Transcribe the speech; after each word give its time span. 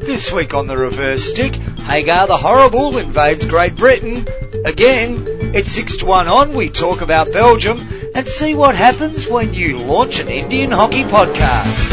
This 0.00 0.32
week 0.32 0.54
on 0.54 0.68
the 0.68 0.76
reverse 0.78 1.22
stick, 1.22 1.54
Hagar 1.54 2.26
the 2.26 2.38
Horrible 2.38 2.96
invades 2.96 3.44
Great 3.44 3.76
Britain. 3.76 4.26
Again, 4.64 5.26
it's 5.54 5.70
6 5.72 5.98
to 5.98 6.06
1 6.06 6.28
on, 6.28 6.54
we 6.54 6.70
talk 6.70 7.02
about 7.02 7.30
Belgium 7.30 7.78
and 8.14 8.26
see 8.26 8.54
what 8.54 8.74
happens 8.74 9.28
when 9.28 9.52
you 9.52 9.76
launch 9.80 10.18
an 10.18 10.28
Indian 10.28 10.70
hockey 10.70 11.04
podcast. 11.04 11.90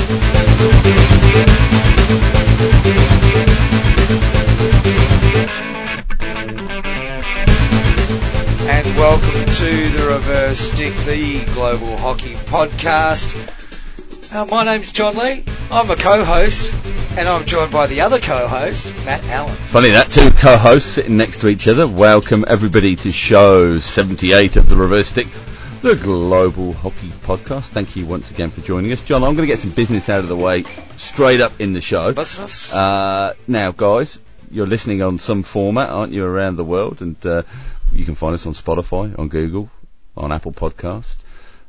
And 8.69 8.95
welcome 8.95 9.45
to 9.55 9.89
the 9.89 10.07
Reverse 10.07 10.57
Stick, 10.57 10.95
the 11.05 11.43
Global 11.53 11.97
Hockey 11.97 12.35
Podcast. 12.51 13.31
Uh, 14.35 14.45
my 14.45 14.65
name's 14.65 14.91
John 14.91 15.15
Lee. 15.15 15.45
I'm 15.71 15.89
a 15.89 15.95
co-host, 15.95 16.73
and 17.17 17.29
I'm 17.29 17.45
joined 17.45 17.71
by 17.71 17.87
the 17.87 18.01
other 18.01 18.19
co-host, 18.19 18.93
Matt 19.05 19.23
Allen. 19.23 19.55
Funny 19.55 19.91
that, 19.91 20.11
two 20.11 20.29
co-hosts 20.31 20.89
sitting 20.89 21.15
next 21.15 21.39
to 21.39 21.47
each 21.47 21.69
other. 21.69 21.87
Welcome 21.87 22.43
everybody 22.45 22.97
to 22.97 23.11
show 23.13 23.79
78 23.79 24.57
of 24.57 24.67
the 24.67 24.75
Reverse 24.75 25.07
Stick, 25.07 25.27
the 25.81 25.95
Global 25.95 26.73
Hockey 26.73 27.07
Podcast. 27.23 27.69
Thank 27.69 27.95
you 27.95 28.05
once 28.05 28.29
again 28.31 28.49
for 28.49 28.59
joining 28.59 28.91
us. 28.91 29.01
John, 29.01 29.23
I'm 29.23 29.35
going 29.35 29.47
to 29.47 29.53
get 29.53 29.59
some 29.59 29.71
business 29.71 30.09
out 30.09 30.19
of 30.19 30.27
the 30.27 30.35
way 30.35 30.63
straight 30.97 31.39
up 31.39 31.53
in 31.61 31.71
the 31.71 31.79
show. 31.79 32.11
Business. 32.11 32.73
Uh, 32.73 33.33
now, 33.47 33.71
guys, 33.71 34.19
you're 34.49 34.67
listening 34.67 35.01
on 35.01 35.19
some 35.19 35.43
format, 35.43 35.89
aren't 35.89 36.11
you, 36.11 36.25
around 36.25 36.57
the 36.57 36.65
world? 36.65 37.01
And 37.01 37.15
uh, 37.25 37.43
you 37.93 38.03
can 38.03 38.15
find 38.15 38.33
us 38.33 38.45
on 38.45 38.51
Spotify, 38.51 39.17
on 39.17 39.29
Google, 39.29 39.71
on 40.17 40.33
Apple 40.33 40.51
Podcast, 40.51 41.20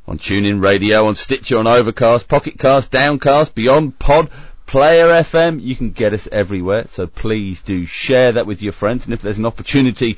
on 0.07 0.17
TuneIn 0.17 0.61
Radio, 0.61 1.05
on 1.07 1.15
Stitcher, 1.15 1.57
on 1.57 1.67
Overcast, 1.67 2.27
Pocket 2.27 2.59
Cast, 2.59 2.91
Downcast, 2.91 3.55
Beyond 3.55 3.97
Pod, 3.97 4.29
Player 4.65 5.07
FM. 5.07 5.61
You 5.61 5.75
can 5.75 5.91
get 5.91 6.13
us 6.13 6.27
everywhere. 6.31 6.87
So 6.87 7.07
please 7.07 7.61
do 7.61 7.85
share 7.85 8.33
that 8.33 8.45
with 8.45 8.61
your 8.61 8.73
friends. 8.73 9.05
And 9.05 9.13
if 9.13 9.21
there's 9.21 9.37
an 9.37 9.45
opportunity 9.45 10.17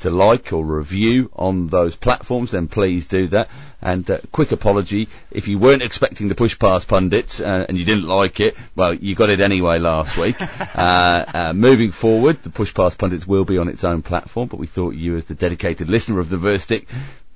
to 0.00 0.10
like 0.10 0.52
or 0.52 0.64
review 0.64 1.30
on 1.34 1.66
those 1.68 1.96
platforms, 1.96 2.50
then 2.50 2.68
please 2.68 3.06
do 3.06 3.28
that. 3.28 3.48
And 3.82 4.08
uh, 4.10 4.18
quick 4.32 4.52
apology 4.52 5.08
if 5.30 5.48
you 5.48 5.58
weren't 5.58 5.82
expecting 5.82 6.28
the 6.28 6.34
push 6.34 6.58
past 6.58 6.88
pundits 6.88 7.40
uh, 7.40 7.66
and 7.68 7.76
you 7.76 7.84
didn't 7.84 8.06
like 8.06 8.40
it. 8.40 8.56
Well, 8.74 8.94
you 8.94 9.14
got 9.14 9.30
it 9.30 9.40
anyway 9.40 9.78
last 9.78 10.16
week. 10.16 10.36
uh, 10.40 11.24
uh, 11.34 11.52
moving 11.52 11.92
forward, 11.92 12.42
the 12.42 12.50
push 12.50 12.72
past 12.74 12.98
pundits 12.98 13.26
will 13.26 13.44
be 13.44 13.58
on 13.58 13.68
its 13.68 13.84
own 13.84 14.02
platform, 14.02 14.48
but 14.48 14.58
we 14.58 14.66
thought 14.66 14.94
you, 14.94 15.16
as 15.16 15.26
the 15.26 15.34
dedicated 15.34 15.88
listener 15.88 16.20
of 16.20 16.28
the 16.28 16.36
Verstick, 16.36 16.86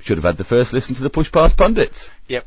should 0.04 0.18
have 0.18 0.24
had 0.24 0.36
the 0.36 0.44
first 0.44 0.72
listen 0.72 0.94
to 0.96 1.02
the 1.02 1.10
push 1.10 1.30
past 1.30 1.56
pundits. 1.56 2.08
Yep. 2.28 2.46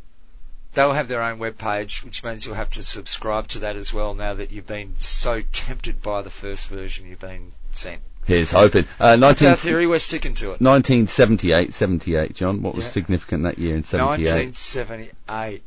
They'll 0.73 0.93
have 0.93 1.07
their 1.07 1.21
own 1.21 1.37
web 1.37 1.57
page, 1.57 2.03
which 2.03 2.23
means 2.23 2.45
you'll 2.45 2.55
have 2.55 2.71
to 2.71 2.83
subscribe 2.83 3.47
to 3.49 3.59
that 3.59 3.75
as 3.75 3.93
well 3.93 4.15
now 4.15 4.33
that 4.33 4.51
you've 4.51 4.65
been 4.67 4.95
so 4.97 5.41
tempted 5.51 6.01
by 6.01 6.23
the 6.23 6.31
first 6.31 6.67
version 6.67 7.07
you've 7.07 7.19
been 7.19 7.51
sent. 7.71 8.01
Here's 8.25 8.51
hoping. 8.51 8.85
Uh, 8.99 9.17
That's 9.17 9.41
19, 9.41 9.47
our 9.49 9.55
theory, 9.55 9.85
we're 9.85 9.99
sticking 9.99 10.33
to 10.35 10.45
it. 10.53 10.61
1978, 10.61 11.73
78, 11.73 12.35
John. 12.35 12.61
What 12.61 12.73
was 12.73 12.85
Yeah. 12.85 12.91
significant 12.91 13.43
that 13.43 13.59
year 13.59 13.75
in 13.75 13.83
78? 13.83 14.25
1978. 14.29 15.61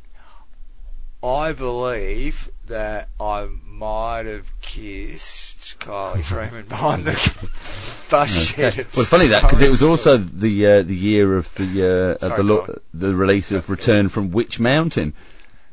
I 1.23 1.51
believe 1.53 2.49
that 2.67 3.09
I 3.19 3.47
might 3.65 4.25
have 4.25 4.45
kissed 4.61 5.79
Kylie 5.79 6.23
Freeman 6.23 6.65
behind 6.65 7.05
the 7.05 7.13
bus 8.09 8.31
shed. 8.31 8.73
Okay. 8.73 8.81
at 8.81 8.95
Well, 8.95 9.05
funny 9.05 9.27
that 9.27 9.43
because 9.43 9.61
it 9.61 9.69
was 9.69 9.83
also 9.83 10.17
the 10.17 10.65
uh, 10.65 10.81
the 10.83 10.95
year 10.95 11.37
of 11.37 11.53
the 11.55 12.17
uh, 12.21 12.25
of 12.27 12.37
the 12.37 12.43
lo- 12.43 12.79
the 12.93 13.15
release 13.15 13.51
of 13.51 13.69
Return 13.69 14.09
from 14.09 14.31
Witch 14.31 14.59
Mountain. 14.59 15.13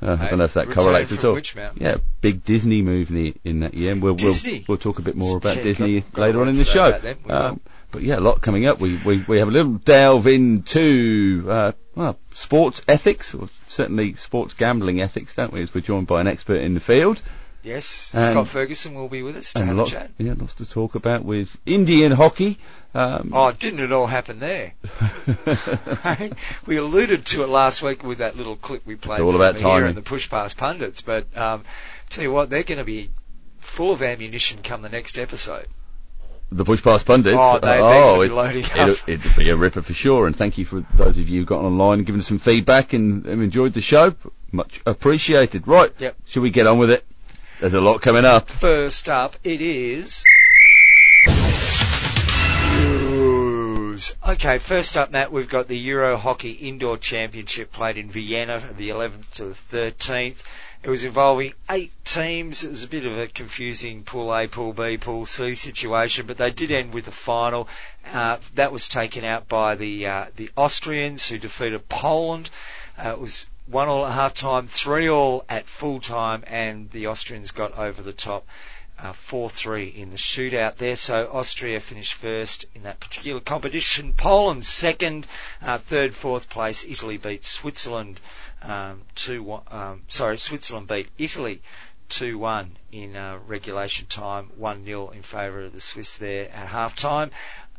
Uh, 0.02 0.16
I 0.20 0.28
don't 0.28 0.38
know 0.38 0.44
if 0.44 0.54
that 0.54 0.68
Return 0.68 0.82
correlates 0.82 1.12
at 1.12 1.24
all. 1.24 1.40
Yeah, 1.76 1.96
big 2.20 2.44
Disney 2.44 2.82
movie 2.82 3.36
in 3.44 3.60
that 3.60 3.72
year. 3.74 3.92
And 3.92 4.02
we'll, 4.02 4.16
Disney? 4.16 4.58
we'll 4.58 4.64
we'll 4.68 4.78
talk 4.78 4.98
a 4.98 5.02
bit 5.02 5.16
more 5.16 5.38
about 5.38 5.56
Yeah, 5.56 5.62
Disney 5.62 6.00
got- 6.00 6.12
got 6.12 6.20
later 6.22 6.38
a 6.38 6.40
on 6.42 6.48
in 6.48 6.56
the 6.56 6.64
show. 6.64 6.88
about 6.88 7.02
them. 7.02 7.18
We 7.24 7.30
Um, 7.30 7.60
but 7.90 8.02
yeah, 8.02 8.18
a 8.18 8.20
lot 8.20 8.42
coming 8.42 8.66
up. 8.66 8.80
We 8.80 9.00
we 9.04 9.24
we 9.26 9.38
have 9.38 9.48
a 9.48 9.52
little 9.52 9.74
delve 9.74 10.26
into 10.26 11.46
uh, 11.48 11.72
well 11.94 12.18
sports 12.32 12.82
ethics, 12.88 13.34
or 13.34 13.48
certainly 13.74 14.14
sports 14.14 14.54
gambling 14.54 15.00
ethics, 15.00 15.34
don't 15.34 15.52
we? 15.52 15.62
As 15.62 15.74
we're 15.74 15.80
joined 15.80 16.06
by 16.06 16.20
an 16.20 16.26
expert 16.26 16.60
in 16.60 16.74
the 16.74 16.80
field. 16.80 17.20
Yes, 17.62 18.12
and- 18.14 18.34
Scott 18.34 18.48
Ferguson 18.48 18.94
will 18.94 19.08
be 19.08 19.22
with 19.22 19.36
us 19.36 19.54
to 19.54 19.64
have 19.64 19.74
lots, 19.76 19.90
a 19.90 19.94
chat. 19.94 20.10
yeah, 20.18 20.34
lots 20.36 20.54
to 20.54 20.68
talk 20.68 20.94
about 20.94 21.24
with 21.24 21.56
Indian 21.64 22.12
hockey. 22.12 22.58
Um, 22.92 23.30
Oh, 23.32 23.52
didn't 23.52 23.80
it 23.80 23.90
all 23.90 24.06
happen 24.06 24.38
there? 24.38 24.74
we 26.66 26.76
alluded 26.76 27.24
to 27.26 27.42
it 27.42 27.48
last 27.48 27.82
week 27.82 28.02
with 28.04 28.18
that 28.18 28.36
little 28.36 28.56
clip 28.56 28.84
we 28.86 28.96
played. 28.96 29.14
It's 29.14 29.22
all 29.22 29.34
about 29.34 29.54
the 29.54 29.60
timing. 29.60 29.76
Here 29.78 29.86
and 29.86 29.96
the 29.96 30.02
push 30.02 30.28
past 30.28 30.58
pundits, 30.58 31.00
but 31.00 31.26
um, 31.36 31.64
tell 32.10 32.22
you 32.22 32.30
what, 32.32 32.50
they're 32.50 32.64
going 32.64 32.78
to 32.78 32.84
be 32.84 33.10
full 33.60 33.92
of 33.92 34.02
ammunition 34.02 34.62
come 34.62 34.82
the 34.82 34.90
next 34.90 35.16
episode. 35.16 35.66
The 36.52 36.64
push 36.64 36.82
past 36.82 37.04
pundits. 37.06 37.36
Oh, 37.38 37.58
they- 37.58 37.80
oh, 37.80 38.20
it, 38.20 38.26
it'll, 38.76 38.96
it'll 39.08 39.38
be 39.38 39.50
a 39.50 39.56
ripper 39.56 39.82
for 39.82 39.94
sure. 39.94 40.26
And 40.26 40.36
thank 40.36 40.56
you 40.58 40.64
for 40.64 40.84
those 40.94 41.18
of 41.18 41.28
you 41.28 41.40
who 41.40 41.44
got 41.46 41.60
online 41.62 41.98
and 42.00 42.06
given 42.06 42.20
us 42.20 42.28
some 42.28 42.38
feedback 42.38 42.92
and, 42.92 43.26
and 43.26 43.42
enjoyed 43.42 43.72
the 43.74 43.80
show. 43.80 44.14
Much 44.52 44.80
appreciated. 44.86 45.66
Right. 45.66 45.92
Yep. 45.98 46.16
Shall 46.26 46.42
we 46.42 46.50
get 46.50 46.66
on 46.68 46.78
with 46.78 46.90
it? 46.90 47.04
There's 47.60 47.74
a 47.74 47.80
lot 47.80 48.02
coming 48.02 48.24
up. 48.24 48.48
First 48.48 49.08
up, 49.08 49.34
it 49.42 49.60
is. 49.60 50.22
News. 53.94 54.14
Okay, 54.28 54.58
first 54.58 54.96
up, 54.96 55.10
Matt, 55.12 55.32
we've 55.32 55.48
got 55.48 55.68
the 55.68 55.78
Euro 55.78 56.16
Hockey 56.16 56.50
Indoor 56.52 56.98
Championship 56.98 57.72
played 57.72 57.96
in 57.96 58.10
Vienna, 58.10 58.62
the 58.76 58.88
11th 58.90 59.30
to 59.36 59.44
the 59.70 59.92
13th. 59.96 60.42
It 60.84 60.90
was 60.90 61.02
involving 61.02 61.54
eight 61.70 61.92
teams. 62.04 62.62
It 62.62 62.68
was 62.68 62.84
a 62.84 62.88
bit 62.88 63.06
of 63.06 63.16
a 63.16 63.26
confusing 63.26 64.04
Pool 64.04 64.30
A, 64.36 64.46
Pool 64.46 64.74
B, 64.74 64.98
Pool 64.98 65.24
C 65.24 65.54
situation, 65.54 66.26
but 66.26 66.36
they 66.36 66.50
did 66.50 66.70
end 66.70 66.92
with 66.92 67.08
a 67.08 67.10
final. 67.10 67.66
Uh, 68.06 68.36
that 68.56 68.70
was 68.70 68.86
taken 68.86 69.24
out 69.24 69.48
by 69.48 69.76
the 69.76 70.06
uh, 70.06 70.26
the 70.36 70.50
Austrians, 70.58 71.26
who 71.26 71.38
defeated 71.38 71.88
Poland. 71.88 72.50
Uh, 73.02 73.12
it 73.12 73.18
was 73.18 73.46
one 73.66 73.88
all 73.88 74.04
at 74.04 74.12
half 74.12 74.34
time, 74.34 74.68
three 74.68 75.08
all 75.08 75.46
at 75.48 75.66
full 75.66 76.00
time, 76.00 76.44
and 76.46 76.90
the 76.90 77.06
Austrians 77.06 77.50
got 77.50 77.72
over 77.78 78.02
the 78.02 78.12
top. 78.12 78.46
Uh, 78.96 79.12
4-3 79.12 79.92
in 79.96 80.10
the 80.10 80.16
shootout 80.16 80.76
there. 80.76 80.94
So 80.94 81.28
Austria 81.32 81.80
finished 81.80 82.14
first 82.14 82.64
in 82.76 82.84
that 82.84 83.00
particular 83.00 83.40
competition. 83.40 84.14
Poland 84.16 84.64
second, 84.64 85.26
uh, 85.60 85.78
third, 85.78 86.14
fourth 86.14 86.48
place. 86.48 86.84
Italy 86.84 87.16
beat 87.16 87.44
Switzerland 87.44 88.20
um, 88.64 89.02
two. 89.14 89.60
Um, 89.68 90.02
sorry, 90.08 90.38
Switzerland 90.38 90.88
beat 90.88 91.08
Italy. 91.18 91.62
2-1 92.10 92.68
in 92.92 93.16
uh, 93.16 93.38
regulation 93.46 94.06
time, 94.06 94.50
1-0 94.60 95.14
in 95.14 95.22
favour 95.22 95.62
of 95.62 95.72
the 95.72 95.80
Swiss 95.80 96.18
there 96.18 96.50
at 96.50 96.68
half 96.68 96.94
time. 96.94 97.30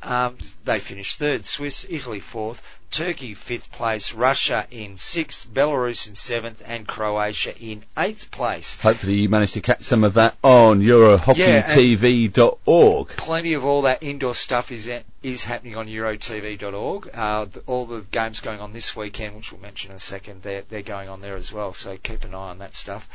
Um, 0.02 0.38
they 0.66 0.80
finished 0.80 1.20
third, 1.20 1.46
Swiss, 1.46 1.86
Italy 1.90 2.20
fourth, 2.20 2.62
Turkey 2.96 3.34
fifth 3.34 3.74
place, 3.74 4.14
Russia 4.14 4.66
in 4.72 4.96
sixth, 4.96 5.54
Belarus 5.54 6.08
in 6.08 6.16
seventh, 6.16 6.64
and 6.66 6.88
Croatia 6.88 7.54
in 7.60 7.84
eighth 7.98 8.32
place. 8.32 8.78
Hopefully 8.78 9.16
you 9.16 9.28
managed 9.28 9.56
to 9.56 9.62
catch 9.62 9.82
some 9.82 10.06
of 10.06 10.14
that 10.14 10.38
on 10.42 10.80
EuroHockeyTV.org. 10.80 13.08
Plenty 13.10 13.54
of 13.54 13.66
all 13.66 13.82
that 13.82 14.02
indoor 14.02 14.34
stuff 14.34 14.72
is 14.72 14.90
is 15.22 15.44
happening 15.44 15.76
on 15.76 15.88
EuroTV.org. 15.88 17.10
Uh, 17.14 17.44
the, 17.44 17.60
all 17.66 17.86
the 17.86 18.00
games 18.12 18.40
going 18.40 18.62
on 18.62 18.72
this 18.72 18.96
weekend, 18.96 19.36
which 19.36 19.52
we'll 19.52 19.60
mention 19.60 19.92
in 19.92 19.98
a 19.98 20.00
second, 20.00 20.44
they're 20.44 20.64
they're 20.70 20.82
going 20.82 21.10
on 21.10 21.20
there 21.20 21.36
as 21.36 21.52
well. 21.52 21.74
So 21.74 21.98
keep 22.02 22.24
an 22.24 22.34
eye 22.34 22.52
on 22.52 22.60
that 22.60 22.76
stuff. 22.76 23.10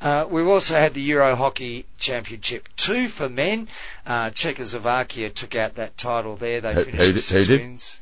Uh, 0.00 0.26
we've 0.28 0.48
also 0.48 0.74
had 0.74 0.94
the 0.94 1.02
Euro 1.02 1.36
Hockey 1.36 1.86
Championship 1.98 2.68
2 2.74 3.06
for 3.06 3.28
men. 3.28 3.68
Uh, 4.04 4.30
Czechoslovakia 4.30 5.30
took 5.30 5.54
out 5.54 5.76
that 5.76 5.96
title 5.96 6.36
there. 6.36 6.60
They 6.60 6.74
Who- 6.74 6.82
finished 6.84 7.04
who 7.06 7.12
with 7.12 7.22
six 7.22 7.46
who 7.46 7.58
wins. 7.58 8.00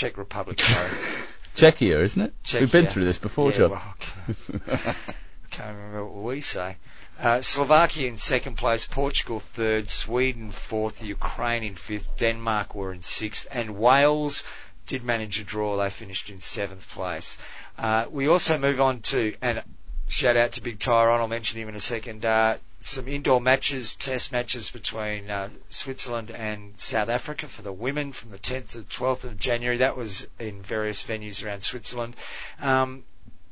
Czech 0.00 0.16
Republic, 0.16 0.58
sorry. 0.62 0.88
Czechia, 1.56 2.02
isn't 2.02 2.22
it? 2.22 2.32
We've 2.54 2.72
been 2.72 2.86
through 2.86 3.04
this 3.04 3.18
before, 3.18 3.50
yeah, 3.50 3.58
John. 3.58 3.70
well, 3.70 3.94
I 4.72 4.94
can't 5.50 5.76
remember 5.76 6.06
what 6.06 6.24
we 6.24 6.40
say. 6.40 6.78
Uh, 7.18 7.42
Slovakia 7.42 8.08
in 8.08 8.16
second 8.16 8.56
place, 8.56 8.86
Portugal 8.86 9.40
third, 9.40 9.90
Sweden 9.90 10.52
fourth, 10.52 11.02
Ukraine 11.02 11.62
in 11.62 11.74
fifth, 11.74 12.16
Denmark 12.16 12.74
were 12.74 12.94
in 12.94 13.02
sixth, 13.02 13.46
and 13.50 13.76
Wales 13.76 14.42
did 14.86 15.04
manage 15.04 15.38
a 15.38 15.44
draw. 15.44 15.76
They 15.76 15.90
finished 15.90 16.30
in 16.30 16.40
seventh 16.40 16.88
place. 16.88 17.36
Uh, 17.76 18.06
we 18.10 18.26
also 18.26 18.56
move 18.56 18.80
on 18.80 19.02
to, 19.12 19.34
and 19.42 19.62
shout 20.08 20.38
out 20.38 20.52
to 20.52 20.62
Big 20.62 20.78
Tyron, 20.78 21.20
I'll 21.20 21.28
mention 21.28 21.60
him 21.60 21.68
in 21.68 21.74
a 21.74 21.80
second, 21.80 22.24
uh, 22.24 22.56
some 22.80 23.08
indoor 23.08 23.40
matches, 23.40 23.94
test 23.94 24.32
matches 24.32 24.70
between 24.70 25.30
uh, 25.30 25.50
Switzerland 25.68 26.30
and 26.30 26.72
South 26.78 27.08
Africa 27.08 27.46
for 27.46 27.62
the 27.62 27.72
women 27.72 28.12
from 28.12 28.30
the 28.30 28.38
10th 28.38 28.70
to 28.70 28.78
the 28.78 28.84
12th 28.84 29.24
of 29.24 29.38
January. 29.38 29.78
That 29.78 29.96
was 29.96 30.26
in 30.38 30.62
various 30.62 31.02
venues 31.02 31.44
around 31.44 31.62
Switzerland. 31.62 32.16
Um, 32.60 33.04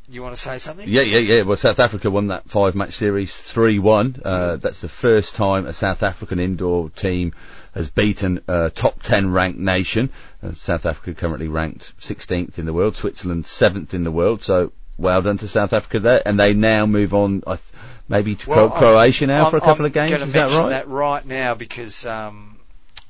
you 0.09 0.23
want 0.23 0.35
to 0.35 0.41
say 0.41 0.57
something? 0.57 0.89
Yeah, 0.89 1.03
yeah, 1.03 1.19
yeah. 1.19 1.43
Well, 1.43 1.59
South 1.59 1.79
Africa 1.79 2.11
won 2.11 2.29
that 2.29 2.49
five 2.49 2.75
match 2.75 2.95
series 2.95 3.31
3-1. 3.31 4.23
Uh, 4.25 4.57
that's 4.57 4.81
the 4.81 4.89
first 4.89 5.35
time 5.35 5.67
a 5.67 5.75
South 5.75 6.03
African 6.03 6.41
indoor 6.41 6.89
team 6.89 7.35
has 7.75 7.91
beaten 7.91 8.41
a 8.49 8.71
top 8.71 9.03
10 9.03 9.31
ranked 9.31 9.59
nation. 9.59 10.09
Uh, 10.43 10.55
South 10.55 10.87
Africa 10.87 11.13
currently 11.15 11.49
ranked 11.49 11.95
16th 12.01 12.59
in 12.59 12.65
the 12.65 12.73
world, 12.73 12.97
Switzerland 12.97 13.45
7th 13.45 13.93
in 13.93 14.05
the 14.05 14.11
world. 14.11 14.43
So 14.43 14.73
well 14.97 15.21
done 15.21 15.39
to 15.39 15.49
South 15.49 15.75
Africa 15.75 16.01
there, 16.01 16.23
and 16.27 16.41
they 16.41 16.55
now 16.55 16.87
move 16.87 17.13
on. 17.13 17.43
I 17.47 17.57
th- 17.57 17.69
maybe 18.09 18.35
to 18.37 18.51
Well, 18.51 18.69
Cro- 18.71 18.79
Croatia 18.79 19.27
now 19.27 19.43
I'm- 19.43 19.51
for 19.51 19.57
a 19.57 19.61
couple 19.61 19.85
I'm 19.85 19.87
of 19.87 19.93
games. 19.93 20.21
Is 20.23 20.33
that 20.33 20.41
mention 20.41 20.59
right? 20.61 20.69
that 20.71 20.89
right 20.89 21.25
now 21.27 21.55
because 21.55 22.05
um, 22.07 22.59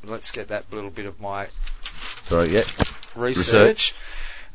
let's 0.05 0.31
get 0.31 0.49
that 0.49 0.65
little 0.73 0.91
bit 0.91 1.07
of 1.07 1.21
my 1.21 1.49
Sorry, 2.29 2.55
yeah. 2.55 2.65
research. 3.15 3.95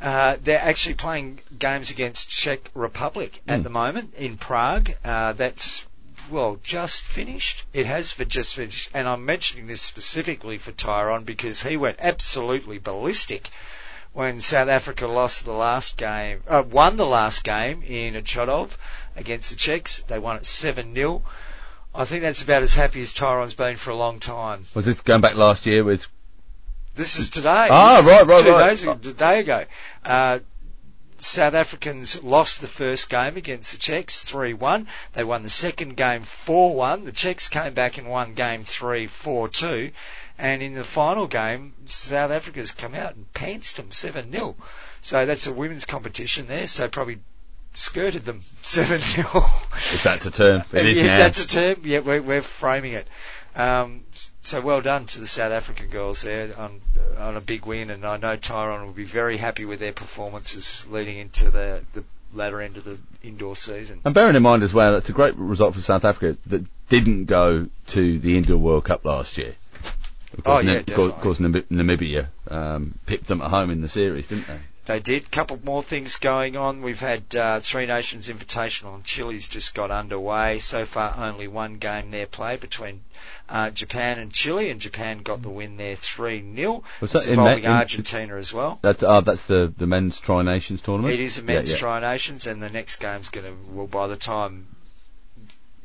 Uh, 0.01 0.35
they're 0.43 0.61
actually 0.61 0.95
playing 0.95 1.39
games 1.57 1.89
against 1.89 2.29
Czech 2.29 2.59
Republic 2.73 3.41
at 3.47 3.57
Hmm. 3.59 3.63
the 3.63 3.69
moment 3.69 4.13
in 4.15 4.37
Prague. 4.37 4.91
Uh, 5.03 5.33
that's 5.33 5.85
well 6.29 6.57
just 6.63 7.01
finished. 7.03 7.63
It 7.73 7.85
has 7.85 8.11
for 8.11 8.25
just 8.25 8.55
finished, 8.55 8.89
and 8.93 9.07
I'm 9.07 9.25
mentioning 9.25 9.67
this 9.67 9.81
specifically 9.81 10.57
for 10.57 10.71
Tyrone 10.73 11.23
because 11.23 11.61
he 11.61 11.77
went 11.77 11.97
absolutely 11.99 12.79
ballistic 12.79 13.49
when 14.13 14.39
South 14.41 14.67
Africa 14.69 15.07
lost 15.07 15.43
the 15.45 15.51
last 15.53 15.97
game, 15.97 16.43
uh, 16.47 16.63
won 16.69 16.97
the 16.97 17.05
last 17.05 17.43
game 17.43 17.81
in 17.83 18.13
Chodov 18.23 18.71
against 19.15 19.49
the 19.49 19.55
Czechs. 19.55 20.03
They 20.07 20.19
won 20.19 20.37
it 20.37 20.45
seven 20.45 20.93
0 20.95 21.21
I 21.95 22.05
think 22.05 22.23
that's 22.23 22.41
about 22.41 22.63
as 22.63 22.73
happy 22.73 23.01
as 23.03 23.13
Tyrone's 23.13 23.53
been 23.53 23.77
for 23.77 23.91
a 23.91 23.95
long 23.95 24.19
time. 24.19 24.65
Was 24.73 24.85
this 24.85 24.99
going 25.01 25.21
back 25.21 25.35
last 25.35 25.65
year 25.67 25.83
with? 25.83 26.07
This 26.95 27.17
is 27.19 27.29
today. 27.29 27.67
Ah, 27.69 28.01
This 28.01 28.11
right, 28.11 28.25
right, 28.27 28.43
two 28.43 28.51
right. 28.51 28.69
Days, 28.69 28.83
ago- 28.83 28.91
a 28.93 29.13
day 29.13 29.39
ago. 29.39 29.65
Uh, 30.03 30.39
South 31.19 31.53
Africans 31.53 32.21
lost 32.23 32.61
the 32.61 32.67
first 32.67 33.09
game 33.09 33.37
against 33.37 33.71
the 33.71 33.77
Czechs 33.77 34.23
3-1. 34.25 34.87
They 35.13 35.23
won 35.23 35.43
the 35.43 35.49
second 35.49 35.95
game 35.95 36.23
4-1. 36.23 37.05
The 37.05 37.11
Czechs 37.11 37.47
came 37.47 37.73
back 37.73 37.97
and 37.97 38.09
won 38.09 38.33
game 38.33 38.63
3 38.63 39.07
4-2. 39.07 39.91
And 40.37 40.61
in 40.63 40.73
the 40.73 40.83
final 40.83 41.27
game, 41.27 41.75
South 41.85 42.31
Africa's 42.31 42.71
come 42.71 42.93
out 42.95 43.15
and 43.15 43.31
pantsed 43.33 43.75
them 43.75 43.89
7-0. 43.89 44.55
So 45.01 45.25
that's 45.25 45.47
a 45.47 45.53
women's 45.53 45.85
competition 45.85 46.47
there, 46.47 46.67
so 46.67 46.87
probably 46.89 47.19
skirted 47.73 48.25
them 48.25 48.41
7-0. 48.63 49.25
If 49.93 50.03
that's 50.03 50.25
a 50.25 50.31
term, 50.31 50.63
it 50.73 50.85
is 50.85 50.97
yeah, 50.97 51.03
now. 51.07 51.17
that's 51.19 51.43
a 51.43 51.47
term. 51.47 51.77
Yeah, 51.83 51.99
we're, 51.99 52.21
we're 52.21 52.41
framing 52.41 52.93
it. 52.93 53.07
Um, 53.55 54.03
so 54.41 54.61
well 54.61 54.81
done 54.81 55.05
to 55.07 55.19
the 55.19 55.27
South 55.27 55.51
African 55.51 55.89
girls 55.89 56.23
there 56.23 56.57
on 56.57 56.81
on 57.19 57.37
a 57.37 57.41
big 57.41 57.67
win, 57.67 57.91
and 57.91 58.03
I 58.03 58.17
know 58.17 58.35
Tyrone 58.35 58.87
will 58.87 58.93
be 58.93 59.03
very 59.03 59.37
happy 59.37 59.63
with 59.63 59.79
their 59.79 59.93
performances 59.93 60.85
leading 60.89 61.17
into 61.19 61.51
the 61.51 61.83
the 61.93 62.03
latter 62.33 62.61
end 62.61 62.77
of 62.77 62.83
the 62.83 62.99
indoor 63.21 63.55
season. 63.55 64.01
And 64.05 64.13
bearing 64.15 64.35
in 64.35 64.41
mind 64.41 64.63
as 64.63 64.73
well, 64.73 64.95
it's 64.95 65.09
a 65.09 65.13
great 65.13 65.35
result 65.35 65.75
for 65.75 65.81
South 65.81 66.03
Africa 66.03 66.35
that 66.47 66.65
didn't 66.89 67.25
go 67.25 67.67
to 67.89 68.17
the 68.19 68.37
Indoor 68.37 68.57
World 68.57 68.85
Cup 68.85 69.05
last 69.05 69.37
year. 69.37 69.53
Of 70.33 70.39
Oh, 70.39 70.41
course, 70.53 70.65
yeah, 70.65 70.81
Nam- 70.87 70.99
of 71.11 71.21
course, 71.21 71.37
Namib- 71.37 71.67
Namibia 71.69 72.29
um, 72.49 72.97
picked 73.05 73.27
them 73.27 73.43
at 73.43 73.51
home 73.51 73.69
in 73.69 73.81
the 73.81 73.87
series, 73.87 74.25
didn't 74.27 74.47
they? 74.47 74.59
They 74.85 74.99
did. 74.99 75.31
Couple 75.31 75.59
more 75.63 75.81
things 75.81 76.17
going 76.17 76.57
on. 76.57 76.81
We've 76.81 76.99
had 76.99 77.33
uh, 77.33 77.61
Three 77.61 77.85
Nations 77.85 78.27
Invitational, 78.27 78.95
and 78.95 79.03
Chile's 79.05 79.47
just 79.47 79.73
got 79.73 79.91
underway. 79.91 80.59
So 80.59 80.85
far, 80.85 81.13
only 81.17 81.47
one 81.47 81.77
game 81.77 82.11
there 82.11 82.27
played 82.27 82.59
between 82.59 83.01
uh, 83.47 83.71
Japan 83.71 84.19
and 84.19 84.33
Chile, 84.33 84.69
and 84.69 84.81
Japan 84.81 85.21
got 85.23 85.41
the 85.41 85.49
win 85.49 85.77
there 85.77 85.95
3 85.95 86.55
0. 86.55 86.83
It's 87.01 87.25
involving 87.25 87.63
in- 87.63 87.71
Argentina 87.71 88.35
as 88.35 88.51
well. 88.51 88.79
That, 88.81 89.01
oh, 89.03 89.21
that's 89.21 89.47
the, 89.47 89.73
the 89.77 89.87
men's 89.87 90.19
Tri 90.19 90.41
Nations 90.41 90.81
tournament. 90.81 91.13
It 91.13 91.21
is 91.21 91.37
a 91.37 91.43
men's 91.43 91.71
yeah. 91.71 91.77
Tri 91.77 91.99
Nations, 92.01 92.45
and 92.45 92.61
the 92.61 92.69
next 92.69 92.97
game's 92.97 93.29
going 93.29 93.45
to, 93.45 93.71
well, 93.71 93.87
by 93.87 94.07
the 94.07 94.17
time 94.17 94.67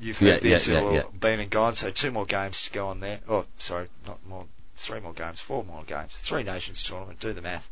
you've 0.01 0.21
Yeah, 0.21 0.35
heard 0.35 0.43
this, 0.43 0.67
yeah, 0.67 0.75
yeah, 0.75 0.81
it'll 0.81 0.95
yeah. 0.95 1.03
been 1.21 1.39
and 1.39 1.51
gone. 1.51 1.75
So 1.77 1.91
two 1.93 2.11
more 2.11 2.27
games 2.27 2.63
to 2.63 2.73
go 2.73 2.89
on 2.89 2.99
there. 2.99 3.21
Oh, 3.29 3.45
sorry, 3.59 3.89
not 4.07 4.19
more, 4.27 4.47
three 4.77 4.99
more 5.01 5.13
games, 5.13 5.41
four 5.41 5.63
more 5.65 5.85
games. 5.85 6.19
Three 6.19 6.43
Nations 6.43 6.83
tournament, 6.83 7.21
do 7.21 7.33
the 7.33 7.43
math. 7.43 7.69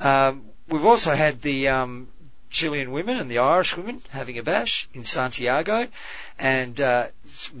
Um, 0.00 0.46
we've 0.68 0.84
also 0.84 1.12
had 1.12 1.42
the 1.42 1.68
um, 1.68 2.08
Chilean 2.50 2.90
women 2.90 3.18
and 3.20 3.30
the 3.30 3.38
Irish 3.38 3.76
women 3.76 4.02
having 4.10 4.38
a 4.38 4.42
bash 4.42 4.88
in 4.94 5.04
Santiago, 5.04 5.86
and 6.38 6.80
uh, 6.80 7.08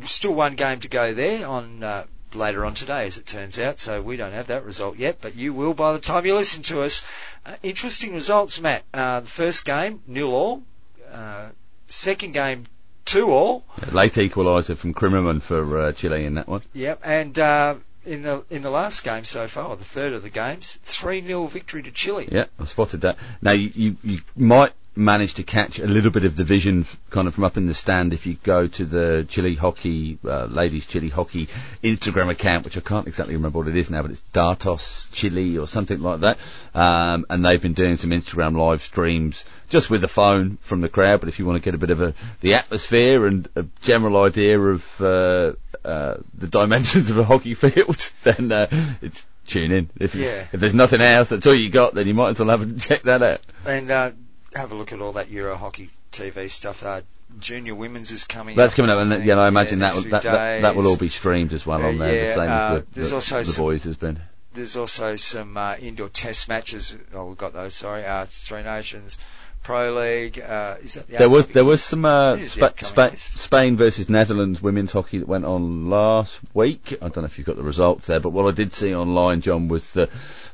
still 0.06 0.34
one 0.34 0.56
game 0.56 0.80
to 0.80 0.88
go 0.88 1.14
there 1.14 1.46
on. 1.46 1.82
Uh, 1.82 2.06
Later 2.32 2.64
on 2.64 2.74
today, 2.74 3.06
as 3.06 3.16
it 3.16 3.26
turns 3.26 3.58
out, 3.58 3.80
so 3.80 4.00
we 4.00 4.16
don't 4.16 4.30
have 4.30 4.46
that 4.46 4.64
result 4.64 4.96
yet, 4.96 5.18
but 5.20 5.34
you 5.34 5.52
will 5.52 5.74
by 5.74 5.92
the 5.92 5.98
time 5.98 6.24
you 6.24 6.32
listen 6.36 6.62
to 6.62 6.80
us. 6.82 7.02
Uh, 7.44 7.56
interesting 7.60 8.14
results, 8.14 8.60
Matt. 8.60 8.84
Uh, 8.94 9.18
the 9.18 9.26
first 9.26 9.64
game, 9.64 10.00
nil 10.06 10.32
all. 10.32 10.62
Uh, 11.10 11.48
second 11.88 12.30
game, 12.30 12.66
two 13.04 13.30
all. 13.30 13.64
Late 13.90 14.12
equaliser 14.12 14.76
from 14.76 14.94
Krimerman 14.94 15.42
for 15.42 15.80
uh, 15.80 15.92
Chile 15.92 16.24
in 16.24 16.34
that 16.34 16.46
one. 16.46 16.62
Yep, 16.72 17.00
and 17.02 17.36
uh, 17.36 17.74
in 18.04 18.22
the 18.22 18.44
in 18.50 18.62
the 18.62 18.70
last 18.70 19.04
game 19.04 19.24
so 19.24 19.46
far, 19.48 19.76
the 19.76 19.84
third 19.84 20.12
of 20.12 20.22
the 20.22 20.30
games, 20.30 20.78
three 20.82 21.24
0 21.24 21.46
victory 21.46 21.82
to 21.82 21.90
Chile. 21.90 22.28
Yeah, 22.30 22.46
I 22.58 22.64
spotted 22.64 23.02
that. 23.02 23.18
Now 23.42 23.52
you, 23.52 23.70
you, 23.74 23.96
you 24.02 24.18
might 24.36 24.72
manage 24.96 25.34
to 25.34 25.42
catch 25.44 25.78
a 25.78 25.86
little 25.86 26.10
bit 26.10 26.24
of 26.24 26.34
the 26.36 26.42
vision 26.44 26.80
f- 26.82 26.98
kind 27.10 27.28
of 27.28 27.34
from 27.34 27.44
up 27.44 27.56
in 27.56 27.66
the 27.66 27.74
stand 27.74 28.12
if 28.12 28.26
you 28.26 28.34
go 28.42 28.66
to 28.66 28.84
the 28.84 29.24
Chile 29.28 29.54
hockey, 29.54 30.18
uh, 30.24 30.46
ladies 30.46 30.86
Chile 30.86 31.08
hockey 31.08 31.48
Instagram 31.82 32.28
account, 32.30 32.64
which 32.64 32.76
I 32.76 32.80
can't 32.80 33.06
exactly 33.06 33.36
remember 33.36 33.58
what 33.58 33.68
it 33.68 33.76
is 33.76 33.88
now, 33.88 34.02
but 34.02 34.10
it's 34.10 34.22
Datos 34.34 35.10
Chile 35.12 35.58
or 35.58 35.66
something 35.68 36.00
like 36.02 36.20
that. 36.20 36.38
Um, 36.74 37.24
and 37.30 37.44
they've 37.44 37.62
been 37.62 37.72
doing 37.74 37.96
some 37.96 38.10
Instagram 38.10 38.56
live 38.58 38.82
streams 38.82 39.44
just 39.68 39.90
with 39.90 40.00
the 40.00 40.08
phone 40.08 40.56
from 40.60 40.80
the 40.80 40.88
crowd. 40.88 41.20
But 41.20 41.28
if 41.28 41.38
you 41.38 41.46
want 41.46 41.56
to 41.56 41.64
get 41.64 41.74
a 41.74 41.78
bit 41.78 41.90
of 41.90 42.00
a 42.00 42.14
the 42.40 42.54
atmosphere 42.54 43.26
and 43.26 43.48
a 43.54 43.64
general 43.82 44.16
idea 44.22 44.58
of 44.58 45.00
uh, 45.00 45.52
uh, 45.84 46.16
the 46.36 46.48
dimensions 46.48 47.10
of 47.10 47.18
a 47.18 47.24
hockey 47.24 47.54
field, 47.54 48.10
then 48.24 48.50
uh, 48.50 48.66
it's 49.00 49.24
tune 49.46 49.70
in. 49.70 49.90
If 50.00 50.16
Yeah. 50.16 50.46
if 50.52 50.58
there's 50.60 50.74
nothing 50.74 51.00
else, 51.00 51.28
that's 51.28 51.46
all 51.46 51.54
you 51.54 51.70
got, 51.70 51.94
then 51.94 52.08
you 52.08 52.14
might 52.14 52.30
as 52.30 52.40
well 52.40 52.48
have 52.58 52.68
a 52.68 52.78
check 52.80 53.02
that 53.02 53.22
out. 53.22 53.40
And 53.64 53.90
uh, 53.90 54.10
have 54.54 54.72
a 54.72 54.74
look 54.74 54.92
at 54.92 55.00
all 55.00 55.12
that 55.14 55.28
Euro 55.30 55.56
hockey 55.56 55.90
TV 56.12 56.50
stuff. 56.50 56.82
Uh, 56.82 57.02
junior 57.38 57.74
women's 57.74 58.10
is 58.10 58.24
coming. 58.24 58.56
That's 58.56 58.72
up, 58.74 58.76
coming 58.76 58.90
up, 58.90 58.98
and 58.98 59.24
yeah, 59.24 59.38
I 59.38 59.48
imagine 59.48 59.78
that, 59.80 59.94
will, 59.94 60.02
that, 60.10 60.22
that 60.24 60.62
that 60.62 60.76
will 60.76 60.86
all 60.88 60.96
be 60.98 61.08
streamed 61.08 61.52
as 61.52 61.64
well 61.64 61.82
Uh, 61.82 61.88
on 61.88 61.98
there, 61.98 62.14
yeah, 62.14 62.24
the 62.28 62.34
same 62.34 62.50
uh, 62.50 62.54
as 62.54 62.82
the, 62.82 62.86
there's 62.94 63.08
the, 63.10 63.14
also 63.14 63.38
the 63.38 63.44
some- 63.44 63.64
boys 63.64 63.84
has 63.84 63.96
been. 63.96 64.20
There's 64.52 64.76
also 64.76 65.14
some 65.14 65.56
uh, 65.56 65.76
indoor 65.76 66.08
test 66.08 66.48
matches. 66.48 66.92
Oh, 67.14 67.26
we've 67.26 67.38
got 67.38 67.52
those. 67.52 67.72
Sorry, 67.72 68.04
uh, 68.04 68.24
it's 68.24 68.48
Three 68.48 68.64
Nations, 68.64 69.16
Pro 69.62 69.92
League. 69.94 70.40
Uh, 70.40 70.78
is 70.82 70.94
that 70.94 71.06
the 71.06 71.18
There 71.18 71.30
was 71.30 71.46
there 71.46 71.64
was 71.64 71.80
some 71.84 72.04
uh, 72.04 72.34
It 72.34 72.40
is 72.40 72.54
the 72.56 72.58
Spa- 72.58 72.66
upcoming 72.66 72.90
Spa- 72.92 73.08
list. 73.10 73.38
Spain 73.38 73.76
versus 73.76 74.08
Netherlands 74.08 74.60
women's 74.60 74.90
hockey 74.90 75.18
that 75.18 75.28
went 75.28 75.44
on 75.44 75.88
last 75.88 76.36
week. 76.52 76.94
I 77.00 77.08
don't 77.10 77.18
know 77.18 77.24
if 77.26 77.38
you've 77.38 77.46
got 77.46 77.58
the 77.58 77.62
results 77.62 78.08
there, 78.08 78.18
but 78.18 78.30
what 78.30 78.52
I 78.52 78.56
did 78.56 78.74
see 78.74 78.92
online, 78.92 79.40
John, 79.40 79.68
was 79.68 79.88
the 79.92 80.08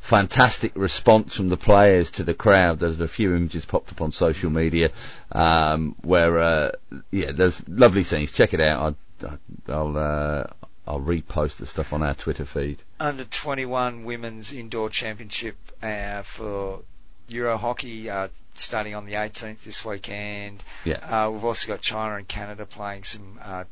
fantastic 0.06 0.72
response 0.76 1.34
from 1.34 1.48
the 1.48 1.56
players 1.56 2.12
to 2.12 2.22
the 2.22 2.34
crowd. 2.34 2.78
There's 2.78 3.00
a 3.00 3.08
few 3.08 3.34
images 3.34 3.64
popped 3.64 3.90
up 3.90 4.00
on 4.00 4.12
social 4.12 4.50
media 4.50 4.92
um, 5.32 5.96
where 6.02 6.38
uh, 6.38 6.70
yeah, 7.10 7.32
there's 7.32 7.60
lovely 7.68 8.04
scenes. 8.04 8.32
Check 8.32 8.54
it 8.54 8.60
out. 8.60 8.96
I'll 9.22 9.38
I'll, 9.68 9.96
uh, 9.96 10.46
I'll 10.86 11.00
repost 11.00 11.56
the 11.56 11.66
stuff 11.66 11.92
on 11.92 12.02
our 12.02 12.14
Twitter 12.14 12.44
feed. 12.44 12.82
under 13.00 13.24
21 13.24 14.04
women's 14.04 14.52
indoor 14.52 14.90
championship 14.90 15.56
uh, 15.82 16.22
for 16.22 16.82
Euro 17.28 17.56
hockey 17.56 18.08
uh, 18.08 18.28
starting 18.54 18.94
on 18.94 19.06
the 19.06 19.14
18th 19.14 19.64
this 19.64 19.84
weekend. 19.84 20.62
Yeah. 20.84 20.98
Uh, 20.98 21.30
we've 21.30 21.44
also 21.44 21.66
got 21.66 21.80
China 21.80 22.16
and 22.16 22.28
Canada 22.28 22.66
playing 22.66 23.04
some 23.04 23.40
uh, 23.42 23.64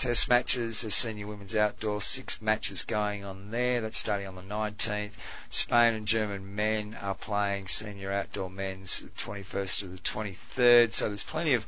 test 0.00 0.28
matches. 0.28 0.80
There's 0.80 0.94
senior 0.94 1.26
women's 1.26 1.54
outdoor 1.54 2.00
six 2.02 2.40
matches 2.42 2.82
going 2.82 3.24
on 3.24 3.50
there. 3.50 3.80
That's 3.80 3.96
starting 3.98 4.26
on 4.26 4.34
the 4.34 4.42
19th. 4.42 5.12
Spain 5.50 5.94
and 5.94 6.06
German 6.06 6.54
men 6.56 6.96
are 7.00 7.14
playing 7.14 7.68
senior 7.68 8.10
outdoor 8.10 8.50
men's 8.50 9.04
21st 9.18 9.78
to 9.80 9.86
the 9.88 9.98
23rd. 9.98 10.92
So 10.92 11.08
there's 11.08 11.22
plenty 11.22 11.54
of 11.54 11.66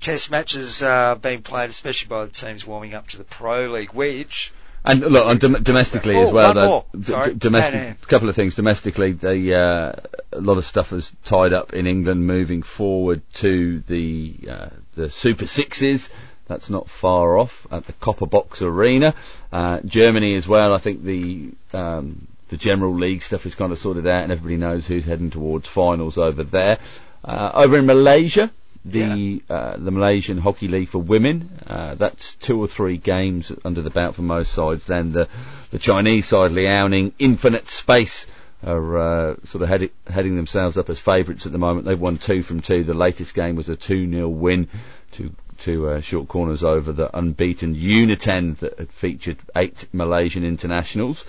test 0.00 0.30
matches 0.30 0.82
uh, 0.82 1.16
being 1.16 1.42
played, 1.42 1.70
especially 1.70 2.08
by 2.08 2.24
the 2.24 2.30
teams 2.30 2.66
warming 2.66 2.94
up 2.94 3.08
to 3.08 3.18
the 3.18 3.24
Pro 3.24 3.66
League, 3.66 3.92
which 3.92 4.52
And 4.84 5.00
look, 5.00 5.26
on 5.26 5.38
dom- 5.38 5.62
domestically 5.62 6.16
Oh, 6.16 6.22
as 6.22 6.32
well. 6.32 6.54
though, 6.54 6.66
more. 6.68 6.84
d- 6.94 7.02
Sorry. 7.02 7.34
domestic, 7.34 8.00
couple 8.08 8.28
of 8.28 8.34
things 8.36 8.54
domestically. 8.54 9.12
They 9.12 9.52
uh, 9.54 9.92
a 10.32 10.40
lot 10.40 10.58
of 10.58 10.64
stuff 10.64 10.92
is 10.92 11.12
tied 11.24 11.52
up 11.52 11.72
in 11.72 11.86
England, 11.86 12.26
moving 12.26 12.62
forward 12.62 13.22
to 13.34 13.80
the 13.80 14.36
uh, 14.50 14.68
the 14.94 15.10
Super 15.10 15.46
Sixes. 15.46 16.10
That's 16.46 16.70
not 16.70 16.90
far 16.90 17.38
off 17.38 17.66
at 17.70 17.86
the 17.86 17.92
Copper 17.94 18.26
Box 18.26 18.62
Arena. 18.62 19.14
Uh, 19.52 19.80
Germany 19.84 20.34
as 20.34 20.46
well. 20.46 20.74
I 20.74 20.78
think 20.78 21.02
the 21.02 21.50
um, 21.72 22.26
the 22.48 22.56
general 22.56 22.94
league 22.94 23.22
stuff 23.22 23.46
is 23.46 23.54
kind 23.54 23.72
of 23.72 23.78
sorted 23.78 24.06
out, 24.06 24.22
and 24.22 24.32
everybody 24.32 24.56
knows 24.56 24.86
who's 24.86 25.04
heading 25.04 25.30
towards 25.30 25.68
finals 25.68 26.18
over 26.18 26.42
there. 26.42 26.78
Uh, 27.24 27.50
over 27.54 27.78
in 27.78 27.86
Malaysia, 27.86 28.50
the 28.84 29.42
uh, 29.48 29.76
the 29.76 29.90
Malaysian 29.90 30.38
Hockey 30.38 30.68
League 30.68 30.88
for 30.88 30.98
women. 30.98 31.48
Uh, 31.66 31.94
that's 31.94 32.34
two 32.34 32.60
or 32.60 32.66
three 32.66 32.96
games 32.96 33.52
under 33.64 33.80
the 33.80 33.90
belt 33.90 34.16
for 34.16 34.22
most 34.22 34.52
sides. 34.52 34.86
Then 34.86 35.12
the 35.12 35.28
the 35.70 35.78
Chinese 35.78 36.26
side, 36.26 36.50
Liaoning, 36.50 37.12
Infinite 37.18 37.68
Space, 37.68 38.26
are 38.64 38.98
uh, 38.98 39.36
sort 39.44 39.62
of 39.62 39.68
headi 39.68 39.90
heading 40.06 40.36
themselves 40.36 40.76
up 40.76 40.90
as 40.90 40.98
favourites 40.98 41.46
at 41.46 41.52
the 41.52 41.58
moment. 41.58 41.86
They've 41.86 41.98
won 41.98 42.18
two 42.18 42.42
from 42.42 42.60
two. 42.60 42.84
The 42.84 42.94
latest 42.94 43.34
game 43.34 43.56
was 43.56 43.68
a 43.68 43.76
2 43.76 44.10
0 44.10 44.28
win 44.28 44.68
to 45.12 45.32
to 45.62 45.88
uh, 45.88 46.00
short 46.00 46.28
corners 46.28 46.62
over 46.62 46.92
the 46.92 47.16
unbeaten 47.16 47.74
Uniten 47.74 48.58
that 48.58 48.78
had 48.78 48.92
featured 48.92 49.38
eight 49.56 49.86
Malaysian 49.92 50.44
internationals. 50.44 51.24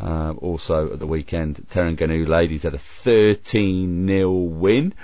Uh, 0.00 0.32
also 0.38 0.92
at 0.92 0.98
the 1.00 1.06
weekend, 1.06 1.56
Terengganu 1.70 2.26
ladies 2.26 2.62
had 2.62 2.74
a 2.74 2.78
13 2.78 4.06
0 4.06 4.30
win 4.30 4.94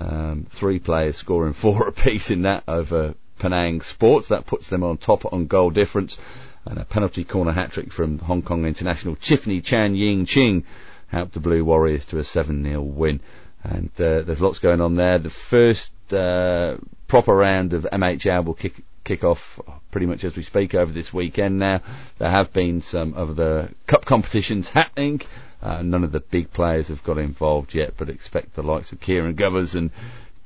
Um, 0.00 0.46
three 0.48 0.78
players 0.78 1.16
scoring 1.16 1.52
four 1.52 1.88
apiece 1.88 2.30
in 2.30 2.42
that 2.42 2.64
over 2.66 3.14
Penang 3.38 3.82
Sports. 3.82 4.28
That 4.28 4.46
puts 4.46 4.68
them 4.68 4.82
on 4.82 4.96
top 4.96 5.30
on 5.32 5.46
goal 5.46 5.70
difference. 5.70 6.18
And 6.64 6.78
a 6.78 6.84
penalty 6.84 7.24
corner 7.24 7.52
hat 7.52 7.72
trick 7.72 7.92
from 7.92 8.18
Hong 8.18 8.42
Kong 8.42 8.66
international 8.66 9.16
Tiffany 9.16 9.60
Chan 9.60 9.94
Ying 9.94 10.26
Ching 10.26 10.64
helped 11.08 11.32
the 11.32 11.40
Blue 11.40 11.64
Warriors 11.64 12.04
to 12.06 12.18
a 12.18 12.22
7-0 12.22 12.82
win. 12.82 13.20
And 13.64 13.90
uh, 13.96 14.22
there's 14.22 14.40
lots 14.40 14.58
going 14.58 14.80
on 14.80 14.94
there. 14.94 15.18
The 15.18 15.30
first 15.30 15.90
uh, 16.12 16.76
proper 17.10 17.34
round 17.34 17.72
of 17.72 17.82
MHL 17.92 18.44
will 18.44 18.54
kick 18.54 18.74
kick 19.02 19.24
off 19.24 19.58
pretty 19.90 20.06
much 20.06 20.22
as 20.22 20.36
we 20.36 20.44
speak 20.44 20.76
over 20.76 20.92
this 20.92 21.12
weekend 21.12 21.58
now. 21.58 21.80
There 22.18 22.30
have 22.30 22.52
been 22.52 22.82
some 22.82 23.14
of 23.14 23.34
the 23.34 23.68
cup 23.88 24.04
competitions 24.04 24.68
happening. 24.68 25.20
Uh, 25.60 25.82
none 25.82 26.04
of 26.04 26.12
the 26.12 26.20
big 26.20 26.52
players 26.52 26.86
have 26.86 27.02
got 27.02 27.18
involved 27.18 27.74
yet, 27.74 27.94
but 27.96 28.08
expect 28.08 28.54
the 28.54 28.62
likes 28.62 28.92
of 28.92 29.00
Kieran 29.00 29.34
Govers 29.34 29.74
and 29.74 29.90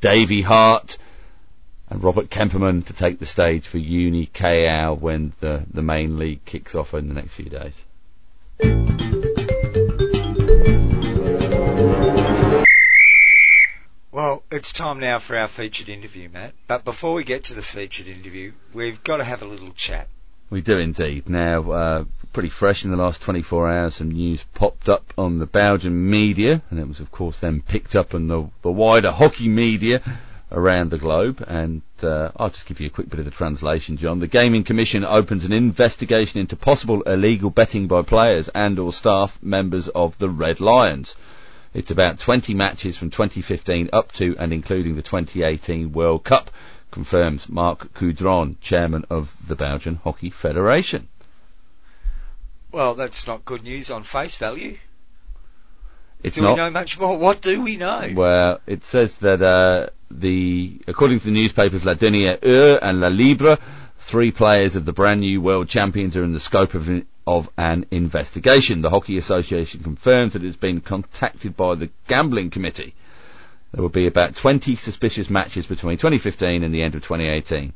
Davey 0.00 0.40
Hart 0.40 0.96
and 1.90 2.02
Robert 2.02 2.30
Kemperman 2.30 2.86
to 2.86 2.94
take 2.94 3.18
the 3.18 3.26
stage 3.26 3.66
for 3.66 3.76
Uni 3.76 4.26
KL 4.26 4.98
when 4.98 5.34
the, 5.40 5.64
the 5.70 5.82
main 5.82 6.18
league 6.18 6.44
kicks 6.46 6.74
off 6.74 6.94
in 6.94 7.08
the 7.08 7.14
next 7.14 7.34
few 7.34 7.50
days. 7.50 9.33
Well, 14.14 14.44
it's 14.48 14.72
time 14.72 15.00
now 15.00 15.18
for 15.18 15.36
our 15.36 15.48
featured 15.48 15.88
interview, 15.88 16.28
Matt. 16.28 16.54
But 16.68 16.84
before 16.84 17.14
we 17.14 17.24
get 17.24 17.42
to 17.46 17.54
the 17.54 17.62
featured 17.62 18.06
interview, 18.06 18.52
we've 18.72 19.02
got 19.02 19.16
to 19.16 19.24
have 19.24 19.42
a 19.42 19.44
little 19.44 19.72
chat. 19.72 20.06
We 20.50 20.60
do 20.60 20.78
indeed. 20.78 21.28
Now, 21.28 21.72
uh, 21.72 22.04
pretty 22.32 22.50
fresh 22.50 22.84
in 22.84 22.92
the 22.92 22.96
last 22.96 23.22
24 23.22 23.68
hours, 23.68 23.96
some 23.96 24.12
news 24.12 24.44
popped 24.54 24.88
up 24.88 25.12
on 25.18 25.38
the 25.38 25.46
Belgian 25.46 26.10
media, 26.10 26.62
and 26.70 26.78
it 26.78 26.86
was, 26.86 27.00
of 27.00 27.10
course, 27.10 27.40
then 27.40 27.60
picked 27.60 27.96
up 27.96 28.14
in 28.14 28.28
the, 28.28 28.48
the 28.62 28.70
wider 28.70 29.10
hockey 29.10 29.48
media 29.48 30.00
around 30.52 30.92
the 30.92 30.98
globe. 30.98 31.44
And 31.48 31.82
uh, 32.00 32.30
I'll 32.36 32.50
just 32.50 32.66
give 32.66 32.78
you 32.78 32.86
a 32.86 32.90
quick 32.90 33.10
bit 33.10 33.18
of 33.18 33.24
the 33.24 33.32
translation, 33.32 33.96
John. 33.96 34.20
The 34.20 34.28
Gaming 34.28 34.62
Commission 34.62 35.04
opens 35.04 35.44
an 35.44 35.52
investigation 35.52 36.38
into 36.38 36.54
possible 36.54 37.02
illegal 37.02 37.50
betting 37.50 37.88
by 37.88 38.02
players 38.02 38.46
and/or 38.46 38.92
staff 38.92 39.42
members 39.42 39.88
of 39.88 40.16
the 40.18 40.28
Red 40.28 40.60
Lions. 40.60 41.16
It's 41.74 41.90
about 41.90 42.20
20 42.20 42.54
matches 42.54 42.96
from 42.96 43.10
2015 43.10 43.90
up 43.92 44.12
to 44.12 44.36
and 44.38 44.52
including 44.52 44.94
the 44.94 45.02
2018 45.02 45.92
World 45.92 46.22
Cup, 46.22 46.52
confirms 46.92 47.48
Marc 47.48 47.92
Coudron, 47.92 48.60
chairman 48.60 49.04
of 49.10 49.34
the 49.48 49.56
Belgian 49.56 49.96
Hockey 49.96 50.30
Federation. 50.30 51.08
Well, 52.70 52.94
that's 52.94 53.26
not 53.26 53.44
good 53.44 53.64
news 53.64 53.90
on 53.90 54.04
face 54.04 54.36
value. 54.36 54.78
It's 56.22 56.36
do 56.36 56.42
not. 56.42 56.52
we 56.52 56.56
know 56.56 56.70
much 56.70 56.98
more? 56.98 57.18
What 57.18 57.42
do 57.42 57.60
we 57.60 57.76
know? 57.76 58.08
Well, 58.14 58.60
it 58.66 58.84
says 58.84 59.18
that 59.18 59.42
uh, 59.42 59.88
the 60.10 60.80
according 60.86 61.18
to 61.18 61.26
the 61.26 61.32
newspapers 61.32 61.84
La 61.84 61.94
Dernière 61.94 62.42
Heure 62.42 62.78
and 62.80 63.00
La 63.00 63.08
Libre, 63.08 63.58
three 63.98 64.30
players 64.30 64.76
of 64.76 64.84
the 64.84 64.92
brand 64.92 65.20
new 65.20 65.40
world 65.40 65.68
champions 65.68 66.16
are 66.16 66.24
in 66.24 66.32
the 66.32 66.40
scope 66.40 66.74
of 66.74 66.88
of 67.26 67.48
an 67.56 67.86
investigation. 67.90 68.80
The 68.80 68.90
Hockey 68.90 69.16
Association 69.16 69.82
confirms 69.82 70.32
that 70.32 70.42
it 70.42 70.46
has 70.46 70.56
been 70.56 70.80
contacted 70.80 71.56
by 71.56 71.74
the 71.74 71.90
Gambling 72.06 72.50
Committee. 72.50 72.94
There 73.72 73.82
will 73.82 73.88
be 73.88 74.06
about 74.06 74.36
20 74.36 74.76
suspicious 74.76 75.30
matches 75.30 75.66
between 75.66 75.96
2015 75.96 76.62
and 76.62 76.74
the 76.74 76.82
end 76.82 76.94
of 76.94 77.02
2018. 77.02 77.72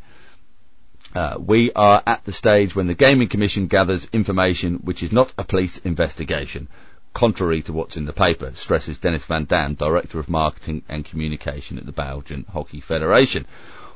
Uh, 1.15 1.37
we 1.39 1.73
are 1.73 2.03
at 2.07 2.25
the 2.25 2.33
stage 2.33 2.77
when 2.77 2.87
the 2.87 2.95
Gaming 2.95 3.29
Commission 3.29 3.67
gathers 3.67 4.09
information 4.13 4.77
which 4.85 5.03
is 5.03 5.11
not 5.11 5.33
a 5.39 5.45
police 5.45 5.79
investigation, 5.79 6.69
contrary 7.15 7.63
to 7.63 7.73
what's 7.73 7.97
in 7.97 8.05
the 8.05 8.13
paper, 8.13 8.53
stresses 8.55 8.99
Dennis 8.99 9.25
Van 9.25 9.45
Dam, 9.45 9.75
Director 9.75 10.19
of 10.21 10.29
Marketing 10.29 10.83
and 10.89 11.05
Communication 11.05 11.79
at 11.79 11.87
the 11.87 11.93
Belgian 11.93 12.45
Hockey 12.53 12.81
Federation. 12.81 13.47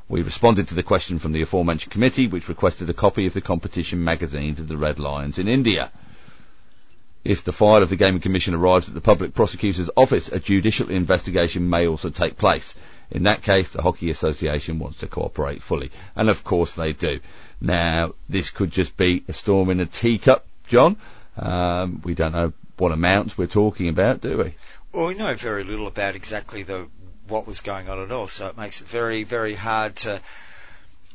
We 0.09 0.23
responded 0.23 0.69
to 0.69 0.75
the 0.75 0.83
question 0.83 1.19
from 1.19 1.33
the 1.33 1.43
aforementioned 1.43 1.93
committee, 1.93 2.27
which 2.27 2.49
requested 2.49 2.91
a 2.91 2.95
copy 2.95 3.27
of 3.27 3.33
the 3.33 3.41
competition 3.41 4.05
magazines 4.05 4.61
of 4.61 4.69
the 4.69 4.77
Red 4.77 4.99
Lions 4.99 5.39
in 5.39 5.49
India. 5.49 5.91
If 7.25 7.45
the 7.45 7.53
file 7.53 7.83
of 7.83 7.89
the 7.89 7.97
Gaming 7.97 8.21
Commission 8.21 8.55
arrives 8.55 8.89
at 8.89 8.95
the 8.95 9.01
Public 9.01 9.33
Prosecutor's 9.33 9.91
Office, 9.97 10.29
a 10.29 10.41
judicial 10.41 10.91
investigation 10.91 11.71
may 11.71 11.87
also 11.87 12.11
take 12.11 12.37
place. 12.37 12.75
In 13.13 13.25
that 13.25 13.43
case, 13.43 13.71
the 13.71 13.83
Hockey 13.83 14.11
Association 14.11 14.79
wants 14.79 14.99
to 14.99 15.07
cooperate 15.07 15.63
fully. 15.63 15.93
And 16.17 16.29
of 16.29 16.43
course 16.43 16.75
they 16.75 16.93
do. 16.93 17.21
Now, 17.61 18.15
this 18.29 18.51
could 18.51 18.71
just 18.73 18.97
be 18.97 19.23
a 19.29 19.33
storm 19.33 19.71
in 19.71 19.79
a 19.81 19.87
teacup, 19.87 20.45
John. 20.67 20.97
Um, 21.37 22.01
we 22.05 22.15
don't 22.15 22.33
know 22.33 22.53
what 22.79 22.91
amounts 22.91 23.39
we're 23.39 23.47
talking 23.47 23.89
about, 23.89 24.21
do 24.21 24.39
we? 24.39 24.55
Well, 24.93 25.07
we 25.07 25.15
know 25.15 25.35
very 25.37 25.63
little 25.63 25.87
about 25.87 26.17
exactly 26.17 26.65
the 26.65 26.89
what 27.33 27.47
was 27.47 27.61
going 27.61 27.89
on 27.89 28.01
at 28.01 28.13
all. 28.13 28.29
So 28.29 28.47
it 28.47 28.57
makes 28.57 28.81
it 28.81 28.87
very, 28.87 29.25
very 29.25 29.55
hard 29.55 29.97
to, 29.97 30.21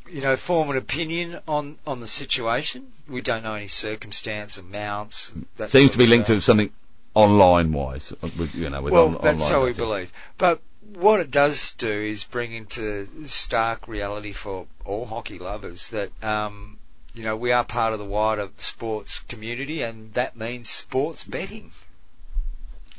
you 0.09 0.21
know, 0.21 0.36
form 0.36 0.69
an 0.71 0.77
opinion 0.77 1.39
on, 1.47 1.77
on 1.86 2.01
the 2.01 2.07
situation. 2.07 2.88
We 3.07 3.21
don't 3.21 3.43
know 3.43 3.53
any 3.53 3.67
circumstance, 3.67 4.57
amounts. 4.57 5.31
That 5.57 5.69
Seems 5.69 5.91
to 5.91 5.97
be 5.97 6.07
linked 6.07 6.27
to 6.27 6.41
something 6.41 6.71
online 7.13 7.71
wise, 7.71 8.13
with, 8.21 8.53
you 8.53 8.69
know, 8.69 8.81
with 8.81 8.93
well, 8.93 9.15
on, 9.15 9.19
that's 9.24 9.50
how 9.50 9.63
we 9.65 9.74
believe. 9.74 10.12
But 10.38 10.62
what 10.95 11.19
it 11.19 11.31
does 11.31 11.74
do 11.77 11.89
is 11.89 12.24
bring 12.24 12.53
into 12.53 13.07
stark 13.27 13.88
reality 13.88 14.33
for 14.33 14.67
all 14.86 15.05
hockey 15.05 15.39
lovers 15.39 15.89
that, 15.91 16.12
um, 16.24 16.77
you 17.13 17.24
know, 17.24 17.36
we 17.36 17.51
are 17.51 17.63
part 17.63 17.93
of 17.93 18.00
the 18.00 18.05
wider 18.05 18.50
sports 18.57 19.19
community, 19.27 19.81
and 19.81 20.13
that 20.13 20.36
means 20.38 20.69
sports 20.69 21.24
betting. 21.24 21.71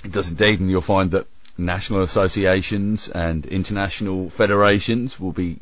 It 0.04 0.12
does 0.12 0.28
indeed, 0.28 0.60
and 0.60 0.70
you'll 0.70 0.80
find 0.80 1.10
that 1.12 1.26
national 1.58 2.02
associations 2.02 3.08
and 3.08 3.44
international 3.44 4.30
federations 4.30 5.18
will 5.18 5.32
be 5.32 5.58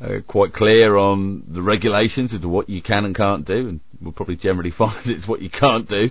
uh, 0.00 0.20
quite 0.26 0.52
clear 0.52 0.96
on 0.96 1.42
the 1.48 1.60
regulations 1.60 2.32
as 2.32 2.40
to 2.40 2.48
what 2.48 2.70
you 2.70 2.80
can 2.80 3.04
and 3.04 3.14
can't 3.14 3.44
do, 3.44 3.68
and 3.68 3.80
we'll 4.00 4.12
probably 4.12 4.36
generally 4.36 4.70
find 4.82 5.06
it's 5.06 5.28
what 5.28 5.42
you 5.42 5.50
can't 5.50 5.88
do. 5.88 6.10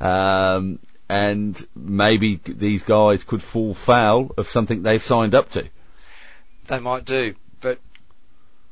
Um, 0.00 0.80
and 1.08 1.66
maybe 1.74 2.36
these 2.36 2.82
guys 2.82 3.24
could 3.24 3.42
fall 3.42 3.74
foul 3.74 4.30
of 4.36 4.46
something 4.46 4.82
they've 4.82 5.02
signed 5.02 5.34
up 5.34 5.50
to. 5.52 5.68
They 6.68 6.78
might 6.78 7.04
do, 7.04 7.34
but 7.60 7.78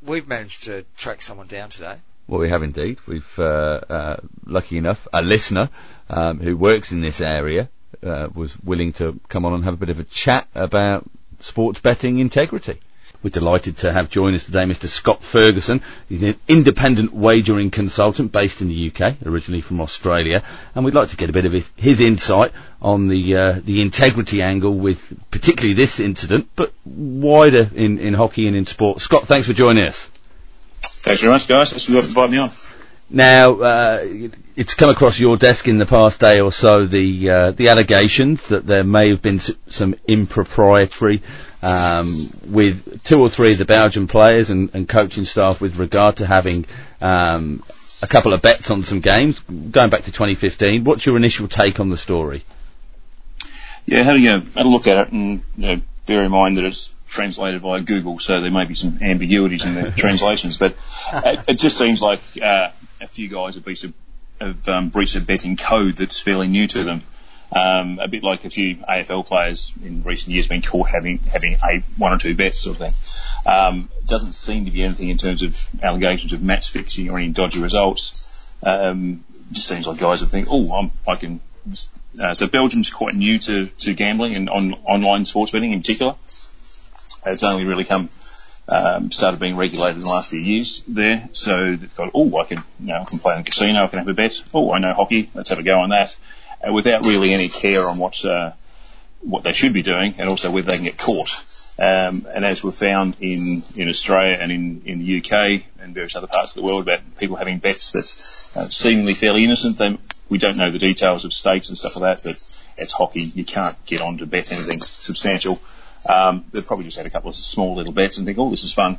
we've 0.03 0.29
managed 0.29 0.65
to 0.65 0.85
track 0.97 1.23
someone 1.23 1.49
down 1.49 1.71
today. 1.71 1.97
Well, 2.29 2.41
we 2.41 2.51
have 2.51 2.63
indeed. 2.63 2.99
We've, 3.07 3.39
uh, 3.39 3.81
uh, 3.89 4.17
lucky 4.45 4.77
enough, 4.77 5.09
a 5.13 5.23
listener 5.23 5.71
um, 6.11 6.39
who 6.39 6.57
works 6.57 6.93
in 6.93 7.01
this 7.01 7.21
area 7.21 7.71
uh, 8.03 8.29
was 8.35 8.59
willing 8.63 8.93
to 8.95 9.19
come 9.29 9.45
on 9.45 9.55
and 9.55 9.65
have 9.65 9.75
a 9.75 9.79
bit 9.79 9.91
of 9.91 9.99
a 9.99 10.05
chat 10.05 10.49
about 10.55 11.05
sports 11.41 11.81
betting 11.81 12.19
integrity. 12.19 12.81
We're 13.21 13.31
delighted 13.31 13.79
to 13.79 13.93
have 13.93 14.11
join 14.11 14.35
us 14.35 14.45
today 14.45 14.63
Mr. 14.63 14.87
Scott 14.87 15.25
Ferguson. 15.25 15.83
He's 16.09 16.23
an 16.23 16.37
independent 16.47 17.13
wagering 17.13 17.71
consultant 17.71 18.31
based 18.31 18.61
in 18.61 18.69
the 18.69 18.93
UK, 18.93 19.17
originally 19.27 19.61
from 19.61 19.81
Australia, 19.81 20.45
and 20.75 20.85
we'd 20.85 20.95
like 20.95 21.09
to 21.09 21.17
get 21.17 21.29
a 21.29 21.33
bit 21.33 21.45
of 21.45 21.51
his, 21.51 21.69
his 21.75 22.01
insight 22.01 22.53
on 22.81 23.09
the 23.09 23.37
uh, 23.37 23.61
the 23.65 23.83
integrity 23.83 24.41
angle 24.41 24.73
with 24.73 25.19
particularly 25.33 25.75
this 25.75 25.99
incident, 25.99 26.49
but 26.55 26.73
wider 26.85 27.69
in, 27.75 27.99
in 27.99 28.15
hockey 28.15 28.47
and 28.47 28.55
in 28.55 28.67
sport. 28.67 29.01
Scott, 29.01 29.27
thanks 29.27 29.49
for 29.49 29.53
joining 29.53 29.85
us. 29.85 30.09
Thanks 30.81 31.21
very 31.21 31.33
much, 31.33 31.49
guys. 31.49 31.71
Thanks 31.71 31.87
for 31.87 31.93
inviting 31.99 32.33
me 32.33 32.39
on. 32.39 32.51
Now, 33.11 33.53
uh, 33.53 34.07
it's 34.55 34.75
come 34.75 34.91
across 34.91 35.19
your 35.19 35.37
desk 35.37 35.67
in 35.67 35.79
the 35.79 35.87
past 35.87 36.21
day 36.21 36.41
or 36.41 36.53
so 36.53 36.85
the 36.85 37.31
uh, 37.31 37.51
the 37.53 37.69
allegations 37.69 38.49
that 38.49 38.67
there 38.67 38.85
may 38.85 39.09
have 39.09 39.23
been 39.23 39.41
some 39.41 39.95
impropriety 40.07 41.23
um, 41.63 42.31
with 42.47 43.03
two 43.05 43.21
or 43.21 43.31
three 43.31 43.53
of 43.53 43.59
the 43.59 43.65
Belgian 43.65 44.09
players 44.09 44.51
and, 44.51 44.71
and 44.75 44.89
coaching 44.89 45.25
staff 45.25 45.61
with 45.61 45.77
regard 45.77 46.17
to 46.17 46.27
having 46.27 46.67
um, 47.01 47.63
a 48.03 48.07
couple 48.07 48.33
of 48.33 48.43
bets 48.43 48.71
on 48.71 48.85
some 48.85 49.01
games 49.01 49.39
going 49.41 49.91
back 49.91 50.03
to 50.03 50.13
2015. 50.13 50.85
What's 50.85 51.07
your 51.07 51.17
initial 51.17 51.49
take 51.49 51.81
on 51.81 51.89
the 51.89 51.97
story? 51.97 52.45
Yeah, 53.87 54.03
having 54.03 54.27
a, 54.27 54.41
had 54.41 54.67
a 54.67 54.69
look 54.69 54.87
at 54.87 54.99
it 54.99 55.13
and 55.13 55.43
you 55.57 55.67
know, 55.67 55.81
bear 56.07 56.25
in 56.25 56.31
mind 56.31 56.59
that 56.59 56.65
it's 56.65 56.93
translated 57.09 57.63
via 57.63 57.81
Google, 57.81 58.19
so 58.19 58.41
there 58.41 58.51
may 58.51 58.67
be 58.67 58.75
some 58.75 58.99
ambiguities 59.01 59.65
in 59.65 59.75
the 59.75 59.91
translations, 59.97 60.59
but 60.59 60.75
it, 61.13 61.41
it, 61.49 61.55
just 61.55 61.79
seems 61.79 62.03
like 62.03 62.21
uh, 62.43 62.69
a 63.01 63.07
few 63.07 63.29
guys 63.29 63.55
have 63.55 63.65
breached 63.65 63.85
a, 64.41 64.55
um, 64.73 64.93
betting 65.27 65.57
code 65.57 65.97
that's 65.97 66.21
fairly 66.21 66.49
new 66.49 66.67
to 66.69 66.85
them. 66.85 67.03
Um, 67.51 67.99
a 67.99 68.09
bit 68.09 68.23
like 68.23 68.45
a 68.45 68.51
few 68.51 68.77
AFL 68.77 69.25
players 69.25 69.73
in 69.83 70.03
recent 70.03 70.35
years 70.35 70.47
been 70.47 70.61
caught 70.61 70.91
having 70.91 71.19
having 71.19 71.55
a 71.55 71.83
one 71.97 72.13
or 72.13 72.19
two 72.19 72.35
bets 72.35 72.61
sort 72.61 72.79
of 72.79 72.93
thing. 72.93 73.51
Um, 73.51 73.89
doesn't 74.07 74.35
seem 74.35 74.67
to 74.67 74.71
be 74.71 74.83
anything 74.83 75.09
in 75.09 75.17
terms 75.17 75.43
of 75.43 75.67
allegations 75.83 76.35
of 76.35 76.43
match 76.43 76.71
fixing 76.71 77.09
or 77.09 77.19
any 77.19 77.31
dodgy 77.31 77.63
results. 77.63 78.53
Um, 78.63 79.25
just 79.51 79.67
seems 79.67 79.87
like 79.87 79.99
guys 79.99 80.23
are 80.23 80.27
thinking, 80.27 80.53
oh, 80.53 80.77
I'm, 80.77 80.93
I 81.07 81.17
can. 81.17 81.41
Uh, 82.21 82.35
so 82.35 82.47
Belgium's 82.47 82.91
quite 82.91 83.15
new 83.15 83.39
to, 83.39 83.67
to 83.67 83.95
gambling 83.95 84.35
and 84.35 84.51
on 84.51 84.75
online 84.85 85.25
sports 85.25 85.51
betting 85.51 85.73
in 85.73 85.81
particular. 85.81 86.17
It's 87.25 87.43
only 87.43 87.65
really 87.65 87.85
come 87.85 88.11
um, 88.69 89.11
started 89.11 89.41
being 89.41 89.57
regulated 89.57 89.97
in 89.97 90.03
the 90.03 90.09
last 90.09 90.31
few 90.31 90.39
years 90.39 90.83
there. 90.87 91.29
So 91.33 91.75
they've 91.75 91.95
got, 91.95 92.11
oh, 92.15 92.37
I 92.37 92.45
can, 92.45 92.63
you 92.81 92.89
know, 92.89 93.01
I 93.01 93.05
can 93.05 93.19
play 93.19 93.35
in 93.35 93.41
a 93.41 93.45
casino, 93.45 93.85
I 93.85 93.89
can 93.89 93.99
have 93.99 94.09
a 94.09 94.15
bet. 94.15 94.43
Oh, 94.53 94.73
I 94.73 94.79
know 94.79 94.93
hockey, 94.93 95.31
let's 95.35 95.49
have 95.49 95.59
a 95.59 95.63
go 95.63 95.81
on 95.81 95.91
that. 95.91 96.17
Uh, 96.67 96.73
without 96.73 97.07
really 97.07 97.33
any 97.33 97.49
care 97.49 97.89
on 97.89 97.99
what, 97.99 98.23
uh, 98.25 98.53
what 99.21 99.43
they 99.43 99.53
should 99.53 99.73
be 99.73 99.83
doing 99.83 100.15
and 100.19 100.29
also 100.29 100.51
whether 100.51 100.71
they 100.71 100.77
can 100.77 100.85
get 100.85 100.99
caught. 100.99 101.31
Um, 101.79 102.27
and 102.33 102.45
as 102.45 102.63
we've 102.63 102.75
found 102.75 103.17
in, 103.21 103.63
in 103.77 103.89
Australia 103.89 104.37
and 104.39 104.53
in, 104.53 104.83
in 104.85 104.99
the 104.99 105.19
UK 105.19 105.63
and 105.81 105.95
various 105.95 106.17
other 106.17 106.27
parts 106.27 106.51
of 106.51 106.57
the 106.57 106.67
world 106.67 106.83
about 106.83 107.01
people 107.19 107.37
having 107.37 107.59
bets 107.59 107.93
that 107.93 108.61
uh, 108.61 108.69
seemingly 108.69 109.15
fairly 109.15 109.45
innocent, 109.45 109.79
they, 109.79 109.97
we 110.29 110.39
don't 110.39 110.57
know 110.57 110.71
the 110.71 110.79
details 110.79 111.25
of 111.25 111.33
stakes 111.33 111.69
and 111.69 111.79
stuff 111.79 111.97
like 111.97 112.19
that, 112.19 112.29
but 112.29 112.63
it's 112.77 112.93
hockey. 112.93 113.23
You 113.23 113.45
can't 113.45 113.83
get 113.87 114.01
on 114.01 114.19
to 114.19 114.27
bet 114.27 114.53
anything 114.53 114.81
substantial. 114.81 115.59
Um, 116.09 116.45
they've 116.53 116.67
probably 116.67 116.85
just 116.85 116.97
had 116.97 117.07
a 117.07 117.11
couple 117.11 117.31
of 117.31 117.37
small 117.37 117.77
little 117.77 117.93
bets 117.93 118.19
and 118.19 118.27
think, 118.27 118.39
oh, 118.39 118.51
this 118.51 118.65
is 118.65 118.75
fun. 118.75 118.99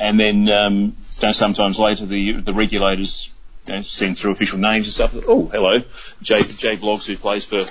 And 0.00 0.18
then, 0.18 0.48
um, 0.48 0.96
sometimes 1.10 1.78
later 1.78 2.06
the, 2.06 2.40
the 2.40 2.52
regulators 2.52 3.32
you 3.66 3.74
know, 3.74 3.82
send 3.82 4.18
through 4.18 4.32
official 4.32 4.58
names 4.58 4.86
and 4.86 4.94
stuff. 4.94 5.14
Oh, 5.26 5.46
hello, 5.46 5.82
Jay, 6.20 6.42
Jay 6.42 6.76
Bloggs, 6.76 7.06
who 7.06 7.16
plays 7.16 7.44
for 7.44 7.64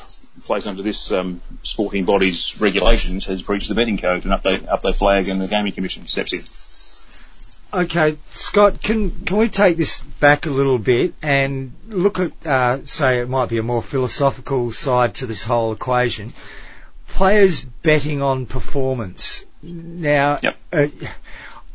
plays 0.44 0.65
under 0.65 0.82
this 0.82 1.12
um, 1.12 1.41
sporting 1.63 2.06
body's 2.06 2.60
regulations, 2.60 3.25
has 3.25 3.41
breached 3.41 3.68
the 3.68 3.75
betting 3.75 3.98
code, 3.98 4.24
and 4.24 4.34
up 4.34 4.44
they 4.44 4.65
up 4.65 4.82
flag, 4.96 5.27
and 5.27 5.41
the 5.41 5.48
gaming 5.48 5.74
commission 5.74 6.08
steps 6.08 6.34
in. 6.34 6.41
Okay, 7.74 8.18
Scott, 8.32 8.82
can 8.82 9.12
can 9.25 9.38
we 9.38 9.48
take 9.50 9.77
this 9.77 10.01
back 10.20 10.46
a 10.46 10.50
little 10.50 10.77
bit 10.77 11.13
and 11.22 11.74
look 11.88 12.20
at, 12.20 12.32
uh, 12.46 12.86
say, 12.86 13.20
it 13.20 13.30
might 13.30 13.50
be 13.50 13.60
a 13.60 13.63
more 13.63 13.82
philosophical 13.82 14.72
side 14.74 15.15
to 15.15 15.25
this 15.25 15.44
whole 15.44 15.72
equation. 15.72 16.34
Players 17.13 17.62
betting 17.62 18.22
on 18.22 18.46
performance. 18.46 19.46
Now, 19.62 20.39
yep. 20.41 20.58
uh, 20.74 20.88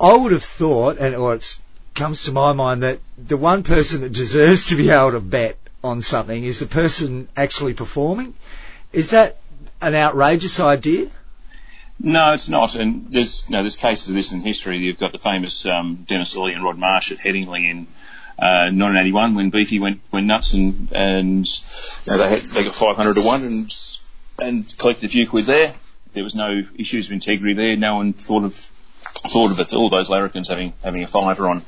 I 0.00 0.14
would 0.14 0.32
have 0.32 0.44
thought, 0.44 0.98
and 0.98 1.14
or 1.14 1.34
it's 1.34 1.60
comes 1.94 2.24
to 2.24 2.32
my 2.32 2.52
mind 2.52 2.82
that 2.82 3.00
the 3.18 3.36
one 3.36 3.62
person 3.62 4.02
that 4.02 4.12
deserves 4.12 4.66
to 4.66 4.76
be 4.76 4.90
able 4.90 5.12
to 5.12 5.20
bet 5.20 5.56
on 5.82 6.02
something 6.02 6.44
is 6.44 6.60
the 6.60 6.66
person 6.66 7.28
actually 7.36 7.74
performing. 7.74 8.34
Is 8.92 9.10
that 9.10 9.38
an 9.80 9.94
outrageous 9.94 10.60
idea? 10.60 11.10
No, 11.98 12.34
it's 12.34 12.48
not. 12.48 12.74
And 12.74 13.10
there's 13.10 13.48
know, 13.48 13.62
there's 13.62 13.76
cases 13.76 14.10
of 14.10 14.14
this 14.14 14.30
in 14.32 14.42
history. 14.42 14.78
You've 14.78 14.98
got 14.98 15.12
the 15.12 15.18
famous 15.18 15.64
um, 15.64 16.04
Dennis 16.06 16.34
Lillee 16.34 16.54
and 16.54 16.62
Rod 16.62 16.78
Marsh 16.78 17.10
at 17.10 17.18
Headingley 17.18 17.70
in 17.70 17.86
uh, 18.38 18.68
1981 18.68 19.34
when 19.34 19.50
Beefy 19.50 19.80
went 19.80 20.00
went 20.12 20.26
nuts 20.26 20.52
and 20.52 20.92
and 20.92 21.46
you 21.46 22.12
know, 22.12 22.18
they 22.18 22.28
had, 22.28 22.40
they 22.40 22.64
got 22.64 22.74
500 22.74 23.14
to 23.14 23.22
one 23.22 23.44
and 23.44 23.72
and 24.40 24.76
collected 24.78 25.06
a 25.06 25.08
few 25.08 25.28
quid 25.28 25.46
there. 25.46 25.74
There 26.12 26.24
was 26.24 26.34
no 26.34 26.62
issues 26.76 27.06
of 27.06 27.12
integrity 27.12 27.54
there. 27.54 27.76
No 27.76 27.96
one 27.96 28.12
thought 28.12 28.44
of 28.44 28.54
thought 29.28 29.50
of 29.50 29.60
it. 29.60 29.72
All 29.72 29.90
those 29.90 30.08
larrikins 30.08 30.48
having 30.48 30.72
having 30.82 31.02
a 31.02 31.06
fiver 31.06 31.48
on 31.48 31.62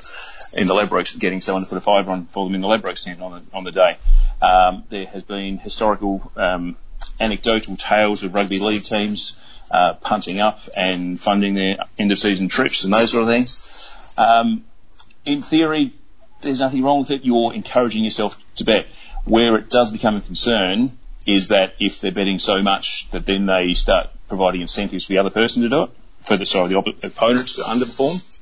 in 0.53 0.67
the 0.67 0.75
Ladbrokes, 0.75 1.19
getting 1.19 1.41
someone 1.41 1.65
to 1.65 1.69
put 1.69 1.79
a 1.79 1.83
fiver 1.83 2.11
on 2.11 2.27
for 2.27 2.47
them 2.47 2.55
in 2.55 2.61
the 2.61 2.69
Ladbrokes 2.69 3.05
tent 3.05 3.21
on 3.21 3.33
the 3.33 3.57
on 3.57 3.65
the 3.65 3.73
day. 3.73 3.97
Um, 4.41 4.85
there 4.89 5.07
has 5.07 5.23
been 5.23 5.59
historical 5.59 6.33
um, 6.37 6.77
anecdotal 7.21 7.77
tales 7.77 8.23
of 8.23 8.35
rugby 8.35 8.59
league 8.59 8.85
teams 8.85 9.37
uh, 9.71 9.95
punting 9.95 10.41
up 10.41 10.61
and 10.77 11.21
funding 11.21 11.55
their 11.55 11.77
end 11.99 12.13
of 12.13 12.19
season 12.19 12.49
trips 12.49 12.85
and 12.85 12.93
those 12.93 13.13
sort 13.13 13.25
of 13.25 13.29
things. 13.29 13.93
Um, 14.17 14.65
in 15.25 15.43
theory, 15.43 15.95
there's 16.41 16.61
nothing 16.61 16.83
wrong 16.83 17.01
with 17.01 17.11
it. 17.11 17.25
You're 17.25 17.53
encouraging 17.53 18.05
yourself 18.05 18.39
to 18.57 18.65
bet. 18.65 18.87
Where 19.25 19.57
it 19.57 19.69
does 19.69 19.91
become 19.91 20.17
a 20.17 20.21
concern 20.23 20.97
is 21.29 21.49
that 21.49 21.75
if 21.79 22.01
they're 22.01 22.11
betting 22.11 22.39
so 22.39 22.63
much 22.63 23.09
that 23.11 23.27
then 23.27 23.45
they 23.45 23.75
start 23.75 24.09
providing 24.29 24.63
incentives 24.63 25.05
for 25.05 25.13
the 25.13 25.19
other 25.19 25.31
person 25.31 25.63
to 25.63 25.69
do 25.69 25.83
it, 25.85 25.91
for 26.21 26.37
the 26.39 26.47
sorry 26.47 26.71
the 26.71 26.77
op- 26.77 27.05
opponents 27.05 27.57
to 27.57 27.63
underperform. 27.63 28.41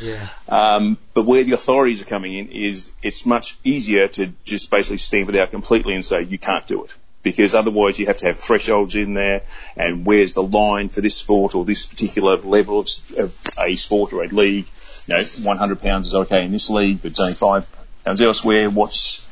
Yeah. 0.00 0.28
Um, 0.48 0.98
but 1.14 1.24
where 1.24 1.44
the 1.44 1.52
authorities 1.52 2.02
are 2.02 2.06
coming 2.06 2.34
in 2.34 2.48
is 2.50 2.92
it's 3.02 3.24
much 3.24 3.56
easier 3.64 4.08
to 4.08 4.32
just 4.44 4.70
basically 4.70 4.98
stamp 4.98 5.30
it 5.30 5.36
out 5.36 5.50
completely 5.50 5.94
and 5.94 6.04
say 6.04 6.22
you 6.22 6.38
can't 6.38 6.66
do 6.66 6.84
it 6.84 6.94
because 7.22 7.54
otherwise 7.54 7.98
you 7.98 8.06
have 8.06 8.18
to 8.18 8.26
have 8.26 8.38
thresholds 8.38 8.94
in 8.94 9.14
there 9.14 9.42
and 9.76 10.04
where's 10.04 10.34
the 10.34 10.42
line 10.42 10.90
for 10.90 11.00
this 11.00 11.16
sport 11.16 11.54
or 11.54 11.64
this 11.64 11.86
particular 11.86 12.36
level 12.36 12.80
of, 12.80 12.88
of 13.16 13.34
a 13.58 13.76
sport 13.76 14.12
or 14.12 14.24
a 14.24 14.28
league. 14.28 14.66
You 15.06 15.14
know, 15.14 15.22
100 15.42 15.80
pounds 15.80 16.08
is 16.08 16.14
okay 16.14 16.44
in 16.44 16.52
this 16.52 16.68
league, 16.68 17.00
but 17.00 17.12
it's 17.12 17.20
only 17.20 17.34
five 17.34 17.66
pounds 18.04 18.20
elsewhere. 18.20 18.68
What's 18.68 19.26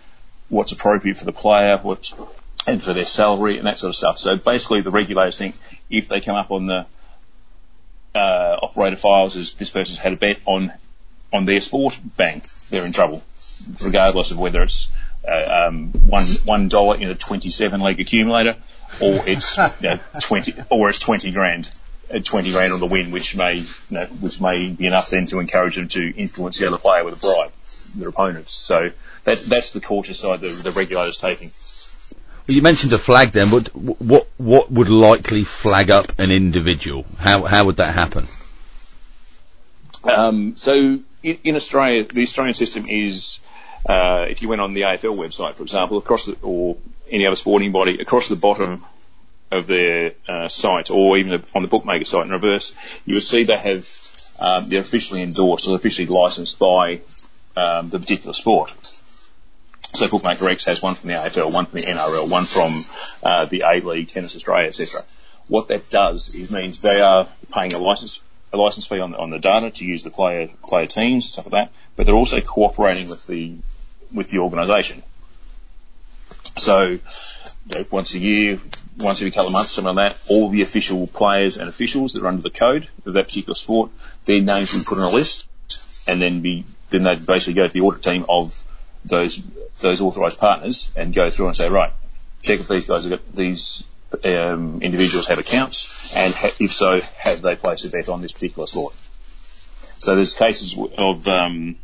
what's 0.48 0.72
appropriate 0.72 1.16
for 1.18 1.24
the 1.24 1.32
player? 1.32 1.78
What's 1.82 2.14
and 2.66 2.82
for 2.82 2.92
their 2.92 3.04
salary 3.04 3.58
and 3.58 3.66
that 3.66 3.78
sort 3.78 3.90
of 3.90 3.96
stuff. 3.96 4.18
So 4.18 4.36
basically, 4.36 4.80
the 4.80 4.90
regulators 4.90 5.38
think 5.38 5.56
if 5.90 6.08
they 6.08 6.20
come 6.20 6.36
up 6.36 6.50
on 6.50 6.66
the 6.66 6.86
uh, 8.14 8.56
operator 8.62 8.96
files 8.96 9.36
as 9.36 9.54
this 9.54 9.70
person's 9.70 9.98
had 9.98 10.12
a 10.12 10.16
bet 10.16 10.38
on 10.44 10.72
on 11.32 11.46
their 11.46 11.60
sport, 11.60 11.98
bang, 12.16 12.42
they're 12.68 12.84
in 12.84 12.92
trouble, 12.92 13.22
regardless 13.82 14.30
of 14.30 14.38
whether 14.38 14.62
it's 14.62 14.88
uh, 15.26 15.68
um, 15.68 15.88
one 16.06 16.26
one 16.44 16.68
dollar 16.68 16.96
in 16.96 17.08
a 17.08 17.14
27 17.14 17.80
leg 17.80 18.00
accumulator, 18.00 18.56
or 19.00 19.26
it's 19.26 19.56
you 19.80 19.88
know, 19.88 19.98
20 20.20 20.54
or 20.70 20.90
it's 20.90 20.98
20 20.98 21.32
grand. 21.32 21.68
20 22.24 22.52
grand 22.52 22.74
on 22.74 22.80
the 22.80 22.86
win, 22.86 23.10
which 23.10 23.34
may, 23.36 23.54
you 23.54 23.64
know, 23.88 24.04
which 24.20 24.38
may 24.38 24.68
be 24.68 24.86
enough 24.86 25.08
then 25.08 25.24
to 25.24 25.38
encourage 25.38 25.76
them 25.76 25.88
to 25.88 26.14
influence 26.14 26.58
the 26.58 26.66
other 26.66 26.76
player 26.76 27.02
with 27.04 27.16
a 27.16 27.20
bribe, 27.20 27.52
their 27.96 28.08
opponents. 28.08 28.54
So 28.54 28.90
that, 29.24 29.38
that's 29.38 29.72
the 29.72 29.80
cautious 29.80 30.18
side 30.18 30.42
the, 30.42 30.48
the 30.48 30.72
regulator's 30.72 31.16
taking. 31.16 31.52
You 32.46 32.60
mentioned 32.60 32.92
a 32.92 32.98
flag 32.98 33.30
then, 33.32 33.50
but 33.50 33.68
what 33.74 34.26
what 34.36 34.70
would 34.70 34.88
likely 34.88 35.44
flag 35.44 35.90
up 35.90 36.18
an 36.18 36.30
individual? 36.30 37.04
How 37.18 37.44
how 37.44 37.66
would 37.66 37.76
that 37.76 37.94
happen? 37.94 38.26
Um, 40.04 40.56
so 40.56 40.98
in, 41.22 41.38
in, 41.44 41.54
Australia, 41.54 42.04
the 42.12 42.22
Australian 42.22 42.54
system 42.54 42.86
is 42.88 43.38
uh, 43.88 44.26
if 44.28 44.42
you 44.42 44.48
went 44.48 44.60
on 44.60 44.74
the 44.74 44.82
AFL 44.82 45.16
website, 45.16 45.54
for 45.54 45.62
example, 45.62 45.98
across 45.98 46.26
the, 46.26 46.36
or 46.42 46.76
any 47.10 47.26
other 47.26 47.36
sporting 47.36 47.70
body, 47.70 47.98
across 48.00 48.28
the 48.28 48.36
bottom 48.36 48.84
of 49.52 49.66
their 49.66 50.12
uh, 50.28 50.48
site, 50.48 50.90
or 50.90 51.18
even 51.18 51.44
on 51.54 51.62
the 51.62 51.68
bookmaker 51.68 52.04
site 52.04 52.26
in 52.26 52.32
reverse, 52.32 52.74
you 53.04 53.14
would 53.14 53.22
see 53.22 53.44
they 53.44 53.56
have 53.56 53.88
um, 54.40 54.68
they're 54.68 54.80
officially 54.80 55.22
endorsed 55.22 55.68
or 55.68 55.76
officially 55.76 56.06
licensed 56.06 56.58
by 56.58 57.00
um, 57.56 57.90
the 57.90 57.98
particular 57.98 58.32
sport. 58.32 58.72
So 59.94 60.08
Bookmaker 60.08 60.48
X 60.48 60.64
has 60.64 60.82
one 60.82 60.94
from 60.94 61.10
the 61.10 61.16
AFL, 61.16 61.52
one 61.52 61.66
from 61.66 61.80
the 61.80 61.86
NRL, 61.86 62.30
one 62.30 62.46
from 62.46 62.72
uh, 63.22 63.44
the 63.44 63.60
A 63.60 63.80
League, 63.86 64.08
Tennis 64.08 64.34
Australia, 64.34 64.68
etc. 64.68 65.02
What 65.48 65.68
that 65.68 65.90
does 65.90 66.34
is 66.34 66.50
means 66.50 66.80
they 66.80 67.00
are 67.00 67.28
paying 67.52 67.74
a 67.74 67.78
license 67.78 68.22
a 68.52 68.56
license 68.56 68.86
fee 68.86 69.00
on, 69.00 69.14
on 69.14 69.30
the 69.30 69.38
data 69.38 69.70
to 69.70 69.84
use 69.84 70.02
the 70.02 70.10
player 70.10 70.48
player 70.64 70.86
teams 70.86 71.24
and 71.24 71.32
stuff 71.32 71.46
like 71.46 71.66
that, 71.66 71.72
but 71.96 72.06
they're 72.06 72.14
also 72.14 72.40
cooperating 72.40 73.08
with 73.08 73.26
the 73.26 73.56
with 74.14 74.28
the 74.28 74.38
organisation. 74.38 75.02
So 76.58 76.98
once 77.90 78.14
a 78.14 78.18
year, 78.18 78.60
once 78.98 79.20
every 79.20 79.30
couple 79.30 79.48
of 79.48 79.52
months, 79.52 79.70
something 79.70 79.94
like 79.94 80.14
that, 80.14 80.22
all 80.28 80.48
the 80.48 80.62
official 80.62 81.06
players 81.06 81.56
and 81.56 81.68
officials 81.68 82.12
that 82.12 82.22
are 82.22 82.28
under 82.28 82.42
the 82.42 82.50
code 82.50 82.88
of 83.06 83.14
that 83.14 83.26
particular 83.26 83.54
sport, 83.54 83.90
their 84.26 84.40
names 84.40 84.72
will 84.72 84.80
be 84.80 84.84
put 84.84 84.98
on 84.98 85.04
a 85.04 85.14
list, 85.14 85.46
and 86.06 86.20
then 86.20 86.40
be 86.40 86.64
then 86.90 87.02
they 87.04 87.16
basically 87.16 87.54
go 87.54 87.66
to 87.66 87.72
the 87.72 87.80
audit 87.80 88.02
team 88.02 88.26
of 88.28 88.62
those 89.04 89.42
those 89.80 90.00
authorised 90.00 90.38
partners 90.38 90.90
and 90.96 91.14
go 91.14 91.30
through 91.30 91.48
and 91.48 91.56
say, 91.56 91.68
right, 91.68 91.92
check 92.42 92.60
if 92.60 92.68
these 92.68 92.86
guys 92.86 93.04
have 93.04 93.10
got 93.10 93.34
these 93.34 93.84
um, 94.24 94.82
individuals 94.82 95.26
have 95.28 95.38
accounts, 95.38 96.14
and 96.14 96.34
ha- 96.34 96.54
if 96.60 96.72
so, 96.72 97.00
have 97.18 97.42
they 97.42 97.56
placed 97.56 97.84
a 97.84 97.88
bet 97.88 98.08
on 98.08 98.20
this 98.20 98.32
particular 98.32 98.66
sport? 98.66 98.94
So 99.98 100.14
there's 100.14 100.34
cases 100.34 100.76
of 100.98 101.26
um, 101.28 101.76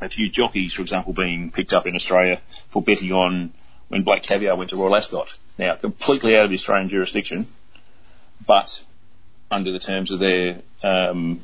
a 0.00 0.08
few 0.08 0.30
jockeys, 0.30 0.72
for 0.72 0.82
example, 0.82 1.12
being 1.12 1.50
picked 1.50 1.72
up 1.72 1.86
in 1.86 1.94
Australia 1.94 2.40
for 2.68 2.80
betting 2.80 3.12
on 3.12 3.52
when 3.88 4.02
Black 4.02 4.22
Caviar 4.22 4.56
went 4.56 4.70
to 4.70 4.76
Royal 4.76 4.94
Ascot. 4.96 5.36
Now, 5.58 5.74
completely 5.74 6.36
out 6.36 6.44
of 6.44 6.50
the 6.50 6.56
Australian 6.56 6.88
jurisdiction, 6.88 7.46
but 8.46 8.82
under 9.50 9.72
the 9.72 9.78
terms 9.78 10.10
of 10.10 10.18
their 10.18 10.62
um, 10.82 11.40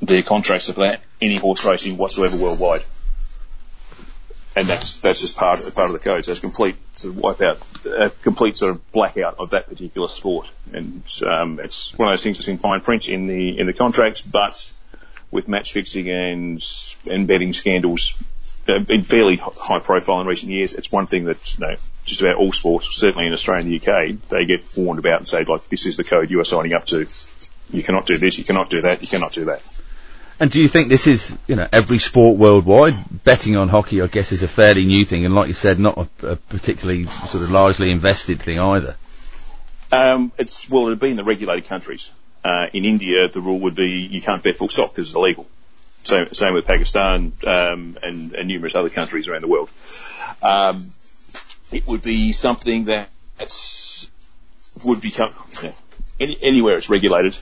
their 0.00 0.22
contracts 0.22 0.66
for 0.66 0.80
that, 0.80 1.00
any 1.20 1.36
horse 1.36 1.64
racing 1.64 1.96
whatsoever 1.96 2.36
worldwide. 2.36 2.82
And 4.58 4.66
that's 4.66 4.98
that's 4.98 5.20
just 5.20 5.36
part 5.36 5.64
of, 5.64 5.72
part 5.72 5.86
of 5.86 5.92
the 5.92 6.00
code. 6.00 6.24
So 6.24 6.32
it's 6.32 6.40
complete 6.40 6.76
sort 6.94 7.16
of 7.16 7.60
a 7.86 8.10
complete 8.22 8.56
sort 8.56 8.72
of 8.72 8.90
blackout 8.90 9.36
of 9.38 9.50
that 9.50 9.68
particular 9.68 10.08
sport. 10.08 10.50
And 10.72 11.04
um, 11.24 11.60
it's 11.60 11.96
one 11.96 12.08
of 12.08 12.12
those 12.12 12.24
things 12.24 12.38
that's 12.38 12.48
in 12.48 12.58
fine 12.58 12.80
print 12.80 13.08
in 13.08 13.28
the 13.28 13.56
in 13.56 13.66
the 13.66 13.72
contracts, 13.72 14.20
but 14.20 14.72
with 15.30 15.46
match 15.46 15.72
fixing 15.72 16.10
and 16.10 16.64
and 17.08 17.28
betting 17.28 17.52
scandals 17.52 18.16
uh, 18.68 18.80
been 18.80 19.02
fairly 19.02 19.36
high 19.36 19.78
profile 19.78 20.20
in 20.20 20.26
recent 20.26 20.50
years. 20.50 20.74
It's 20.74 20.90
one 20.90 21.06
thing 21.06 21.24
that 21.24 21.56
you 21.56 21.66
know, 21.66 21.76
just 22.04 22.20
about 22.20 22.36
all 22.36 22.52
sports, 22.52 22.88
certainly 22.92 23.26
in 23.26 23.32
Australia 23.32 23.62
and 23.62 23.72
the 23.72 23.76
UK, 23.76 24.28
they 24.28 24.44
get 24.44 24.60
warned 24.76 24.98
about 24.98 25.20
and 25.20 25.28
say 25.28 25.44
like, 25.44 25.68
this 25.68 25.86
is 25.86 25.96
the 25.96 26.04
code 26.04 26.30
you 26.30 26.40
are 26.40 26.44
signing 26.44 26.72
up 26.72 26.84
to. 26.86 27.06
You 27.70 27.82
cannot 27.82 28.06
do 28.06 28.18
this, 28.18 28.38
you 28.38 28.44
cannot 28.44 28.70
do 28.70 28.82
that, 28.82 29.02
you 29.02 29.08
cannot 29.08 29.32
do 29.32 29.46
that. 29.46 29.62
And 30.40 30.50
do 30.52 30.62
you 30.62 30.68
think 30.68 30.88
this 30.88 31.06
is, 31.08 31.36
you 31.48 31.56
know, 31.56 31.66
every 31.72 31.98
sport 31.98 32.38
worldwide? 32.38 32.94
Betting 33.24 33.56
on 33.56 33.68
hockey, 33.68 34.00
I 34.02 34.06
guess, 34.06 34.30
is 34.30 34.42
a 34.42 34.48
fairly 34.48 34.86
new 34.86 35.04
thing, 35.04 35.24
and 35.24 35.34
like 35.34 35.48
you 35.48 35.54
said, 35.54 35.78
not 35.78 35.98
a, 35.98 36.26
a 36.26 36.36
particularly 36.36 37.06
sort 37.06 37.42
of 37.42 37.50
largely 37.50 37.90
invested 37.90 38.40
thing 38.40 38.60
either. 38.60 38.96
Um, 39.90 40.32
it's 40.38 40.68
well, 40.70 40.86
it 40.86 40.90
would 40.90 41.00
be 41.00 41.10
in 41.10 41.16
the 41.16 41.24
regulated 41.24 41.64
countries. 41.64 42.12
Uh, 42.44 42.66
in 42.72 42.84
India, 42.84 43.28
the 43.28 43.40
rule 43.40 43.60
would 43.60 43.74
be 43.74 44.08
you 44.10 44.22
can't 44.22 44.42
bet 44.42 44.56
full 44.56 44.68
stop 44.68 44.94
because 44.94 45.08
it's 45.08 45.16
illegal. 45.16 45.46
Same, 46.04 46.32
same 46.32 46.54
with 46.54 46.66
Pakistan 46.66 47.32
um, 47.46 47.98
and, 48.02 48.32
and, 48.32 48.48
numerous 48.48 48.74
other 48.74 48.88
countries 48.88 49.26
around 49.28 49.42
the 49.42 49.48
world. 49.48 49.68
Um, 50.40 50.90
it 51.72 51.86
would 51.86 52.02
be 52.02 52.32
something 52.32 52.84
that 52.84 53.10
would 54.84 55.00
become 55.00 55.34
you 55.60 55.68
know, 55.68 55.74
any, 56.20 56.38
anywhere 56.40 56.78
it's 56.78 56.88
regulated 56.88 57.36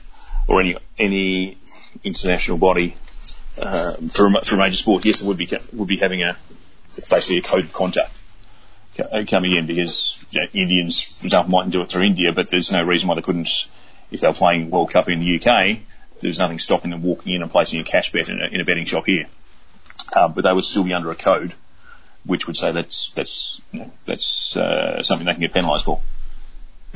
or 0.49 0.61
any 0.61 0.77
any 0.99 1.59
international 2.05 2.59
body 2.59 2.97
um, 3.63 4.09
for 4.09 4.27
a, 4.27 4.45
for 4.45 4.57
major 4.57 4.77
sport. 4.77 5.05
Yes, 5.05 5.21
it 5.21 5.27
would 5.27 5.39
be 5.39 5.49
would 5.73 5.89
be 5.89 5.99
having 5.99 6.23
a 6.23 6.37
basically 7.11 7.39
a 7.39 7.43
code 7.43 7.65
of 7.65 7.73
conduct 7.73 8.11
coming 9.29 9.57
in 9.57 9.67
because 9.67 10.19
you 10.31 10.41
know, 10.41 10.47
Indians, 10.53 11.03
for 11.03 11.27
example, 11.27 11.53
mightn't 11.53 11.73
do 11.73 11.83
it 11.83 11.91
through 11.91 12.05
India, 12.05 12.33
but 12.33 12.49
there's 12.49 12.73
no 12.73 12.83
reason 12.83 13.09
why 13.09 13.15
they 13.15 13.23
couldn't 13.23 13.69
if 14.11 14.21
they 14.21 14.29
were 14.29 14.35
playing 14.35 14.71
World 14.71 14.91
Cup 14.91 15.09
in 15.09 15.21
the 15.21 15.37
UK. 15.37 15.79
There's 16.21 16.39
nothing 16.39 16.59
stopping 16.59 16.91
them 16.91 17.03
walking 17.03 17.35
in 17.35 17.43
and 17.43 17.51
placing 17.51 17.81
a 17.81 17.85
cash 17.85 18.13
bet 18.13 18.29
in 18.29 18.41
a, 18.41 18.47
in 18.47 18.61
a 18.61 18.65
betting 18.65 18.87
shop 18.87 19.05
here. 19.07 19.27
Um, 20.15 20.33
but 20.33 20.45
they 20.45 20.53
would 20.53 20.65
still 20.65 20.85
be 20.85 20.95
under 20.95 21.11
a 21.11 21.15
code, 21.15 21.55
which 22.25 22.47
would 22.47 22.57
say 22.57 22.73
that's 22.73 23.11
that's 23.11 23.61
you 23.73 23.81
know, 23.81 23.93
that's 24.07 24.57
uh, 24.57 25.03
something 25.03 25.27
they 25.27 25.33
can 25.33 25.41
get 25.41 25.53
penalised 25.53 25.85
for. 25.85 26.01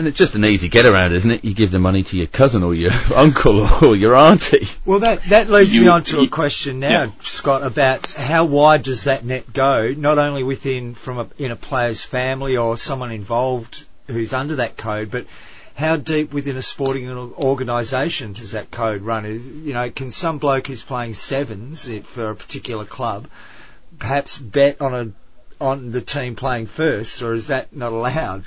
And 0.00 0.08
it's 0.08 0.16
just 0.16 0.34
an 0.34 0.46
easy 0.46 0.70
get 0.70 0.86
around, 0.86 1.12
isn't 1.12 1.30
it? 1.30 1.44
You 1.44 1.52
give 1.52 1.70
the 1.70 1.78
money 1.78 2.02
to 2.04 2.16
your 2.16 2.26
cousin 2.26 2.62
or 2.62 2.74
your 2.74 2.90
uncle 3.14 3.68
or 3.84 3.94
your 3.94 4.16
auntie. 4.16 4.66
Well, 4.86 5.00
that, 5.00 5.24
that 5.28 5.50
leads 5.50 5.76
you, 5.76 5.82
me 5.82 5.88
on 5.88 6.04
to 6.04 6.22
a 6.22 6.26
question 6.26 6.80
now, 6.80 6.88
yeah. 6.88 7.10
Scott, 7.20 7.62
about 7.62 8.10
how 8.10 8.46
wide 8.46 8.82
does 8.82 9.04
that 9.04 9.26
net 9.26 9.52
go, 9.52 9.92
not 9.92 10.16
only 10.16 10.42
within, 10.42 10.94
from 10.94 11.18
a, 11.18 11.28
in 11.36 11.50
a 11.50 11.56
player's 11.56 12.02
family 12.02 12.56
or 12.56 12.78
someone 12.78 13.12
involved 13.12 13.84
who's 14.06 14.32
under 14.32 14.56
that 14.56 14.78
code, 14.78 15.10
but 15.10 15.26
how 15.74 15.98
deep 15.98 16.32
within 16.32 16.56
a 16.56 16.62
sporting 16.62 17.06
organisation 17.10 18.32
does 18.32 18.52
that 18.52 18.70
code 18.70 19.02
run? 19.02 19.26
Is, 19.26 19.46
you 19.46 19.74
know, 19.74 19.90
can 19.90 20.10
some 20.10 20.38
bloke 20.38 20.68
who's 20.68 20.82
playing 20.82 21.12
sevens 21.12 21.86
for 22.04 22.30
a 22.30 22.34
particular 22.34 22.86
club 22.86 23.28
perhaps 23.98 24.38
bet 24.38 24.80
on 24.80 24.94
a 24.94 25.12
on 25.62 25.90
the 25.90 26.00
team 26.00 26.36
playing 26.36 26.66
first, 26.66 27.20
or 27.20 27.34
is 27.34 27.48
that 27.48 27.76
not 27.76 27.92
allowed? 27.92 28.46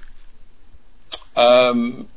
Um, 1.35 2.07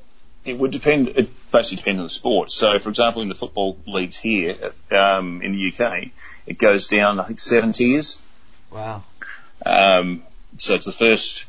it 0.44 0.58
would 0.58 0.70
depend. 0.70 1.08
It 1.08 1.28
basically 1.50 1.78
depends 1.78 1.98
on 1.98 2.04
the 2.04 2.10
sport. 2.10 2.52
So, 2.52 2.78
for 2.78 2.88
example, 2.88 3.22
in 3.22 3.28
the 3.28 3.34
football 3.34 3.76
leagues 3.86 4.16
here 4.16 4.56
um, 4.90 5.42
in 5.42 5.52
the 5.52 5.72
UK, 5.72 6.10
it 6.46 6.58
goes 6.58 6.86
down. 6.86 7.18
I 7.18 7.24
think 7.24 7.40
seven 7.40 7.72
tiers. 7.72 8.20
Wow. 8.70 9.02
Um, 9.64 10.22
so 10.58 10.74
it's 10.74 10.84
the 10.84 10.92
first, 10.92 11.46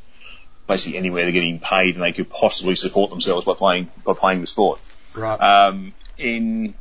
basically 0.67 0.97
anywhere 0.97 1.23
they're 1.23 1.31
getting 1.31 1.59
paid, 1.59 1.95
and 1.95 2.03
they 2.03 2.11
could 2.11 2.29
possibly 2.29 2.75
support 2.75 3.09
themselves 3.09 3.45
by 3.45 3.53
playing 3.53 3.89
by 4.03 4.13
playing 4.13 4.41
the 4.41 4.47
sport. 4.47 4.79
Right. 5.13 5.39
Um, 5.39 5.93
in 6.17 6.73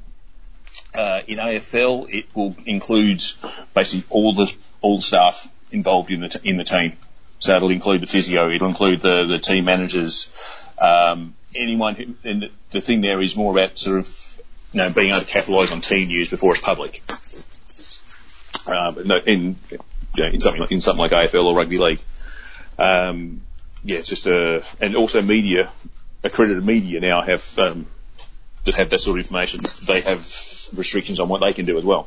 uh, 0.95 1.21
in 1.27 1.39
AFL, 1.39 2.13
it 2.13 2.27
will 2.35 2.57
include 2.65 3.23
basically 3.75 4.07
all 4.11 4.35
the 4.35 4.53
all 4.81 4.97
the 4.97 5.03
staff 5.03 5.49
involved 5.71 6.11
in 6.11 6.21
the 6.21 6.29
t- 6.29 6.49
in 6.49 6.57
the 6.57 6.65
team. 6.65 6.95
So 7.39 7.55
it'll 7.55 7.71
include 7.71 8.01
the 8.01 8.07
physio, 8.07 8.51
it'll 8.51 8.69
include 8.69 9.03
the 9.03 9.27
the 9.27 9.39
team 9.39 9.67
managers, 9.67 10.31
um, 10.79 11.35
anyone 11.55 11.95
who, 11.95 12.15
and 12.25 12.51
the, 12.71 12.81
thing 12.81 13.01
there 13.01 13.21
is 13.21 13.37
more 13.37 13.53
about 13.59 13.79
sort 13.79 13.99
of, 13.99 14.43
you 14.73 14.79
know, 14.79 14.91
being 14.91 15.11
able 15.11 15.21
to 15.21 15.27
capitalise 15.27 15.73
on 15.73 15.81
team 15.81 16.09
news 16.09 16.29
before 16.29 16.53
it's 16.53 16.61
public. 16.61 17.03
Um, 18.67 18.99
in, 19.27 19.57
in 20.17 20.41
something 20.41 20.61
like, 20.61 20.73
in 20.73 20.81
something 20.81 21.01
like 21.01 21.13
AFL 21.13 21.45
or 21.45 21.57
rugby 21.57 21.79
league. 21.79 22.01
Um, 22.79 23.43
yeah, 23.85 23.99
it's 23.99 24.09
just 24.09 24.27
a, 24.27 24.65
and 24.81 24.97
also 24.97 25.23
media, 25.23 25.71
accredited 26.25 26.65
media 26.65 27.01
now 27.01 27.23
have, 27.23 27.59
um, 27.59 27.87
that 28.65 28.75
have 28.75 28.91
that 28.91 29.01
sort 29.01 29.19
of 29.19 29.25
information. 29.25 29.61
They 29.87 30.01
have 30.01 30.21
restrictions 30.77 31.21
on 31.21 31.29
what 31.29 31.41
they 31.41 31.53
can 31.53 31.65
do 31.65 31.79
as 31.79 31.85
well 31.85 32.07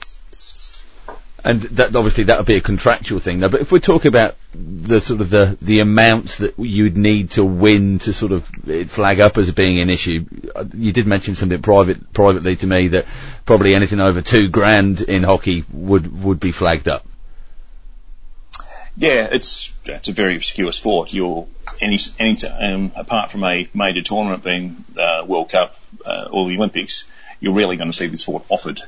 and 1.44 1.62
that 1.62 1.96
obviously 1.96 2.26
that 2.26 2.38
would 2.38 2.48
be 2.48 2.56
a 2.56 2.62
contractual 2.62 3.20
thing. 3.20 3.40
Though, 3.40 3.50
but 3.50 3.62
if 3.62 3.72
we're 3.72 3.80
talking 3.80 4.10
about 4.10 4.36
the 4.54 5.00
sort 5.00 5.22
of 5.22 5.30
the 5.30 5.58
the 5.62 5.80
amounts 5.80 6.38
that 6.38 6.58
you'd 6.58 6.98
need 6.98 7.32
to 7.32 7.44
win 7.44 8.00
to 8.00 8.14
sort 8.14 8.32
of 8.32 8.46
flag 8.90 9.20
up 9.20 9.38
as 9.38 9.52
being 9.52 9.80
an 9.80 9.90
issue, 9.90 10.26
uh, 10.56 10.66
you 10.74 10.92
did 10.92 11.08
mention 11.08 11.36
something 11.36 11.62
private 11.62 12.14
privately 12.14 12.56
to 12.58 12.68
me 12.68 12.90
that 12.90 13.06
probably 13.46 13.76
anything 13.76 14.00
over 14.00 14.22
two 14.22 14.50
grand 14.50 15.02
in 15.02 15.24
hockey 15.24 15.66
would 15.72 16.24
would 16.24 16.40
be 16.40 16.52
flagged 16.52 16.88
up. 16.88 17.06
Yeah, 18.98 19.30
it's 19.32 19.72
it's 19.86 20.10
a 20.10 20.14
very 20.14 20.36
obscure 20.36 20.72
sport. 20.72 21.14
You're 21.14 21.48
any 21.80 22.00
any 22.20 22.38
um, 22.48 22.92
apart 22.96 23.32
from 23.32 23.44
a 23.44 23.70
major 23.74 24.02
tournament 24.02 24.44
being 24.44 24.84
uh, 24.98 25.26
World 25.26 25.50
Cup 25.50 25.78
uh, 26.06 26.28
or 26.32 26.50
the 26.50 26.58
Olympics, 26.58 27.06
you're 27.40 27.54
rarely 27.54 27.78
going 27.78 27.92
to 27.92 27.98
see 27.98 28.08
this 28.08 28.22
sport 28.22 28.44
offered 28.50 28.82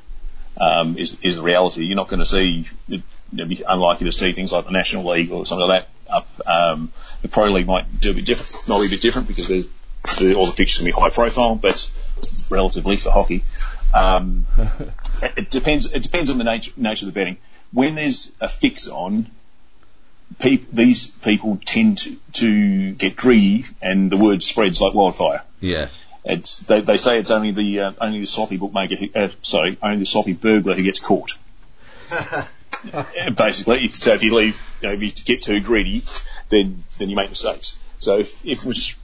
um, 0.57 0.97
is, 0.97 1.17
is 1.21 1.37
the 1.37 1.43
reality. 1.43 1.83
You're 1.83 1.95
not 1.95 2.07
going 2.07 2.19
to 2.19 2.25
see, 2.25 2.67
know, 2.87 3.45
be 3.45 3.63
unlikely 3.67 4.05
to 4.05 4.11
see 4.11 4.33
things 4.33 4.51
like 4.51 4.65
the 4.65 4.71
National 4.71 5.09
League 5.09 5.31
or 5.31 5.45
something 5.45 5.67
like 5.67 5.85
that 5.85 6.13
up. 6.13 6.27
Um, 6.45 6.91
the 7.21 7.27
Pro 7.27 7.45
League 7.45 7.67
might 7.67 7.99
do 7.99 8.11
a 8.11 8.13
bit 8.13 8.25
different, 8.25 8.67
might 8.67 8.81
be 8.81 8.87
a 8.87 8.89
bit 8.89 9.01
different 9.01 9.27
because 9.27 9.47
there's 9.47 9.67
all 10.35 10.45
the 10.45 10.51
fixtures 10.51 10.79
can 10.79 10.85
be 10.85 10.91
high 10.91 11.09
profile, 11.09 11.55
but 11.55 11.91
relatively 12.49 12.97
for 12.97 13.11
hockey. 13.11 13.43
Um, 13.93 14.45
it 15.21 15.49
depends. 15.49 15.85
It 15.85 16.03
depends 16.03 16.29
on 16.29 16.37
the 16.37 16.43
nature, 16.43 16.71
nature 16.77 17.05
of 17.07 17.13
the 17.13 17.19
betting. 17.19 17.37
When 17.71 17.95
there's 17.95 18.31
a 18.41 18.49
fix 18.49 18.87
on, 18.87 19.27
these 20.39 21.07
people 21.07 21.59
tend 21.65 21.99
to, 21.99 22.17
to 22.33 22.91
get 22.93 23.15
greedy, 23.15 23.65
and 23.81 24.11
the 24.11 24.17
word 24.17 24.43
spreads 24.43 24.81
like 24.81 24.93
wildfire. 24.93 25.43
Yeah. 25.59 25.87
It's, 26.23 26.59
they, 26.59 26.81
they 26.81 26.97
say 26.97 27.17
it's 27.19 27.31
only 27.31 27.51
the 27.51 27.79
uh, 27.79 27.91
only 27.99 28.19
the 28.19 28.27
sloppy 28.27 28.57
bookmaker, 28.57 28.95
who, 28.95 29.07
uh, 29.15 29.29
sorry, 29.41 29.77
only 29.81 29.99
the 29.99 30.05
sloppy 30.05 30.33
burglar 30.33 30.75
who 30.75 30.83
gets 30.83 30.99
caught. 30.99 31.35
Basically, 33.35 33.85
if, 33.85 34.01
so 34.01 34.13
if 34.13 34.23
you 34.23 34.35
leave, 34.35 34.77
you 34.81 34.87
know, 34.87 34.93
if 34.93 35.01
you 35.01 35.11
get 35.11 35.41
too 35.41 35.59
greedy, 35.61 36.03
then 36.49 36.83
then 36.99 37.09
you 37.09 37.15
make 37.15 37.29
mistakes. 37.29 37.77
So 37.99 38.19
if, 38.19 38.45
if 38.45 38.59
it 38.59 38.65
was 38.65 38.95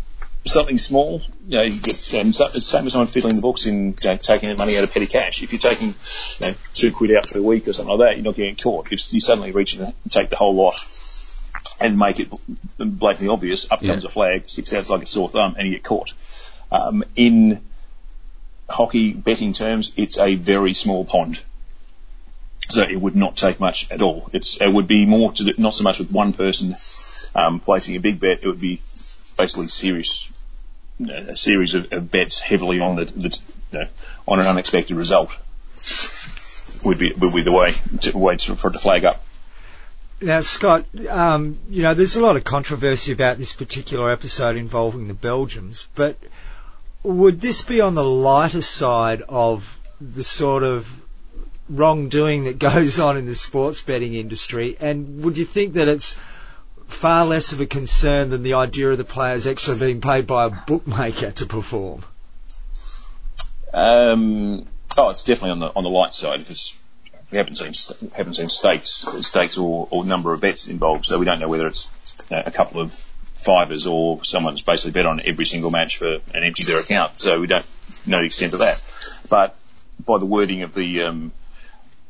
something 0.46 0.78
small, 0.78 1.22
you 1.48 1.58
know, 1.58 1.64
you 1.64 1.80
get, 1.80 2.14
um, 2.16 2.30
it's 2.30 2.38
the 2.38 2.62
same 2.62 2.86
as 2.86 2.94
someone 2.94 3.08
fiddling 3.08 3.36
the 3.36 3.42
books 3.42 3.66
and 3.66 4.00
you 4.02 4.10
know, 4.10 4.18
taking 4.18 4.56
money 4.56 4.78
out 4.78 4.84
of 4.84 4.92
petty 4.92 5.08
cash. 5.08 5.44
If 5.44 5.52
you're 5.52 5.60
taking 5.60 5.90
you 5.90 6.48
know, 6.48 6.54
two 6.74 6.92
quid 6.92 7.16
out 7.16 7.30
per 7.30 7.42
week 7.42 7.68
or 7.68 7.74
something 7.74 7.98
like 7.98 8.10
that, 8.10 8.18
you're 8.18 8.26
not 8.26 8.36
getting 8.36 8.56
caught. 8.56 8.92
If 8.92 9.14
you 9.14 9.20
suddenly 9.20 9.52
reach 9.52 9.76
and 9.76 9.94
take 10.10 10.30
the 10.30 10.36
whole 10.36 10.56
lot 10.56 10.76
and 11.80 11.98
make 11.98 12.20
it 12.20 12.30
blatantly 12.78 13.30
obvious, 13.30 13.70
up 13.72 13.82
comes 13.82 14.04
yeah. 14.04 14.10
a 14.10 14.12
flag, 14.12 14.50
sticks 14.50 14.74
out 14.74 14.90
like 14.90 15.04
a 15.04 15.06
sore 15.06 15.30
thumb, 15.30 15.56
and 15.58 15.68
you 15.68 15.76
get 15.76 15.84
caught. 15.84 16.14
Um, 16.72 17.04
in 17.16 17.62
hockey 18.70 19.14
betting 19.14 19.54
terms, 19.54 19.92
it's 19.98 20.18
a 20.18 20.36
very 20.36 20.74
small 20.74 21.06
pond. 21.06 21.42
So 22.70 22.82
it 22.82 23.00
would 23.00 23.16
not 23.16 23.38
take 23.38 23.60
much 23.60 23.90
at 23.92 24.02
all. 24.02 24.30
It's, 24.34 24.60
it 24.60 24.72
would 24.72 24.88
be 24.88 25.06
more 25.06 25.32
to 25.34 25.54
not 25.58 25.74
so 25.74 25.84
much 25.84 26.00
with 26.00 26.12
one 26.12 26.34
person 26.34 26.76
um, 27.34 27.60
placing 27.60 27.96
a 27.96 28.00
big 28.00 28.20
bet. 28.20 28.44
It 28.44 28.48
would 28.48 28.60
be 28.60 28.82
basically 29.38 29.70
serious, 29.70 30.30
a 31.10 31.38
series 31.38 31.76
of, 31.76 31.94
of 31.94 32.12
bets 32.12 32.40
heavily 32.40 32.80
on 32.82 32.98
the, 32.98 33.06
the 33.06 33.40
you 33.72 33.80
know, 33.80 33.88
on 34.28 34.40
an 34.40 34.48
unexpected 34.48 34.96
result. 34.96 35.32
Would 36.86 37.00
be 37.00 37.14
would 37.18 37.34
be 37.34 37.42
the 37.42 37.54
way 37.54 37.72
to, 38.02 38.18
way 38.18 38.36
to, 38.36 38.56
for 38.56 38.70
it 38.70 38.74
to 38.74 38.80
flag 38.80 39.06
up. 39.06 39.24
Now, 40.20 40.42
Scott, 40.42 40.86
um, 41.10 41.60
you 41.70 41.84
know, 41.84 41.94
there's 41.94 42.16
a 42.16 42.22
lot 42.22 42.38
of 42.38 42.44
controversy 42.44 43.12
about 43.12 43.38
this 43.38 43.54
particular 43.54 44.12
episode 44.12 44.56
involving 44.58 45.08
the 45.08 45.14
Belgians, 45.14 45.88
but 45.96 46.18
would 47.04 47.42
this 47.42 47.62
be 47.62 47.82
on 47.82 47.96
the 47.96 48.04
lighter 48.04 48.62
side 48.62 49.22
of 49.28 49.80
the 50.00 50.24
sort 50.24 50.64
of 50.64 50.88
wrongdoing 51.70 52.46
that 52.46 52.60
goes 52.72 53.00
on 53.00 53.18
in 53.18 53.26
the 53.26 53.36
sports 53.36 53.82
betting 53.82 54.14
industry? 54.14 54.78
And 54.80 55.24
would 55.24 55.38
you 55.38 55.46
think 55.46 55.74
that 55.74 55.88
it's 55.88 56.16
far 56.88 57.26
less 57.26 57.52
of 57.52 57.60
a 57.60 57.66
concern 57.66 58.30
than 58.30 58.44
the 58.44 58.54
idea 58.54 58.90
of 58.90 58.98
the 58.98 59.06
players 59.06 59.46
actually 59.48 59.80
being 59.80 60.02
paid 60.02 60.26
by 60.28 60.46
a 60.46 60.50
bookmaker 60.50 61.32
to 61.32 61.46
perform? 61.46 62.04
Um, 63.74 64.66
oh, 64.98 65.10
it's 65.10 65.24
definitely 65.24 65.52
on 65.52 65.60
the 65.60 65.68
on 65.76 65.84
the 65.84 65.90
light 65.90 66.16
side. 66.16 66.42
If 66.42 66.50
it's 66.50 66.78
we 67.30 67.38
haven't 67.38 67.58
seen 67.58 68.10
haven't 68.14 68.36
seen 68.36 68.50
stakes 68.50 68.90
stakes 69.22 69.58
or, 69.58 69.88
or 69.92 70.06
number 70.06 70.34
of 70.34 70.42
bets 70.42 70.68
involved, 70.68 71.06
so 71.06 71.20
we 71.20 71.26
don't 71.26 71.40
know 71.40 71.50
whether 71.50 71.68
it's 71.68 71.90
a 72.32 72.52
couple 72.52 72.82
of 72.82 73.06
fivers 73.48 73.88
or 73.88 74.24
someone's 74.26 74.62
basically 74.62 74.92
bet 74.92 75.06
on 75.06 75.22
every 75.26 75.46
single 75.46 75.72
match 75.72 75.98
for 75.98 76.18
and 76.34 76.44
empty 76.44 76.64
their 76.64 76.80
account. 76.80 77.22
So 77.22 77.40
we 77.40 77.48
don't 77.48 77.66
know 78.06 78.20
the 78.20 78.26
extent 78.26 78.54
of 78.54 78.60
that. 78.60 78.84
But 79.30 79.56
by 80.06 80.20
the 80.20 80.26
wording 80.26 80.64
of 80.64 80.74
the 80.74 81.04
um, 81.04 81.32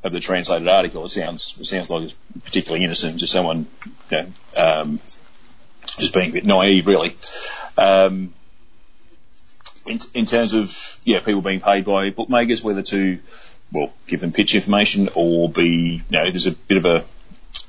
of 0.04 0.12
the 0.12 0.20
translated 0.20 0.68
article, 0.68 1.06
it 1.06 1.10
sounds 1.10 1.56
it 1.60 1.66
sounds 1.66 1.90
like 1.90 2.04
it's 2.04 2.16
particularly 2.44 2.84
innocent, 2.84 3.18
just 3.18 3.32
someone 3.34 3.68
you 4.10 4.18
know, 4.18 4.28
um, 4.56 5.00
just 6.00 6.14
being 6.14 6.32
a 6.32 6.34
bit 6.34 6.46
naive, 6.46 6.88
really. 6.88 7.16
Um, 7.78 8.34
in, 9.86 10.00
in 10.16 10.26
terms 10.26 10.54
of 10.54 11.00
yeah, 11.04 11.20
people 11.20 11.42
being 11.42 11.62
paid 11.62 11.86
by 11.86 12.10
bookmakers, 12.10 12.64
whether 12.64 12.82
to 12.82 13.20
well 13.72 13.94
give 14.08 14.22
them 14.22 14.32
pitch 14.32 14.56
information 14.56 15.10
or 15.14 15.50
be 15.50 16.02
you 16.10 16.18
know, 16.18 16.30
there's 16.32 16.48
a 16.48 16.52
bit 16.52 16.78
of 16.78 16.86
a 16.86 17.06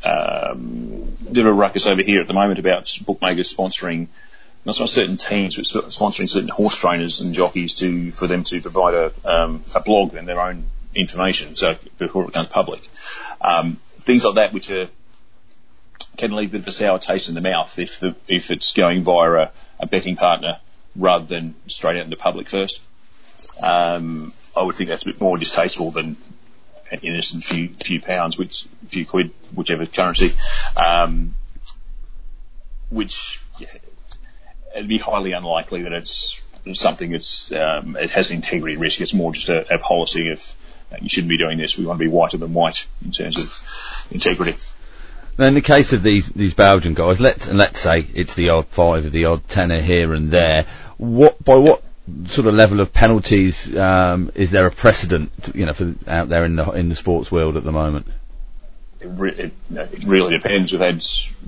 um, 0.04 1.16
bit 1.32 1.46
a 1.46 1.52
ruckus 1.52 1.86
over 1.86 2.02
here 2.02 2.20
at 2.20 2.28
the 2.28 2.34
moment 2.34 2.58
about 2.58 2.96
bookmakers 3.04 3.52
sponsoring 3.52 4.08
not 4.64 4.76
certain 4.88 5.16
teams, 5.16 5.56
but 5.72 5.86
sponsoring 5.86 6.28
certain 6.28 6.48
horse 6.48 6.76
trainers 6.76 7.20
and 7.20 7.32
jockeys 7.32 7.74
to 7.74 8.12
for 8.12 8.26
them 8.26 8.44
to 8.44 8.60
provide 8.60 8.94
a, 8.94 9.12
um, 9.24 9.64
a 9.74 9.80
blog 9.80 10.14
and 10.14 10.28
their 10.28 10.40
own 10.40 10.66
information, 10.94 11.56
so 11.56 11.76
before 11.96 12.24
it 12.24 12.26
becomes 12.26 12.48
public. 12.48 12.80
Um, 13.40 13.76
things 14.00 14.24
like 14.24 14.34
that, 14.34 14.52
which 14.52 14.70
are 14.70 14.88
can 16.16 16.34
leave 16.34 16.50
a 16.50 16.52
bit 16.52 16.60
of 16.62 16.66
a 16.66 16.72
sour 16.72 16.98
taste 16.98 17.28
in 17.28 17.34
the 17.34 17.40
mouth 17.40 17.78
if 17.78 18.00
the, 18.00 18.14
if 18.26 18.50
it's 18.50 18.72
going 18.72 19.02
via 19.02 19.32
a, 19.32 19.52
a 19.80 19.86
betting 19.86 20.16
partner 20.16 20.58
rather 20.96 21.24
than 21.24 21.54
straight 21.68 21.96
out 21.96 22.04
into 22.04 22.16
public 22.16 22.48
first. 22.48 22.80
Um, 23.62 24.32
I 24.56 24.62
would 24.62 24.74
think 24.74 24.88
that's 24.88 25.04
a 25.04 25.06
bit 25.06 25.20
more 25.20 25.38
distasteful 25.38 25.92
than 25.92 26.08
an 26.08 26.16
innocent 27.02 27.44
few 27.44 27.68
few 27.68 28.00
pounds, 28.00 28.38
which 28.38 28.66
few 28.88 29.06
quid, 29.06 29.30
whichever 29.54 29.86
currency, 29.86 30.30
um, 30.76 31.34
which 32.90 33.40
yeah, 33.58 33.68
it'd 34.74 34.88
be 34.88 34.98
highly 34.98 35.32
unlikely 35.32 35.82
that 35.82 35.92
it's 35.92 36.40
something 36.74 37.10
that's 37.10 37.52
um, 37.52 37.96
it 37.96 38.10
has 38.10 38.30
integrity 38.30 38.76
risk. 38.76 39.00
It's 39.00 39.14
more 39.14 39.32
just 39.32 39.48
a, 39.48 39.74
a 39.74 39.78
policy 39.78 40.30
of 40.30 40.54
uh, 40.92 40.96
you 41.00 41.08
shouldn't 41.08 41.30
be 41.30 41.38
doing 41.38 41.58
this. 41.58 41.76
We 41.76 41.86
want 41.86 41.98
to 41.98 42.04
be 42.04 42.10
whiter 42.10 42.36
than 42.36 42.52
white 42.52 42.86
in 43.04 43.12
terms 43.12 43.38
of 43.38 44.12
integrity. 44.12 44.56
Now, 45.38 45.46
in 45.46 45.54
the 45.54 45.60
case 45.60 45.92
of 45.92 46.02
these 46.02 46.28
these 46.28 46.54
Belgian 46.54 46.94
guys, 46.94 47.20
let's 47.20 47.46
let's 47.48 47.80
say 47.80 48.06
it's 48.14 48.34
the 48.34 48.50
odd 48.50 48.66
five, 48.66 49.06
or 49.06 49.10
the 49.10 49.26
odd 49.26 49.48
tenner 49.48 49.80
here 49.80 50.12
and 50.12 50.30
there. 50.30 50.66
What 50.96 51.42
by 51.44 51.56
what 51.56 51.82
sort 52.26 52.46
of 52.46 52.54
level 52.54 52.80
of 52.80 52.92
penalties 52.92 53.74
um, 53.76 54.30
is 54.34 54.50
there 54.50 54.66
a 54.66 54.70
precedent, 54.70 55.30
you 55.54 55.66
know, 55.66 55.72
for 55.72 55.94
out 56.06 56.28
there 56.28 56.44
in 56.44 56.56
the 56.56 56.70
in 56.72 56.88
the 56.88 56.96
sports 56.96 57.30
world 57.30 57.56
at 57.56 57.64
the 57.64 57.72
moment? 57.72 58.06
It, 59.00 59.06
re- 59.06 59.34
it, 59.36 59.52
it 59.70 60.04
really 60.04 60.36
depends. 60.36 60.72
We've 60.72 60.80
had 60.80 61.04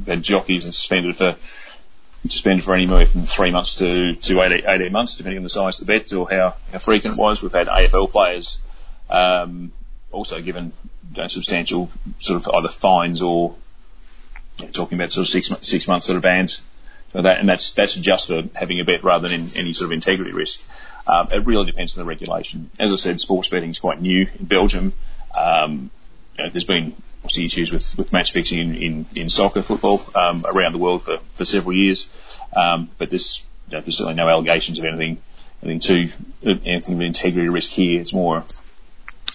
had 0.07 0.23
jockeys 0.23 0.64
suspended 0.64 1.16
for 1.16 1.37
suspended 2.25 2.64
for 2.64 2.75
anywhere 2.75 3.07
from 3.07 3.23
three 3.23 3.51
months 3.51 3.77
to 3.77 4.14
to 4.14 4.42
18, 4.42 4.68
18 4.68 4.92
months, 4.92 5.16
depending 5.16 5.38
on 5.38 5.42
the 5.42 5.51
size 5.51 5.81
of 5.81 5.87
the 5.87 5.92
bet 5.92 6.12
or 6.12 6.29
how 6.31 6.55
how 6.73 6.79
frequent 6.79 7.16
it 7.16 7.20
was. 7.20 7.42
We've 7.42 7.53
had 7.53 7.66
AFL 7.66 8.11
players 8.11 8.59
um, 9.09 9.73
also 10.12 10.40
given 10.40 10.73
you 11.14 11.23
know, 11.23 11.29
substantial 11.29 11.90
sort 12.18 12.40
of 12.40 12.55
either 12.55 12.68
fines 12.68 13.23
or 13.23 13.57
you 14.59 14.66
know, 14.66 14.70
talking 14.73 14.99
about 14.99 15.12
sort 15.12 15.27
of 15.27 15.31
six 15.31 15.51
six 15.62 15.88
months 15.88 16.07
sort 16.07 16.16
of 16.16 16.23
bans 16.23 16.62
that, 17.12 17.38
and 17.38 17.49
that's 17.49 17.73
that's 17.73 17.94
just 17.94 18.29
for 18.29 18.44
having 18.55 18.81
a 18.81 18.85
bet 18.85 19.05
rather 19.05 19.29
than 19.29 19.40
in, 19.40 19.49
any 19.57 19.73
sort 19.73 19.87
of 19.87 19.92
integrity 19.92 20.33
risk. 20.33 20.62
Um, 21.07 21.29
it 21.33 21.46
really 21.46 21.66
depends 21.66 21.96
on 21.96 22.05
the 22.05 22.09
regulation. 22.09 22.70
As 22.79 22.92
I 22.92 22.96
said, 22.96 23.20
sports 23.20 23.49
betting 23.49 23.70
is 23.70 23.79
quite 23.79 24.01
new 24.01 24.29
in 24.38 24.44
Belgium. 24.46 24.92
Um, 25.37 25.90
you 26.38 26.44
know, 26.44 26.51
there's 26.51 26.64
been 26.64 26.94
obviously 27.25 27.46
issues 27.46 27.73
with, 27.73 27.99
with 27.99 28.12
match 28.12 28.33
fixing 28.33 28.59
in, 28.59 28.75
in, 28.75 29.07
in 29.14 29.29
soccer, 29.29 29.62
football 29.62 30.01
um, 30.14 30.44
around 30.46 30.73
the 30.73 30.79
world 30.79 31.03
for, 31.03 31.18
for 31.35 31.44
several 31.44 31.75
years. 31.75 32.09
Um, 32.55 32.90
but 32.99 33.11
there's, 33.11 33.42
you 33.68 33.77
know, 33.77 33.81
there's 33.81 33.96
certainly 33.96 34.14
no 34.14 34.29
allegations 34.29 34.79
of 34.79 34.85
anything 34.85 35.18
anything 35.62 35.81
to 35.81 36.09
anything 36.64 36.94
of 36.94 37.01
integrity 37.01 37.49
risk 37.49 37.70
here. 37.70 38.01
It's 38.01 38.12
more 38.12 38.44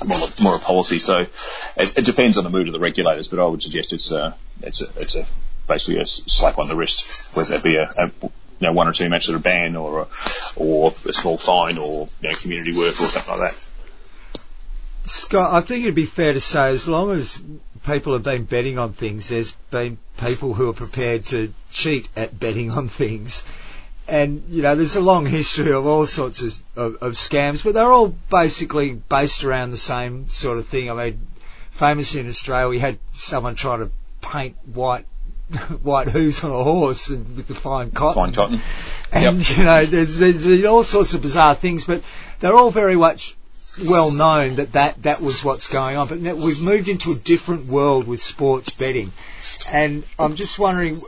more, 0.03 0.19
more 0.41 0.55
a 0.55 0.59
policy. 0.59 0.99
So 0.99 1.19
it, 1.19 1.97
it, 1.97 2.05
depends 2.05 2.38
on 2.38 2.43
the 2.43 2.49
mood 2.49 2.67
of 2.67 2.73
the 2.73 2.79
regulators, 2.79 3.27
but 3.27 3.39
I 3.39 3.45
would 3.45 3.61
suggest 3.61 3.93
it's 3.93 4.11
a 4.11 4.35
it's 4.61 4.81
a 4.81 4.88
it's 4.97 5.15
a 5.15 5.25
basically 5.67 6.01
a 6.01 6.06
slap 6.06 6.58
on 6.58 6.67
the 6.67 6.75
wrist, 6.75 7.36
whether 7.36 7.58
that 7.58 7.63
be 7.63 7.75
a, 7.75 7.89
a 7.97 8.12
you 8.60 8.67
know, 8.67 8.73
one 8.73 8.88
or 8.88 8.93
two 8.93 9.10
matches 9.10 9.28
that 9.28 9.36
are 9.36 9.39
banned 9.39 9.75
or 9.75 10.01
a, 10.01 10.08
or 10.56 10.91
a 10.91 11.13
small 11.13 11.38
fine 11.38 11.78
or 11.78 12.06
you 12.21 12.30
know, 12.30 12.36
community 12.36 12.78
work 12.78 12.99
or 12.99 13.06
something 13.06 13.39
like 13.39 13.51
that. 13.51 13.67
Scott, 15.06 15.54
I 15.54 15.62
think 15.62 15.84
it'd 15.84 15.95
be 15.95 16.06
fair 16.06 16.34
to 16.34 16.39
say 16.39 16.69
as 16.69 16.88
long 16.88 17.12
as 17.12 17.39
people 17.86 18.13
have 18.13 18.23
been 18.23 18.45
betting 18.45 18.80
on 18.80 18.93
things, 18.93 19.30
there's 19.30 19.51
been 19.69 19.97
people 20.17 20.54
who 20.54 20.69
are 20.69 20.73
prepared 20.73 21.23
to 21.23 21.54
cheat 21.69 22.08
at 22.15 22.39
betting 22.39 22.71
on 22.71 22.88
things. 22.88 23.43
And, 24.08 24.43
you 24.49 24.62
know, 24.62 24.75
there's 24.75 24.95
a 24.95 25.01
long 25.01 25.25
history 25.25 25.71
of 25.71 25.86
all 25.86 26.06
sorts 26.06 26.41
of, 26.41 26.63
of, 26.75 26.95
of 27.01 27.12
scams, 27.13 27.63
but 27.63 27.73
they're 27.73 27.91
all 27.91 28.15
basically 28.30 28.93
based 28.93 29.43
around 29.43 29.71
the 29.71 29.78
same 29.78 30.30
sort 30.30 30.58
of 30.58 30.67
thing. 30.67 30.89
I 30.89 30.93
mean, 30.93 31.28
famous 31.71 32.15
in 32.15 32.28
Australia, 32.28 32.69
we 32.69 32.80
had 32.80 32.99
someone 33.13 33.56
trying 33.56 33.80
to 33.80 33.91
paint 34.21 34.56
white 34.65 35.06
white 35.84 36.10
hooves 36.10 36.43
on 36.43 36.51
a 36.51 36.63
horse 36.63 37.10
and 37.10 37.36
with 37.36 37.47
the 37.47 37.55
fine 37.55 37.91
cotton. 37.91 38.23
Fine 38.23 38.34
cotton. 38.34 38.62
And 39.12 39.47
yep. 39.47 39.58
you 39.58 39.63
know, 39.63 39.86
there's, 39.86 40.17
there's 40.17 40.65
all 40.65 40.84
sorts 40.84 41.13
of 41.13 41.21
bizarre 41.21 41.55
things, 41.55 41.86
but 41.86 42.03
they're 42.39 42.55
all 42.55 42.71
very 42.71 42.95
much 42.95 43.36
well 43.88 44.12
known 44.12 44.55
that, 44.55 44.73
that 44.73 45.03
that 45.03 45.21
was 45.21 45.43
what's 45.43 45.67
going 45.67 45.97
on. 45.97 46.08
But 46.08 46.19
now 46.19 46.36
we've 46.36 46.62
moved 46.62 46.88
into 46.88 47.12
a 47.12 47.15
different 47.15 47.69
world 47.69 48.08
with 48.08 48.21
sports 48.21 48.69
betting, 48.69 49.12
and 49.69 50.03
I'm 50.17 50.36
just 50.36 50.58
wondering, 50.58 50.99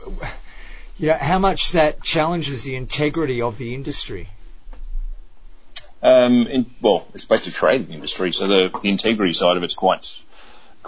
you 0.98 1.08
know, 1.08 1.14
how 1.14 1.38
much 1.38 1.72
that 1.72 2.02
challenges 2.02 2.64
the 2.64 2.76
integrity 2.76 3.42
of 3.42 3.58
the 3.58 3.74
industry. 3.74 4.28
Um, 6.00 6.46
in, 6.46 6.70
well, 6.80 7.08
it's 7.14 7.24
basically 7.24 7.52
trading 7.52 7.92
industry, 7.92 8.32
so 8.32 8.46
the, 8.46 8.78
the 8.82 8.88
integrity 8.88 9.32
side 9.32 9.56
of 9.56 9.64
it's 9.64 9.74
quite 9.74 10.22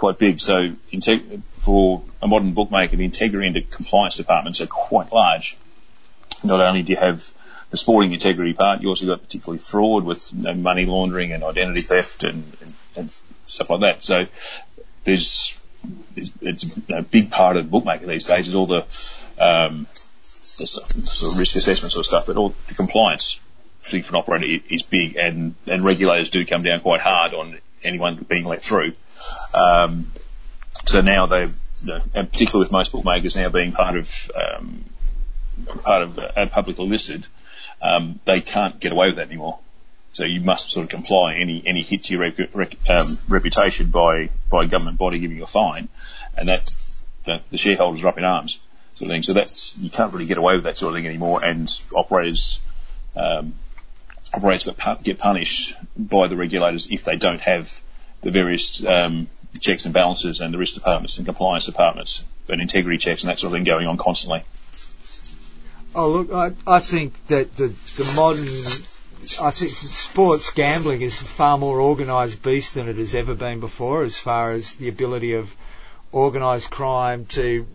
quite 0.01 0.17
big. 0.17 0.41
So 0.41 0.71
integ- 0.91 1.43
for 1.53 2.01
a 2.23 2.27
modern 2.27 2.53
bookmaker, 2.53 2.95
the 2.95 3.05
integrity 3.05 3.45
and 3.45 3.55
the 3.55 3.61
compliance 3.61 4.17
departments 4.17 4.59
are 4.59 4.65
quite 4.65 5.13
large. 5.13 5.57
Not 6.43 6.59
only 6.59 6.81
do 6.81 6.93
you 6.93 6.97
have 6.97 7.31
the 7.69 7.77
sporting 7.77 8.11
integrity 8.11 8.53
part, 8.53 8.81
you 8.81 8.89
also 8.89 9.05
got 9.05 9.21
particularly 9.21 9.59
fraud 9.59 10.03
with 10.03 10.33
you 10.33 10.41
know, 10.41 10.55
money 10.55 10.85
laundering 10.85 11.33
and 11.33 11.43
identity 11.43 11.81
theft 11.81 12.23
and, 12.23 12.57
and, 12.61 12.73
and, 12.95 13.21
stuff 13.45 13.69
like 13.69 13.81
that. 13.81 14.03
So 14.03 14.25
there's, 15.03 15.59
there's 16.15 16.31
it's 16.41 16.65
a 16.89 17.01
big 17.03 17.29
part 17.29 17.57
of 17.57 17.65
the 17.65 17.69
bookmaker 17.69 18.07
these 18.07 18.25
days 18.25 18.47
is 18.47 18.55
all 18.55 18.65
the, 18.65 18.83
um, 19.39 19.85
the 20.23 20.65
sort 20.67 21.33
of 21.33 21.37
risk 21.37 21.55
assessment 21.55 21.91
sort 21.93 22.03
of 22.03 22.07
stuff, 22.07 22.25
but 22.25 22.37
all 22.37 22.55
the 22.69 22.73
compliance 22.73 23.39
thing 23.83 24.01
for 24.01 24.15
an 24.15 24.15
operator 24.15 24.63
is 24.69 24.81
big 24.81 25.15
and, 25.17 25.53
and 25.67 25.85
regulators 25.85 26.31
do 26.31 26.43
come 26.45 26.63
down 26.63 26.79
quite 26.79 27.01
hard 27.01 27.33
on 27.33 27.59
anyone 27.83 28.15
being 28.27 28.45
let 28.45 28.61
through. 28.61 28.93
Um, 29.53 30.11
so 30.85 31.01
now 31.01 31.25
they, 31.25 31.47
and 32.13 32.31
particularly 32.31 32.65
with 32.65 32.71
most 32.71 32.91
bookmakers 32.91 33.35
now 33.35 33.49
being 33.49 33.71
part 33.71 33.97
of 33.97 34.31
um, 34.35 34.85
part 35.83 36.03
of 36.03 36.19
uh, 36.19 36.47
publicly 36.47 36.87
listed, 36.87 37.25
um, 37.81 38.19
they 38.25 38.41
can't 38.41 38.79
get 38.79 38.91
away 38.91 39.07
with 39.07 39.15
that 39.17 39.27
anymore. 39.27 39.59
So 40.13 40.25
you 40.25 40.41
must 40.41 40.71
sort 40.71 40.85
of 40.85 40.89
comply 40.89 41.35
any 41.35 41.63
any 41.65 41.81
hit 41.83 42.03
to 42.03 42.13
your 42.13 42.31
rec- 42.53 42.89
um, 42.89 43.17
reputation 43.29 43.91
by 43.91 44.29
by 44.49 44.65
a 44.65 44.67
government 44.67 44.97
body 44.97 45.19
giving 45.19 45.37
you 45.37 45.43
a 45.43 45.47
fine, 45.47 45.87
and 46.37 46.49
that 46.49 46.69
the, 47.25 47.41
the, 47.49 47.57
shareholders 47.57 48.03
are 48.03 48.09
up 48.09 48.17
in 48.17 48.25
arms, 48.25 48.59
sort 48.95 49.09
of 49.09 49.13
thing. 49.13 49.23
So 49.23 49.33
that's 49.33 49.77
you 49.77 49.89
can't 49.89 50.11
really 50.11 50.25
get 50.25 50.37
away 50.37 50.55
with 50.55 50.65
that 50.65 50.77
sort 50.77 50.93
of 50.93 50.97
thing 50.97 51.07
anymore, 51.07 51.43
and 51.43 51.71
operators. 51.95 52.59
Um, 53.15 53.53
operators 54.33 54.73
get 55.03 55.17
punished 55.17 55.75
by 55.97 56.27
the 56.27 56.37
regulators 56.37 56.87
if 56.89 57.03
they 57.03 57.17
don't 57.17 57.41
have 57.41 57.81
the 58.21 58.31
various 58.31 58.83
um, 58.85 59.27
checks 59.59 59.85
and 59.85 59.93
balances 59.93 60.39
and 60.39 60.53
the 60.53 60.57
risk 60.57 60.75
departments 60.75 61.17
and 61.17 61.25
compliance 61.25 61.65
departments 61.65 62.23
and 62.47 62.61
integrity 62.61 62.97
checks 62.97 63.23
and 63.23 63.29
that 63.29 63.39
sort 63.39 63.53
of 63.53 63.57
thing 63.57 63.63
going 63.63 63.87
on 63.87 63.97
constantly. 63.97 64.43
Oh 65.93 66.09
look, 66.09 66.31
I, 66.31 66.53
I 66.65 66.79
think 66.79 67.13
that 67.27 67.55
the 67.57 67.67
the 67.67 68.13
modern 68.15 68.47
I 69.39 69.51
think 69.51 69.71
sports 69.71 70.49
gambling 70.51 71.01
is 71.01 71.21
a 71.21 71.25
far 71.25 71.57
more 71.57 71.79
organised 71.79 72.41
beast 72.41 72.73
than 72.73 72.89
it 72.89 72.95
has 72.95 73.13
ever 73.13 73.35
been 73.35 73.59
before, 73.59 74.03
as 74.03 74.17
far 74.17 74.53
as 74.53 74.73
the 74.73 74.87
ability 74.87 75.33
of 75.33 75.55
organised 76.11 76.71
crime 76.71 77.25
to, 77.25 77.67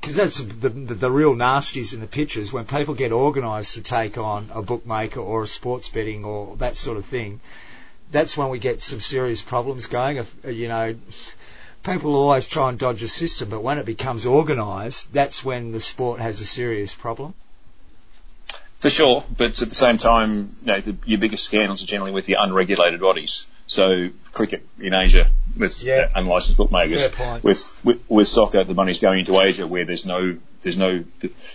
because 0.00 0.16
that's 0.16 0.38
the, 0.38 0.68
the, 0.68 0.94
the 0.94 1.10
real 1.10 1.34
nasties 1.36 1.94
in 1.94 2.00
the 2.00 2.08
pictures 2.08 2.52
when 2.52 2.64
people 2.64 2.94
get 2.94 3.12
organised 3.12 3.74
to 3.74 3.82
take 3.82 4.18
on 4.18 4.50
a 4.52 4.62
bookmaker 4.62 5.20
or 5.20 5.44
a 5.44 5.46
sports 5.46 5.88
betting 5.88 6.24
or 6.24 6.56
that 6.56 6.76
sort 6.76 6.96
of 6.96 7.04
thing 7.04 7.40
that's 8.10 8.36
when 8.36 8.48
we 8.48 8.58
get 8.58 8.82
some 8.82 9.00
serious 9.00 9.42
problems 9.42 9.86
going. 9.86 10.18
If, 10.18 10.44
uh, 10.44 10.50
you 10.50 10.68
know, 10.68 10.96
people 11.84 12.14
always 12.14 12.46
try 12.46 12.68
and 12.68 12.78
dodge 12.78 13.02
a 13.02 13.08
system, 13.08 13.48
but 13.50 13.62
when 13.62 13.78
it 13.78 13.86
becomes 13.86 14.26
organised, 14.26 15.12
that's 15.12 15.44
when 15.44 15.72
the 15.72 15.80
sport 15.80 16.20
has 16.20 16.40
a 16.40 16.44
serious 16.44 16.94
problem. 16.94 17.34
For 18.78 18.90
sure, 18.90 19.24
but 19.36 19.60
at 19.60 19.68
the 19.68 19.74
same 19.74 19.98
time, 19.98 20.54
you 20.62 20.66
know, 20.66 20.80
the, 20.80 20.96
your 21.04 21.20
biggest 21.20 21.44
scandals 21.44 21.82
are 21.82 21.86
generally 21.86 22.12
with 22.12 22.24
the 22.24 22.36
unregulated 22.38 23.00
bodies. 23.00 23.44
So 23.66 24.08
cricket 24.32 24.66
in 24.80 24.94
Asia 24.94 25.30
with 25.56 25.82
yeah. 25.82 26.08
unlicensed 26.14 26.56
bookmakers. 26.56 27.08
With, 27.42 27.80
with, 27.84 28.10
with 28.10 28.26
soccer, 28.26 28.64
the 28.64 28.74
money's 28.74 28.98
going 28.98 29.20
into 29.20 29.38
Asia 29.38 29.66
where 29.66 29.84
there's 29.84 30.06
no 30.06 30.38
there's 30.62 30.76
no 30.76 31.04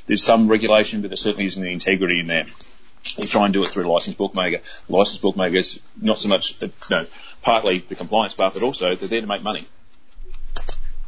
there's 0.05 0.23
some 0.23 0.47
regulation, 0.47 1.01
but 1.01 1.09
there 1.09 1.17
certainly 1.17 1.45
isn't 1.45 1.61
the 1.61 1.71
integrity 1.71 2.19
in 2.19 2.27
there 2.27 2.45
you 3.17 3.27
try 3.27 3.45
and 3.45 3.53
do 3.53 3.63
it 3.63 3.69
through 3.69 3.87
a 3.87 3.91
licensed 3.91 4.17
bookmaker. 4.17 4.61
Licensed 4.89 5.21
bookmakers, 5.21 5.79
not 6.01 6.19
so 6.19 6.27
much, 6.27 6.61
uh, 6.61 6.67
no, 6.89 7.05
partly 7.41 7.79
the 7.79 7.95
compliance 7.95 8.33
part, 8.33 8.53
but 8.53 8.63
also 8.63 8.95
they're 8.95 9.07
there 9.07 9.21
to 9.21 9.27
make 9.27 9.43
money. 9.43 9.65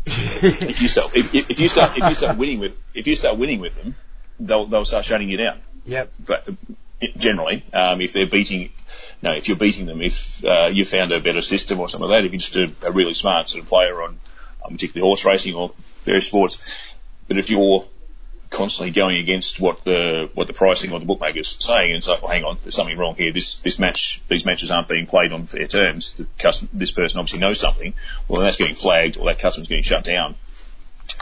if 0.06 0.82
you 0.82 0.88
start, 0.88 1.16
if, 1.16 1.34
if, 1.34 1.60
you 1.60 1.68
start, 1.68 1.98
if 1.98 2.08
you 2.08 2.16
start 2.16 2.38
winning 2.38 2.60
with, 2.60 2.76
if 2.94 3.08
you 3.08 3.16
start 3.16 3.38
winning 3.38 3.60
with 3.60 3.76
them, 3.76 3.96
they'll 4.40 4.66
they'll 4.68 4.86
start 4.86 5.04
shutting 5.04 5.30
you 5.30 5.38
down. 5.38 5.60
Yep. 5.86 6.14
But 6.26 6.48
uh, 6.48 6.54
generally, 7.18 7.66
um, 7.74 8.00
if 8.00 8.14
they're 8.14 8.28
beating, 8.28 8.72
no, 9.22 9.34
if 9.34 9.48
you're 9.48 9.58
beating 9.58 9.86
them, 9.86 10.02
if 10.02 10.46
uh, 10.46 10.68
you 10.68 10.86
found 10.86 11.12
a 11.12 11.20
better 11.20 11.42
system 11.42 11.80
or 11.80 11.90
something 11.90 12.10
like 12.10 12.22
that, 12.22 12.26
if 12.26 12.32
you're 12.32 12.40
just 12.40 12.84
a, 12.84 12.88
a 12.88 12.92
really 12.92 13.14
smart 13.14 13.50
sort 13.50 13.64
of 13.64 13.70
player 13.70 14.02
on, 14.02 14.20
on 14.64 14.72
particularly 14.72 15.08
horse 15.08 15.26
racing 15.26 15.56
or 15.56 15.74
various 16.04 16.28
sports, 16.28 16.58
but 17.28 17.38
if 17.38 17.50
you're 17.50 17.86
constantly 18.50 18.92
going 18.92 19.18
against 19.18 19.60
what 19.60 19.84
the 19.84 20.30
what 20.34 20.48
the 20.48 20.54
pricing 20.54 20.92
or 20.92 21.00
the 21.00 21.06
bookmakers 21.06 21.58
saying, 21.60 21.92
and 21.92 21.98
it's 21.98 22.08
like, 22.08 22.22
well, 22.22 22.32
hang 22.32 22.44
on, 22.44 22.58
there's 22.64 22.76
something 22.76 22.98
wrong 22.98 23.16
here. 23.16 23.32
This 23.32 23.58
this 23.58 23.80
match, 23.80 24.22
these 24.28 24.46
matches 24.46 24.72
aren't 24.72 24.88
being 24.88 25.06
played 25.06 25.32
on 25.32 25.48
fair 25.48 25.68
terms. 25.68 26.14
The 26.14 26.28
custom, 26.40 26.70
this 26.74 26.92
person 26.92 27.20
obviously 27.20 27.40
knows 27.40 27.60
something. 27.60 27.94
Well, 28.28 28.42
that's 28.42 28.58
getting 28.58 28.76
flagged, 28.76 29.18
or 29.18 29.26
that 29.28 29.40
customer's 29.40 29.68
getting 29.68 29.84
shut 29.84 30.04
down. 30.04 30.36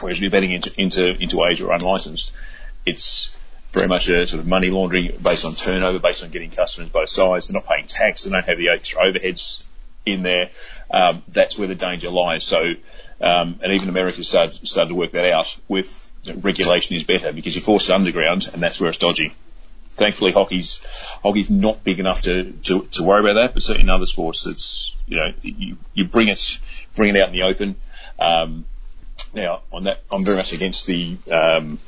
Whereas 0.00 0.18
if 0.18 0.22
you're 0.22 0.30
betting 0.30 0.52
into 0.52 0.72
into 0.80 1.20
into 1.20 1.44
Asia 1.44 1.66
or 1.66 1.74
unlicensed, 1.74 2.32
it's 2.84 3.34
very 3.72 3.88
much 3.88 4.08
a 4.08 4.26
sort 4.26 4.40
of 4.40 4.46
money 4.46 4.70
laundering 4.70 5.16
based 5.22 5.44
on 5.44 5.54
turnover, 5.54 5.98
based 5.98 6.24
on 6.24 6.30
getting 6.30 6.50
customers 6.50 6.88
both 6.90 7.08
sides. 7.08 7.46
They're 7.46 7.54
not 7.54 7.66
paying 7.66 7.86
tax. 7.86 8.24
They 8.24 8.30
don't 8.30 8.44
have 8.44 8.58
the 8.58 8.70
extra 8.70 9.02
overheads 9.02 9.64
in 10.04 10.22
there. 10.22 10.50
Um, 10.90 11.22
that's 11.28 11.58
where 11.58 11.68
the 11.68 11.74
danger 11.74 12.08
lies. 12.10 12.44
So, 12.44 12.74
um, 13.20 13.60
and 13.62 13.72
even 13.72 13.88
America 13.88 14.22
started, 14.24 14.66
started 14.66 14.90
to 14.90 14.94
work 14.94 15.12
that 15.12 15.30
out 15.30 15.56
with 15.68 16.05
regulation 16.34 16.96
is 16.96 17.04
better 17.04 17.32
because 17.32 17.54
you 17.54 17.60
force 17.60 17.88
it 17.88 17.94
underground 17.94 18.48
and 18.52 18.62
that's 18.62 18.80
where 18.80 18.88
it's 18.88 18.98
dodgy. 18.98 19.34
Thankfully, 19.90 20.32
hockey's 20.32 20.80
hockey's 21.22 21.48
not 21.48 21.82
big 21.82 21.98
enough 21.98 22.22
to, 22.22 22.52
to, 22.52 22.82
to 22.92 23.02
worry 23.02 23.20
about 23.20 23.40
that, 23.40 23.54
but 23.54 23.62
certainly 23.62 23.84
in 23.84 23.90
other 23.90 24.06
sports, 24.06 24.44
it's 24.46 24.94
you 25.06 25.16
know 25.16 25.32
you, 25.42 25.78
you 25.94 26.04
bring 26.04 26.28
it 26.28 26.58
bring 26.94 27.14
it 27.14 27.20
out 27.20 27.28
in 27.28 27.34
the 27.34 27.44
open. 27.44 27.76
Um, 28.18 28.66
now, 29.34 29.62
on 29.72 29.84
that, 29.84 30.02
I'm 30.12 30.24
very 30.24 30.36
much 30.36 30.52
against 30.52 30.86
the 30.86 31.16
um, 31.30 31.78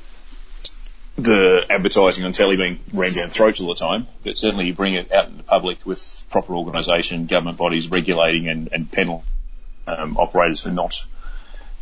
the 1.19 1.67
advertising 1.69 2.25
on 2.25 2.33
telly 2.33 2.57
being 2.57 2.79
rammed 2.93 3.17
down 3.17 3.29
throats 3.29 3.61
all 3.61 3.69
the 3.69 3.75
time, 3.75 4.07
but 4.23 4.39
certainly 4.39 4.67
you 4.67 4.75
bring 4.75 4.95
it 4.95 5.13
out 5.13 5.29
in 5.29 5.37
the 5.37 5.43
public 5.43 5.85
with 5.85 6.25
proper 6.31 6.55
organisation, 6.55 7.27
government 7.27 7.59
bodies 7.59 7.91
regulating 7.91 8.49
and, 8.49 8.69
and 8.73 8.91
penal 8.91 9.25
um, 9.87 10.17
operators 10.17 10.61
for 10.61 10.71
not 10.71 11.05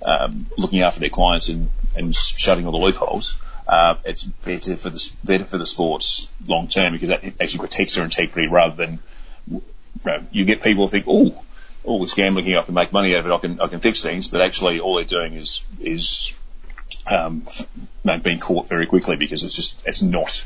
um, 0.05 0.47
looking 0.57 0.83
after 0.83 1.01
their 1.01 1.11
clients 1.11 1.49
and, 1.49 1.71
and 1.95 2.15
shutting 2.15 2.67
all 2.67 2.73
the 2.73 2.79
loopholes. 2.79 3.37
Uh, 3.67 3.97
it's 4.05 4.23
better 4.23 4.77
for 4.77 4.91
the 4.91 5.11
better 5.25 5.45
for 5.45 5.59
the 5.59 5.67
sports 5.67 6.29
long 6.47 6.69
term 6.69 6.93
because 6.93 7.09
that 7.09 7.25
actually 7.41 7.59
protects 7.59 7.97
their 7.97 8.05
integrity 8.05 8.47
rather 8.47 8.77
than 8.77 9.01
you, 9.51 9.63
know, 10.05 10.25
you 10.31 10.45
get 10.45 10.63
people 10.63 10.87
who 10.87 10.91
think, 10.91 11.07
oh, 11.09 11.43
all 11.83 12.01
this 12.01 12.15
gambling 12.15 12.45
here, 12.45 12.59
I 12.59 12.63
can 12.63 12.75
make 12.75 12.93
money 12.93 13.15
out 13.17 13.21
of 13.21 13.27
it, 13.27 13.33
I 13.33 13.39
can 13.39 13.61
I 13.61 13.67
can 13.67 13.81
fix 13.81 14.03
things, 14.03 14.29
but 14.29 14.41
actually 14.41 14.81
all 14.81 14.97
they're 14.97 15.05
doing 15.05 15.35
is 15.35 15.65
is 15.81 16.35
um, 17.07 17.47
being 18.23 18.39
caught 18.39 18.69
very 18.69 18.87
quickly 18.87 19.17
because 19.17 19.43
it's 19.43 19.55
just 19.55 19.83
it's 19.87 20.03
not 20.03 20.45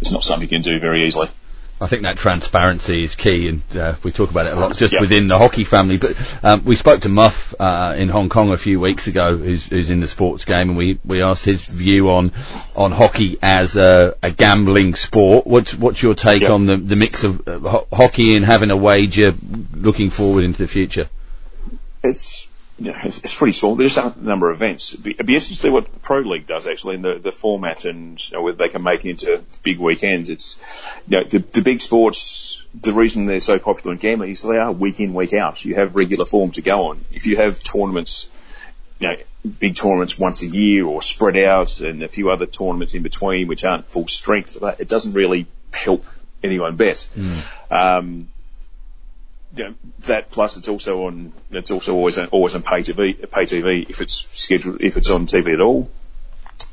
it's 0.00 0.12
not 0.12 0.24
something 0.24 0.48
you 0.48 0.56
can 0.56 0.62
do 0.62 0.78
very 0.80 1.06
easily. 1.06 1.28
I 1.80 1.86
think 1.86 2.02
that 2.02 2.16
transparency 2.16 3.04
is 3.04 3.14
key, 3.14 3.48
and 3.48 3.76
uh, 3.76 3.94
we 4.02 4.10
talk 4.10 4.30
about 4.30 4.46
it 4.46 4.52
a 4.52 4.58
lot 4.58 4.76
just 4.76 5.00
within 5.00 5.28
the 5.28 5.38
hockey 5.38 5.62
family. 5.62 5.96
But 5.98 6.38
um, 6.42 6.64
we 6.64 6.74
spoke 6.74 7.02
to 7.02 7.08
Muff 7.08 7.54
uh, 7.60 7.94
in 7.96 8.08
Hong 8.08 8.28
Kong 8.28 8.50
a 8.50 8.56
few 8.56 8.80
weeks 8.80 9.06
ago, 9.06 9.36
who's, 9.36 9.64
who's, 9.64 9.88
in 9.88 10.00
the 10.00 10.08
sports 10.08 10.44
game, 10.44 10.70
and 10.70 10.76
we, 10.76 10.98
we 11.04 11.22
asked 11.22 11.44
his 11.44 11.62
view 11.62 12.10
on 12.10 12.32
on 12.74 12.90
hockey 12.90 13.38
as 13.42 13.76
a, 13.76 14.16
a 14.24 14.32
gambling 14.32 14.96
sport. 14.96 15.46
What's 15.46 15.72
what's 15.72 16.02
your 16.02 16.14
take 16.14 16.50
on 16.50 16.66
the 16.66 16.76
the 16.76 16.96
mix 16.96 17.22
of 17.22 17.46
uh, 17.46 17.60
ho- 17.60 17.86
hockey 17.92 18.34
and 18.34 18.44
having 18.44 18.72
a 18.72 18.76
wager 18.76 19.32
looking 19.72 20.10
forward 20.10 20.42
into 20.42 20.58
the 20.58 20.68
future? 20.68 21.08
It's 22.02 22.47
it's, 22.78 23.18
it's, 23.18 23.34
pretty 23.34 23.52
small. 23.52 23.74
There's 23.74 23.96
a 23.96 24.14
number 24.20 24.50
of 24.50 24.56
events. 24.56 24.92
It'd 24.92 25.04
be, 25.04 25.10
it'd 25.10 25.26
be 25.26 25.34
interesting 25.34 25.56
to 25.56 25.60
see 25.60 25.70
what 25.70 26.02
Pro 26.02 26.20
League 26.20 26.46
does 26.46 26.66
actually 26.66 26.96
in 26.96 27.02
the, 27.02 27.18
the 27.18 27.32
format 27.32 27.84
and 27.84 28.20
you 28.30 28.36
know, 28.36 28.42
whether 28.42 28.56
they 28.56 28.68
can 28.68 28.82
make 28.82 29.04
it 29.04 29.10
into 29.10 29.44
big 29.62 29.78
weekends. 29.78 30.28
It's, 30.28 30.60
you 31.08 31.18
know, 31.18 31.24
the, 31.24 31.38
the 31.38 31.62
big 31.62 31.80
sports, 31.80 32.64
the 32.80 32.92
reason 32.92 33.26
they're 33.26 33.40
so 33.40 33.58
popular 33.58 33.92
in 33.92 33.98
gambling 33.98 34.30
is 34.30 34.42
they 34.42 34.58
are 34.58 34.70
week 34.70 35.00
in, 35.00 35.12
week 35.12 35.32
out. 35.32 35.64
You 35.64 35.74
have 35.74 35.96
regular 35.96 36.24
form 36.24 36.52
to 36.52 36.62
go 36.62 36.88
on. 36.88 37.04
If 37.10 37.26
you 37.26 37.36
have 37.36 37.62
tournaments, 37.62 38.28
you 39.00 39.08
know, 39.08 39.16
big 39.58 39.74
tournaments 39.74 40.18
once 40.18 40.42
a 40.42 40.46
year 40.46 40.84
or 40.84 41.02
spread 41.02 41.36
out 41.36 41.80
and 41.80 42.02
a 42.02 42.08
few 42.08 42.30
other 42.30 42.46
tournaments 42.46 42.94
in 42.94 43.02
between 43.02 43.48
which 43.48 43.64
aren't 43.64 43.86
full 43.86 44.06
strength, 44.06 44.56
it 44.78 44.88
doesn't 44.88 45.14
really 45.14 45.46
help 45.72 46.04
anyone 46.42 46.76
bet. 46.76 47.08
Mm. 47.16 47.72
Um, 47.72 48.28
you 49.58 49.64
know, 49.64 49.74
that 50.00 50.30
plus 50.30 50.56
it's 50.56 50.68
also 50.68 51.06
on 51.06 51.32
it's 51.50 51.70
also 51.70 51.94
always 51.94 52.16
on, 52.18 52.28
always 52.28 52.54
on 52.54 52.62
pay 52.62 52.80
TV 52.80 53.18
pay 53.30 53.42
TV 53.42 53.88
if 53.90 54.00
it's 54.00 54.26
scheduled 54.30 54.80
if 54.80 54.96
it's 54.96 55.10
on 55.10 55.26
TV 55.26 55.54
at 55.54 55.60
all. 55.60 55.90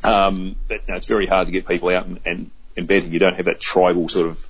Um, 0.03 0.55
but 0.67 0.81
you 0.81 0.93
know, 0.93 0.95
it's 0.95 1.07
very 1.07 1.25
hard 1.25 1.47
to 1.47 1.51
get 1.51 1.67
people 1.67 1.89
out 1.89 2.05
and, 2.05 2.19
and, 2.25 2.51
and 2.77 2.87
betting. 2.87 3.11
You 3.11 3.19
don't 3.19 3.35
have 3.35 3.45
that 3.45 3.59
tribal 3.59 4.07
sort 4.07 4.27
of 4.27 4.47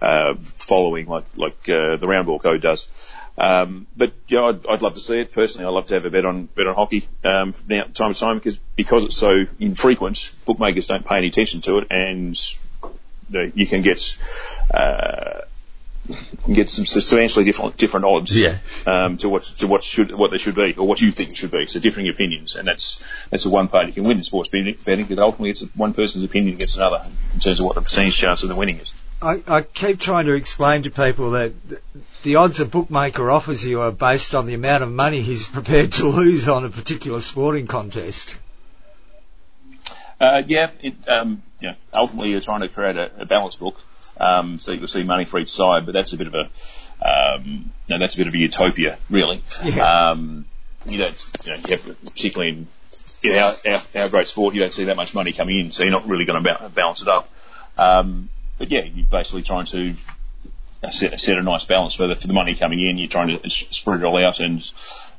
uh, 0.00 0.34
following 0.36 1.06
like 1.06 1.24
like 1.36 1.68
uh, 1.68 1.96
the 1.96 2.06
round 2.06 2.26
ball 2.26 2.38
code 2.38 2.60
does. 2.60 2.88
Um, 3.38 3.86
but 3.96 4.12
you 4.28 4.36
know, 4.36 4.48
I'd, 4.50 4.66
I'd 4.66 4.82
love 4.82 4.94
to 4.94 5.00
see 5.00 5.20
it 5.20 5.32
personally. 5.32 5.66
I'd 5.66 5.70
love 5.70 5.86
to 5.86 5.94
have 5.94 6.04
a 6.04 6.10
bet 6.10 6.26
on 6.26 6.46
bet 6.46 6.66
on 6.66 6.74
hockey 6.74 7.08
um, 7.24 7.54
now 7.66 7.84
time 7.84 8.12
to 8.12 8.20
time 8.20 8.36
because 8.36 8.58
because 8.76 9.04
it's 9.04 9.16
so 9.16 9.44
infrequent, 9.58 10.32
bookmakers 10.44 10.86
don't 10.86 11.06
pay 11.06 11.16
any 11.16 11.28
attention 11.28 11.62
to 11.62 11.78
it, 11.78 11.86
and 11.90 12.38
you, 12.82 12.90
know, 13.30 13.50
you 13.54 13.66
can 13.66 13.82
get. 13.82 14.16
Uh, 14.72 15.40
can 16.44 16.54
get 16.54 16.70
some 16.70 16.86
substantially 16.86 17.44
different 17.44 17.76
different 17.76 18.06
odds 18.06 18.36
yeah. 18.36 18.58
um, 18.86 19.16
to 19.18 19.28
what 19.28 19.44
to 19.44 19.66
what 19.66 19.84
should 19.84 20.14
what 20.14 20.30
they 20.30 20.38
should 20.38 20.54
be 20.54 20.74
or 20.74 20.86
what 20.86 21.00
you 21.00 21.12
think 21.12 21.36
should 21.36 21.50
be. 21.50 21.66
So 21.66 21.80
differing 21.80 22.08
opinions, 22.08 22.56
and 22.56 22.66
that's 22.66 23.02
that's 23.30 23.44
the 23.44 23.50
one 23.50 23.68
party 23.68 23.92
can 23.92 24.02
win 24.02 24.16
in 24.16 24.22
sports 24.22 24.50
betting 24.50 24.76
because 24.84 25.18
ultimately 25.18 25.50
it's 25.50 25.62
one 25.74 25.94
person's 25.94 26.24
opinion 26.24 26.56
against 26.56 26.76
another 26.76 27.08
in 27.34 27.40
terms 27.40 27.60
of 27.60 27.66
what 27.66 27.74
the 27.74 27.82
percentage 27.82 28.16
chance 28.16 28.42
of 28.42 28.48
the 28.48 28.56
winning 28.56 28.78
is. 28.78 28.92
I, 29.20 29.40
I 29.46 29.62
keep 29.62 30.00
trying 30.00 30.26
to 30.26 30.32
explain 30.32 30.82
to 30.82 30.90
people 30.90 31.32
that 31.32 31.52
the 32.24 32.36
odds 32.36 32.58
a 32.58 32.66
bookmaker 32.66 33.30
offers 33.30 33.64
you 33.64 33.80
are 33.80 33.92
based 33.92 34.34
on 34.34 34.46
the 34.46 34.54
amount 34.54 34.82
of 34.82 34.90
money 34.90 35.22
he's 35.22 35.46
prepared 35.46 35.92
to 35.92 36.08
lose 36.08 36.48
on 36.48 36.64
a 36.64 36.68
particular 36.68 37.20
sporting 37.20 37.68
contest. 37.68 38.36
Uh, 40.20 40.42
yeah, 40.46 40.70
it, 40.80 40.94
um, 41.08 41.42
yeah. 41.60 41.74
Ultimately, 41.94 42.30
you're 42.30 42.40
trying 42.40 42.60
to 42.60 42.68
create 42.68 42.96
a, 42.96 43.22
a 43.22 43.26
balance 43.26 43.56
book 43.56 43.80
um, 44.18 44.58
so 44.58 44.72
you'll 44.72 44.88
see 44.88 45.02
money 45.02 45.24
for 45.24 45.38
each 45.38 45.50
side, 45.50 45.86
but 45.86 45.94
that's 45.94 46.12
a 46.12 46.16
bit 46.16 46.26
of 46.26 46.34
a, 46.34 46.50
um, 47.04 47.70
no, 47.88 47.98
that's 47.98 48.14
a 48.14 48.18
bit 48.18 48.26
of 48.26 48.34
a 48.34 48.38
utopia, 48.38 48.98
really. 49.10 49.42
Yeah. 49.64 50.10
Um, 50.10 50.46
you 50.86 50.98
don't, 50.98 51.30
you 51.44 51.52
know, 51.52 51.58
you 51.68 51.76
have, 51.76 52.04
particularly 52.04 52.52
in, 52.52 52.66
in 53.22 53.38
our, 53.38 53.52
our, 53.66 54.02
our, 54.02 54.08
great 54.08 54.26
sport, 54.26 54.54
you 54.54 54.60
don't 54.60 54.72
see 54.72 54.84
that 54.84 54.96
much 54.96 55.14
money 55.14 55.32
coming 55.32 55.58
in, 55.58 55.72
so 55.72 55.82
you're 55.82 55.92
not 55.92 56.08
really 56.08 56.24
going 56.24 56.42
to 56.42 56.58
ba- 56.58 56.70
balance 56.74 57.02
it 57.02 57.08
up. 57.08 57.28
Um, 57.78 58.28
but 58.58 58.70
yeah, 58.70 58.82
you're 58.84 59.06
basically 59.06 59.42
trying 59.42 59.66
to 59.66 59.94
set, 60.90 61.20
set 61.20 61.38
a 61.38 61.42
nice 61.42 61.64
balance 61.64 61.94
for 61.94 62.06
the, 62.06 62.14
for 62.14 62.26
the 62.26 62.32
money 62.32 62.54
coming 62.54 62.80
in. 62.80 62.98
You're 62.98 63.08
trying 63.08 63.38
to 63.38 63.50
spread 63.50 64.00
it 64.00 64.04
all 64.04 64.24
out 64.24 64.40
and, 64.40 64.68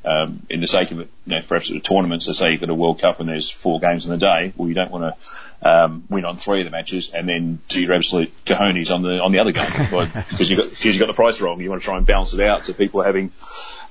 um, 0.06 0.46
in 0.50 0.60
the 0.60 0.68
sake 0.68 0.92
of 0.92 1.00
it, 1.00 1.10
you 1.26 1.36
know, 1.36 1.42
for 1.42 1.60
the 1.60 1.80
tournaments, 1.80 2.26
they 2.26 2.34
say 2.34 2.52
you've 2.52 2.62
got 2.62 2.70
a 2.70 2.76
World 2.76 3.00
Cup 3.00 3.20
and 3.20 3.30
there's 3.30 3.50
four 3.50 3.80
games 3.80 4.06
in 4.06 4.12
a 4.12 4.18
day, 4.18 4.54
well, 4.56 4.68
you 4.68 4.76
don't 4.76 4.92
want 4.92 5.16
to 5.16 5.70
um, 5.70 6.04
win 6.10 6.26
on 6.26 6.38
three 6.38 6.60
of 6.60 6.66
the 6.66 6.72
matches 6.72 7.12
and 7.12 7.28
then 7.28 7.62
do 7.70 7.82
your 7.82 7.94
absolute 7.94 8.32
cojones 8.46 8.92
on 8.92 9.02
the 9.02 9.22
on 9.22 9.32
the 9.32 9.40
other 9.40 9.54
game 9.54 9.66
because 10.30 10.50
you 10.50 10.58
got 10.58 10.70
because 10.70 10.94
you 10.94 11.00
got 11.00 11.08
the 11.08 11.14
price 11.14 11.40
wrong. 11.40 11.62
You 11.62 11.70
want 11.70 11.82
to 11.82 11.86
try 11.86 11.98
and 11.98 12.06
balance 12.06 12.34
it 12.34 12.42
out 12.42 12.66
so 12.66 12.74
people 12.74 13.02
are 13.02 13.06
having 13.06 13.32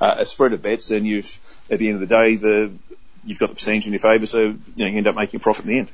uh, 0.00 0.16
a 0.18 0.26
spread 0.26 0.52
of 0.52 0.62
bets, 0.62 0.90
and 0.90 1.06
you've 1.06 1.38
at 1.70 1.78
the 1.78 1.88
end 1.88 2.02
of 2.02 2.08
the 2.08 2.14
day 2.14 2.36
the 2.36 2.72
you've 3.24 3.38
got 3.38 3.48
the 3.48 3.54
percentage 3.54 3.86
in 3.86 3.92
your 3.92 4.00
favour, 4.00 4.26
so 4.26 4.40
you 4.40 4.58
know 4.76 4.86
you 4.86 4.98
end 4.98 5.06
up 5.06 5.14
making 5.14 5.40
a 5.40 5.42
profit 5.42 5.64
in 5.64 5.70
the 5.70 5.78
end. 5.78 5.88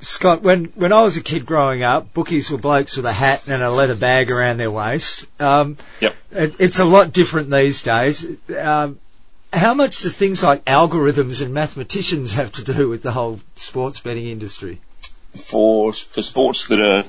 Scott, 0.00 0.42
when 0.42 0.66
when 0.74 0.92
I 0.92 1.00
was 1.00 1.16
a 1.16 1.22
kid 1.22 1.46
growing 1.46 1.82
up, 1.82 2.12
bookies 2.12 2.50
were 2.50 2.58
blokes 2.58 2.96
with 2.96 3.06
a 3.06 3.12
hat 3.12 3.48
and 3.48 3.62
a 3.62 3.70
leather 3.70 3.96
bag 3.96 4.30
around 4.30 4.58
their 4.58 4.70
waist. 4.70 5.24
Um, 5.40 5.78
yep. 6.00 6.14
It, 6.30 6.56
it's 6.58 6.78
a 6.78 6.84
lot 6.84 7.14
different 7.14 7.50
these 7.50 7.80
days. 7.80 8.26
Um, 8.50 8.98
how 9.52 9.74
much 9.74 9.98
do 9.98 10.08
things 10.08 10.42
like 10.42 10.64
algorithms 10.64 11.42
and 11.42 11.54
mathematicians 11.54 12.34
have 12.34 12.52
to 12.52 12.64
do 12.64 12.88
with 12.88 13.02
the 13.02 13.12
whole 13.12 13.40
sports 13.56 14.00
betting 14.00 14.26
industry? 14.26 14.80
For 15.34 15.92
for 15.92 16.22
sports 16.22 16.68
that 16.68 16.80
are 16.80 17.04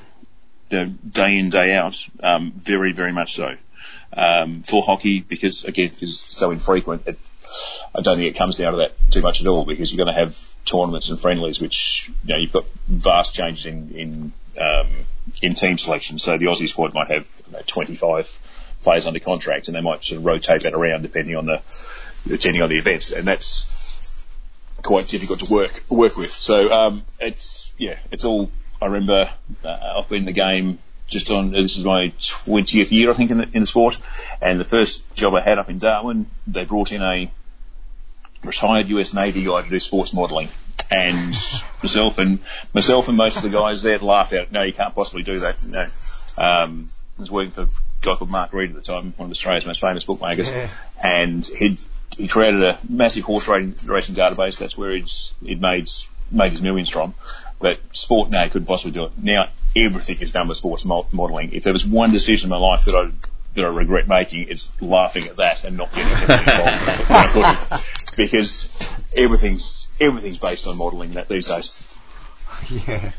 you 0.70 0.78
know, 0.78 0.94
day 1.08 1.38
in 1.38 1.50
day 1.50 1.74
out, 1.74 2.06
um, 2.22 2.52
very 2.56 2.92
very 2.92 3.12
much 3.12 3.34
so. 3.34 3.56
Um, 4.12 4.62
for 4.62 4.82
hockey, 4.82 5.20
because 5.20 5.64
again, 5.64 5.90
because 5.90 6.10
it's 6.10 6.34
so 6.34 6.50
infrequent, 6.50 7.06
it, 7.06 7.18
I 7.94 8.00
don't 8.00 8.16
think 8.16 8.34
it 8.34 8.38
comes 8.38 8.56
down 8.56 8.72
to 8.72 8.78
that 8.78 8.92
too 9.10 9.20
much 9.20 9.40
at 9.40 9.46
all. 9.46 9.64
Because 9.64 9.92
you're 9.92 10.04
going 10.04 10.14
to 10.14 10.20
have 10.20 10.38
tournaments 10.64 11.10
and 11.10 11.20
friendlies, 11.20 11.60
which 11.60 12.10
you 12.24 12.34
know 12.34 12.38
you've 12.38 12.52
got 12.52 12.66
vast 12.86 13.34
changes 13.34 13.66
in 13.66 13.90
in 13.92 14.32
um, 14.60 14.88
in 15.42 15.54
team 15.54 15.78
selection. 15.78 16.18
So 16.18 16.38
the 16.38 16.46
Aussie 16.46 16.68
squad 16.68 16.94
might 16.94 17.10
have 17.10 17.28
you 17.46 17.52
know, 17.52 17.62
25 17.66 18.40
players 18.82 19.06
under 19.06 19.20
contract, 19.20 19.68
and 19.68 19.76
they 19.76 19.80
might 19.80 20.04
sort 20.04 20.18
of 20.18 20.24
rotate 20.24 20.62
that 20.62 20.74
around 20.74 21.02
depending 21.02 21.36
on 21.36 21.46
the 21.46 21.62
attending 22.30 22.62
on 22.62 22.68
the 22.68 22.78
events, 22.78 23.10
and 23.10 23.26
that's 23.26 24.18
quite 24.82 25.06
difficult 25.08 25.40
to 25.40 25.52
work 25.52 25.82
work 25.90 26.16
with. 26.16 26.30
So 26.30 26.72
um, 26.72 27.02
it's 27.20 27.72
yeah, 27.78 27.98
it's 28.10 28.24
all. 28.24 28.50
I 28.80 28.86
remember 28.86 29.30
uh, 29.64 29.94
I've 29.98 30.08
been 30.08 30.20
in 30.20 30.24
the 30.26 30.32
game 30.32 30.78
just 31.08 31.30
on 31.30 31.50
this 31.50 31.76
is 31.76 31.84
my 31.84 32.12
20th 32.18 32.90
year 32.90 33.10
I 33.10 33.14
think 33.14 33.30
in 33.30 33.38
the 33.38 33.48
in 33.52 33.60
the 33.60 33.66
sport, 33.66 33.98
and 34.40 34.60
the 34.60 34.64
first 34.64 35.14
job 35.14 35.34
I 35.34 35.40
had 35.40 35.58
up 35.58 35.70
in 35.70 35.78
Darwin, 35.78 36.26
they 36.46 36.64
brought 36.64 36.92
in 36.92 37.02
a 37.02 37.30
retired 38.44 38.88
US 38.88 39.14
Navy 39.14 39.44
guy 39.44 39.62
to 39.62 39.70
do 39.70 39.80
sports 39.80 40.12
modelling. 40.12 40.48
And 40.90 41.34
myself 41.82 42.18
and 42.18 42.38
myself 42.72 43.08
and 43.08 43.16
most 43.16 43.36
of 43.36 43.42
the 43.42 43.50
guys 43.50 43.82
there 43.82 43.98
laughed 43.98 44.32
at. 44.32 44.52
No, 44.52 44.62
you 44.62 44.72
can't 44.72 44.94
possibly 44.94 45.22
do 45.22 45.38
that. 45.40 45.66
No, 45.66 45.82
um, 46.42 46.88
I 47.18 47.20
was 47.20 47.30
working 47.30 47.50
for 47.50 47.62
a 47.62 47.66
guy 48.00 48.14
called 48.14 48.30
Mark 48.30 48.54
Read 48.54 48.70
at 48.70 48.76
the 48.76 48.80
time, 48.80 49.12
one 49.16 49.26
of 49.26 49.30
Australia's 49.30 49.66
most 49.66 49.82
famous 49.82 50.04
bookmakers, 50.04 50.48
yeah. 50.48 50.68
and 51.02 51.46
he'd 51.46 51.78
he 52.18 52.28
created 52.28 52.62
a 52.62 52.78
massive 52.88 53.24
horse 53.24 53.48
racing, 53.48 53.76
racing 53.86 54.16
database. 54.16 54.58
That's 54.58 54.76
where 54.76 54.94
he's, 54.94 55.34
he'd 55.42 55.62
made, 55.62 55.88
made 56.30 56.52
his 56.52 56.60
millions 56.60 56.90
from. 56.90 57.14
But 57.60 57.80
sport 57.92 58.30
now 58.30 58.46
couldn't 58.48 58.66
possibly 58.66 58.92
do 58.92 59.04
it. 59.04 59.12
Now 59.16 59.48
everything 59.74 60.18
is 60.20 60.32
done 60.32 60.48
with 60.48 60.56
sports 60.56 60.84
modelling. 60.84 61.52
If 61.52 61.62
there 61.62 61.72
was 61.72 61.86
one 61.86 62.12
decision 62.12 62.46
in 62.46 62.50
my 62.50 62.58
life 62.58 62.84
that 62.86 62.94
I 62.94 63.10
that 63.54 63.64
I 63.64 63.68
regret 63.68 64.06
making, 64.08 64.48
it's 64.48 64.70
laughing 64.80 65.24
at 65.24 65.36
that 65.36 65.64
and 65.64 65.76
not 65.76 65.92
getting 65.92 66.12
involved 66.12 67.84
because 68.16 69.08
everything's 69.16 69.88
everything's 70.00 70.38
based 70.38 70.66
on 70.66 70.76
modelling 70.76 71.12
that 71.12 71.28
these 71.28 71.48
days. 71.48 71.82
Yeah. 72.68 73.12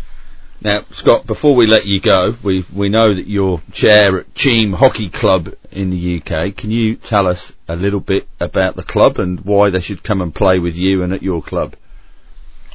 Now, 0.61 0.83
Scott, 0.91 1.25
before 1.25 1.55
we 1.55 1.67
let 1.67 1.85
you 1.85 2.01
go, 2.01 2.35
we 2.43 2.65
we 2.75 2.89
know 2.89 3.13
that 3.13 3.27
you're 3.27 3.61
chair 3.71 4.19
at 4.19 4.35
Cheam 4.35 4.73
Hockey 4.73 5.09
Club 5.09 5.53
in 5.71 5.89
the 5.89 6.17
UK. 6.17 6.53
Can 6.53 6.69
you 6.69 6.97
tell 6.97 7.27
us 7.27 7.53
a 7.69 7.77
little 7.77 8.01
bit 8.01 8.27
about 8.41 8.75
the 8.75 8.83
club 8.83 9.19
and 9.19 9.39
why 9.39 9.69
they 9.69 9.79
should 9.79 10.03
come 10.03 10.21
and 10.21 10.35
play 10.35 10.59
with 10.59 10.75
you 10.75 11.01
and 11.03 11.13
at 11.13 11.23
your 11.23 11.41
club? 11.41 11.75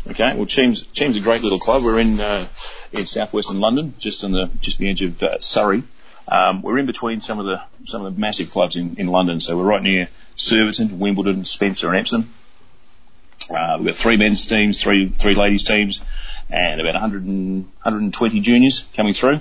Okay, 0.09 0.35
well, 0.35 0.47
Cheam's, 0.47 0.83
Cheam's 0.93 1.17
a 1.17 1.21
great 1.21 1.43
little 1.43 1.59
club. 1.59 1.83
We're 1.83 1.99
in 1.99 2.21
uh, 2.21 2.47
in 2.93 3.05
southwestern 3.05 3.61
London, 3.61 3.95
just 3.99 4.25
on 4.25 4.33
the 4.33 4.51
just 4.63 4.79
the 4.79 4.89
edge 4.89 5.03
of 5.03 5.23
uh, 5.23 5.41
Surrey. 5.41 5.83
Um, 6.27 6.63
we're 6.63 6.79
in 6.79 6.87
between 6.87 7.21
some 7.21 7.39
of 7.39 7.45
the 7.45 7.61
some 7.85 8.05
of 8.07 8.15
the 8.15 8.21
massive 8.21 8.51
clubs 8.51 8.77
in, 8.77 8.97
in 8.97 9.09
London, 9.09 9.43
so 9.43 9.59
we're 9.59 9.65
right 9.65 9.83
near 9.83 10.09
Surbiton, 10.37 10.99
Wimbledon, 10.99 11.45
Spencer, 11.45 11.89
and 11.89 11.99
Epsom. 11.99 12.33
Uh, 13.51 13.77
we've 13.79 13.87
got 13.87 13.95
three 13.95 14.17
men's 14.17 14.47
teams, 14.47 14.81
three 14.81 15.09
three 15.09 15.35
ladies 15.35 15.65
teams, 15.65 16.01
and 16.51 16.81
about 16.81 16.95
100 16.95 17.25
and, 17.25 17.65
120 17.83 18.41
juniors 18.41 18.85
coming 18.95 19.15
through. 19.15 19.41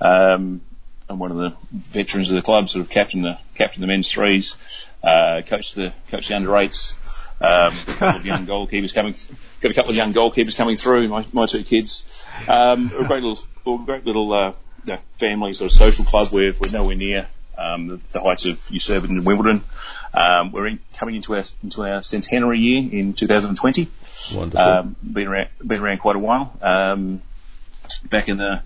Um, 0.00 0.60
I'm 1.08 1.18
one 1.18 1.32
of 1.32 1.38
the 1.38 1.56
veterans 1.72 2.30
of 2.30 2.36
the 2.36 2.42
club, 2.42 2.68
sort 2.68 2.84
of 2.84 2.90
captain 2.90 3.22
the 3.22 3.38
captain 3.56 3.80
the 3.80 3.86
men's 3.86 4.10
threes, 4.10 4.56
uh, 5.02 5.42
coach 5.44 5.74
the 5.74 5.92
coach 6.10 6.28
the 6.28 6.36
under 6.36 6.56
eights. 6.56 6.94
Um, 7.40 7.72
a 7.72 7.92
couple 7.92 8.20
of 8.20 8.26
young 8.26 8.46
goalkeepers 8.46 8.94
coming, 8.94 9.14
got 9.60 9.70
a 9.70 9.74
couple 9.74 9.90
of 9.90 9.96
young 9.96 10.12
goalkeepers 10.12 10.56
coming 10.56 10.76
through. 10.76 11.08
My, 11.08 11.24
my 11.32 11.46
two 11.46 11.64
kids, 11.64 12.26
um, 12.46 12.92
a 12.94 13.06
great 13.06 13.22
little, 13.22 13.78
great 13.78 14.04
little 14.04 14.32
uh, 14.32 14.52
family 15.18 15.54
sort 15.54 15.72
of 15.72 15.76
social 15.76 16.04
club. 16.04 16.28
We're 16.32 16.54
we're 16.60 16.70
nowhere 16.70 16.96
near 16.96 17.28
um, 17.58 17.88
the, 17.88 18.00
the 18.12 18.20
heights 18.20 18.46
of 18.46 18.58
Surbiton 18.58 19.18
and 19.18 19.26
Wimbledon. 19.26 19.62
Um, 20.12 20.52
we're 20.52 20.66
in, 20.66 20.78
coming 20.94 21.14
into 21.14 21.34
our 21.34 21.44
into 21.62 21.82
our 21.82 22.02
centenary 22.02 22.58
year 22.58 22.78
in 22.78 23.14
2020. 23.14 23.88
Wonderful. 24.34 24.60
Um, 24.60 24.96
been 25.02 25.28
around 25.28 25.48
been 25.64 25.80
around 25.80 25.98
quite 25.98 26.16
a 26.16 26.20
while. 26.20 26.56
Um, 26.60 27.22
back 28.08 28.28
in 28.28 28.36
the 28.36 28.62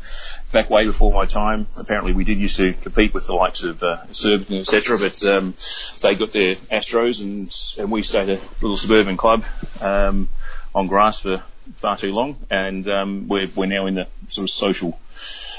back 0.52 0.70
way 0.70 0.86
before 0.86 1.12
my 1.12 1.26
time, 1.26 1.66
apparently 1.76 2.12
we 2.12 2.24
did 2.24 2.38
used 2.38 2.56
to 2.56 2.72
compete 2.74 3.14
with 3.14 3.26
the 3.26 3.34
likes 3.34 3.62
of 3.62 3.82
uh, 3.82 4.04
Surbiton, 4.12 4.56
etc. 4.56 4.98
But 4.98 5.22
um, 5.24 5.54
they 6.00 6.14
got 6.14 6.32
their 6.32 6.54
Astros, 6.56 7.20
and 7.20 7.54
and 7.78 7.90
we 7.90 8.02
stayed 8.02 8.28
a 8.28 8.40
little 8.60 8.76
suburban 8.76 9.16
club 9.16 9.44
um, 9.80 10.28
on 10.74 10.86
grass 10.86 11.20
for 11.20 11.42
far 11.76 11.96
too 11.96 12.12
long, 12.12 12.36
and 12.50 12.88
um, 12.88 13.28
we're 13.28 13.48
we're 13.54 13.66
now 13.66 13.86
in 13.86 13.94
the 13.94 14.06
sort 14.28 14.44
of 14.44 14.50
social 14.50 14.98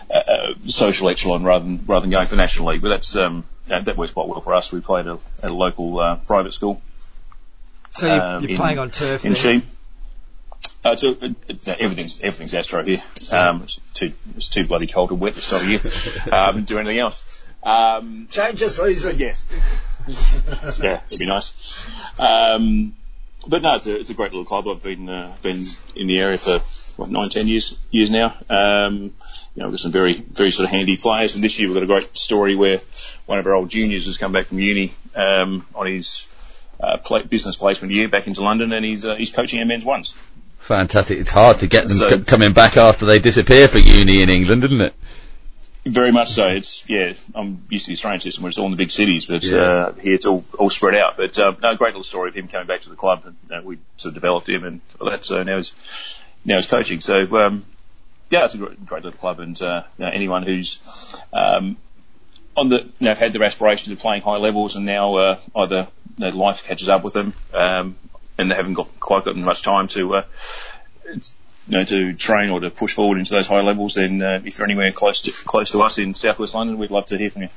uh, 0.10 0.14
uh, 0.18 0.54
social 0.68 1.10
echelon 1.10 1.44
rather 1.44 1.66
than 1.66 1.84
rather 1.86 2.02
than 2.02 2.12
going 2.12 2.28
for 2.28 2.36
national 2.36 2.68
league. 2.70 2.82
But 2.82 2.90
that's 2.90 3.16
um, 3.16 3.46
that, 3.68 3.86
that 3.86 3.98
works 3.98 4.14
quite 4.14 4.28
well 4.28 4.42
for 4.42 4.54
us. 4.54 4.72
We 4.72 4.82
played 4.82 5.08
at 5.08 5.14
a, 5.16 5.20
at 5.44 5.52
a 5.52 5.54
local 5.54 6.00
uh, 6.00 6.16
private 6.28 6.54
school. 6.54 6.82
So 7.92 8.08
you're, 8.08 8.22
um, 8.22 8.42
you're 8.44 8.52
in- 8.52 8.58
playing 8.58 8.80
on 8.80 8.92
turf 8.92 9.26
in 9.26 9.34
there. 9.34 9.42
Cheam. 9.42 9.64
Uh, 10.84 10.96
so, 10.96 11.12
uh, 11.20 11.30
uh, 11.50 11.76
everything's 11.80 12.20
everything's 12.22 12.54
Astro 12.54 12.84
here. 12.84 13.00
Um, 13.32 13.64
it's 13.64 13.80
too 13.94 14.14
it's 14.36 14.50
too 14.50 14.68
bloody 14.68 14.88
cold 14.88 15.12
and 15.12 15.20
wet 15.20 15.34
this 15.34 15.50
time 15.50 15.64
of 15.64 15.70
year. 15.70 16.34
um, 16.34 16.64
do 16.64 16.78
anything 16.78 17.00
else. 17.00 17.46
Um, 17.64 18.28
Change 18.30 18.60
the 18.60 18.70
season. 18.70 19.18
yes. 19.18 19.48
yeah, 20.80 21.02
it'd 21.06 21.20
be 21.20 21.26
nice. 21.26 21.88
Um, 22.20 22.96
but 23.48 23.62
no, 23.62 23.76
it's 23.76 23.88
a, 23.88 24.00
it's 24.00 24.10
a 24.12 24.14
great 24.14 24.32
little 24.32 24.46
club. 24.46 24.68
I've 24.68 24.84
been 24.84 25.10
uh, 25.10 25.36
been 25.42 25.66
in 25.96 26.08
the 26.08 26.20
area 26.20 26.38
for 26.38 26.62
what 26.98 27.10
nine, 27.10 27.30
ten 27.30 27.48
years 27.48 27.78
years 27.90 28.12
now. 28.12 28.36
Um, 28.50 29.14
you 29.56 29.62
know, 29.62 29.68
we've 29.70 29.74
got 29.74 29.80
some 29.80 29.92
very 29.92 30.16
very 30.20 30.52
sort 30.52 30.66
of 30.66 30.72
handy 30.72 30.98
players, 30.98 31.36
and 31.36 31.44
this 31.44 31.58
year 31.60 31.68
we've 31.70 31.76
got 31.76 31.84
a 31.84 31.88
great 31.88 32.16
story 32.16 32.56
where 32.56 32.80
one 33.26 33.40
of 33.40 33.46
our 33.48 33.54
old 33.54 33.70
juniors 33.70 34.06
has 34.06 34.18
come 34.18 34.32
back 34.34 34.48
from 34.48 34.60
uni 34.60 34.94
um, 35.16 35.66
on 35.74 35.88
his 35.88 36.28
uh, 36.80 36.98
pla 36.98 37.24
business 37.24 37.56
placement 37.56 37.94
year 37.94 38.10
back 38.10 38.28
into 38.28 38.42
London, 38.42 38.74
and 38.74 38.84
he's 38.86 39.06
uh, 39.06 39.16
he's 39.16 39.32
coaching 39.32 39.60
our 39.60 39.66
men's 39.66 39.86
ones. 39.86 40.14
Fantastic. 40.60 41.20
It's 41.20 41.30
hard 41.30 41.60
to 41.60 41.68
get 41.68 41.88
them 41.88 41.98
So- 41.98 42.10
c- 42.18 42.24
coming 42.24 42.54
back 42.54 42.76
after 42.76 43.06
they 43.06 43.20
disappear 43.20 43.68
for 43.68 43.78
uni 43.78 44.22
in 44.24 44.30
England, 44.30 44.64
isn't 44.64 44.82
it? 44.82 44.94
Very 45.86 46.12
much 46.12 46.30
so. 46.30 46.48
It's 46.48 46.84
yeah. 46.90 47.14
I'm 47.36 47.64
used 47.70 47.86
to 47.86 47.90
the 47.92 47.94
Australian 47.94 48.20
system 48.22 48.42
where 48.44 48.50
it's 48.50 48.58
all 48.58 48.66
in 48.66 48.72
the 48.72 48.78
big 48.78 48.90
cities, 48.90 49.28
but 49.28 49.44
Yeah. 49.44 49.58
uh, 49.58 49.94
here 49.94 50.16
it's 50.16 50.26
all, 50.26 50.44
all 50.58 50.72
spread 50.72 50.96
out. 50.96 51.16
But 51.16 51.38
um, 51.38 51.58
no, 51.62 51.76
great 51.76 51.90
little 51.90 52.04
story 52.04 52.30
of 52.30 52.36
him 52.36 52.48
coming 52.48 52.66
back 52.68 52.82
to 52.82 52.90
the 52.90 52.96
club, 52.96 53.24
and 53.26 53.36
uh, 53.52 53.62
we 53.64 53.78
sort 53.98 54.10
of 54.10 54.16
developed 54.16 54.50
him 54.50 54.66
and 54.66 54.82
all 55.00 55.12
that. 55.12 55.24
So 55.26 55.44
now 55.44 55.58
he's 55.58 55.74
now 56.44 56.58
he's 56.58 56.66
coaching. 56.66 57.02
So 57.02 57.22
um, 57.38 57.66
yeah, 58.30 58.46
it's 58.46 58.54
a 58.56 58.58
great, 58.58 58.86
great 58.86 59.04
little 59.04 59.20
club, 59.20 59.40
and 59.40 59.60
uh, 59.62 59.84
you 59.98 60.06
know, 60.06 60.12
anyone 60.12 60.44
who's 60.44 60.80
um, 61.32 61.78
on 62.56 62.70
the 62.70 62.82
you 62.82 62.92
know, 63.02 63.10
have 63.10 63.20
had 63.20 63.34
their 63.34 63.44
aspirations 63.44 63.94
of 63.94 64.00
playing 64.00 64.22
high 64.22 64.38
levels, 64.38 64.76
and 64.76 64.86
now 64.86 65.16
uh, 65.16 65.40
either 65.56 65.88
you 66.18 66.26
know, 66.26 66.36
life 66.36 66.64
catches 66.64 66.90
up 66.90 67.04
with 67.04 67.14
them, 67.14 67.34
um, 67.54 67.96
and 68.38 68.50
they 68.50 68.56
haven't 68.56 68.74
got 68.74 68.88
quite 69.00 69.26
gotten 69.26 69.44
much 69.44 69.62
time 69.62 69.88
to. 69.90 70.16
Uh, 70.16 70.24
you 71.68 71.80
know, 71.80 71.84
to 71.84 72.14
train 72.14 72.52
or 72.52 72.60
to 72.60 72.70
push 72.70 72.94
forward 72.94 73.18
into 73.18 73.34
those 73.34 73.48
high 73.48 73.62
levels, 73.62 73.96
then 73.96 74.22
uh, 74.22 74.40
if 74.46 74.60
you're 74.60 74.66
anywhere 74.66 74.92
close 74.92 75.24
to 75.24 75.32
close 75.32 75.72
to 75.72 75.82
us 75.82 75.98
in 75.98 76.14
Southwest 76.14 76.54
London, 76.54 76.78
we'd 76.78 76.92
love 76.92 77.08
to 77.08 77.18
hear 77.18 77.32
from 77.32 77.42
you. 77.44 77.50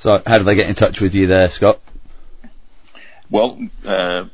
So 0.00 0.20
how 0.26 0.38
do 0.38 0.44
they 0.44 0.56
get 0.56 0.68
in 0.68 0.74
touch 0.74 1.00
with 1.00 1.14
you 1.14 1.28
there, 1.28 1.48
Scott? 1.48 1.80
Well, 3.30 3.60
uh, 3.84 4.24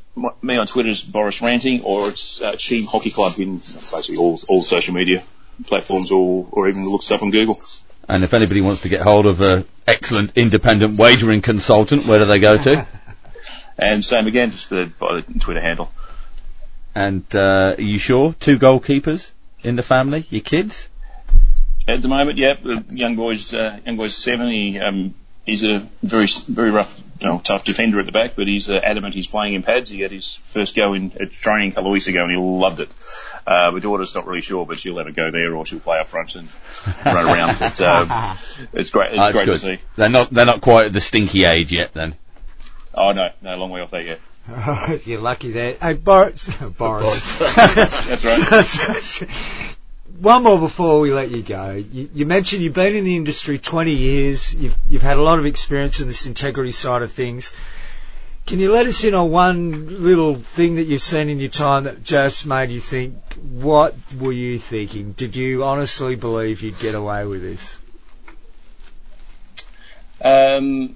me 0.41 0.57
on 0.57 0.65
Twitter 0.65 0.89
is 0.89 1.03
Boris 1.03 1.43
Ranting, 1.43 1.83
or 1.83 2.09
it's 2.09 2.41
uh, 2.41 2.55
Cheam 2.55 2.87
Hockey 2.87 3.11
Club 3.11 3.37
in 3.37 3.57
basically 3.57 4.17
all 4.17 4.39
all 4.49 4.63
social 4.63 4.95
media 4.95 5.23
platforms, 5.65 6.11
or 6.11 6.47
or 6.51 6.69
even 6.69 6.87
look 6.89 7.09
up 7.11 7.21
on 7.21 7.31
Google. 7.31 7.57
And 8.07 8.23
if 8.23 8.33
anybody 8.33 8.61
wants 8.61 8.81
to 8.81 8.89
get 8.89 9.01
hold 9.01 9.25
of 9.25 9.41
an 9.41 9.65
excellent 9.87 10.33
independent 10.35 10.99
wagering 10.99 11.41
consultant, 11.41 12.05
where 12.05 12.19
do 12.19 12.25
they 12.25 12.39
go 12.39 12.57
to? 12.57 12.87
And 13.75 14.05
same 14.05 14.27
again, 14.27 14.51
just 14.51 14.71
uh, 14.71 14.85
by 14.99 15.21
the 15.21 15.39
Twitter 15.39 15.59
handle. 15.59 15.91
and 16.93 17.23
uh, 17.35 17.73
are 17.75 17.81
you 17.81 17.97
sure? 17.97 18.33
Two 18.39 18.59
goalkeepers 18.59 19.31
in 19.63 19.75
the 19.75 19.81
family? 19.81 20.27
Your 20.29 20.41
kids? 20.41 20.89
At 21.89 22.01
the 22.03 22.07
moment, 22.07 22.37
yeah, 22.37 22.53
the 22.61 22.85
young 22.91 23.15
boy's 23.15 23.51
uh, 23.51 23.79
young 23.83 23.97
boy's 23.97 24.15
seven. 24.15 24.47
He 24.49 24.79
um, 24.79 25.15
he's 25.45 25.63
a 25.63 25.89
very 26.03 26.27
very 26.47 26.69
rough, 26.69 27.01
you 27.23 27.29
know, 27.29 27.39
tough 27.39 27.63
defender 27.63 27.99
at 28.01 28.05
the 28.05 28.11
back, 28.11 28.35
but 28.35 28.47
he's 28.47 28.69
uh, 28.69 28.75
adamant 28.75 29.15
he's 29.15 29.27
playing 29.27 29.53
in 29.53 29.63
pads. 29.63 29.89
He 29.89 30.01
had 30.01 30.11
his 30.11 30.35
first 30.45 30.75
go 30.75 30.93
in 30.93 31.13
at 31.19 31.31
training 31.31 31.71
a 31.71 31.75
couple 31.75 31.89
of 31.89 31.93
weeks 31.93 32.07
ago, 32.07 32.23
and 32.23 32.31
he 32.31 32.37
loved 32.37 32.81
it. 32.81 32.89
Uh, 33.47 33.71
my 33.71 33.79
daughter's 33.79 34.13
not 34.13 34.27
really 34.27 34.41
sure, 34.41 34.65
but 34.65 34.77
she'll 34.77 34.97
have 34.97 35.07
a 35.07 35.11
go 35.13 35.31
there, 35.31 35.55
or 35.55 35.65
she'll 35.65 35.79
play 35.79 35.99
up 35.99 36.07
front 36.07 36.35
and 36.35 36.49
run 37.05 37.25
around. 37.25 37.57
But 37.63 37.79
um, 37.81 38.37
it's 38.73 38.89
great. 38.89 39.11
It's 39.11 39.17
That's 39.17 39.33
great 39.33 39.45
good. 39.45 39.53
to 39.53 39.57
see. 39.59 39.77
They're 39.95 40.09
not. 40.09 40.31
They're 40.31 40.45
not 40.45 40.59
quite 40.59 40.87
at 40.87 40.93
the 40.93 40.99
stinky 40.99 41.45
age 41.45 41.71
yet. 41.71 41.93
Then. 41.93 42.15
Oh 42.93 43.11
no, 43.11 43.29
no, 43.41 43.55
long 43.57 43.69
way 43.71 43.81
off 43.81 43.91
that 43.91 44.03
yet. 44.03 44.19
You're 45.05 45.21
lucky 45.21 45.51
there. 45.51 45.75
Hey, 45.81 45.93
Boris. 45.93 46.49
Boris. 46.77 47.37
That's 47.39 49.21
right. 49.21 49.69
One 50.23 50.43
more 50.43 50.57
before 50.57 51.01
we 51.01 51.11
let 51.11 51.31
you 51.31 51.43
go. 51.43 51.73
You, 51.73 52.09
you 52.13 52.25
mentioned 52.25 52.63
you've 52.63 52.73
been 52.73 52.95
in 52.95 53.03
the 53.03 53.17
industry 53.17 53.59
20 53.59 53.91
years. 53.91 54.55
You've, 54.55 54.77
you've 54.87 55.01
had 55.01 55.17
a 55.17 55.21
lot 55.21 55.37
of 55.37 55.45
experience 55.45 55.99
in 55.99 56.07
this 56.07 56.25
integrity 56.25 56.71
side 56.71 57.01
of 57.01 57.11
things. 57.11 57.51
Can 58.45 58.59
you 58.59 58.71
let 58.71 58.85
us 58.85 59.03
in 59.03 59.15
on 59.15 59.31
one 59.31 60.01
little 60.01 60.35
thing 60.35 60.75
that 60.75 60.83
you've 60.83 61.01
seen 61.01 61.27
in 61.27 61.41
your 61.41 61.49
time 61.49 61.83
that 61.83 62.05
just 62.05 62.45
made 62.45 62.69
you 62.69 62.79
think, 62.79 63.17
what 63.51 63.95
were 64.17 64.31
you 64.31 64.59
thinking? 64.59 65.11
Did 65.11 65.35
you 65.35 65.65
honestly 65.65 66.15
believe 66.15 66.61
you'd 66.61 66.79
get 66.79 66.95
away 66.95 67.25
with 67.25 67.41
this? 67.41 67.77
Um, 70.21 70.95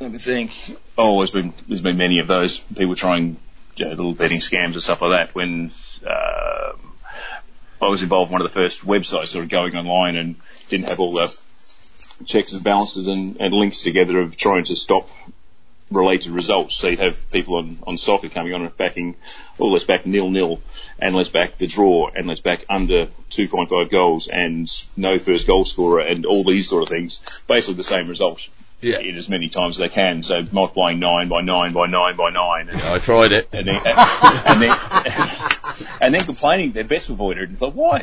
let 0.00 0.12
me 0.12 0.18
think. 0.18 0.52
Oh, 0.98 1.16
there's 1.16 1.30
been 1.30 1.54
there's 1.66 1.80
been 1.80 1.96
many 1.96 2.18
of 2.18 2.26
those 2.26 2.58
people 2.58 2.94
trying 2.94 3.38
you 3.76 3.86
know, 3.86 3.92
little 3.92 4.12
betting 4.12 4.40
scams 4.40 4.74
and 4.74 4.82
stuff 4.82 5.00
like 5.00 5.28
that. 5.28 5.34
When 5.34 5.72
um, 6.06 6.69
I 7.80 7.88
was 7.88 8.02
involved 8.02 8.30
in 8.30 8.32
one 8.32 8.42
of 8.42 8.52
the 8.52 8.58
first 8.58 8.84
websites 8.84 9.28
sort 9.28 9.44
of 9.44 9.50
going 9.50 9.74
online 9.76 10.16
and 10.16 10.36
didn't 10.68 10.90
have 10.90 11.00
all 11.00 11.14
the 11.14 11.34
checks 12.24 12.52
and 12.52 12.62
balances 12.62 13.06
and, 13.06 13.40
and 13.40 13.52
links 13.52 13.82
together 13.82 14.20
of 14.20 14.36
trying 14.36 14.64
to 14.64 14.76
stop 14.76 15.08
related 15.90 16.32
results. 16.32 16.76
So 16.76 16.88
you'd 16.88 17.00
have 17.00 17.30
people 17.30 17.56
on, 17.56 17.78
on 17.86 17.98
soccer 17.98 18.28
coming 18.28 18.54
on 18.54 18.62
and 18.62 18.76
backing, 18.76 19.16
oh, 19.58 19.68
let's 19.68 19.84
back 19.84 20.06
nil 20.06 20.30
nil, 20.30 20.60
and 20.98 21.14
let's 21.14 21.30
back 21.30 21.58
the 21.58 21.66
draw, 21.66 22.10
and 22.14 22.26
let's 22.26 22.40
back 22.40 22.64
under 22.68 23.06
2.5 23.30 23.90
goals, 23.90 24.28
and 24.28 24.70
no 24.96 25.18
first 25.18 25.46
goal 25.46 25.64
scorer, 25.64 26.00
and 26.00 26.26
all 26.26 26.44
these 26.44 26.68
sort 26.68 26.82
of 26.82 26.88
things. 26.88 27.20
Basically 27.48 27.74
the 27.74 27.82
same 27.82 28.08
result. 28.08 28.48
Yeah. 28.80 29.00
In 29.00 29.16
as 29.16 29.28
many 29.28 29.48
times 29.48 29.78
as 29.78 29.78
they 29.78 29.94
can. 29.94 30.22
So 30.22 30.44
multiplying 30.52 31.00
nine 31.00 31.28
by 31.28 31.42
nine 31.42 31.72
by 31.72 31.86
nine 31.86 32.16
by 32.16 32.30
nine. 32.30 32.68
And, 32.70 32.80
I 32.80 32.98
tried 32.98 33.32
it. 33.32 33.48
and 33.52 33.68
then, 33.68 33.80
and 33.84 34.62
then, 34.62 34.76
and 36.00 36.14
then 36.14 36.24
complaining 36.24 36.72
they're 36.72 36.84
best 36.84 37.10
avoided. 37.10 37.52
It's 37.52 37.60
like, 37.60 37.74
why? 37.74 38.00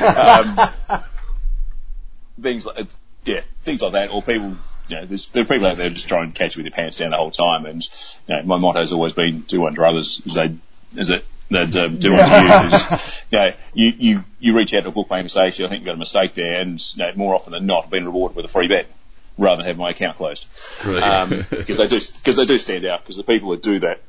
um, 0.00 1.04
things 2.42 2.66
like, 2.66 2.86
yeah, 3.24 3.42
things 3.64 3.80
like 3.82 3.92
that, 3.92 4.10
or 4.10 4.22
people, 4.22 4.56
you 4.88 4.96
know, 4.96 5.06
there's, 5.06 5.26
there 5.26 5.42
are 5.42 5.46
people 5.46 5.68
out 5.68 5.76
there 5.76 5.90
just 5.90 6.08
trying 6.08 6.32
to 6.32 6.38
catch 6.38 6.56
you 6.56 6.64
with 6.64 6.72
your 6.72 6.76
pants 6.76 6.98
down 6.98 7.10
the 7.10 7.16
whole 7.16 7.30
time. 7.30 7.64
And, 7.66 7.88
you 8.26 8.36
know, 8.36 8.42
my 8.42 8.56
motto's 8.56 8.92
always 8.92 9.12
been 9.12 9.40
do 9.40 9.66
unto 9.66 9.84
others 9.84 10.20
as 10.26 10.34
they, 10.34 10.56
as 10.98 11.10
it, 11.10 11.24
they'd 11.48 11.76
um, 11.76 11.98
do 11.98 12.12
unto 12.16 12.76
you. 13.34 13.38
know, 13.38 13.50
you, 13.72 13.92
you, 13.96 14.24
you 14.40 14.56
reach 14.56 14.74
out 14.74 14.82
to 14.82 14.88
a 14.88 14.92
bookmaker 14.92 15.20
and 15.20 15.30
say, 15.30 15.46
I 15.46 15.50
think 15.50 15.72
you've 15.72 15.84
got 15.84 15.94
a 15.94 15.98
mistake 15.98 16.34
there. 16.34 16.60
And, 16.60 16.84
you 16.96 17.04
know, 17.04 17.12
more 17.14 17.36
often 17.36 17.52
than 17.52 17.66
not, 17.66 17.84
I've 17.84 17.90
been 17.90 18.06
rewarded 18.06 18.36
with 18.36 18.46
a 18.46 18.48
free 18.48 18.66
bet 18.66 18.86
rather 19.38 19.58
than 19.58 19.66
have 19.66 19.78
my 19.78 19.90
account 19.90 20.16
closed. 20.16 20.46
Um, 20.84 21.30
because 21.50 21.78
they 21.78 21.86
do, 21.86 22.00
because 22.00 22.36
they 22.36 22.46
do 22.46 22.58
stand 22.58 22.84
out, 22.84 23.02
because 23.02 23.16
the 23.16 23.24
people 23.24 23.50
that 23.50 23.62
do 23.62 23.80
that, 23.80 24.00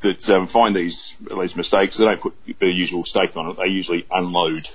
that 0.00 0.30
um, 0.30 0.46
find 0.46 0.74
these 0.74 1.14
these 1.38 1.56
mistakes, 1.56 1.96
they 1.96 2.04
don't 2.04 2.20
put 2.20 2.34
the 2.58 2.66
usual 2.66 3.04
stake 3.04 3.36
on 3.36 3.50
it. 3.50 3.56
They 3.56 3.68
usually 3.68 4.06
unload 4.10 4.66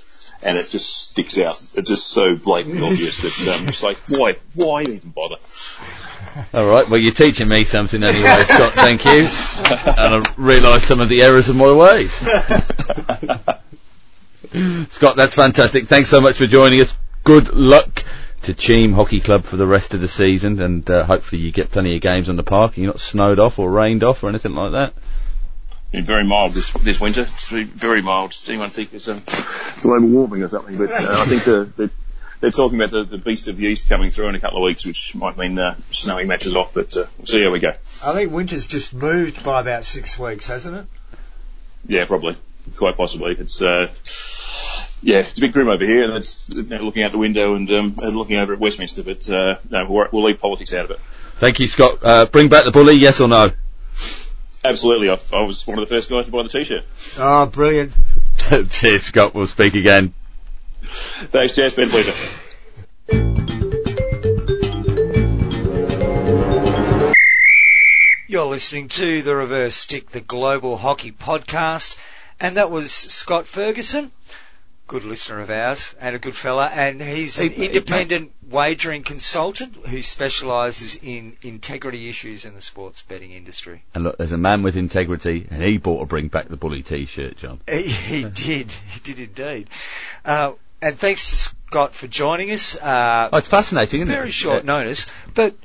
and 0.42 0.56
it 0.56 0.68
just 0.70 1.10
sticks 1.10 1.38
out. 1.38 1.62
It's 1.74 1.88
just 1.88 2.08
so 2.08 2.36
blatantly 2.36 2.82
obvious 2.86 3.22
that 3.22 3.58
um, 3.58 3.66
it's 3.68 3.82
like, 3.82 3.98
why, 4.10 4.36
why 4.54 4.82
even 4.82 5.10
bother? 5.10 5.36
All 6.52 6.66
right. 6.66 6.88
Well, 6.88 7.00
you're 7.00 7.12
teaching 7.12 7.48
me 7.48 7.64
something 7.64 8.02
anyway, 8.02 8.42
Scott. 8.44 8.72
Thank 8.74 9.04
you. 9.04 9.20
And 9.20 10.14
I 10.14 10.22
realise 10.36 10.84
some 10.84 11.00
of 11.00 11.08
the 11.08 11.22
errors 11.22 11.48
of 11.48 11.56
my 11.56 11.72
ways. 11.72 12.12
Scott, 14.92 15.16
that's 15.16 15.34
fantastic. 15.34 15.88
Thanks 15.88 16.10
so 16.10 16.20
much 16.20 16.36
for 16.36 16.46
joining 16.46 16.80
us. 16.80 16.94
Good 17.24 17.52
luck 17.52 18.04
to 18.46 18.54
Cheam 18.54 18.92
Hockey 18.92 19.20
Club 19.20 19.44
for 19.44 19.56
the 19.56 19.66
rest 19.66 19.92
of 19.92 20.00
the 20.00 20.06
season, 20.08 20.60
and 20.60 20.88
uh, 20.88 21.04
hopefully 21.04 21.42
you 21.42 21.50
get 21.50 21.72
plenty 21.72 21.96
of 21.96 22.00
games 22.00 22.28
on 22.28 22.36
the 22.36 22.44
park. 22.44 22.76
You're 22.76 22.86
not 22.86 23.00
snowed 23.00 23.40
off 23.40 23.58
or 23.58 23.70
rained 23.70 24.04
off 24.04 24.22
or 24.22 24.28
anything 24.28 24.54
like 24.54 24.72
that. 24.72 24.94
Been 25.90 26.04
very 26.04 26.24
mild 26.24 26.52
this 26.52 26.70
this 26.72 27.00
winter. 27.00 27.22
It's 27.22 27.50
been 27.50 27.66
very 27.66 28.02
mild. 28.02 28.30
Does 28.30 28.48
anyone 28.48 28.70
think 28.70 28.94
it's 28.94 29.08
um, 29.08 29.20
global 29.82 30.08
warming 30.08 30.44
or 30.44 30.48
something? 30.48 30.78
But 30.78 30.92
uh, 30.92 31.22
I 31.22 31.26
think 31.26 31.44
the, 31.44 31.72
the 31.76 31.90
they're 32.40 32.50
talking 32.52 32.80
about 32.80 32.92
the, 32.92 33.04
the 33.04 33.18
beast 33.18 33.48
of 33.48 33.56
the 33.56 33.66
east 33.66 33.88
coming 33.88 34.10
through 34.10 34.28
in 34.28 34.36
a 34.36 34.40
couple 34.40 34.58
of 34.58 34.64
weeks, 34.64 34.86
which 34.86 35.14
might 35.16 35.36
mean 35.36 35.58
uh, 35.58 35.74
snowy 35.90 36.24
matches 36.24 36.54
off. 36.54 36.72
But 36.72 36.96
uh, 36.96 37.06
we'll 37.18 37.26
see 37.26 37.42
how 37.42 37.50
we 37.50 37.58
go. 37.58 37.72
I 38.04 38.12
think 38.12 38.30
winter's 38.30 38.66
just 38.66 38.94
moved 38.94 39.42
by 39.42 39.60
about 39.60 39.84
six 39.84 40.18
weeks, 40.18 40.46
hasn't 40.46 40.76
it? 40.76 40.86
Yeah, 41.88 42.04
probably, 42.06 42.36
quite 42.76 42.96
possibly. 42.96 43.34
It's 43.38 43.60
uh, 43.60 43.88
yeah, 45.02 45.18
it's 45.18 45.38
a 45.38 45.40
bit 45.40 45.52
grim 45.52 45.68
over 45.68 45.84
here, 45.84 46.04
and 46.04 46.16
it's 46.16 46.48
you 46.54 46.62
know, 46.62 46.78
looking 46.78 47.02
out 47.02 47.12
the 47.12 47.18
window 47.18 47.54
and, 47.54 47.70
um, 47.70 47.96
and 48.00 48.16
looking 48.16 48.36
over 48.36 48.52
at 48.52 48.58
Westminster. 48.58 49.02
But 49.02 49.28
uh, 49.30 49.56
no, 49.70 49.86
we'll, 49.88 50.08
we'll 50.12 50.24
leave 50.24 50.38
politics 50.38 50.72
out 50.72 50.86
of 50.86 50.90
it. 50.92 51.00
Thank 51.36 51.60
you, 51.60 51.66
Scott. 51.66 51.98
Uh, 52.02 52.26
bring 52.26 52.48
back 52.48 52.64
the 52.64 52.70
bully, 52.70 52.94
yes 52.94 53.20
or 53.20 53.28
no? 53.28 53.50
Absolutely, 54.64 55.10
I, 55.10 55.16
I 55.36 55.42
was 55.42 55.66
one 55.66 55.78
of 55.78 55.88
the 55.88 55.94
first 55.94 56.10
guys 56.10 56.26
to 56.26 56.32
buy 56.32 56.42
the 56.42 56.48
t-shirt. 56.48 56.84
Oh, 57.18 57.46
brilliant. 57.46 57.94
Cheers, 58.70 59.02
Scott. 59.02 59.34
We'll 59.34 59.46
speak 59.46 59.74
again. 59.74 60.12
Thanks, 60.82 61.54
Jess. 61.54 61.74
Been 61.74 61.88
a 61.88 61.90
pleasure. 61.90 62.12
You're 68.28 68.46
listening 68.46 68.88
to 68.88 69.22
The 69.22 69.36
Reverse 69.36 69.76
Stick, 69.76 70.10
the 70.10 70.20
Global 70.20 70.76
Hockey 70.76 71.12
Podcast, 71.12 71.96
and 72.40 72.56
that 72.56 72.70
was 72.70 72.90
Scott 72.90 73.46
Ferguson, 73.46 74.10
good 74.86 75.04
listener 75.04 75.40
of 75.40 75.50
ours 75.50 75.94
and 76.00 76.14
a 76.14 76.18
good 76.18 76.36
fella, 76.36 76.66
and 76.68 77.02
he's 77.02 77.38
an 77.38 77.48
Hey, 77.50 77.54
hey, 77.54 77.66
independent 77.66 78.32
wagering 78.48 79.02
consultant 79.02 79.74
who 79.86 80.00
specialises 80.02 80.94
in 81.02 81.36
integrity 81.42 82.08
issues 82.08 82.44
in 82.44 82.54
the 82.54 82.60
sports 82.60 83.02
betting 83.02 83.32
industry. 83.32 83.82
And 83.94 84.04
look, 84.04 84.16
there's 84.18 84.32
a 84.32 84.38
man 84.38 84.62
with 84.62 84.76
integrity, 84.76 85.46
and 85.50 85.62
he 85.62 85.78
bought 85.78 86.02
a 86.02 86.06
Bring 86.06 86.28
Back 86.28 86.48
the 86.48 86.56
Bully 86.56 86.82
t-shirt, 86.82 87.36
John. 87.36 87.60
He, 87.68 87.82
he 87.88 88.22
did, 88.34 88.70
he 88.72 89.00
did 89.00 89.18
indeed. 89.18 89.68
Uh, 90.24 90.52
and 90.80 90.98
thanks 90.98 91.30
to 91.30 91.36
Scott 91.36 91.94
for 91.94 92.06
joining 92.06 92.52
us. 92.52 92.76
Uh, 92.76 93.30
Oh, 93.32 93.38
it's 93.38 93.48
fascinating, 93.48 94.02
isn't 94.02 94.12
it? 94.12 94.16
very 94.16 94.30
short 94.30 94.62
Uh, 94.62 94.66
notice, 94.66 95.06
but 95.34 95.56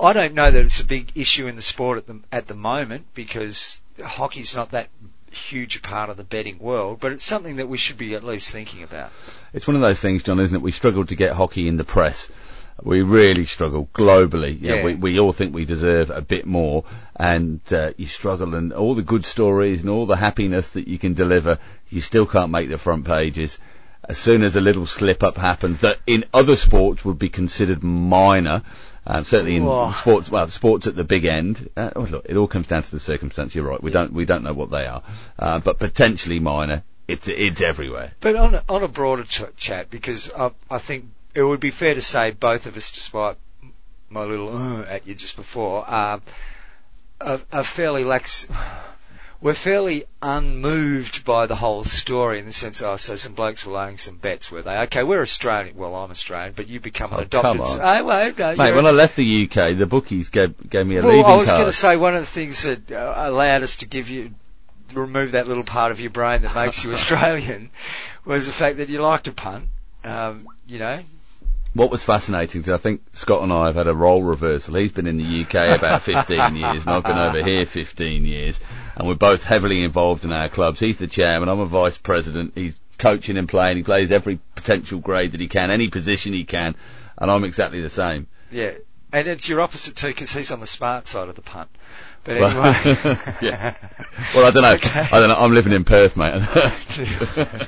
I 0.00 0.12
don't 0.12 0.34
know 0.34 0.50
that 0.50 0.64
it's 0.64 0.80
a 0.80 0.84
big 0.86 1.12
issue 1.14 1.46
in 1.46 1.54
the 1.56 1.62
sport 1.62 1.98
at 1.98 2.06
the 2.06 2.20
at 2.32 2.48
the 2.48 2.54
moment 2.54 3.06
because 3.14 3.80
hockey's 4.02 4.54
not 4.56 4.72
that 4.72 4.88
huge 5.36 5.82
part 5.82 6.10
of 6.10 6.16
the 6.16 6.24
betting 6.24 6.58
world, 6.58 6.98
but 7.00 7.12
it's 7.12 7.24
something 7.24 7.56
that 7.56 7.68
we 7.68 7.76
should 7.78 7.98
be 7.98 8.14
at 8.14 8.24
least 8.24 8.50
thinking 8.50 8.82
about. 8.82 9.10
It's 9.52 9.66
one 9.66 9.76
of 9.76 9.82
those 9.82 10.00
things, 10.00 10.22
John, 10.22 10.40
isn't 10.40 10.56
it? 10.56 10.62
We 10.62 10.72
struggle 10.72 11.04
to 11.06 11.14
get 11.14 11.32
hockey 11.32 11.68
in 11.68 11.76
the 11.76 11.84
press. 11.84 12.28
We 12.82 13.02
really 13.02 13.46
struggle 13.46 13.88
globally. 13.94 14.60
You 14.60 14.68
know, 14.68 14.74
Yeah. 14.76 14.84
we, 14.84 14.94
we 14.94 15.18
all 15.20 15.32
think 15.32 15.54
we 15.54 15.64
deserve 15.64 16.10
a 16.10 16.20
bit 16.20 16.46
more, 16.46 16.84
and 17.14 17.60
uh, 17.72 17.92
you 17.96 18.06
struggle, 18.06 18.54
and 18.54 18.72
all 18.72 18.94
the 18.94 19.02
good 19.02 19.24
stories 19.24 19.80
and 19.82 19.90
all 19.90 20.06
the 20.06 20.16
happiness 20.16 20.70
that 20.70 20.86
you 20.88 20.98
can 20.98 21.14
deliver, 21.14 21.58
you 21.88 22.00
still 22.00 22.26
can't 22.26 22.50
make 22.50 22.68
the 22.68 22.78
front 22.78 23.04
pages. 23.06 23.58
As 24.08 24.18
soon 24.18 24.42
as 24.42 24.56
a 24.56 24.60
little 24.60 24.86
slip 24.86 25.22
up 25.22 25.36
happens 25.36 25.80
that 25.80 25.98
in 26.06 26.24
other 26.32 26.54
sports 26.56 27.04
would 27.04 27.18
be 27.18 27.28
considered 27.30 27.82
minor, 27.82 28.62
um, 29.06 29.24
certainly 29.24 29.56
in 29.56 29.64
Whoa. 29.64 29.92
sports, 29.92 30.30
well, 30.30 30.48
sports 30.50 30.86
at 30.86 30.96
the 30.96 31.04
big 31.04 31.24
end. 31.24 31.70
Uh, 31.76 31.90
oh, 31.94 32.02
look, 32.02 32.26
it 32.28 32.36
all 32.36 32.48
comes 32.48 32.66
down 32.66 32.82
to 32.82 32.90
the 32.90 33.00
circumstance. 33.00 33.54
You're 33.54 33.64
right. 33.64 33.82
We 33.82 33.90
don't 33.90 34.12
we 34.12 34.24
don't 34.24 34.42
know 34.42 34.52
what 34.52 34.70
they 34.70 34.86
are, 34.86 35.02
uh, 35.38 35.60
but 35.60 35.78
potentially 35.78 36.40
minor. 36.40 36.82
It's 37.06 37.28
it's 37.28 37.60
everywhere. 37.60 38.12
But 38.20 38.34
on 38.34 38.54
a, 38.56 38.64
on 38.68 38.82
a 38.82 38.88
broader 38.88 39.24
ch- 39.24 39.56
chat, 39.56 39.90
because 39.90 40.32
I, 40.36 40.50
I 40.68 40.78
think 40.78 41.04
it 41.34 41.42
would 41.42 41.60
be 41.60 41.70
fair 41.70 41.94
to 41.94 42.00
say 42.00 42.32
both 42.32 42.66
of 42.66 42.76
us, 42.76 42.90
despite 42.90 43.36
my 44.10 44.24
little 44.24 44.56
uh, 44.56 44.82
at 44.84 45.06
you 45.06 45.14
just 45.14 45.36
before, 45.36 45.84
uh, 45.86 46.18
are, 47.20 47.40
are 47.52 47.64
fairly 47.64 48.02
lax. 48.02 48.48
We're 49.46 49.54
fairly 49.54 50.06
unmoved 50.20 51.24
by 51.24 51.46
the 51.46 51.54
whole 51.54 51.84
story 51.84 52.40
in 52.40 52.46
the 52.46 52.52
sense, 52.52 52.82
oh, 52.82 52.96
so 52.96 53.14
some 53.14 53.34
blokes 53.34 53.64
were 53.64 53.74
laying 53.74 53.96
some 53.96 54.16
bets, 54.16 54.50
were 54.50 54.60
they? 54.62 54.76
Okay, 54.86 55.04
we're 55.04 55.22
Australian. 55.22 55.76
Well, 55.76 55.94
I'm 55.94 56.10
Australian, 56.10 56.54
but 56.56 56.66
you 56.66 56.80
become 56.80 57.12
an 57.12 57.18
Oh, 57.20 57.22
adopted. 57.22 57.42
come 57.42 57.60
on. 57.60 57.78
Oh, 57.80 58.04
well, 58.06 58.28
okay, 58.30 58.56
Mate, 58.56 58.74
when 58.74 58.86
a- 58.86 58.88
I 58.88 58.90
left 58.90 59.14
the 59.14 59.44
UK, 59.44 59.78
the 59.78 59.86
bookies 59.86 60.30
gave 60.30 60.68
gave 60.68 60.84
me 60.84 60.96
a 60.96 61.00
well, 61.00 61.10
leaving 61.18 61.26
I 61.30 61.36
was 61.36 61.48
going 61.48 61.66
to 61.66 61.70
say 61.72 61.96
one 61.96 62.16
of 62.16 62.22
the 62.22 62.26
things 62.26 62.64
that 62.64 62.90
uh, 62.90 63.14
allowed 63.16 63.62
us 63.62 63.76
to 63.76 63.86
give 63.86 64.08
you 64.08 64.32
remove 64.92 65.30
that 65.30 65.46
little 65.46 65.62
part 65.62 65.92
of 65.92 66.00
your 66.00 66.10
brain 66.10 66.42
that 66.42 66.52
makes 66.52 66.82
you 66.82 66.90
Australian 66.98 67.70
was 68.24 68.46
the 68.46 68.52
fact 68.52 68.78
that 68.78 68.88
you 68.88 69.00
like 69.00 69.22
to 69.22 69.32
punt. 69.32 69.66
Um, 70.02 70.48
you 70.66 70.80
know, 70.80 71.02
What 71.76 71.90
was 71.90 72.02
fascinating 72.02 72.62
is 72.62 72.70
I 72.70 72.78
think 72.78 73.02
Scott 73.12 73.42
and 73.42 73.52
I 73.52 73.66
have 73.66 73.74
had 73.74 73.86
a 73.86 73.94
role 73.94 74.22
reversal. 74.22 74.76
He's 74.76 74.92
been 74.92 75.06
in 75.06 75.18
the 75.18 75.42
UK 75.42 75.78
about 75.78 76.00
15 76.00 76.56
years, 76.56 76.86
and 76.86 76.94
I've 76.94 77.04
been 77.04 77.18
over 77.18 77.42
here 77.44 77.66
15 77.66 78.24
years, 78.24 78.58
and 78.96 79.06
we're 79.06 79.14
both 79.14 79.42
heavily 79.42 79.84
involved 79.84 80.24
in 80.24 80.32
our 80.32 80.48
clubs. 80.48 80.80
He's 80.80 80.96
the 80.96 81.06
chairman, 81.06 81.50
I'm 81.50 81.60
a 81.60 81.66
vice 81.66 81.98
president. 81.98 82.52
He's 82.54 82.80
coaching 82.96 83.36
and 83.36 83.46
playing. 83.46 83.76
He 83.76 83.82
plays 83.82 84.10
every 84.10 84.40
potential 84.54 85.00
grade 85.00 85.32
that 85.32 85.40
he 85.40 85.48
can, 85.48 85.70
any 85.70 85.88
position 85.90 86.32
he 86.32 86.44
can, 86.44 86.76
and 87.18 87.30
I'm 87.30 87.44
exactly 87.44 87.82
the 87.82 87.90
same. 87.90 88.26
yeah, 88.50 88.72
and 89.12 89.28
it's 89.28 89.46
your 89.46 89.60
opposite 89.60 89.96
too 89.96 90.08
because 90.08 90.32
he's 90.32 90.50
on 90.50 90.60
the 90.60 90.66
smart 90.66 91.06
side 91.06 91.28
of 91.28 91.34
the 91.34 91.42
punt. 91.42 91.68
But 92.26 92.40
Well, 92.40 92.64
anyway, 92.74 93.18
yeah. 93.40 93.74
Well, 94.34 94.46
I 94.46 94.50
don't 94.50 94.62
know. 94.62 94.72
Okay. 94.74 95.00
I 95.12 95.20
don't 95.20 95.28
know. 95.28 95.36
I'm 95.36 95.52
living 95.52 95.72
in 95.72 95.84
Perth, 95.84 96.16
mate. 96.16 96.40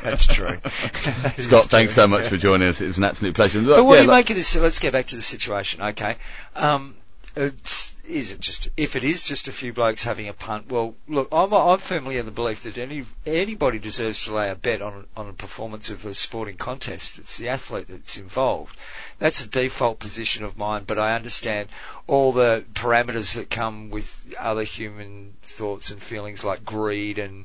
that's 0.02 0.26
true. 0.26 0.58
Scott, 1.36 1.70
thanks 1.70 1.94
so 1.94 2.08
much 2.08 2.26
for 2.26 2.36
joining 2.36 2.68
us. 2.68 2.80
It 2.80 2.86
was 2.88 2.98
an 2.98 3.04
absolute 3.04 3.34
pleasure. 3.36 3.62
But 3.62 3.84
what 3.84 3.94
yeah, 3.94 3.98
do 4.00 4.02
you 4.02 4.06
look- 4.08 4.16
make 4.16 4.30
of 4.30 4.36
this? 4.36 4.56
Let's 4.56 4.80
get 4.80 4.92
back 4.92 5.06
to 5.06 5.16
the 5.16 5.22
situation, 5.22 5.80
okay? 5.80 6.16
Um, 6.56 6.96
it's, 7.38 7.94
is 8.04 8.32
it 8.32 8.40
just 8.40 8.68
if 8.76 8.96
it 8.96 9.04
is 9.04 9.22
just 9.22 9.46
a 9.46 9.52
few 9.52 9.72
blokes 9.72 10.02
having 10.02 10.26
a 10.26 10.32
punt? 10.32 10.70
Well, 10.70 10.96
look, 11.06 11.28
I'm 11.30 11.54
I'm 11.54 11.78
firmly 11.78 12.16
in 12.16 12.26
the 12.26 12.32
belief 12.32 12.64
that 12.64 12.76
any 12.76 13.04
anybody 13.24 13.78
deserves 13.78 14.24
to 14.24 14.34
lay 14.34 14.50
a 14.50 14.56
bet 14.56 14.82
on 14.82 15.06
on 15.16 15.28
a 15.28 15.32
performance 15.32 15.88
of 15.88 16.04
a 16.04 16.14
sporting 16.14 16.56
contest. 16.56 17.18
It's 17.18 17.38
the 17.38 17.48
athlete 17.48 17.86
that's 17.88 18.16
involved. 18.16 18.76
That's 19.18 19.40
a 19.40 19.46
default 19.46 20.00
position 20.00 20.44
of 20.44 20.58
mine, 20.58 20.84
but 20.84 20.98
I 20.98 21.14
understand 21.14 21.68
all 22.06 22.32
the 22.32 22.64
parameters 22.74 23.36
that 23.36 23.50
come 23.50 23.90
with 23.90 24.34
other 24.38 24.64
human 24.64 25.34
thoughts 25.44 25.90
and 25.90 26.02
feelings 26.02 26.44
like 26.44 26.64
greed 26.64 27.18
and 27.18 27.44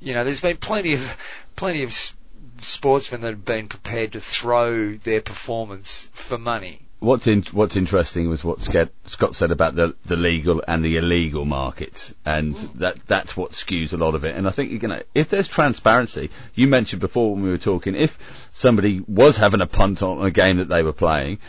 you 0.00 0.14
know, 0.14 0.22
there's 0.22 0.40
been 0.40 0.58
plenty 0.58 0.92
of 0.94 1.16
plenty 1.56 1.82
of 1.82 1.92
sportsmen 2.60 3.22
that 3.22 3.30
have 3.30 3.44
been 3.44 3.68
prepared 3.68 4.12
to 4.12 4.20
throw 4.20 4.94
their 4.94 5.20
performance 5.20 6.08
for 6.12 6.38
money. 6.38 6.82
What's 7.00 7.26
in, 7.26 7.42
what's 7.52 7.76
interesting 7.76 8.30
was 8.30 8.42
what 8.42 8.60
Scott, 8.62 8.88
Scott 9.06 9.34
said 9.34 9.50
about 9.50 9.74
the 9.74 9.94
the 10.06 10.16
legal 10.16 10.62
and 10.66 10.82
the 10.82 10.96
illegal 10.96 11.44
markets, 11.44 12.14
and 12.24 12.56
that 12.76 12.96
that's 13.06 13.36
what 13.36 13.50
skews 13.50 13.92
a 13.92 13.98
lot 13.98 14.14
of 14.14 14.24
it. 14.24 14.34
And 14.34 14.48
I 14.48 14.50
think 14.52 14.70
you 14.70 14.88
know 14.88 15.02
if 15.14 15.28
there's 15.28 15.46
transparency, 15.48 16.30
you 16.54 16.66
mentioned 16.66 17.00
before 17.00 17.34
when 17.34 17.42
we 17.44 17.50
were 17.50 17.58
talking, 17.58 17.94
if 17.94 18.18
somebody 18.52 19.04
was 19.06 19.36
having 19.36 19.60
a 19.60 19.66
punt 19.66 20.02
on 20.02 20.24
a 20.24 20.30
game 20.30 20.56
that 20.58 20.68
they 20.68 20.82
were 20.82 20.94
playing, 20.94 21.40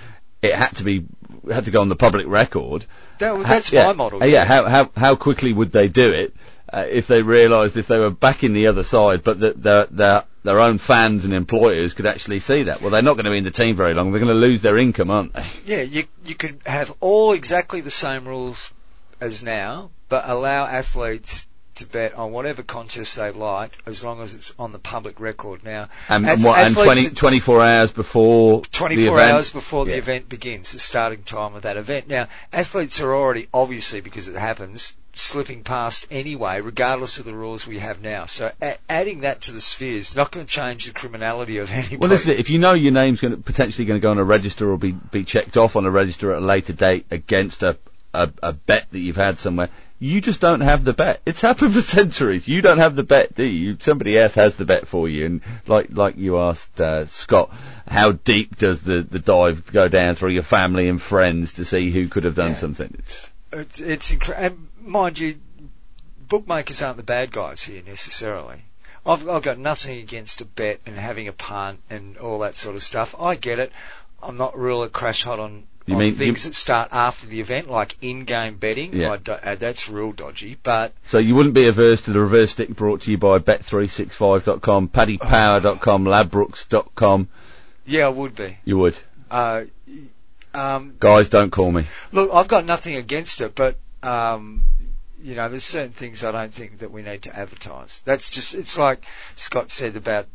it 0.41 0.53
had 0.53 0.75
to 0.77 0.83
be 0.83 1.05
had 1.49 1.65
to 1.65 1.71
go 1.71 1.79
on 1.79 1.87
the 1.89 1.95
public 1.95 2.27
record. 2.27 2.85
That, 3.19 3.33
Ha- 3.35 3.43
that's 3.43 3.71
yeah, 3.71 3.87
my 3.87 3.93
model. 3.93 4.21
uh, 4.23 4.25
Yeah, 4.25 4.43
how 4.43 4.65
how 4.65 4.91
how 4.97 5.15
quickly 5.15 5.53
would 5.53 5.71
they 5.71 5.87
do 5.87 6.11
it 6.11 6.35
uh, 6.73 6.85
if 6.89 7.07
they 7.07 7.21
realised 7.21 7.77
if 7.77 7.87
they 7.87 7.99
were 7.99 8.09
back 8.09 8.43
in 8.43 8.51
the 8.51 8.67
other 8.67 8.83
side, 8.83 9.23
but 9.23 9.39
that 9.39 9.61
their 9.63 9.85
their 9.85 10.23
their 10.45 10.59
own 10.59 10.77
fans 10.77 11.25
and 11.25 11.33
employers 11.33 11.93
could 11.93 12.05
actually 12.05 12.39
see 12.39 12.63
that? 12.63 12.81
Well, 12.81 12.91
they're 12.91 13.01
not 13.01 13.13
going 13.15 13.25
to 13.25 13.31
be 13.31 13.37
in 13.39 13.43
the 13.43 13.51
team 13.51 13.75
very 13.75 13.93
long. 13.93 14.11
They're 14.11 14.19
going 14.21 14.33
to 14.33 14.39
lose 14.47 14.61
their 14.61 14.77
income, 14.77 15.09
aren't 15.11 15.33
they? 15.33 15.45
Yeah, 15.65 15.81
you 15.81 16.05
you 16.23 16.35
could 16.35 16.61
have 16.65 16.93
all 16.99 17.33
exactly 17.33 17.81
the 17.81 17.91
same 17.91 18.27
rules 18.27 18.71
as 19.19 19.43
now, 19.43 19.91
but 20.09 20.23
allow 20.29 20.65
athletes 20.65 21.47
to 21.75 21.85
bet 21.85 22.13
on 22.13 22.31
whatever 22.31 22.63
contest 22.63 23.17
they 23.17 23.31
like, 23.31 23.71
as 23.85 24.01
long 24.01 24.21
as 24.21 24.33
it's 24.33 24.53
on 24.57 24.71
the 24.71 24.79
public 24.79 25.19
record. 25.19 25.61
Now, 25.63 25.89
And, 26.07 26.25
ath- 26.25 26.43
what, 26.45 26.57
and 26.57 26.77
athletes 26.77 27.03
20, 27.03 27.15
24 27.15 27.61
hours 27.61 27.91
before 27.91 28.61
the 28.61 28.67
24 28.71 29.17
event. 29.17 29.31
hours 29.33 29.49
before 29.51 29.83
the 29.85 29.97
event 29.97 30.29
begins, 30.29 30.71
the 30.71 30.79
starting 30.79 31.23
time 31.23 31.53
of 31.55 31.63
that 31.63 31.75
event. 31.75 32.07
Now, 32.07 32.29
athletes 32.53 33.01
are 33.01 33.13
already, 33.13 33.49
obviously, 33.53 33.99
because 33.99 34.29
it 34.29 34.35
happens, 34.37 34.93
slipping 35.15 35.63
past 35.63 36.05
anyway, 36.11 36.61
regardless 36.61 37.17
of 37.19 37.25
the 37.25 37.33
rules 37.33 37.65
we 37.65 37.79
have 37.79 38.01
now. 38.01 38.25
So 38.25 38.51
a- 38.61 38.77
adding 38.89 39.21
that 39.21 39.41
to 39.43 39.51
the 39.51 39.61
sphere 39.61 39.97
is 39.97 40.15
not 40.15 40.31
going 40.31 40.45
to 40.45 40.51
change 40.51 40.85
the 40.85 40.93
criminality 40.93 41.57
of 41.59 41.71
anybody. 41.71 41.97
Well, 41.97 42.09
listen, 42.09 42.33
if 42.33 42.49
you 42.49 42.59
know 42.59 42.73
your 42.73 42.91
name's 42.93 43.21
going 43.21 43.35
to, 43.35 43.41
potentially 43.41 43.85
going 43.85 43.99
to 43.99 44.03
go 44.03 44.11
on 44.11 44.17
a 44.17 44.23
register 44.23 44.69
or 44.71 44.77
be, 44.77 44.91
be 44.91 45.23
checked 45.23 45.57
off 45.57 45.75
on 45.75 45.85
a 45.85 45.91
register 45.91 46.31
at 46.33 46.41
a 46.41 46.45
later 46.45 46.73
date 46.73 47.05
against 47.11 47.63
a, 47.63 47.77
a, 48.13 48.29
a 48.43 48.53
bet 48.53 48.89
that 48.91 48.99
you've 48.99 49.15
had 49.15 49.39
somewhere. 49.39 49.69
You 49.97 50.19
just 50.19 50.41
don't 50.41 50.59
have 50.59 50.83
the 50.83 50.91
bet. 50.91 51.21
It's 51.25 51.39
happened 51.39 51.73
for 51.73 51.79
centuries. 51.99 52.47
You 52.49 52.61
don't 52.61 52.79
have 52.79 52.97
the 52.97 53.03
bet, 53.03 53.33
do 53.33 53.45
you? 53.45 53.77
Somebody 53.79 54.17
else 54.19 54.33
has 54.35 54.57
the 54.57 54.65
bet 54.65 54.87
for 54.87 55.07
you. 55.07 55.25
And 55.25 55.41
like 55.67 55.87
like 55.91 56.17
you 56.17 56.37
asked 56.37 56.81
uh, 56.81 57.05
Scott, 57.05 57.49
how 57.87 58.11
deep 58.11 58.57
does 58.57 58.81
the 58.83 59.01
the 59.09 59.19
dive 59.19 59.65
go 59.71 59.87
down 59.87 60.15
through 60.15 60.31
your 60.31 60.43
family 60.43 60.89
and 60.89 61.01
friends 61.01 61.53
to 61.53 61.63
see 61.65 61.91
who 61.91 62.09
could 62.09 62.25
have 62.25 62.35
done 62.35 62.51
Yeah. 62.51 62.55
something? 62.57 62.93
It's, 62.99 63.29
It's, 63.55 63.79
it's 63.79 64.11
incre- 64.11 64.37
and 64.37 64.67
mind 64.81 65.17
you, 65.19 65.35
bookmakers 66.27 66.81
aren't 66.81 66.97
the 66.97 67.03
bad 67.03 67.31
guys 67.31 67.61
here 67.63 67.81
necessarily. 67.85 68.61
I've, 69.05 69.27
I've 69.29 69.43
got 69.43 69.59
nothing 69.59 69.99
against 69.99 70.41
a 70.41 70.45
bet 70.45 70.79
and 70.85 70.95
having 70.95 71.27
a 71.27 71.33
punt 71.33 71.79
and 71.89 72.17
all 72.17 72.39
that 72.39 72.55
sort 72.55 72.75
of 72.75 72.81
stuff. 72.83 73.13
I 73.19 73.35
get 73.35 73.59
it. 73.59 73.71
I'm 74.21 74.37
not 74.37 74.57
real 74.57 74.81
a 74.83 74.89
crash 74.89 75.23
hot 75.23 75.39
on, 75.39 75.63
You 75.85 75.93
on 75.93 75.99
mean- 75.99 76.15
things 76.15 76.43
you- 76.43 76.49
that 76.49 76.55
start 76.55 76.89
after 76.91 77.27
the 77.27 77.39
event, 77.39 77.69
like 77.69 77.95
in-game 78.01 78.57
betting. 78.57 78.93
Yeah. 78.95 79.17
Do- 79.23 79.33
uh, 79.33 79.55
that's 79.55 79.87
real 79.89 80.11
dodgy. 80.11 80.57
But 80.61 80.93
so 81.05 81.19
you 81.19 81.35
wouldn't 81.35 81.53
be 81.53 81.67
averse 81.67 82.01
to 82.01 82.11
the 82.13 82.19
reverse 82.19 82.51
stick 82.51 82.69
brought 82.69 83.01
to 83.01 83.11
you 83.11 83.17
by 83.19 83.37
Bet365.com, 83.39 84.89
PaddyPower.com, 84.89 86.05
Ladbrokes.com. 86.05 87.29
yeah, 87.85 88.05
I 88.07 88.09
would 88.09 88.35
be. 88.35 88.57
You 88.65 88.77
would. 88.79 88.97
Uh, 89.29 89.63
um, 90.55 90.95
Guys, 90.99 91.29
don't 91.29 91.51
call 91.51 91.71
me. 91.71 91.87
Look, 92.11 92.31
I've 92.33 92.47
got 92.47 92.65
nothing 92.65 92.95
against 92.95 93.41
it, 93.41 93.55
but 93.55 93.77
um, 94.03 94.63
you 95.19 95.35
know, 95.35 95.49
there's 95.49 95.63
certain 95.63 95.91
things 95.91 96.23
I 96.23 96.31
don't 96.31 96.53
think 96.53 96.79
that 96.79 96.91
we 96.91 97.01
need 97.01 97.23
to 97.23 97.35
advertise. 97.35 98.01
That's 98.05 98.29
just 98.29 98.53
it's 98.53 98.77
like 98.77 99.03
Scott 99.35 99.71
said 99.71 99.95
about 99.95 100.27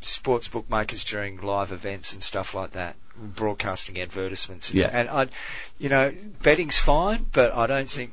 sports 0.00 0.48
bookmakers 0.48 1.04
during 1.04 1.38
live 1.38 1.72
events 1.72 2.12
and 2.12 2.22
stuff 2.22 2.54
like 2.54 2.72
that, 2.72 2.96
broadcasting 3.16 3.98
advertisements. 4.00 4.72
Yeah. 4.72 4.90
And 4.92 5.08
I, 5.08 5.28
you 5.78 5.88
know, 5.88 6.12
betting's 6.42 6.78
fine, 6.78 7.26
but 7.32 7.52
I 7.52 7.66
don't 7.66 7.88
think 7.88 8.12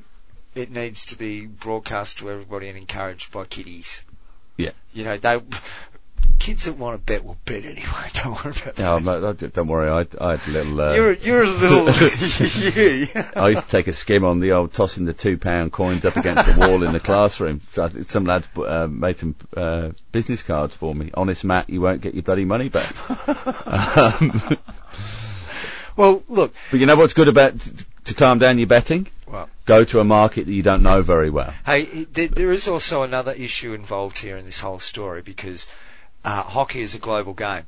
it 0.56 0.72
needs 0.72 1.06
to 1.08 1.18
be 1.18 1.46
broadcast 1.46 2.20
to 2.20 2.30
everybody 2.30 2.70
and 2.70 2.78
encouraged 2.78 3.32
by 3.32 3.46
kiddies. 3.46 4.04
Yeah. 4.58 4.72
You 4.92 5.04
know, 5.04 5.18
they 5.18 5.40
kids 6.44 6.66
that 6.66 6.78
want 6.78 7.00
to 7.00 7.06
bet 7.06 7.24
will 7.24 7.38
bet 7.46 7.64
anyway. 7.64 7.86
Don't 8.14 8.34
worry 8.44 8.54
about 8.62 8.76
that. 8.76 9.04
No, 9.04 9.30
I- 9.30 9.34
don't 9.34 9.68
worry. 9.68 9.90
I, 9.90 10.00
I 10.20 10.36
had 10.36 10.48
a 10.48 10.52
little. 10.52 10.82
Uh, 10.82 10.94
You're 10.96 11.14
you're 11.14 11.44
a 11.44 11.48
little. 11.48 11.88
I 13.44 13.50
used 13.50 13.64
to 13.64 13.70
take 13.70 13.88
a 13.88 13.94
skim 13.94 14.26
on 14.26 14.42
the 14.42 14.52
old 14.52 14.74
tossing 14.74 15.06
the 15.06 15.14
two 15.14 15.38
pound 15.38 15.72
coins 15.72 16.04
up 16.04 16.18
against 16.18 16.46
the 16.46 16.60
wall 16.60 16.84
in 16.84 16.92
the 16.92 17.00
classroom. 17.00 17.62
So 17.70 17.90
some 18.08 18.26
lads 18.26 18.48
uh, 18.58 18.88
made 18.88 19.18
some 19.20 19.36
uh, 19.56 19.92
business 20.12 20.44
cards 20.44 20.76
for 20.76 20.94
me. 20.94 21.12
Honest 21.14 21.46
Matt, 21.46 21.70
you 21.70 21.80
won't 21.80 22.02
get 22.02 22.14
your 22.14 22.24
bloody 22.24 22.46
money 22.46 22.68
back. 22.70 22.94
um, 23.66 24.58
Well, 25.96 26.24
look, 26.28 26.54
but 26.72 26.80
you 26.80 26.86
know 26.88 26.96
what's 26.96 27.14
good 27.14 27.28
about 27.28 27.60
t- 27.60 27.72
to 28.06 28.14
calm 28.14 28.40
down 28.40 28.58
your 28.58 28.68
betting? 28.68 29.08
Well. 29.28 29.50
Go 29.66 29.84
to 29.86 30.00
a 30.00 30.04
market 30.04 30.46
that 30.46 30.52
you 30.52 30.64
don't 30.64 30.84
know 30.84 31.04
very 31.04 31.30
well. 31.30 31.54
Hey, 31.66 32.06
there, 32.12 32.28
there 32.28 32.52
is 32.52 32.68
also 32.68 33.04
another 33.04 33.32
issue 33.32 33.74
involved 33.74 34.18
here 34.18 34.36
in 34.36 34.46
this 34.46 34.60
whole 34.60 34.80
story 34.80 35.22
because 35.22 35.68
uh, 36.24 36.44
hockey 36.44 36.82
is 36.82 36.96
a 36.96 37.00
global 37.00 37.34
game. 37.34 37.66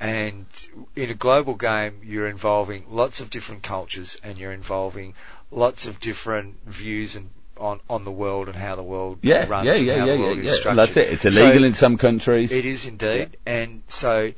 And 0.00 0.46
in 0.94 1.10
a 1.10 1.14
global 1.14 1.54
game, 1.54 2.02
you're 2.04 2.28
involving 2.28 2.84
lots 2.88 3.20
of 3.20 3.30
different 3.30 3.64
cultures 3.64 4.20
and 4.22 4.38
you're 4.38 4.52
involving 4.52 5.14
lots 5.50 5.86
of 5.86 5.98
different 5.98 6.56
views 6.66 7.16
and 7.16 7.30
on, 7.56 7.80
on 7.90 8.04
the 8.04 8.12
world 8.12 8.46
and 8.46 8.56
how 8.56 8.76
the 8.76 8.82
world 8.84 9.18
Yeah, 9.22 9.48
runs 9.48 9.66
yeah, 9.66 9.74
and 9.74 9.86
yeah, 9.86 9.98
how 9.98 10.04
yeah, 10.04 10.12
the 10.12 10.18
yeah, 10.18 10.24
world 10.24 10.38
is 10.38 10.44
yeah. 10.46 10.52
structured. 10.52 10.78
That's 10.78 10.96
it. 10.96 11.12
It's 11.14 11.22
So 11.34 11.42
illegal 11.42 11.64
in 11.64 11.74
some 11.74 11.98
countries. 11.98 12.52
It 12.52 12.64
is 12.64 12.86
indeed. 12.86 13.36
And 13.44 13.82
so 13.88 14.32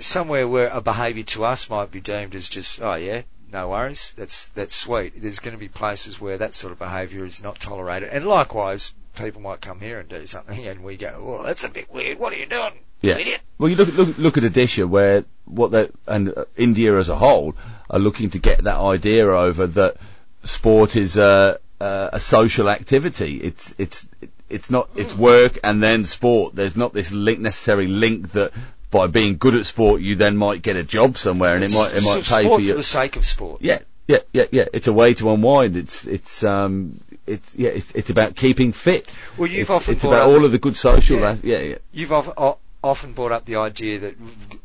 somewhere 0.00 0.48
where 0.48 0.68
a 0.68 0.80
behaviour 0.80 1.22
to 1.22 1.44
us 1.44 1.70
might 1.70 1.92
be 1.92 2.00
deemed 2.00 2.34
as 2.34 2.48
just, 2.48 2.82
oh 2.82 2.94
yeah, 2.96 3.22
no 3.52 3.68
worries, 3.68 4.12
that's, 4.16 4.48
that's 4.48 4.74
sweet. 4.74 5.12
There's 5.22 5.38
going 5.38 5.54
to 5.54 5.60
be 5.60 5.68
places 5.68 6.20
where 6.20 6.38
that 6.38 6.54
sort 6.54 6.72
of 6.72 6.80
behaviour 6.80 7.24
is 7.24 7.40
not 7.40 7.60
tolerated. 7.60 8.08
And 8.08 8.26
likewise, 8.26 8.92
people 9.14 9.40
might 9.40 9.60
come 9.60 9.80
here 9.80 9.98
and 10.00 10.08
do 10.08 10.26
something 10.26 10.66
and 10.66 10.82
we 10.82 10.96
go, 10.96 11.22
well, 11.24 11.42
that's 11.42 11.64
a 11.64 11.68
bit 11.68 11.92
weird. 11.92 12.18
What 12.18 12.32
are 12.32 12.36
you 12.36 12.46
doing? 12.46 12.72
Yeah. 13.00 13.18
Idiot. 13.18 13.40
Well, 13.58 13.68
you 13.68 13.76
look 13.76 13.92
look 13.94 14.18
look 14.18 14.36
at 14.38 14.44
Odisha, 14.44 14.88
where 14.88 15.24
what 15.44 15.70
they 15.72 15.88
and 16.06 16.32
uh, 16.36 16.44
India 16.56 16.96
as 16.98 17.08
a 17.08 17.16
whole 17.16 17.54
are 17.90 17.98
looking 17.98 18.30
to 18.30 18.38
get 18.38 18.64
that 18.64 18.76
idea 18.76 19.26
over 19.26 19.66
that 19.66 19.96
sport 20.42 20.96
is 20.96 21.16
a 21.16 21.58
a, 21.80 22.10
a 22.14 22.20
social 22.20 22.68
activity. 22.70 23.40
It's 23.42 23.74
it's 23.78 24.06
it's 24.48 24.70
not 24.70 24.88
it's 24.96 25.14
work 25.14 25.58
and 25.62 25.82
then 25.82 26.06
sport. 26.06 26.54
There's 26.54 26.76
not 26.76 26.92
this 26.92 27.10
link 27.12 27.40
necessary 27.40 27.88
link 27.88 28.32
that 28.32 28.52
by 28.90 29.06
being 29.08 29.36
good 29.38 29.54
at 29.54 29.66
sport 29.66 30.00
you 30.00 30.14
then 30.14 30.36
might 30.36 30.62
get 30.62 30.76
a 30.76 30.84
job 30.84 31.18
somewhere 31.18 31.54
and 31.56 31.64
it 31.64 31.72
might 31.72 31.92
it 31.94 32.02
might 32.04 32.20
s- 32.20 32.28
pay 32.28 32.44
for 32.44 32.60
you. 32.60 32.74
the 32.74 32.82
sake 32.82 33.16
of 33.16 33.26
sport. 33.26 33.60
Yeah, 33.60 33.80
yeah, 34.06 34.18
yeah, 34.32 34.44
yeah. 34.50 34.64
It's 34.72 34.86
a 34.86 34.92
way 34.92 35.14
to 35.14 35.30
unwind. 35.30 35.76
It's 35.76 36.06
it's 36.06 36.44
um 36.44 37.00
it's 37.26 37.54
yeah 37.54 37.70
it's 37.70 37.90
it's 37.92 38.10
about 38.10 38.36
keeping 38.36 38.72
fit. 38.72 39.10
Well, 39.38 39.48
you've 39.48 39.62
it's, 39.62 39.70
often 39.70 39.94
it's 39.94 40.02
brought 40.02 40.12
about 40.14 40.30
all 40.30 40.44
of 40.44 40.52
the 40.52 40.58
good 40.58 40.76
social. 40.76 41.20
Yeah. 41.20 41.36
yeah, 41.42 41.58
yeah. 41.58 41.78
You've 41.92 42.12
of, 42.12 42.32
o- 42.36 42.58
often 42.82 43.12
brought 43.14 43.32
up 43.32 43.44
the 43.46 43.56
idea 43.56 43.98
that 44.00 44.14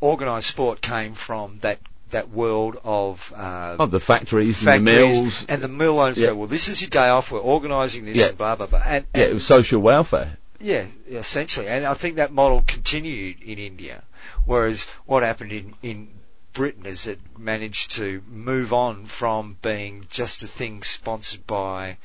organised 0.02 0.48
sport 0.48 0.80
came 0.80 1.14
from 1.14 1.58
that 1.60 1.78
that 2.10 2.28
world 2.28 2.76
of 2.82 3.32
uh, 3.36 3.76
Oh, 3.78 3.86
the 3.86 4.00
factories, 4.00 4.66
and 4.66 4.86
the 4.86 4.92
mills. 4.92 5.46
and 5.48 5.62
the 5.62 5.68
mill 5.68 6.00
owners 6.00 6.20
Yeah. 6.20 6.28
go, 6.30 6.36
well, 6.36 6.48
this 6.48 6.68
is 6.68 6.80
your 6.82 6.90
day 6.90 7.08
off. 7.08 7.30
We're 7.30 7.38
organising 7.38 8.04
this 8.04 8.18
Yeah. 8.18 8.28
and 8.30 8.38
blah 8.38 8.56
blah 8.56 8.66
blah. 8.66 8.82
And, 8.84 9.06
Yeah, 9.14 9.24
it 9.26 9.34
was 9.34 9.46
social 9.46 9.80
welfare. 9.80 10.36
Yeah, 10.60 10.86
essentially. 11.08 11.68
And 11.68 11.86
I 11.86 11.94
think 11.94 12.16
that 12.16 12.32
model 12.32 12.62
continued 12.66 13.40
in 13.42 13.58
India. 13.58 14.02
Whereas 14.44 14.86
what 15.06 15.22
happened 15.22 15.52
in, 15.52 15.74
in 15.82 16.08
Britain 16.52 16.86
is 16.86 17.06
it 17.06 17.18
managed 17.38 17.92
to 17.92 18.22
move 18.28 18.72
on 18.72 19.06
from 19.06 19.56
being 19.62 20.04
just 20.10 20.42
a 20.42 20.46
thing 20.46 20.82
sponsored 20.82 21.46
by, 21.46 21.96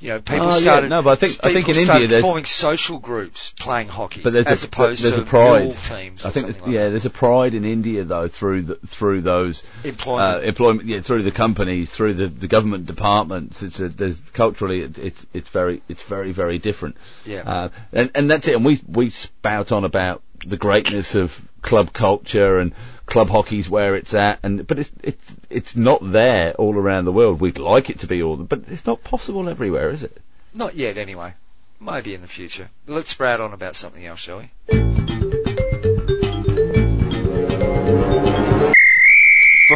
you 0.00 0.08
know, 0.08 0.20
people 0.20 0.46
Oh, 0.48 0.54
yeah, 0.56 0.60
started. 0.62 0.88
no, 0.90 1.02
but 1.02 1.10
I 1.10 1.14
think- 1.16 1.36
I 1.44 1.52
think 1.52 1.68
in 1.68 1.76
India 1.76 2.06
there's- 2.08 2.22
forming 2.22 2.46
social 2.46 2.98
groups 2.98 3.52
playing 3.58 3.88
hockey, 3.88 4.22
But 4.22 4.32
there's 4.32 4.46
as 4.46 4.64
a, 4.64 4.66
opposed 4.68 5.02
there's 5.04 5.16
to 5.16 5.22
a 5.22 5.24
pride. 5.26 5.76
teams. 5.82 6.24
I 6.24 6.30
think, 6.30 6.46
something 6.46 6.62
like 6.62 6.72
yeah, 6.72 6.84
that. 6.84 6.90
there's 6.90 7.04
a 7.04 7.10
pride 7.10 7.52
in 7.52 7.66
India 7.66 8.04
though 8.04 8.26
through 8.28 8.62
the, 8.62 8.74
through 8.86 9.20
those 9.20 9.62
employment. 9.84 10.44
uh, 10.44 10.46
employment, 10.46 10.88
yeah, 10.88 11.00
through 11.00 11.22
the 11.22 11.30
companies, 11.30 11.90
through 11.90 12.14
the, 12.14 12.28
the 12.28 12.48
government 12.48 12.86
departments. 12.86 13.62
It's 13.62 13.78
a, 13.80 13.90
there's 13.90 14.18
culturally, 14.32 14.80
it's, 14.80 14.98
it's 14.98 15.26
it's 15.34 15.48
very 15.50 15.82
it's 15.90 16.02
very 16.02 16.32
very 16.32 16.58
different. 16.58 16.96
Yeah. 17.26 17.42
Uh, 17.44 17.68
and 17.92 18.10
and 18.14 18.30
that's 18.30 18.48
it. 18.48 18.56
And 18.56 18.64
we 18.64 18.80
we 18.88 19.10
spout 19.10 19.70
on 19.72 19.84
about 19.84 20.22
the 20.46 20.56
greatness 20.56 21.14
of 21.14 21.40
club 21.62 21.92
culture 21.92 22.58
and 22.58 22.72
club 23.06 23.28
hockey's 23.28 23.68
where 23.68 23.96
it's 23.96 24.14
at, 24.14 24.38
and 24.42 24.66
but 24.66 24.78
it's 24.78 24.90
it's 25.02 25.34
it's 25.50 25.76
not 25.76 26.00
there 26.02 26.52
all 26.54 26.76
around 26.76 27.04
the 27.04 27.12
world. 27.12 27.40
We'd 27.40 27.58
like 27.58 27.90
it 27.90 28.00
to 28.00 28.06
be 28.06 28.22
all, 28.22 28.36
but 28.36 28.62
it's 28.68 28.86
not 28.86 29.04
possible 29.04 29.48
everywhere, 29.48 29.90
is 29.90 30.02
it? 30.02 30.16
Not 30.54 30.74
yet, 30.74 30.96
anyway. 30.96 31.34
Maybe 31.80 32.14
in 32.14 32.22
the 32.22 32.28
future. 32.28 32.68
Let's 32.86 33.10
sprout 33.10 33.40
on 33.40 33.52
about 33.52 33.76
something 33.76 34.04
else, 34.04 34.20
shall 34.20 34.38
we? 34.68 35.19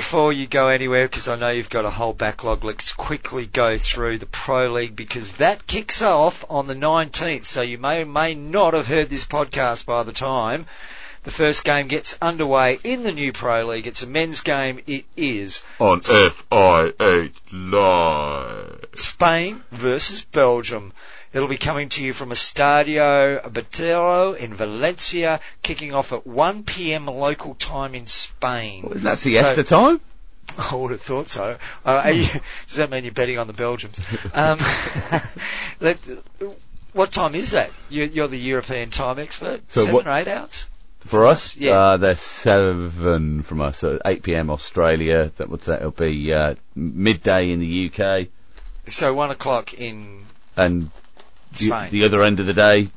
Before 0.04 0.34
you 0.34 0.46
go 0.46 0.68
anywhere, 0.68 1.08
because 1.08 1.28
I 1.28 1.36
know 1.36 1.48
you've 1.48 1.70
got 1.70 1.86
a 1.86 1.90
whole 1.90 2.12
backlog, 2.12 2.62
let's 2.62 2.92
quickly 2.92 3.46
go 3.46 3.78
through 3.78 4.18
the 4.18 4.26
Pro 4.26 4.70
League 4.70 4.94
because 4.94 5.38
that 5.38 5.66
kicks 5.66 6.02
off 6.02 6.44
on 6.50 6.66
the 6.66 6.74
19th. 6.74 7.46
So 7.46 7.62
you 7.62 7.78
may 7.78 8.02
or 8.02 8.06
may 8.06 8.34
not 8.34 8.74
have 8.74 8.86
heard 8.86 9.08
this 9.08 9.24
podcast 9.24 9.86
by 9.86 10.02
the 10.02 10.12
time 10.12 10.66
the 11.22 11.30
first 11.30 11.64
game 11.64 11.88
gets 11.88 12.18
underway 12.20 12.78
in 12.84 13.02
the 13.02 13.12
new 13.12 13.32
Pro 13.32 13.64
League. 13.64 13.86
It's 13.86 14.02
a 14.02 14.06
men's 14.06 14.42
game. 14.42 14.78
It 14.86 15.06
is 15.16 15.62
On 15.80 16.02
FIH 16.02 17.32
Live. 17.50 18.84
Spain 18.92 19.62
versus 19.72 20.20
Belgium. 20.20 20.92
It'll 21.34 21.48
be 21.48 21.58
coming 21.58 21.88
to 21.90 22.04
you 22.04 22.12
from 22.12 22.30
Estadio 22.30 23.42
Betero 23.52 24.36
in 24.36 24.54
Valencia, 24.54 25.40
kicking 25.62 25.92
off 25.92 26.12
at 26.12 26.24
1 26.26 26.62
p.m. 26.62 27.06
local 27.06 27.54
time 27.56 27.94
in 27.96 28.06
Spain. 28.06 28.84
Isn't 28.92 29.02
that 29.02 29.18
siesta 29.18 29.64
time? 29.64 30.00
I 30.58 30.76
would 30.76 30.92
have 30.92 31.00
thought 31.02 31.28
so. 31.28 31.58
Uh, 31.84 31.88
are 32.04 32.12
you, 32.12 32.28
does 32.68 32.76
that 32.76 32.88
mean 32.90 33.02
you're 33.02 33.12
betting 33.12 33.38
on 33.38 33.48
the 33.48 33.52
Belgians? 33.52 33.98
Um, 34.32 34.58
let, 35.80 35.98
what 36.92 37.10
time 37.12 37.34
is 37.34 37.50
that? 37.50 37.70
You're, 37.88 38.06
you're 38.06 38.28
the 38.28 38.38
European 38.38 38.90
time 38.90 39.18
expert. 39.18 39.62
So 39.70 39.80
Seven 39.80 39.94
what- 39.94 40.06
or 40.06 40.12
eight 40.12 40.28
hours? 40.28 40.68
For 41.00 41.26
us, 41.26 41.54
Yeah. 41.56 41.72
uh, 41.72 41.96
they're 41.98 42.16
seven 42.16 43.42
from 43.42 43.60
us, 43.60 43.76
so 43.78 44.00
8 44.06 44.22
p.m. 44.22 44.48
Australia. 44.48 45.30
That 45.36 45.50
what's 45.50 45.66
that? 45.66 45.80
It'll 45.80 45.90
be 45.90 46.32
uh, 46.32 46.54
midday 46.74 47.50
in 47.50 47.60
the 47.60 47.90
UK, 47.92 48.28
So 48.88 49.12
one 49.12 49.30
o'clock 49.30 49.74
in 49.74 50.24
and 50.56 50.90
the, 51.58 51.88
the 51.90 52.04
other 52.04 52.22
end 52.22 52.40
of 52.40 52.46
the 52.46 52.54
day 52.54 52.88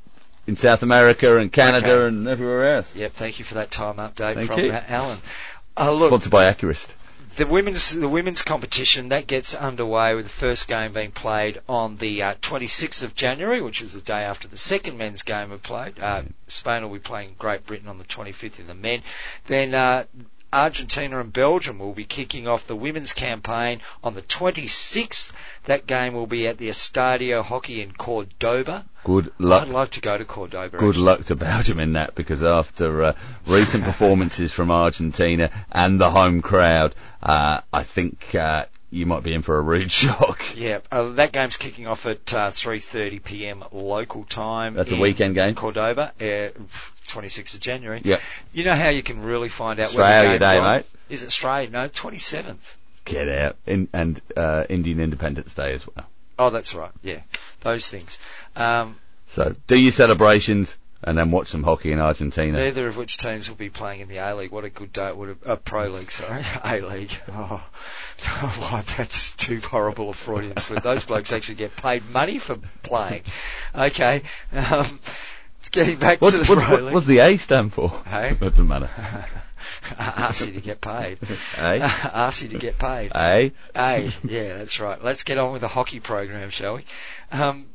in 0.47 0.55
South 0.55 0.83
America 0.83 1.37
and 1.37 1.51
Canada 1.51 1.91
Okay. 1.91 2.07
and 2.07 2.27
everywhere 2.27 2.75
else. 2.77 2.95
Yep, 2.95 3.11
thank 3.13 3.39
you 3.39 3.45
for 3.45 3.55
that 3.55 3.71
time 3.71 3.95
update 3.97 4.35
Thank 4.35 4.47
from 4.47 4.59
you. 4.61 4.71
Alan. 4.71 5.17
Uh, 5.75 5.91
look, 5.91 6.09
Sponsored 6.09 6.31
by 6.31 6.51
Accurist. 6.51 6.93
the 7.35 7.45
women's 7.45 7.93
the 7.95 8.07
women's 8.09 8.41
competition 8.41 9.09
that 9.09 9.27
gets 9.27 9.53
underway 9.53 10.15
with 10.15 10.25
the 10.25 10.31
first 10.31 10.67
game 10.67 10.93
being 10.93 11.11
played 11.11 11.61
on 11.69 11.97
the 11.97 12.21
uh, 12.23 12.35
26th 12.41 13.03
of 13.03 13.13
January, 13.13 13.61
which 13.61 13.81
is 13.81 13.93
the 13.93 14.01
day 14.01 14.23
after 14.23 14.47
the 14.47 14.57
second 14.57 14.97
men's 14.97 15.21
game 15.21 15.51
are 15.53 15.57
played. 15.59 15.99
Uh, 15.99 16.23
Spain 16.47 16.81
will 16.81 16.93
be 16.93 16.99
playing 16.99 17.35
Great 17.37 17.65
Britain 17.67 17.87
on 17.89 17.97
the 17.99 18.05
25th 18.05 18.59
in 18.59 18.65
the 18.67 18.73
men. 18.73 19.03
Then 19.47 19.75
uh, 19.75 20.05
Argentina 20.51 21.19
and 21.19 21.31
Belgium 21.33 21.79
will 21.79 21.93
be 21.93 22.05
kicking 22.05 22.47
off 22.47 22.67
the 22.67 22.75
women's 22.75 23.13
campaign 23.13 23.81
on 24.03 24.13
the 24.13 24.21
26th. 24.21 25.31
That 25.65 25.85
game 25.85 26.13
will 26.13 26.27
be 26.27 26.47
at 26.47 26.57
the 26.57 26.69
Estadio 26.69 27.43
Hockey 27.43 27.81
in 27.81 27.91
Cordoba. 27.91 28.85
Good 29.03 29.31
luck. 29.39 29.67
I'd 29.67 29.73
like 29.73 29.91
to 29.91 30.01
go 30.01 30.17
to 30.17 30.25
Cordoba. 30.25 30.77
Good 30.77 30.89
actually. 30.89 31.03
luck 31.03 31.25
to 31.25 31.35
Belgium 31.35 31.79
in 31.79 31.93
that 31.93 32.15
because 32.15 32.43
after 32.43 33.03
uh, 33.03 33.13
recent 33.45 33.83
performances 33.85 34.51
from 34.51 34.71
Argentina 34.71 35.49
and 35.71 35.99
the 35.99 36.09
home 36.09 36.41
crowd, 36.41 36.95
uh, 37.21 37.61
I 37.73 37.83
think 37.83 38.33
uh, 38.35 38.65
you 38.89 39.05
might 39.05 39.23
be 39.23 39.33
in 39.33 39.41
for 39.41 39.57
a 39.57 39.61
rude 39.61 39.91
shock. 40.03 40.55
Yeah, 40.55 40.79
uh, 40.91 41.11
that 41.13 41.31
game's 41.31 41.57
kicking 41.57 41.87
off 41.87 42.05
at 42.05 42.33
uh, 42.33 42.51
3:30 42.51 43.23
p.m. 43.23 43.63
local 43.71 44.23
time. 44.23 44.75
That's 44.75 44.91
a 44.91 44.97
weekend 44.97 45.35
game? 45.35 45.55
Cordoba, 45.55 46.13
uh, 46.19 46.49
26th 47.07 47.55
of 47.55 47.59
January. 47.59 48.01
Yep. 48.03 48.19
You 48.53 48.63
know 48.63 48.75
how 48.75 48.89
you 48.89 49.03
can 49.03 49.23
really 49.23 49.49
find 49.49 49.79
out 49.79 49.87
Australia 49.87 50.29
when 50.29 50.39
the 50.39 50.39
game's 50.39 50.51
Day, 50.51 50.57
on? 50.57 50.75
mate. 50.77 50.85
Is 51.09 51.23
it 51.23 51.27
Australia? 51.27 51.69
No, 51.69 51.89
27th. 51.89 52.75
Get 53.05 53.29
out. 53.29 53.55
In, 53.65 53.87
and 53.93 54.21
uh, 54.35 54.65
Indian 54.69 54.99
Independence 54.99 55.53
Day 55.53 55.73
as 55.73 55.87
well. 55.87 56.05
Oh, 56.39 56.49
that's 56.49 56.73
right. 56.75 56.91
Yeah, 57.01 57.21
those 57.61 57.89
things. 57.89 58.19
Um, 58.55 58.97
So 59.27 59.55
do 59.67 59.79
your 59.79 59.91
celebrations 59.91 60.77
and 61.03 61.17
then 61.17 61.29
watch 61.31 61.47
some 61.49 61.63
hockey 61.63 61.91
in 61.91 61.99
Argentina. 61.99 62.57
neither 62.57 62.87
of 62.87 62.97
which 62.97 63.17
teams 63.17 63.47
will 63.47 63.55
be 63.55 63.69
playing 63.69 64.01
in 64.01 64.07
the 64.09 64.17
A 64.17 64.35
League. 64.35 64.51
What 64.51 64.65
a 64.65 64.69
good 64.69 64.91
day 64.91 65.07
it 65.09 65.15
would 65.17 65.29
have. 65.29 65.37
Uh, 65.45 65.55
Pro 65.55 65.87
League, 65.87 66.11
sorry, 66.11 66.43
A 66.65 66.81
League. 66.81 67.11
Oh, 67.31 67.63
oh, 68.27 68.83
that's 68.97 69.31
too 69.35 69.59
horrible 69.61 70.09
a 70.09 70.13
Freudian 70.13 70.57
slip. 70.57 70.83
Those 70.83 71.05
blokes 71.05 71.31
actually 71.31 71.55
get 71.55 71.75
paid 71.75 72.03
money 72.09 72.39
for 72.39 72.57
playing. 72.83 73.21
Okay. 73.75 74.23
Um, 74.51 74.99
getting 75.78 75.99
back 75.99 76.21
What's, 76.21 76.38
to 76.38 76.43
the 76.43 76.55
what- 76.61 76.84
League. 76.84 76.93
what's 76.93 77.07
the 77.07 77.19
A 77.19 77.38
stand 77.38 77.73
for? 77.73 77.89
Hey? 78.05 78.36
Doesn't 78.39 78.67
matter. 78.67 78.89
Ask 79.97 80.45
you 80.47 80.53
to 80.53 80.61
get 80.61 80.82
paid. 80.82 81.19
A? 81.57 81.80
Ask 81.82 82.41
you 82.41 82.49
to 82.49 82.57
get 82.59 82.78
paid. 82.80 83.11
A? 83.15 83.51
A, 83.75 84.13
yeah, 84.23 84.57
that's 84.57 84.80
right. 84.80 85.01
Let's 85.03 85.23
get 85.23 85.38
on 85.38 85.51
with 85.53 85.61
the 85.61 85.67
hockey 85.67 85.99
program, 85.99 86.49
shall 86.49 86.75
we? 86.75 86.86
Um, 87.32 87.67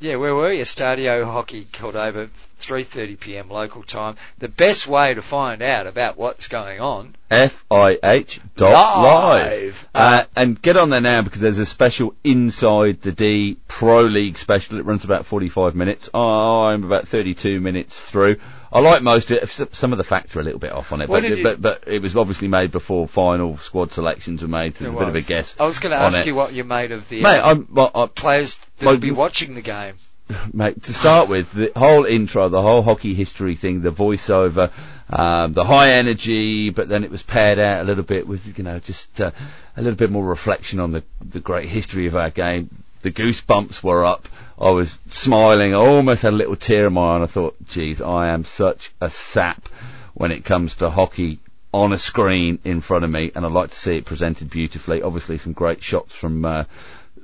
yeah, 0.00 0.16
where 0.16 0.34
were 0.34 0.52
you? 0.52 0.62
Stadio 0.62 1.24
Hockey 1.24 1.66
Cordoba, 1.72 2.30
3:30 2.58 3.18
p.m. 3.20 3.48
local 3.48 3.82
time. 3.82 4.16
The 4.38 4.48
best 4.48 4.86
way 4.86 5.14
to 5.14 5.22
find 5.22 5.62
out 5.62 5.86
about 5.86 6.16
what's 6.16 6.48
going 6.48 6.80
on. 6.80 7.14
F-I-H 7.30 8.40
dot 8.56 9.02
live. 9.02 9.44
Live. 9.62 9.88
Uh, 9.94 10.24
and 10.34 10.60
get 10.60 10.76
on 10.76 10.90
there 10.90 11.00
now 11.00 11.22
because 11.22 11.40
there's 11.40 11.58
a 11.58 11.66
special 11.66 12.14
Inside 12.24 13.02
the 13.02 13.12
D 13.12 13.56
Pro 13.68 14.02
League 14.02 14.38
special. 14.38 14.78
It 14.78 14.84
runs 14.84 15.04
about 15.04 15.26
45 15.26 15.74
minutes. 15.74 16.08
I'm 16.14 16.84
about 16.84 17.08
32 17.08 17.60
minutes 17.60 17.98
through. 18.00 18.36
I 18.70 18.80
like 18.80 19.02
most 19.02 19.30
of 19.30 19.38
it. 19.38 19.74
Some 19.74 19.92
of 19.92 19.98
the 19.98 20.04
facts 20.04 20.36
are 20.36 20.40
a 20.40 20.42
little 20.42 20.58
bit 20.58 20.72
off 20.72 20.92
on 20.92 21.00
it, 21.00 21.08
but, 21.08 21.24
you- 21.24 21.42
but 21.42 21.60
but 21.60 21.84
it 21.86 22.02
was 22.02 22.14
obviously 22.16 22.48
made 22.48 22.70
before 22.70 23.08
final 23.08 23.56
squad 23.58 23.92
selections 23.92 24.42
were 24.42 24.48
made. 24.48 24.76
So 24.76 24.84
there's 24.84 24.94
a 24.94 24.98
bit 24.98 25.08
of 25.08 25.14
a 25.16 25.22
guess. 25.22 25.56
I 25.58 25.64
was 25.64 25.78
going 25.78 25.92
to 25.92 25.98
ask 25.98 26.18
it. 26.18 26.26
you 26.26 26.34
what 26.34 26.52
you 26.52 26.64
made 26.64 26.92
of 26.92 27.08
the 27.08 27.22
Mate, 27.22 27.38
uh, 27.38 27.50
I'm, 27.50 27.68
well, 27.70 27.90
I, 27.94 28.06
players 28.06 28.56
that 28.78 28.84
well, 28.86 28.94
will 28.94 29.00
be 29.00 29.10
watching 29.10 29.54
the 29.54 29.62
game. 29.62 29.94
mate, 30.52 30.82
to 30.84 30.92
start 30.92 31.28
with, 31.28 31.52
the 31.52 31.72
whole 31.76 32.04
intro, 32.04 32.48
the 32.48 32.62
whole 32.62 32.82
hockey 32.82 33.14
history 33.14 33.54
thing, 33.54 33.80
the 33.80 33.92
voiceover, 33.92 34.70
um, 35.10 35.52
the 35.52 35.64
high 35.64 35.92
energy, 35.92 36.70
but 36.70 36.88
then 36.88 37.04
it 37.04 37.10
was 37.10 37.22
paired 37.22 37.58
out 37.58 37.80
a 37.80 37.84
little 37.84 38.04
bit 38.04 38.26
with, 38.26 38.58
you 38.58 38.64
know, 38.64 38.78
just 38.78 39.20
uh, 39.20 39.30
a 39.76 39.82
little 39.82 39.96
bit 39.96 40.10
more 40.10 40.24
reflection 40.24 40.80
on 40.80 40.92
the, 40.92 41.02
the 41.26 41.40
great 41.40 41.68
history 41.68 42.06
of 42.06 42.16
our 42.16 42.30
game. 42.30 42.68
The 43.02 43.10
goosebumps 43.10 43.82
were 43.82 44.04
up. 44.04 44.28
I 44.60 44.70
was 44.70 44.98
smiling. 45.10 45.72
I 45.72 45.78
almost 45.78 46.22
had 46.22 46.32
a 46.32 46.36
little 46.36 46.56
tear 46.56 46.88
in 46.88 46.92
my 46.94 47.12
eye, 47.12 47.14
and 47.14 47.22
I 47.22 47.26
thought, 47.26 47.56
geez, 47.66 48.02
I 48.02 48.28
am 48.28 48.44
such 48.44 48.92
a 49.00 49.08
sap 49.08 49.68
when 50.14 50.32
it 50.32 50.44
comes 50.44 50.76
to 50.76 50.90
hockey 50.90 51.38
on 51.72 51.92
a 51.92 51.98
screen 51.98 52.58
in 52.64 52.80
front 52.80 53.04
of 53.04 53.10
me, 53.10 53.30
and 53.34 53.44
I'd 53.44 53.52
like 53.52 53.70
to 53.70 53.76
see 53.76 53.96
it 53.98 54.04
presented 54.04 54.50
beautifully. 54.50 55.02
Obviously, 55.02 55.38
some 55.38 55.52
great 55.52 55.82
shots 55.82 56.14
from 56.14 56.44
uh, 56.44 56.64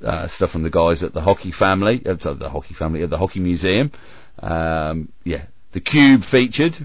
uh, 0.03 0.27
stuff 0.27 0.51
from 0.51 0.63
the 0.63 0.69
guys 0.69 1.03
at 1.03 1.13
the 1.13 1.21
hockey 1.21 1.51
family, 1.51 2.01
uh, 2.05 2.13
the 2.13 2.49
hockey 2.49 2.73
family 2.73 3.03
at 3.03 3.09
the 3.09 3.17
hockey 3.17 3.39
museum. 3.39 3.91
Um, 4.39 5.11
yeah, 5.23 5.45
the 5.71 5.79
cube 5.79 6.23
featured. 6.23 6.75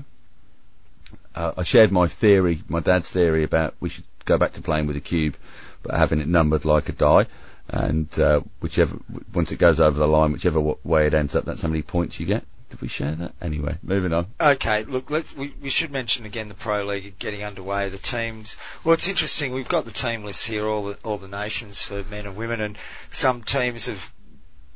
Uh, 1.35 1.53
I 1.57 1.63
shared 1.63 1.93
my 1.93 2.09
theory, 2.09 2.63
my 2.69 2.81
dad's 2.81 3.09
theory 3.09 3.45
about 3.45 3.75
we 3.81 3.89
should 3.89 4.05
go 4.25 4.37
back 4.39 4.53
to 4.55 4.63
playing 4.63 4.87
with 4.87 4.97
a 4.97 5.01
cube, 5.01 5.37
but 5.83 5.95
having 5.95 6.21
it 6.21 6.29
numbered 6.29 6.65
like 6.65 6.89
a 6.89 6.93
die. 6.93 7.27
And 7.69 8.09
uh, 8.19 8.41
whichever, 8.61 8.99
once 9.33 9.53
it 9.53 9.59
goes 9.59 9.79
over 9.79 9.97
the 9.97 10.09
line, 10.09 10.33
whichever 10.33 10.61
way 10.61 11.07
it 11.07 11.15
ends 11.15 11.37
up, 11.37 11.45
that's 11.45 11.63
how 11.63 11.69
many 11.69 11.83
points 11.83 12.19
you 12.19 12.27
get. 12.27 12.45
Did 12.71 12.81
we 12.81 12.89
share 12.89 13.13
that? 13.13 13.33
Anyway, 13.43 13.77
moving 13.83 14.13
on. 14.13 14.27
Okay, 14.41 14.85
look, 14.85 15.11
let's, 15.11 15.37
we, 15.37 15.53
we 15.61 15.71
should 15.71 15.91
mention 15.91 16.25
again 16.25 16.49
the 16.49 16.55
Pro 16.55 16.85
League 16.85 17.19
getting 17.19 17.43
underway. 17.43 17.89
The 17.89 17.99
teams, 17.99 18.57
well, 18.85 18.95
it's 18.95 19.09
interesting. 19.09 19.53
We've 19.53 19.69
got 19.69 19.85
the 19.85 19.91
team 19.93 20.25
lists 20.25 20.45
here, 20.45 20.67
all 20.67 20.85
the 20.85 20.99
all 21.03 21.19
the 21.19 21.29
nations 21.29 21.83
for 21.83 22.05
men 22.05 22.27
and 22.27 22.37
women, 22.37 22.61
and 22.61 22.79
some 23.11 23.43
teams 23.43 23.87
have 23.87 24.13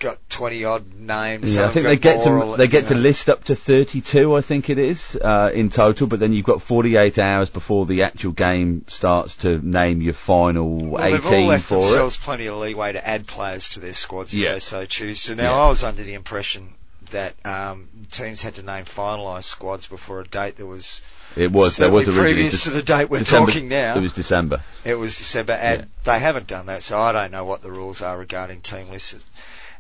got 0.01 0.18
twenty 0.28 0.64
odd 0.64 0.92
names. 0.92 1.55
Yeah, 1.55 1.66
I 1.66 1.68
think 1.68 1.86
they 1.86 1.97
get 1.97 2.24
to 2.24 2.55
they 2.59 2.64
you 2.64 2.68
get 2.70 2.88
to 2.88 2.97
list 2.97 3.30
up 3.30 3.45
to 3.45 3.55
32, 3.55 4.34
I 4.34 4.40
think 4.40 4.68
it 4.68 4.78
is, 4.78 5.16
uh, 5.16 5.51
in 5.55 5.70
total. 5.70 6.09
But 6.09 6.18
then 6.18 6.32
you've 6.32 6.45
got 6.45 6.61
48 6.62 7.18
hours 7.18 7.49
before 7.49 7.86
the 7.86 8.03
actual 8.03 8.32
game 8.32 8.84
starts 8.88 9.36
to 9.36 9.59
name 9.66 10.03
your 10.03 10.14
final 10.14 10.76
Well, 10.90 11.11
they've 11.11 11.24
all 11.24 11.32
18 11.32 11.47
left 11.49 11.64
for 11.66 11.78
it. 11.78 11.82
themselves 11.82 12.16
plenty 12.16 12.49
of 12.49 12.57
leeway 12.57 12.92
to 12.92 13.07
add 13.09 13.26
players 13.28 13.68
to 13.70 13.80
their 13.80 13.92
squads 13.95 14.34
if 14.34 14.40
Yeah. 14.40 14.55
they 14.55 14.59
so 14.59 14.84
choose 14.84 15.22
to. 15.24 15.36
Now, 15.36 15.53
Yeah. 15.53 15.61
I 15.62 15.68
was 15.68 15.84
under 15.84 16.03
the 16.03 16.14
impression 16.14 16.74
that 17.09 17.34
um, 17.44 17.88
teams 18.11 18.42
had 18.42 18.55
to 18.57 18.62
name 18.62 18.84
finalised 18.84 19.44
squads 19.44 19.86
before 19.86 20.20
a 20.20 20.24
date 20.24 20.57
that 20.57 20.66
was 20.66 21.02
It 21.36 21.52
was 21.52 21.76
there 21.76 21.90
was 21.90 22.09
originally 22.09 22.32
previous 22.32 22.64
to 22.64 22.70
the 22.70 22.82
date 22.82 23.11
we're 23.11 23.18
December- 23.18 23.52
talking 23.52 23.68
now. 23.68 23.96
It 23.96 24.02
was 24.02 24.12
December. 24.12 24.62
It 24.84 24.94
was 24.94 25.16
December, 25.16 25.52
and 25.52 25.88
they 26.05 26.18
haven't 26.18 26.46
done 26.46 26.66
that, 26.66 26.82
so 26.82 26.98
I 26.98 27.12
don't 27.12 27.30
know 27.32 27.44
what 27.44 27.62
the 27.62 27.70
rules 27.70 28.02
are 28.02 28.18
regarding 28.18 28.61
team 28.61 28.88
lists 28.90 29.14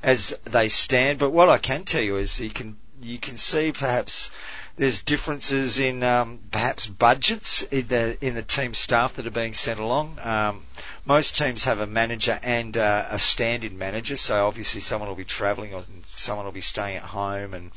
as 0.02 0.38
they 0.44 0.68
stand. 0.68 1.18
But 1.18 1.30
what 1.30 1.48
I 1.48 1.58
can 1.58 1.84
tell 1.84 2.02
you 2.02 2.16
is 2.16 2.40
you 2.40 2.50
can 2.50 2.76
you 3.02 3.18
can 3.18 3.36
see 3.36 3.72
perhaps 3.72 4.30
there's 4.76 5.02
differences 5.02 5.78
in 5.78 6.02
um, 6.02 6.40
perhaps 6.50 6.86
budgets 6.86 7.62
in 7.62 7.86
the 7.88 8.16
in 8.24 8.34
the 8.34 8.42
team 8.42 8.74
staff 8.74 9.14
that 9.14 9.26
are 9.26 9.30
being 9.30 9.54
sent 9.54 9.78
along. 9.78 10.18
Um, 10.22 10.62
most 11.06 11.36
teams 11.36 11.64
have 11.64 11.80
a 11.80 11.86
manager 11.86 12.38
and 12.42 12.76
uh, 12.76 13.06
a 13.10 13.18
stand-in 13.18 13.76
manager, 13.76 14.16
so 14.16 14.46
obviously 14.46 14.80
someone 14.80 15.08
will 15.08 15.16
be 15.16 15.24
travelling 15.24 15.74
or 15.74 15.82
someone 16.08 16.46
will 16.46 16.52
be 16.52 16.60
staying 16.62 16.96
at 16.96 17.02
home. 17.02 17.52
And 17.52 17.70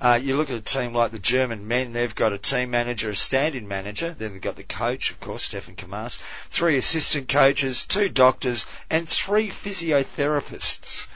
uh, 0.00 0.18
you 0.22 0.36
look 0.36 0.50
at 0.50 0.56
a 0.56 0.60
team 0.60 0.94
like 0.94 1.10
the 1.10 1.18
German 1.18 1.66
men; 1.66 1.92
they've 1.92 2.14
got 2.14 2.32
a 2.32 2.38
team 2.38 2.70
manager, 2.70 3.10
a 3.10 3.16
stand-in 3.16 3.66
manager, 3.66 4.14
then 4.14 4.32
they've 4.32 4.40
got 4.42 4.56
the 4.56 4.62
coach, 4.62 5.10
of 5.10 5.18
course, 5.20 5.42
Stefan 5.42 5.74
Kermas, 5.76 6.18
three 6.50 6.76
assistant 6.76 7.28
coaches, 7.28 7.84
two 7.86 8.08
doctors, 8.08 8.64
and 8.90 9.08
three 9.08 9.48
physiotherapists. 9.48 11.08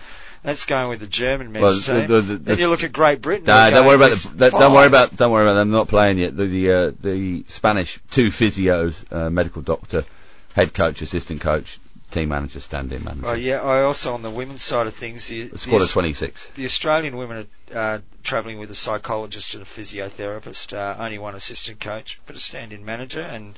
That's 0.43 0.65
going 0.65 0.89
with 0.89 0.99
the 0.99 1.07
German 1.07 1.53
men's 1.53 1.87
Well, 1.89 2.01
team. 2.01 2.09
the- 2.09 2.21
the- 2.21 2.37
the- 2.37 2.37
then 2.39 2.59
you 2.59 2.69
look 2.69 2.83
at 2.83 2.93
Great 2.93 3.21
Britain. 3.23 3.45
Don't 3.47 3.87
worry 3.87 3.95
about 3.95 4.11
the, 4.11 4.29
that, 4.39 4.51
don't 4.53 4.73
worry 4.73 4.89
about 4.89 5.15
don't 5.17 5.31
worry 5.31 5.45
about 5.45 5.55
them 5.55 5.71
not 5.71 5.87
playing 5.87 6.19
yet. 6.19 6.37
The 6.37 6.47
the, 6.47 6.73
uh, 6.73 6.91
the 7.01 7.45
Spanish 7.47 8.01
two 8.11 8.27
physios, 8.31 9.05
uh, 9.13 9.31
medical 9.31 9.63
doctor, 9.63 10.05
head 10.55 10.75
coach, 10.75 11.03
assistant 11.03 11.41
coach, 11.41 11.79
team 12.11 12.29
manager, 12.29 12.61
stand-in 12.61 13.05
manager. 13.05 13.27
Oh 13.27 13.33
yeah, 13.33 13.63
I 13.63 13.83
also 13.83 14.13
on 14.13 14.23
the 14.23 14.31
women's 14.31 14.63
side 14.63 14.87
of 14.87 14.95
things. 14.95 15.29
The, 15.29 15.49
squad 15.57 15.83
of 15.83 15.91
26. 15.91 16.51
the 16.55 16.65
Australian 16.65 17.17
women 17.17 17.49
are 17.75 17.79
uh, 17.79 17.99
travelling 18.23 18.59
with 18.59 18.71
a 18.71 18.75
psychologist 18.75 19.55
and 19.55 19.63
a 19.63 19.67
physiotherapist, 19.67 20.73
uh, 20.73 20.97
only 21.03 21.19
one 21.19 21.35
assistant 21.35 21.81
coach, 21.81 22.21
but 22.27 22.37
a 22.37 22.41
stand-in 22.41 22.85
manager, 22.85 23.21
and 23.21 23.57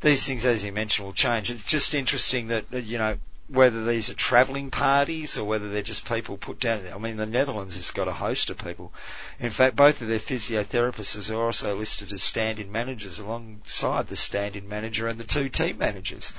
these 0.00 0.26
things, 0.26 0.44
as 0.44 0.64
you 0.64 0.72
mentioned, 0.72 1.06
will 1.06 1.14
change. 1.14 1.50
It's 1.50 1.64
just 1.64 1.94
interesting 1.94 2.48
that 2.48 2.70
you 2.72 2.98
know 2.98 3.16
whether 3.52 3.84
these 3.84 4.08
are 4.10 4.14
travelling 4.14 4.70
parties 4.70 5.36
or 5.36 5.44
whether 5.44 5.70
they're 5.70 5.82
just 5.82 6.06
people 6.06 6.36
put 6.36 6.58
down. 6.58 6.86
I 6.92 6.98
mean, 6.98 7.16
the 7.16 7.26
Netherlands 7.26 7.76
has 7.76 7.90
got 7.90 8.08
a 8.08 8.12
host 8.12 8.50
of 8.50 8.58
people. 8.58 8.92
In 9.38 9.50
fact, 9.50 9.76
both 9.76 10.00
of 10.00 10.08
their 10.08 10.18
physiotherapists 10.18 11.30
are 11.30 11.44
also 11.44 11.76
listed 11.76 12.12
as 12.12 12.22
stand-in 12.22 12.72
managers 12.72 13.18
alongside 13.18 14.08
the 14.08 14.16
stand-in 14.16 14.68
manager 14.68 15.06
and 15.06 15.18
the 15.18 15.24
two 15.24 15.48
team 15.48 15.78
managers. 15.78 16.32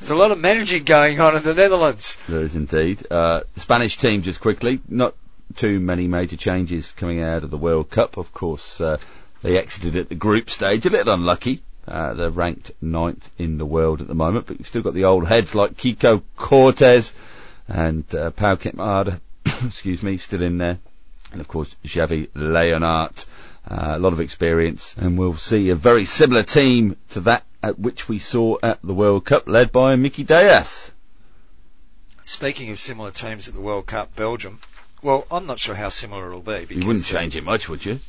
There's 0.00 0.10
a 0.10 0.16
lot 0.16 0.30
of 0.30 0.38
managing 0.38 0.84
going 0.84 1.20
on 1.20 1.36
in 1.36 1.44
the 1.44 1.54
Netherlands. 1.54 2.16
There 2.28 2.40
is 2.40 2.56
indeed. 2.56 3.06
Uh, 3.10 3.42
Spanish 3.56 3.98
team, 3.98 4.22
just 4.22 4.40
quickly, 4.40 4.80
not 4.88 5.14
too 5.56 5.78
many 5.80 6.08
major 6.08 6.36
changes 6.36 6.92
coming 6.92 7.20
out 7.20 7.44
of 7.44 7.50
the 7.50 7.58
World 7.58 7.90
Cup. 7.90 8.16
Of 8.16 8.32
course, 8.32 8.80
uh, 8.80 8.98
they 9.42 9.58
exited 9.58 9.96
at 9.96 10.08
the 10.08 10.14
group 10.14 10.50
stage, 10.50 10.86
a 10.86 10.90
little 10.90 11.14
unlucky. 11.14 11.62
Uh, 11.86 12.14
they're 12.14 12.30
ranked 12.30 12.70
ninth 12.80 13.30
in 13.38 13.58
the 13.58 13.66
world 13.66 14.00
at 14.00 14.06
the 14.06 14.14
moment, 14.14 14.46
but 14.46 14.58
you've 14.58 14.68
still 14.68 14.82
got 14.82 14.94
the 14.94 15.04
old 15.04 15.26
heads 15.26 15.54
like 15.54 15.76
Quico 15.76 16.22
Cortés 16.36 17.12
and 17.66 18.04
uh, 18.14 18.30
Pau 18.30 18.54
Quemada, 18.54 19.20
excuse 19.66 20.02
me, 20.02 20.16
still 20.16 20.42
in 20.42 20.58
there. 20.58 20.78
And 21.32 21.40
of 21.40 21.48
course, 21.48 21.74
Xavi 21.84 22.28
Lleonart. 22.28 23.24
Uh, 23.64 23.92
a 23.94 23.98
lot 24.00 24.12
of 24.12 24.18
experience, 24.18 24.96
and 24.98 25.16
we'll 25.16 25.36
see 25.36 25.70
a 25.70 25.76
very 25.76 26.04
similar 26.04 26.42
team 26.42 26.96
to 27.10 27.20
that 27.20 27.44
at 27.62 27.78
which 27.78 28.08
we 28.08 28.18
saw 28.18 28.56
at 28.60 28.82
the 28.82 28.92
World 28.92 29.24
Cup, 29.24 29.46
led 29.46 29.70
by 29.70 29.94
Mickey 29.94 30.24
Diaz. 30.24 30.90
Speaking 32.24 32.70
of 32.70 32.78
similar 32.80 33.12
teams 33.12 33.46
at 33.46 33.54
the 33.54 33.60
World 33.60 33.86
Cup, 33.86 34.16
Belgium. 34.16 34.58
Well, 35.02 35.26
I'm 35.30 35.46
not 35.46 35.60
sure 35.60 35.74
how 35.74 35.90
similar 35.90 36.28
it'll 36.28 36.40
be. 36.40 36.60
Because, 36.60 36.76
You 36.76 36.86
wouldn't 36.86 37.04
uh, 37.04 37.18
change 37.18 37.36
it 37.36 37.44
much, 37.44 37.68
would 37.68 37.84
you? 37.84 38.00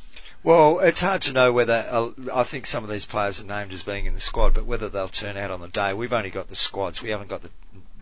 Well, 0.44 0.80
it's 0.80 1.00
hard 1.00 1.22
to 1.22 1.32
know 1.32 1.54
whether 1.54 1.72
uh, 1.72 2.10
I 2.32 2.44
think 2.44 2.66
some 2.66 2.84
of 2.84 2.90
these 2.90 3.06
players 3.06 3.40
are 3.40 3.46
named 3.46 3.72
as 3.72 3.82
being 3.82 4.04
in 4.04 4.12
the 4.12 4.20
squad, 4.20 4.52
but 4.52 4.66
whether 4.66 4.90
they'll 4.90 5.08
turn 5.08 5.38
out 5.38 5.50
on 5.50 5.62
the 5.62 5.68
day. 5.68 5.94
We've 5.94 6.12
only 6.12 6.28
got 6.28 6.48
the 6.48 6.54
squads. 6.54 7.00
We 7.00 7.08
haven't 7.08 7.30
got 7.30 7.42
the 7.42 7.48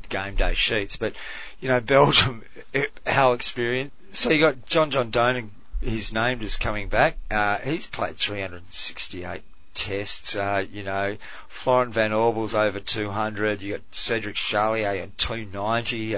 game 0.08 0.34
day 0.34 0.54
sheets. 0.54 0.96
But 0.96 1.14
you 1.60 1.68
know, 1.68 1.80
Belgium, 1.80 2.42
it, 2.72 2.90
how 3.06 3.32
experienced. 3.32 3.94
So 4.12 4.30
you 4.30 4.40
got 4.40 4.66
John 4.66 4.90
John 4.90 5.12
Dohmen. 5.12 5.50
He's 5.80 6.12
named 6.12 6.42
as 6.42 6.56
coming 6.56 6.88
back. 6.88 7.16
Uh, 7.30 7.58
he's 7.58 7.86
played 7.86 8.16
368 8.16 9.42
tests. 9.74 10.34
Uh, 10.34 10.64
you 10.68 10.82
know, 10.82 11.16
Florent 11.48 11.94
Van 11.94 12.12
Aubel's 12.12 12.54
over 12.54 12.80
200. 12.80 13.62
You 13.62 13.74
got 13.74 13.82
Cedric 13.92 14.34
Charlier 14.34 15.00
at 15.00 15.16
290. 15.16 16.16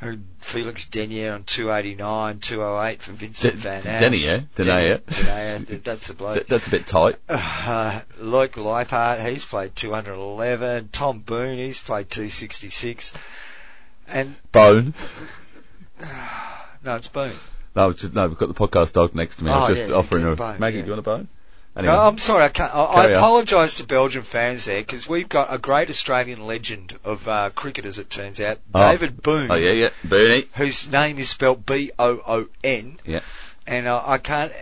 Uh, 0.00 0.12
Felix 0.40 0.84
Denayer 0.84 1.34
on 1.34 1.44
289, 1.44 2.40
208 2.40 3.02
for 3.02 3.12
Vincent 3.12 3.54
D- 3.54 3.60
Van 3.60 3.86
Aert. 3.86 4.02
Denayer, 4.02 4.46
Denayer. 4.54 5.00
Denayer, 5.00 5.82
that's 5.84 6.08
the 6.08 6.14
bloke. 6.14 6.46
That's 6.48 6.66
a 6.66 6.70
bit 6.70 6.86
tight. 6.86 7.16
Uh, 7.28 8.02
Loïck 8.20 8.50
Luypaert, 8.52 9.26
he's 9.30 9.44
played 9.46 9.74
211. 9.74 10.90
Tom 10.92 11.20
Boon, 11.20 11.56
he's 11.58 11.80
played 11.80 12.10
266. 12.10 13.12
And 14.06 14.36
Bone. 14.52 14.92
no, 16.84 16.96
it's 16.96 17.08
Boon. 17.08 17.32
No, 17.74 17.92
just, 17.92 18.14
no, 18.14 18.28
we've 18.28 18.38
got 18.38 18.48
the 18.48 18.54
podcast 18.54 18.92
dog 18.92 19.14
next 19.14 19.36
to 19.36 19.44
me. 19.44 19.50
I 19.50 19.64
Oh, 19.66 19.68
was 19.70 19.78
just 19.78 19.90
yeah, 19.90 19.96
offering 19.96 20.22
her. 20.24 20.36
bone, 20.36 20.58
Maggie, 20.60 20.76
yeah. 20.78 20.82
do 20.82 20.86
you 20.88 20.92
want 20.92 21.00
a 21.00 21.02
bone? 21.02 21.28
Anyway. 21.76 21.92
No, 21.92 22.00
I'm 22.00 22.16
sorry, 22.16 22.44
I 22.44 22.48
can't. 22.48 22.74
I, 22.74 22.84
I 22.84 23.06
apologise 23.10 23.74
to 23.74 23.84
Belgian 23.84 24.22
fans 24.22 24.64
there 24.64 24.80
because 24.80 25.06
we've 25.06 25.28
got 25.28 25.52
a 25.52 25.58
great 25.58 25.90
Australian 25.90 26.46
legend 26.46 26.98
of 27.04 27.28
uh, 27.28 27.50
cricket, 27.50 27.84
as 27.84 27.98
it 27.98 28.08
turns 28.08 28.40
out, 28.40 28.58
Oh. 28.74 28.80
David 28.90 29.22
Boon, 29.22 29.50
oh 29.50 29.56
yeah, 29.56 29.72
yeah, 29.72 29.88
Booney. 30.02 30.46
whose 30.56 30.90
name 30.90 31.18
is 31.18 31.28
spelled 31.28 31.66
B 31.66 31.92
O 31.98 32.20
O 32.26 32.46
N. 32.64 32.98
Yeah. 33.04 33.20
And 33.66 33.86
uh, 33.86 34.02
I 34.06 34.16
can't. 34.18 34.52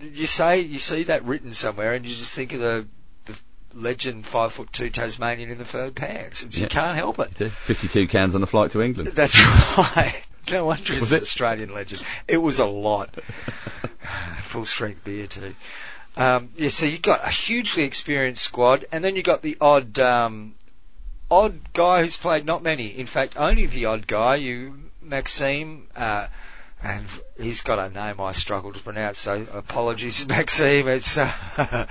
You 0.00 0.26
say 0.26 0.60
you 0.60 0.78
see 0.78 1.02
that 1.04 1.24
written 1.24 1.52
somewhere, 1.52 1.92
and 1.94 2.06
you 2.06 2.14
just 2.14 2.34
think 2.34 2.54
of 2.54 2.60
the 2.60 2.86
the 3.26 3.36
legend 3.74 4.26
five 4.26 4.54
foot 4.54 4.72
two 4.72 4.88
Tasmanian 4.88 5.50
in 5.50 5.58
the 5.58 5.64
fur 5.66 5.90
pants. 5.90 6.42
It's, 6.42 6.56
Yeah. 6.56 6.62
You 6.64 6.68
can't 6.70 6.96
help 6.96 7.18
it. 7.18 7.34
52 7.50 8.08
cans 8.08 8.34
on 8.34 8.40
the 8.40 8.46
flight 8.46 8.70
to 8.70 8.80
England. 8.80 9.12
That's 9.12 9.38
right. 9.78 10.14
No 10.50 10.64
wonder 10.66 10.94
Was 10.98 11.12
an 11.12 11.18
it? 11.18 11.22
Australian 11.22 11.74
legend. 11.74 12.02
It 12.26 12.38
was 12.38 12.58
a 12.58 12.66
lot. 12.66 13.14
Full 14.44 14.66
strength 14.66 15.04
beer 15.04 15.26
too. 15.26 15.54
Um, 16.16 16.50
yeah, 16.56 16.68
so 16.68 16.86
you've 16.86 17.02
got 17.02 17.26
a 17.26 17.30
hugely 17.30 17.82
experienced 17.82 18.42
squad, 18.42 18.84
and 18.92 19.02
then 19.04 19.16
you've 19.16 19.24
got 19.24 19.42
the 19.42 19.56
odd, 19.60 19.98
um, 19.98 20.54
odd 21.30 21.72
guy 21.72 22.02
who's 22.02 22.16
played 22.16 22.44
not 22.44 22.62
many. 22.62 22.86
In 22.88 23.06
fact, 23.06 23.34
only 23.36 23.66
the 23.66 23.86
odd 23.86 24.06
guy. 24.06 24.36
You, 24.36 24.74
Maxime, 25.02 25.88
uh, 25.96 26.28
and 26.82 27.06
he's 27.38 27.62
got 27.62 27.78
a 27.78 27.92
name 27.92 28.20
I 28.20 28.32
struggle 28.32 28.72
to 28.72 28.80
pronounce. 28.80 29.18
So 29.18 29.46
apologies, 29.52 30.26
Maxime. 30.28 30.86
It's 30.88 31.16
uh, 31.18 31.32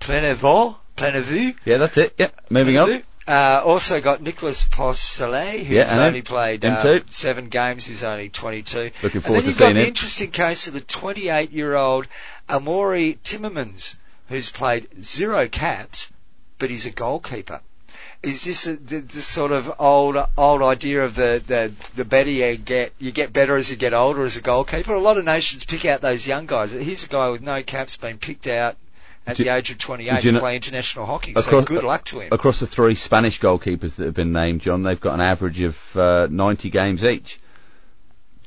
Plennevaux, 0.00 0.76
Plenevue. 0.96 1.54
Yeah, 1.64 1.76
that's 1.78 1.96
it. 1.98 2.14
Yeah, 2.18 2.30
moving 2.50 2.78
on. 2.78 3.02
Uh, 3.26 3.60
also 3.62 4.00
got 4.00 4.22
Nicolas 4.22 4.64
Poncelet, 4.64 5.58
who's 5.58 5.68
Yeah, 5.68 6.06
only 6.06 6.22
played 6.22 6.64
uh, 6.64 7.00
seven 7.10 7.50
games. 7.50 7.84
He's 7.84 8.02
only 8.02 8.30
22. 8.30 8.90
Looking 9.02 9.20
forward 9.20 9.20
and 9.20 9.24
then 9.24 9.42
to 9.42 9.46
you've 9.48 9.54
seeing 9.54 9.68
got 9.70 9.74
the 9.74 9.80
him. 9.82 9.86
interesting 9.86 10.30
case 10.30 10.66
of 10.66 10.72
the 10.72 10.80
28-year-old 10.80 12.08
Amaury 12.48 13.18
Timmermans, 13.24 13.96
who's 14.28 14.50
played 14.50 14.88
zero 15.02 15.48
caps, 15.48 16.10
but 16.58 16.70
he's 16.70 16.86
a 16.86 16.90
goalkeeper. 16.90 17.60
Is 18.22 18.44
this 18.44 18.66
a, 18.66 18.74
the, 18.76 18.98
the 18.98 19.20
sort 19.22 19.52
of 19.52 19.72
old 19.78 20.16
old 20.36 20.62
idea 20.62 21.04
of 21.04 21.14
the, 21.14 21.40
the 21.46 21.72
the 21.94 22.04
better 22.04 22.30
you 22.30 22.56
get, 22.56 22.92
you 22.98 23.12
get 23.12 23.32
better 23.32 23.56
as 23.56 23.70
you 23.70 23.76
get 23.76 23.94
older 23.94 24.24
as 24.24 24.36
a 24.36 24.40
goalkeeper? 24.40 24.92
A 24.92 24.98
lot 25.00 25.18
of 25.18 25.24
nations 25.24 25.64
pick 25.64 25.84
out 25.84 26.00
those 26.00 26.26
young 26.26 26.46
guys. 26.46 26.72
Here's 26.72 27.04
a 27.04 27.08
guy 27.08 27.28
with 27.28 27.42
no 27.42 27.62
caps, 27.62 27.96
been 27.96 28.18
picked 28.18 28.48
out 28.48 28.76
at 29.24 29.36
Do- 29.36 29.44
the 29.44 29.50
age 29.54 29.70
of 29.70 29.78
28 29.78 30.16
do 30.22 30.28
to 30.28 30.32
know- 30.32 30.40
play 30.40 30.56
international 30.56 31.06
hockey. 31.06 31.34
so 31.34 31.62
good 31.62 31.84
luck 31.84 32.04
to 32.06 32.18
him. 32.20 32.32
Across 32.32 32.58
the 32.58 32.66
three 32.66 32.96
Spanish 32.96 33.38
goalkeepers 33.40 33.94
that 33.96 34.06
have 34.06 34.14
been 34.14 34.32
named, 34.32 34.62
John, 34.62 34.82
they've 34.82 35.00
got 35.00 35.14
an 35.14 35.20
average 35.20 35.60
of 35.60 35.96
uh, 35.96 36.26
90 36.28 36.70
games 36.70 37.04
each. 37.04 37.38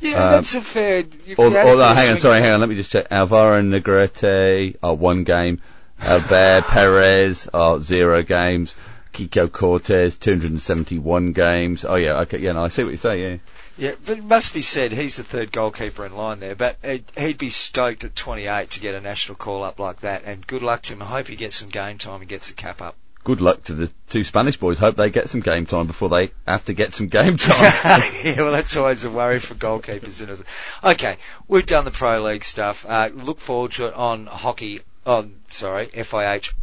Yeah, 0.02 0.24
Um, 0.26 0.32
that's 0.34 0.54
a 0.56 0.62
fair. 0.62 1.04
you 1.26 1.36
Or, 1.38 1.50
could 1.50 1.58
add 1.58 1.68
or 1.68 1.74
a 1.74 1.78
no, 1.78 1.86
fair 1.86 1.96
hang 1.96 2.12
on, 2.12 2.18
sorry, 2.18 2.42
hang 2.42 2.52
on, 2.54 2.60
let 2.60 2.70
me 2.70 2.76
just 2.76 2.92
check. 2.92 3.08
Alvaro 3.12 3.62
Negrete, 3.62 4.76
oh, 4.84 4.94
one 4.94 5.24
game. 5.24 5.62
Albert 6.00 6.64
Perez, 6.68 7.48
oh, 7.54 7.80
zero 7.80 8.24
games. 8.24 8.76
Quico 9.14 9.48
Cortés, 9.48 10.18
271 10.20 11.34
games. 11.34 11.84
Oh 11.86 11.96
yeah, 11.96 12.22
okay, 12.22 12.40
yeah, 12.40 12.54
no, 12.54 12.64
I 12.64 12.70
see 12.70 12.84
what 12.84 12.92
you 12.92 12.98
say, 12.98 13.22
yeah. 13.22 13.38
Yeah, 13.78 13.96
but 14.06 14.18
it 14.20 14.24
must 14.24 14.54
be 14.54 14.62
said 14.62 14.92
he's 14.92 15.18
the 15.18 15.24
third 15.24 15.52
goalkeeper 15.52 16.06
in 16.06 16.16
line 16.16 16.40
there. 16.40 16.56
But 16.56 16.78
uh, 16.84 16.98
he'd 17.18 17.38
be 17.38 17.50
stoked 17.50 18.04
at 18.04 18.16
28 18.16 18.70
to 18.72 18.80
get 18.80 18.96
a 18.96 19.02
national 19.02 19.36
call 19.36 19.64
up 19.64 19.80
like 19.80 20.02
that. 20.02 20.24
And 20.24 20.46
good 20.48 20.62
luck 20.62 20.84
to 20.84 20.94
him. 20.94 21.02
I 21.02 21.06
hope 21.06 21.28
he 21.28 21.36
gets 21.36 21.58
some 21.58 21.70
game 21.70 21.98
time 21.98 22.22
and 22.22 22.30
gets 22.30 22.50
a 22.50 22.54
cap 22.54 22.82
up. 22.82 22.96
Good 23.24 23.40
luck 23.40 23.64
to 23.66 23.74
the 23.76 23.92
two 24.10 24.24
Spanish 24.24 24.58
boys. 24.58 24.80
Hope 24.80 24.96
they 24.96 25.12
get 25.12 25.30
some 25.30 25.42
game 25.42 25.68
time 25.68 25.86
before 25.86 26.10
they 26.10 26.32
have 26.48 26.66
to 26.66 26.74
get 26.74 26.94
some 26.94 27.08
game 27.08 27.38
time. 27.38 28.02
yeah, 28.24 28.38
well, 28.38 28.52
that's 28.52 28.76
always 28.76 29.04
a 29.04 29.12
worry 29.12 29.40
for 29.40 29.54
goalkeepers, 29.54 30.08
isn't 30.08 30.30
it? 30.30 30.42
Okay, 30.84 31.18
we've 31.48 31.66
done 31.66 31.86
the 31.86 31.92
pro 31.92 32.20
league 32.22 32.44
stuff. 32.44 32.84
Uh, 32.88 33.10
look 33.14 33.40
forward 33.40 33.74
to 33.74 33.88
it 33.88 33.94
on 33.94 34.26
hockey. 34.26 34.82
On 35.06 35.40
sorry, 35.52 35.88
FIH 35.88 36.54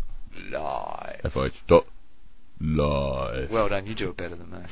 live. 0.51 1.21
FIH 1.23 1.55
dot 1.69 1.87
live. 2.61 3.51
Well 3.51 3.69
done, 3.69 3.87
you 3.87 3.95
do 3.95 4.11
it 4.11 4.17
better 4.17 4.35
than 4.35 4.51
that. 4.51 4.69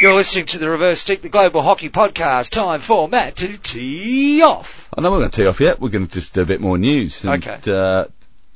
You're 0.00 0.14
listening 0.14 0.46
to 0.46 0.58
the 0.58 0.68
Reverse 0.68 0.98
Stick, 1.00 1.22
the 1.22 1.28
Global 1.28 1.62
Hockey 1.62 1.88
Podcast. 1.88 2.50
Time 2.50 2.80
for 2.80 3.08
Matt 3.08 3.36
to 3.36 3.56
tee 3.56 4.42
off. 4.42 4.73
I 4.96 5.00
know 5.00 5.10
we're 5.10 5.16
not 5.16 5.20
going 5.20 5.30
to 5.32 5.36
tee 5.42 5.46
off 5.46 5.60
yet. 5.60 5.80
We're 5.80 5.88
going 5.90 6.06
to 6.06 6.12
just 6.12 6.32
do 6.34 6.42
a 6.42 6.46
bit 6.46 6.60
more 6.60 6.78
news. 6.78 7.24
And, 7.24 7.44
Okay. 7.44 7.70
Uh, 7.72 8.04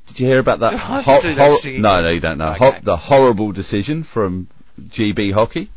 did 0.09 0.21
you 0.21 0.27
hear 0.27 0.39
about 0.39 0.61
that? 0.61 0.71
Do 0.71 0.77
I 0.77 1.01
have 1.03 1.21
to 1.23 1.29
do 1.29 1.35
that 1.35 1.53
stinging 1.53 1.83
no, 1.83 2.03
no, 2.03 2.09
you 2.09 2.21
don't 2.21 2.39
know. 2.39 2.53
Okay. 2.53 2.71
Ho- 2.71 2.79
the 2.83 2.97
horrible 2.97 3.53
decision 3.53 4.05
from 4.05 4.49
GB 4.81 5.33
Hockey. 5.33 5.69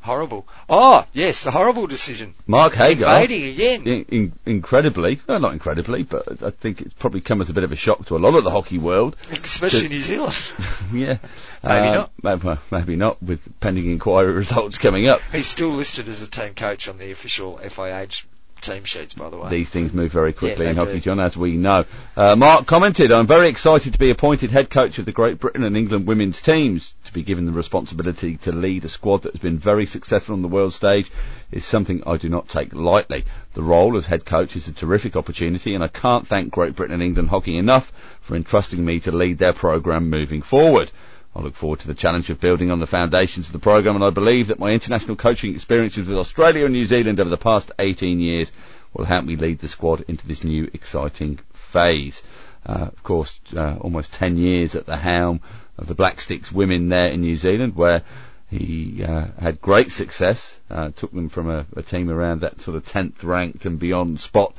Horrible. 0.00 0.48
Oh, 0.68 1.06
yes, 1.12 1.44
the 1.44 1.52
horrible 1.52 1.86
decision. 1.86 2.34
Mark 2.48 2.74
Hager. 2.74 3.04
Invading 3.06 3.44
again. 3.54 3.82
in, 3.86 4.04
in, 4.08 4.32
incredibly, 4.44 5.20
well, 5.28 5.38
not 5.38 5.52
incredibly, 5.52 6.02
but 6.02 6.42
I 6.42 6.50
think 6.50 6.80
it's 6.80 6.94
probably 6.94 7.20
come 7.20 7.40
as 7.40 7.50
a 7.50 7.52
bit 7.52 7.62
of 7.62 7.70
a 7.70 7.76
shock 7.76 8.04
to 8.06 8.16
a 8.16 8.18
lot 8.18 8.34
of 8.34 8.42
the 8.42 8.50
hockey 8.50 8.78
world. 8.78 9.16
Especially 9.30 9.82
to- 9.82 9.88
New 9.90 10.00
Zealand. 10.00 10.34
yeah, 10.92 11.18
Maybe 11.62 11.88
Uh, 11.88 11.94
not. 11.94 12.10
Maybe, 12.20 12.58
maybe 12.72 12.96
not 12.96 13.22
with 13.22 13.40
pending 13.60 13.88
inquiry 13.92 14.32
results 14.32 14.76
coming 14.76 15.06
up. 15.08 15.20
He's 15.30 15.46
still 15.46 15.68
listed 15.70 16.08
as 16.08 16.20
a 16.20 16.28
team 16.28 16.54
coach 16.54 16.88
on 16.88 16.98
the 16.98 17.12
official 17.12 17.60
FIH 17.62 18.24
team 18.62 18.84
sheets, 18.84 19.12
by 19.14 19.28
the 19.28 19.36
way. 19.36 19.50
These 19.50 19.70
things 19.70 19.92
move 19.92 20.12
very 20.12 20.32
quickly 20.32 20.64
Yeah, 20.64 20.70
in 20.70 20.76
hockey, 20.76 20.94
do. 20.94 21.00
John, 21.00 21.20
as 21.20 21.36
we 21.36 21.56
know. 21.56 21.84
Uh, 22.16 22.36
Mark 22.36 22.66
commented, 22.66 23.12
I'm 23.12 23.26
very 23.26 23.48
excited 23.48 23.92
to 23.92 23.98
be 23.98 24.10
appointed 24.10 24.50
head 24.50 24.70
coach 24.70 24.98
of 24.98 25.04
the 25.04 25.12
Great 25.12 25.38
Britain 25.38 25.64
and 25.64 25.76
England 25.76 26.06
women's 26.06 26.40
teams. 26.40 26.94
To 27.04 27.12
be 27.12 27.22
given 27.22 27.44
the 27.44 27.52
responsibility 27.52 28.36
to 28.38 28.52
lead 28.52 28.84
a 28.84 28.88
squad 28.88 29.22
that 29.22 29.32
has 29.32 29.40
been 29.40 29.58
very 29.58 29.84
successful 29.84 30.34
on 30.34 30.40
the 30.42 30.48
world 30.48 30.72
stage 30.72 31.10
is 31.50 31.64
something 31.64 32.02
I 32.06 32.16
do 32.16 32.28
not 32.30 32.48
take 32.48 32.72
lightly. 32.72 33.24
The 33.52 33.62
role 33.62 33.96
as 33.98 34.06
head 34.06 34.24
coach 34.24 34.56
is 34.56 34.68
a 34.68 34.72
terrific 34.72 35.14
opportunity 35.16 35.74
and 35.74 35.84
I 35.84 35.88
can't 35.88 36.26
thank 36.26 36.52
Great 36.52 36.74
Britain 36.74 36.94
and 36.94 37.02
England 37.02 37.28
hockey 37.28 37.58
enough 37.58 37.92
for 38.22 38.34
entrusting 38.36 38.82
me 38.82 39.00
to 39.00 39.12
lead 39.12 39.38
their 39.38 39.52
programme 39.52 40.08
moving 40.08 40.40
forward. 40.40 40.90
I 41.34 41.40
look 41.40 41.54
forward 41.54 41.80
to 41.80 41.86
the 41.86 41.94
challenge 41.94 42.28
of 42.30 42.40
building 42.40 42.70
on 42.70 42.78
the 42.78 42.86
foundations 42.86 43.46
of 43.46 43.52
the 43.52 43.58
programme 43.58 43.96
and 43.96 44.04
I 44.04 44.10
believe 44.10 44.48
that 44.48 44.58
my 44.58 44.70
international 44.72 45.16
coaching 45.16 45.54
experiences 45.54 46.06
with 46.06 46.18
Australia 46.18 46.64
and 46.64 46.74
New 46.74 46.84
Zealand 46.84 47.20
over 47.20 47.30
the 47.30 47.36
past 47.38 47.72
18 47.78 48.20
years 48.20 48.52
will 48.92 49.06
help 49.06 49.24
me 49.24 49.36
lead 49.36 49.58
the 49.58 49.68
squad 49.68 50.04
into 50.08 50.26
this 50.26 50.44
new 50.44 50.70
exciting 50.74 51.38
phase. 51.54 52.22
Uh, 52.66 52.88
of 52.92 53.02
course, 53.02 53.40
uh, 53.56 53.76
almost 53.80 54.12
10 54.12 54.36
years 54.36 54.74
at 54.74 54.86
the 54.86 54.96
helm 54.96 55.40
of 55.78 55.86
the 55.86 55.94
Black 55.94 56.20
Sticks 56.20 56.52
women 56.52 56.90
there 56.90 57.06
in 57.06 57.22
New 57.22 57.36
Zealand 57.36 57.74
where 57.74 58.02
he 58.50 59.02
uh, 59.02 59.28
had 59.40 59.62
great 59.62 59.90
success, 59.90 60.60
uh, 60.70 60.90
took 60.90 61.12
them 61.12 61.30
from 61.30 61.48
a, 61.48 61.64
a 61.74 61.82
team 61.82 62.10
around 62.10 62.42
that 62.42 62.60
sort 62.60 62.76
of 62.76 62.84
10th 62.84 63.22
rank 63.24 63.64
and 63.64 63.78
beyond 63.78 64.20
spot 64.20 64.54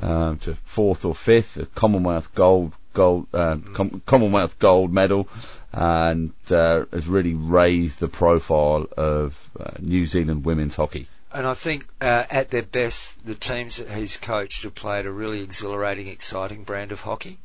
um, 0.00 0.38
to 0.40 0.54
fourth 0.66 1.06
or 1.06 1.14
fifth, 1.14 1.56
a 1.56 1.64
Commonwealth 1.66 2.34
gold 2.34 2.74
gold 2.92 3.26
uh, 3.32 3.56
com- 3.72 4.02
Commonwealth 4.04 4.58
gold 4.58 4.92
medal, 4.92 5.28
and 5.72 6.32
uh, 6.50 6.84
has 6.92 7.06
really 7.06 7.34
raised 7.34 8.00
the 8.00 8.08
profile 8.08 8.86
of 8.96 9.38
uh, 9.58 9.72
New 9.80 10.06
Zealand 10.06 10.44
women's 10.44 10.74
hockey. 10.76 11.08
And 11.32 11.46
I 11.46 11.52
think 11.54 11.86
uh, 12.00 12.24
at 12.30 12.50
their 12.50 12.62
best, 12.62 13.12
the 13.26 13.34
teams 13.34 13.76
that 13.76 13.90
he's 13.90 14.16
coached 14.16 14.62
have 14.62 14.74
played 14.74 15.04
a 15.04 15.12
really 15.12 15.42
exhilarating, 15.42 16.06
exciting 16.08 16.64
brand 16.64 16.90
of 16.90 17.00
hockey. 17.00 17.38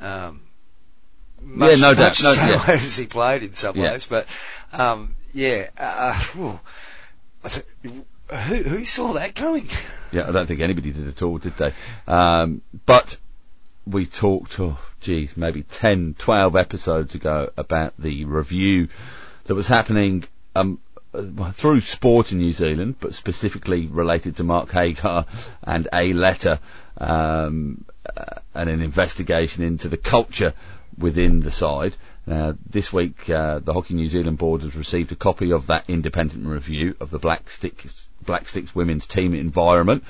Um, 0.00 0.42
much, 1.40 1.78
no 1.80 1.94
doubt, 1.94 2.20
no- 2.22 2.32
same 2.32 2.48
yeah. 2.50 2.64
as 2.68 2.96
he 2.96 3.06
played 3.06 3.42
in 3.42 3.54
some 3.54 3.76
Yeah. 3.76 3.92
ways, 3.92 4.06
but 4.06 4.26
um, 4.72 5.16
yeah, 5.32 5.70
uh, 5.76 6.58
th- 7.48 7.64
who, 7.82 8.54
who 8.56 8.84
saw 8.84 9.14
that 9.14 9.34
coming? 9.34 9.68
Yeah, 10.12 10.28
I 10.28 10.32
don't 10.32 10.46
think 10.46 10.60
anybody 10.60 10.92
did 10.92 11.08
at 11.08 11.22
all, 11.22 11.38
did 11.38 11.56
they? 11.56 11.72
Um, 12.06 12.62
but 12.86 13.16
we 13.86 14.06
talked, 14.06 14.58
oh, 14.60 14.78
geez, 15.00 15.36
maybe 15.36 15.62
10, 15.62 16.14
12 16.18 16.56
episodes 16.56 17.14
ago 17.14 17.50
about 17.56 17.94
the 17.98 18.24
review 18.24 18.88
that 19.44 19.54
was 19.54 19.68
happening 19.68 20.24
um, 20.54 20.78
uh, 21.14 21.50
through 21.52 21.80
sport 21.80 22.32
in 22.32 22.38
New 22.38 22.52
Zealand, 22.52 22.96
but 23.00 23.14
specifically 23.14 23.86
related 23.86 24.36
to 24.36 24.44
Mark 24.44 24.70
Hager 24.70 25.24
and 25.62 25.88
a 25.92 26.12
letter 26.12 26.58
um, 26.98 27.84
uh, 28.16 28.40
and 28.54 28.68
an 28.68 28.82
investigation 28.82 29.62
into 29.62 29.88
the 29.88 29.96
culture 29.96 30.52
within 30.96 31.40
the 31.40 31.50
side. 31.50 31.96
This 32.70 32.92
week, 32.92 33.30
uh, 33.30 33.60
the 33.60 33.72
Hockey 33.72 33.94
New 33.94 34.08
Zealand 34.08 34.36
board 34.36 34.60
has 34.62 34.76
received 34.76 35.12
a 35.12 35.16
copy 35.16 35.52
of 35.52 35.68
that 35.68 35.84
independent 35.88 36.46
review 36.46 36.94
of 37.00 37.10
the 37.10 37.18
Black 37.18 37.48
Sticks, 37.48 38.08
Black 38.22 38.46
Sticks 38.48 38.74
women's 38.74 39.06
team 39.06 39.34
environment 39.34 40.04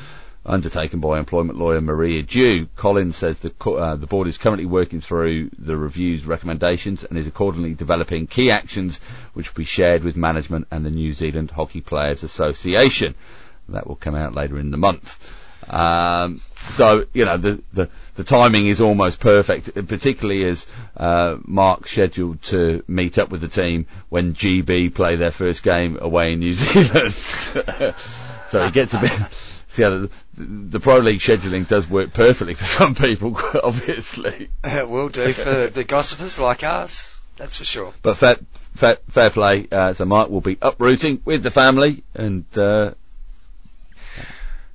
undertaken 0.45 1.01
by 1.01 1.19
employment 1.19 1.59
lawyer 1.59 1.81
Maria 1.81 2.23
Dew. 2.23 2.69
Collins 2.77 3.17
says 3.17 3.39
the, 3.41 3.53
uh, 3.71 3.97
the 3.97 4.07
board 4.07 4.29
is 4.29 4.39
currently 4.39 4.67
working 4.67 5.01
through 5.01 5.51
the 5.59 5.77
review's 5.77 6.25
recommendations 6.25 7.05
and 7.05 7.19
is 7.19 7.27
accordingly 7.27 7.75
developing 7.75 8.27
key 8.27 8.51
actions 8.51 8.99
which 9.35 9.53
will 9.53 9.59
be 9.59 9.65
shared 9.65 10.03
with 10.03 10.17
management 10.17 10.67
and 10.71 10.85
the 10.85 10.91
New 10.91 11.13
Zealand 11.13 11.51
Hockey 11.51 11.81
Players 11.81 12.23
Association. 12.23 13.15
That 13.69 13.87
will 13.87 13.97
come 13.97 14.15
out 14.15 14.35
later 14.35 14.59
in 14.59 14.71
the 14.71 14.79
month. 14.79 15.19
Um, 15.69 16.41
so 16.73 17.05
you 17.13 17.27
know 17.27 17.37
the, 17.37 17.63
the 17.75 17.91
the 18.15 18.25
timing 18.25 18.67
is 18.67 18.81
almost 18.81 19.21
perfect, 19.21 19.75
particularly 19.87 20.45
as 20.45 20.67
uh, 20.97 21.37
Mark's 21.45 21.91
scheduled 21.91 22.43
to 22.45 22.83
meet 22.89 23.19
up 23.19 23.29
with 23.29 23.43
the 23.43 23.49
team 23.49 23.87
when 24.09 24.33
GB 24.33 24.95
play 24.95 25.17
their 25.17 25.31
first 25.31 25.63
game 25.63 25.99
away 26.01 26.33
in 26.33 26.41
New 26.41 26.55
Zealand. 26.55 27.13
so 28.49 28.65
he 28.65 28.71
gets 28.71 28.95
a 28.95 28.99
bit 28.99 29.13
see 29.79 30.09
the, 30.37 30.45
the 30.45 30.81
pro 30.81 30.99
league 30.99 31.21
scheduling 31.21 31.67
does 31.67 31.89
work 31.89 32.13
perfectly 32.13 32.55
for 32.55 32.65
some 32.79 32.95
people, 32.95 33.37
obviously. 33.63 34.51
It 34.65 34.89
will 34.95 35.09
do 35.09 35.33
for 35.33 35.69
the 35.69 35.85
gossipers 35.85 36.39
like 36.39 36.63
us. 36.63 37.21
That's 37.37 37.57
for 37.57 37.65
sure. 37.65 37.93
But 38.03 38.17
fair, 38.17 38.37
fair, 38.75 38.99
fair 39.11 39.31
play. 39.31 39.69
Uh, 39.71 39.93
so 39.93 40.05
Mike 40.05 40.29
will 40.29 40.41
be 40.41 40.59
uprooting 40.61 41.23
with 41.25 41.45
the 41.45 41.53
family 41.53 42.03
and 42.15 42.45
uh, 42.57 42.95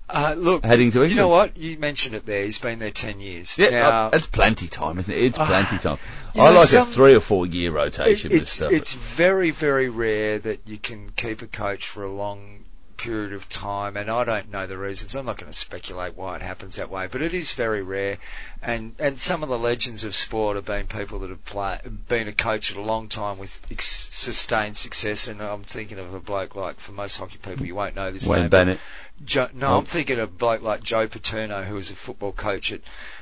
uh, 0.09 0.35
look, 0.37 0.63
heading 0.63 0.91
to 0.91 0.99
England. 0.99 1.09
You 1.11 1.17
know 1.17 1.27
what? 1.27 1.57
You 1.57 1.77
mentioned 1.77 2.15
it 2.15 2.25
there. 2.25 2.45
He's 2.45 2.59
been 2.59 2.79
there 2.79 2.91
ten 2.91 3.19
years. 3.19 3.57
Yeah, 3.57 3.69
now, 3.71 3.89
uh, 3.89 4.09
that's 4.11 4.27
plenty 4.27 4.67
time, 4.67 4.99
isn't 4.99 5.13
it? 5.13 5.21
It's 5.21 5.39
uh, 5.39 5.45
plenty 5.45 5.77
time. 5.77 5.97
I 6.35 6.37
know, 6.37 6.59
like 6.59 6.69
some- 6.69 6.87
a 6.87 6.91
three 6.91 7.15
or 7.15 7.19
four 7.19 7.45
year 7.45 7.71
rotation 7.71 8.31
it- 8.31 8.43
it's 8.43 8.51
stuff. 8.51 8.71
it's 8.71 8.93
very 8.93 9.51
very 9.51 9.89
rare 9.89 10.39
that 10.39 10.61
you 10.65 10.77
can 10.77 11.09
keep 11.15 11.41
a 11.41 11.47
coach 11.47 11.87
for 11.87 12.03
a 12.03 12.11
long 12.11 12.63
period 13.03 13.33
of 13.33 13.49
time, 13.49 13.97
and 13.97 14.09
I 14.09 14.23
don't 14.23 14.49
know 14.49 14.65
the 14.65 14.77
reasons. 14.77 15.13
I'm 15.15 15.25
not 15.25 15.37
going 15.37 15.51
to 15.51 15.57
speculate 15.57 16.15
why 16.15 16.37
it 16.37 16.41
happens 16.41 16.77
that 16.77 16.89
way, 16.89 17.07
but 17.11 17.21
it 17.21 17.33
is 17.33 17.51
very 17.51 17.81
rare. 17.81 18.17
And 18.61 18.95
and 18.97 19.19
some 19.19 19.43
of 19.43 19.49
the 19.49 19.57
legends 19.59 20.03
of 20.03 20.15
sport 20.15 20.55
have 20.55 20.65
been 20.65 20.87
people 20.87 21.19
that 21.19 21.29
have 21.29 21.43
play, 21.45 21.79
been 22.07 22.27
a 22.27 22.33
coach 22.33 22.71
at 22.71 22.77
a 22.77 22.81
long 22.81 23.09
time 23.09 23.37
with 23.37 23.59
ex- 23.69 24.07
sustained 24.11 24.77
success. 24.77 25.27
And 25.27 25.41
I'm 25.41 25.63
thinking 25.63 25.99
of 25.99 26.13
a 26.13 26.19
bloke 26.19 26.55
like 26.55 26.79
for 26.79 26.93
most 26.93 27.17
hockey 27.17 27.37
people, 27.41 27.65
you 27.65 27.75
won't 27.75 27.95
know 27.95 28.11
this 28.11 28.25
Wayne 28.25 28.41
name. 28.41 28.49
Bennett. 28.49 28.79
Joe, 29.25 29.49
no, 29.53 29.67
Oh. 29.67 29.77
I'm 29.79 29.85
thinking 29.85 30.17
of 30.19 30.29
a 30.29 30.31
bloke 30.31 30.61
like 30.61 30.81
Joe 30.81 31.07
Paterno, 31.07 31.63
who 31.63 31.75
was 31.75 31.91
a 31.91 31.95
football 31.95 32.31
coach 32.31 32.71
at 32.71 32.81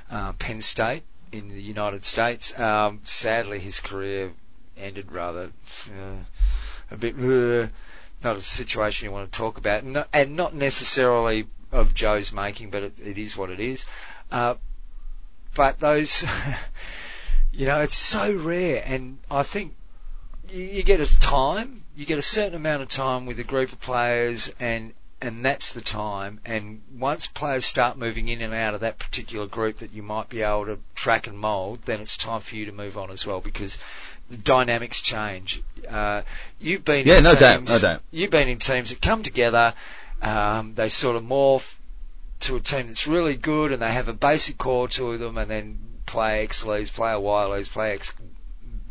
uh, 0.10 0.34
Penn 0.34 0.62
State 0.62 1.04
in 1.32 1.50
the 1.50 1.62
United 1.62 2.06
States. 2.06 2.58
Um, 2.60 3.02
sadly, 3.06 3.60
his 3.60 3.80
career 3.80 4.32
ended 4.78 5.12
rather 5.12 5.52
uh, 5.90 6.24
a 6.92 6.98
bit 6.98 7.16
uh, 7.20 7.68
not 8.24 8.36
a 8.36 8.42
situation 8.42 9.06
you 9.06 9.12
want 9.12 9.32
to 9.32 9.38
talk 9.38 9.58
about, 9.58 9.84
and 9.84 9.94
not, 9.94 10.10
and 10.14 10.36
not 10.36 10.56
necessarily 10.56 11.48
of 11.72 11.94
Joe's 11.94 12.32
making, 12.32 12.70
but 12.70 12.84
it, 12.84 13.00
it 13.00 13.18
is 13.18 13.38
what 13.38 13.50
it 13.50 13.60
is. 13.60 13.86
Uh, 14.32 14.56
but 15.56 15.80
those, 15.80 16.24
you 17.52 17.66
know, 17.66 17.82
it's 17.82 17.98
so 17.98 18.34
rare, 18.36 18.84
and 18.86 19.20
I 19.30 19.44
think 19.44 19.76
you, 20.50 20.64
you 20.64 20.84
get 20.84 21.00
a 21.00 21.20
time, 21.20 21.84
you 21.96 22.06
get 22.06 22.18
a 22.18 22.24
certain 22.24 22.56
amount 22.56 22.82
of 22.82 22.90
time 22.90 23.26
with 23.26 23.40
a 23.40 23.44
group 23.44 23.72
of 23.72 23.80
players, 23.80 24.54
and 24.60 24.94
and 25.22 25.46
that's 25.46 25.72
the 25.74 25.82
time. 25.82 26.42
And 26.44 26.82
once 26.98 27.28
players 27.28 27.64
start 27.64 27.96
moving 27.96 28.28
in 28.28 28.42
and 28.42 28.54
out 28.54 28.74
of 28.74 28.82
that 28.82 28.98
particular 28.98 29.46
group 29.46 29.78
that 29.78 29.94
you 29.94 30.02
might 30.02 30.30
be 30.30 30.42
able 30.42 30.66
to 30.66 30.80
track 30.96 31.28
and 31.28 31.38
mould, 31.38 31.84
then 31.86 32.02
it's 32.02 32.18
time 32.18 32.42
for 32.42 32.56
you 32.56 32.66
to 32.66 32.72
move 32.72 32.98
on 32.98 33.12
as 33.12 33.26
well 33.26 33.40
because 33.40 33.78
the 34.32 34.38
dynamics 34.38 35.02
change. 35.02 35.62
Uh, 35.88 36.24
you've 36.60 36.84
been 36.86 37.06
Yeah, 37.06 37.18
in 37.18 37.24
no 37.24 37.32
teams, 37.32 37.40
doubt, 37.42 37.64
no 37.66 37.80
doubt. 37.80 38.02
You've 38.12 38.32
been 38.32 38.48
in 38.48 38.60
teams 38.60 38.90
that 38.90 39.02
come 39.02 39.24
together, 39.24 39.74
um, 40.22 40.74
they 40.76 40.88
sort 40.90 41.16
of 41.16 41.24
morph 41.24 41.76
to 42.42 42.56
a 42.56 42.60
team 42.60 42.88
that's 42.88 43.08
really 43.08 43.36
good, 43.38 43.72
and 43.72 43.82
they 43.82 43.92
have 43.92 44.08
a 44.08 44.14
basic 44.14 44.58
core 44.58 44.88
to 44.88 45.18
them, 45.18 45.38
and 45.38 45.50
then 45.50 45.78
play 46.06 46.44
X 46.44 46.66
leads, 46.66 46.90
play 46.90 47.12
a 47.12 47.20
Y 47.20 47.46
leads, 47.46 47.70
play 47.70 47.92
X 47.94 48.14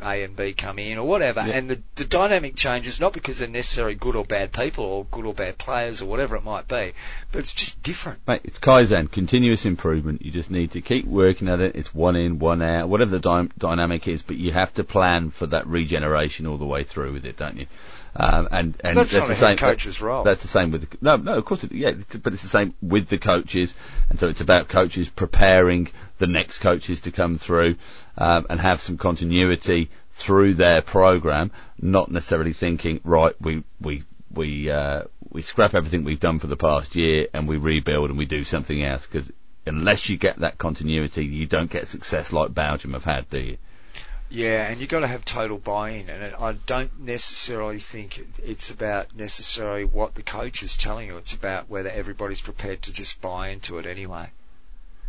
A 0.03 0.23
and 0.25 0.35
B 0.37 0.53
come 0.53 0.79
in 0.79 0.99
or 0.99 1.07
whatever, 1.07 1.41
Yeah. 1.47 1.55
and 1.55 1.71
the 1.71 1.83
the 1.97 2.05
dynamic 2.05 2.57
changes 2.57 3.01
not 3.01 3.13
because 3.13 3.39
they're 3.39 3.49
necessarily 3.49 3.95
good 3.95 4.17
or 4.17 4.25
bad 4.25 4.53
people 4.53 4.85
or 4.85 5.05
good 5.11 5.27
or 5.27 5.35
bad 5.35 5.59
players 5.59 6.01
or 6.03 6.07
whatever 6.07 6.37
it 6.37 6.45
might 6.45 6.67
be, 6.69 6.93
but 7.33 7.39
it's 7.39 7.55
just 7.55 7.83
different. 7.83 8.21
Mate, 8.27 8.41
it's 8.45 8.59
Kaizen, 8.59 9.11
continuous 9.11 9.65
improvement. 9.67 10.23
You 10.25 10.31
just 10.31 10.51
need 10.51 10.73
to 10.73 10.81
keep 10.81 11.07
working 11.07 11.49
at 11.49 11.61
it. 11.61 11.77
It's 11.77 11.95
one 11.95 12.17
in, 12.17 12.39
one 12.39 12.63
out, 12.63 12.89
whatever 12.89 13.19
the 13.19 13.21
dy- 13.21 13.51
dynamic 13.59 14.09
is, 14.09 14.23
but 14.23 14.37
you 14.37 14.53
have 14.53 14.73
to 14.75 14.85
plan 14.85 15.31
for 15.31 15.47
that 15.49 15.67
regeneration 15.67 16.47
all 16.47 16.57
the 16.59 16.65
way 16.67 16.85
through 16.85 17.13
with 17.13 17.25
it, 17.27 17.37
don't 17.37 17.57
you? 17.57 17.67
Um, 18.17 18.49
and 18.51 18.77
and 18.83 18.97
That's 18.99 19.13
not 19.15 19.29
the 19.29 19.37
same. 19.37 19.57
coach's 19.57 20.01
role. 20.01 20.25
That's 20.25 20.43
the 20.43 20.49
same 20.49 20.73
with 20.73 20.91
the, 20.91 20.97
no, 21.01 21.15
no, 21.17 21.35
of 21.39 21.45
course, 21.45 21.63
it, 21.63 21.71
yeah, 21.71 21.93
but 22.23 22.33
it's 22.33 22.43
the 22.43 22.49
same 22.49 22.75
with 22.83 23.09
the 23.09 23.19
coaches, 23.19 23.73
and 24.09 24.19
so 24.19 24.27
it's 24.29 24.41
about 24.41 24.67
coaches 24.67 25.09
preparing 25.09 25.89
the 26.21 26.29
next 26.29 26.59
coaches 26.59 27.01
to 27.01 27.11
come 27.11 27.39
through 27.39 27.77
um, 28.17 28.47
and 28.49 28.61
have 28.61 28.81
some 28.81 28.97
continuity 28.97 29.91
through 30.13 30.55
their 30.55 30.83
program, 30.83 31.51
not 31.81 32.11
necessarily 32.11 32.53
thinking, 32.53 33.01
right, 33.03 33.35
we 33.41 33.65
we 33.81 34.05
we 34.31 34.71
uh, 34.71 35.03
we 35.31 35.43
scrap 35.43 35.75
everything 35.75 36.05
we've 36.05 36.21
done 36.21 36.39
for 36.39 36.47
the 36.47 36.57
past 36.57 36.95
year 36.95 37.27
and 37.33 37.49
we 37.49 37.57
rebuild 37.57 38.11
and 38.11 38.19
we 38.19 38.27
do 38.27 38.45
something 38.45 38.83
else 38.83 39.07
because 39.07 39.33
unless 39.67 40.09
you 40.09 40.17
get 40.17 40.39
that 40.39 40.59
continuity, 40.59 41.25
you 41.25 41.47
don't 41.47 41.71
get 41.71 41.89
success 41.89 42.33
like 42.33 42.55
Belgium 42.55 42.93
have 42.93 43.05
had, 43.05 43.29
do 43.31 43.41
you? 43.41 43.57
Yeah, 44.29 44.69
and 44.69 44.81
you've 44.81 44.91
got 44.91 45.01
to 45.01 45.09
have 45.09 45.25
total 45.25 45.59
buy-in, 45.59 46.09
and 46.09 46.37
I 46.37 46.53
don't 46.53 47.01
necessarily 47.01 47.81
think 47.81 48.25
it's 48.45 48.71
about 48.71 49.17
necessarily 49.17 49.85
what 49.85 50.15
the 50.15 50.23
coach 50.23 50.63
is 50.63 50.77
telling 50.77 51.09
you. 51.09 51.17
It's 51.17 51.33
about 51.33 51.69
whether 51.69 51.91
everybody's 51.91 52.41
prepared 52.41 52.83
to 52.83 52.93
just 52.93 53.21
buy 53.21 53.49
into 53.49 53.79
it 53.79 53.87
anyway. 53.87 54.31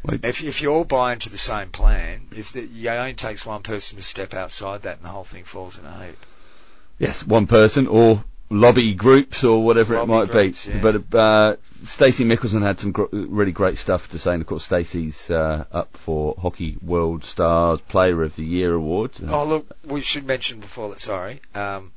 Well, 0.03 0.17
If, 0.23 0.43
if 0.43 0.61
you 0.61 0.73
all 0.73 0.83
buy 0.83 1.13
into 1.13 1.29
the 1.29 1.37
same 1.37 1.69
plan, 1.69 2.27
if 2.35 2.53
the, 2.53 2.61
it 2.61 2.87
only 2.87 3.13
takes 3.13 3.45
one 3.45 3.61
person 3.61 3.97
to 3.97 4.03
step 4.03 4.33
outside 4.33 4.83
that, 4.83 4.97
and 4.97 5.05
the 5.05 5.09
whole 5.09 5.23
thing 5.23 5.43
falls 5.43 5.77
in 5.77 5.85
a 5.85 6.07
heap. 6.07 6.17
Yes, 6.97 7.25
one 7.25 7.47
person 7.47 7.87
or 7.87 8.23
lobby 8.49 8.93
groups 8.93 9.43
or 9.43 9.63
whatever 9.63 9.95
Lobby 9.95 10.11
it 10.11 10.15
might 10.15 10.29
groups, 10.29 10.65
be. 10.65 10.73
yeah. 10.73 10.81
But 10.81 11.15
uh, 11.15 11.55
Stacey 11.83 12.25
Michelsen 12.25 12.61
had 12.61 12.79
some 12.79 12.91
gr- 12.91 13.05
really 13.11 13.51
great 13.53 13.77
stuff 13.77 14.09
to 14.09 14.19
say, 14.19 14.33
and 14.33 14.41
of 14.41 14.47
course 14.47 14.65
Stacey's 14.65 15.31
uh, 15.31 15.65
up 15.71 15.95
for 15.95 16.35
Hockey 16.39 16.77
World 16.81 17.23
Stars 17.23 17.79
Player 17.81 18.21
of 18.23 18.35
the 18.35 18.43
Year 18.43 18.73
award. 18.73 19.11
Oh, 19.27 19.45
look, 19.45 19.67
we 19.85 20.01
should 20.01 20.25
mention 20.25 20.59
before 20.59 20.89
that, 20.89 20.99
sorry, 20.99 21.41
um, 21.55 21.91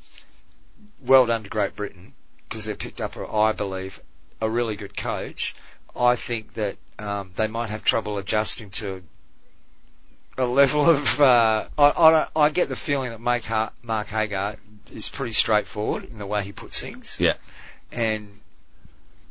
well 1.05 1.27
done 1.27 1.43
to 1.43 1.51
Great 1.51 1.75
Britain, 1.75 2.15
because 2.49 2.67
they 2.67 2.75
picked 2.75 3.01
up, 3.01 3.17
I 3.17 3.53
believe, 3.53 4.01
a 4.41 4.49
really 4.49 4.77
good 4.77 4.97
coach. 4.97 5.55
I 5.97 6.17
think 6.17 6.55
that 6.55 6.77
um, 6.99 7.33
they 7.37 7.47
might 7.49 7.71
have 7.71 7.85
trouble 7.85 8.19
adjusting 8.19 8.71
to 8.71 9.03
a 10.39 10.47
level 10.47 10.89
of. 10.89 11.21
Uh, 11.21 11.67
I, 11.79 11.85
I, 11.89 12.29
I 12.37 12.51
get 12.51 12.69
the 12.69 12.77
feeling 12.77 13.11
that 13.11 13.21
Mark, 13.21 13.43
ha- 13.45 13.73
Mark 13.83 14.09
Hager 14.09 14.57
is 14.93 15.09
pretty 15.09 15.33
straightforward 15.33 16.05
in 16.05 16.19
the 16.19 16.27
way 16.27 16.43
he 16.43 16.53
puts 16.53 16.81
things, 16.81 17.17
Yeah. 17.21 17.35
and 17.93 18.41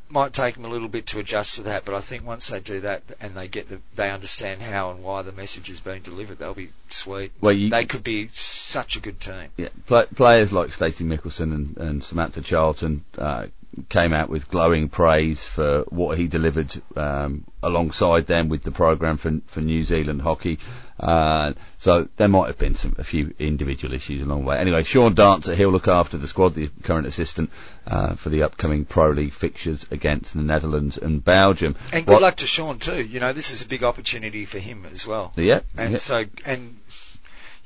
might 0.09 0.32
take 0.34 0.53
them 0.55 0.64
a 0.66 0.68
little 0.68 0.88
bit 0.88 1.07
to 1.07 1.20
adjust 1.20 1.55
to 1.55 1.64
that. 1.64 1.86
But 1.86 1.95
I 1.95 2.01
think 2.01 2.24
once 2.26 2.47
they 2.47 2.59
do 2.59 2.82
that 2.82 3.01
and 3.20 3.36
they 3.36 3.47
get 3.47 3.68
the, 3.68 3.80
they 3.95 4.11
understand 4.11 4.61
how 4.61 4.91
and 4.91 5.03
why 5.03 5.24
the 5.24 5.32
message 5.32 5.70
is 5.70 5.80
being 5.80 6.03
delivered, 6.03 6.38
they'll 6.39 6.53
be 6.53 6.70
sweet. 6.89 7.32
Well, 7.41 7.53
you, 7.53 7.70
They 7.72 7.86
could 7.86 8.03
be 8.03 8.30
such 8.34 8.95
a 8.95 8.99
good 8.99 9.20
team. 9.20 9.49
yeah, 9.57 9.70
pla 9.88 10.05
players 10.05 10.53
like 10.53 10.72
Stacey 10.72 11.03
Michelsen 11.03 11.51
and, 11.53 11.78
and 11.78 12.03
Samantha 12.03 12.41
Charlton 12.41 13.03
uh, 13.18 13.47
came 13.89 14.13
out 14.13 14.30
with 14.30 14.49
glowing 14.49 14.89
praise 14.89 15.43
for 15.43 15.82
what 15.89 16.17
he 16.17 16.28
delivered 16.28 16.74
um, 16.95 17.43
alongside 17.61 18.28
them 18.28 18.49
with 18.49 18.63
the 18.63 18.71
program 18.71 19.17
for 19.17 19.39
for 19.47 19.61
New 19.61 19.84
Zealand 19.84 20.21
hockey. 20.21 20.59
Uh, 20.99 21.53
so 21.80 22.07
there 22.17 22.28
might 22.28 22.47
have 22.47 22.57
been 22.57 22.76
some 22.76 22.95
a 22.99 23.03
few 23.03 23.34
individual 23.39 23.93
issues 23.93 24.21
along 24.21 24.41
the 24.41 24.45
way. 24.47 24.57
Anyway, 24.57 24.84
Sean 24.84 25.15
Dancer, 25.15 25.55
he'll 25.55 25.71
look 25.71 25.88
after 25.88 26.17
the 26.17 26.28
squad, 26.28 26.53
the 26.53 26.69
current 26.84 27.07
assistant 27.07 27.49
uh, 27.88 28.15
for 28.15 28.30
the 28.30 28.43
upcoming 28.43 28.86
Pro 28.86 29.09
League 29.09 29.34
fixtures 29.34 29.86
against 29.91 30.34
the 30.34 30.41
Netherlands 30.43 30.97
and 30.97 31.24
Belgium. 31.24 31.76
And 31.91 32.05
good 32.05 32.13
What- 32.13 32.21
luck 32.21 32.38
to 32.38 32.47
Sean 32.47 32.78
too. 32.80 33.03
You 33.03 33.19
know, 33.19 33.34
this 33.34 33.49
is 33.51 33.61
a 33.63 33.67
big 33.67 33.84
opportunity 33.84 34.45
for 34.45 34.59
him 34.59 34.86
as 34.86 35.05
well. 35.05 35.34
Yeah, 35.36 35.61
And 35.76 35.93
yeah. 35.93 35.97
so, 35.97 36.24
and 36.45 36.78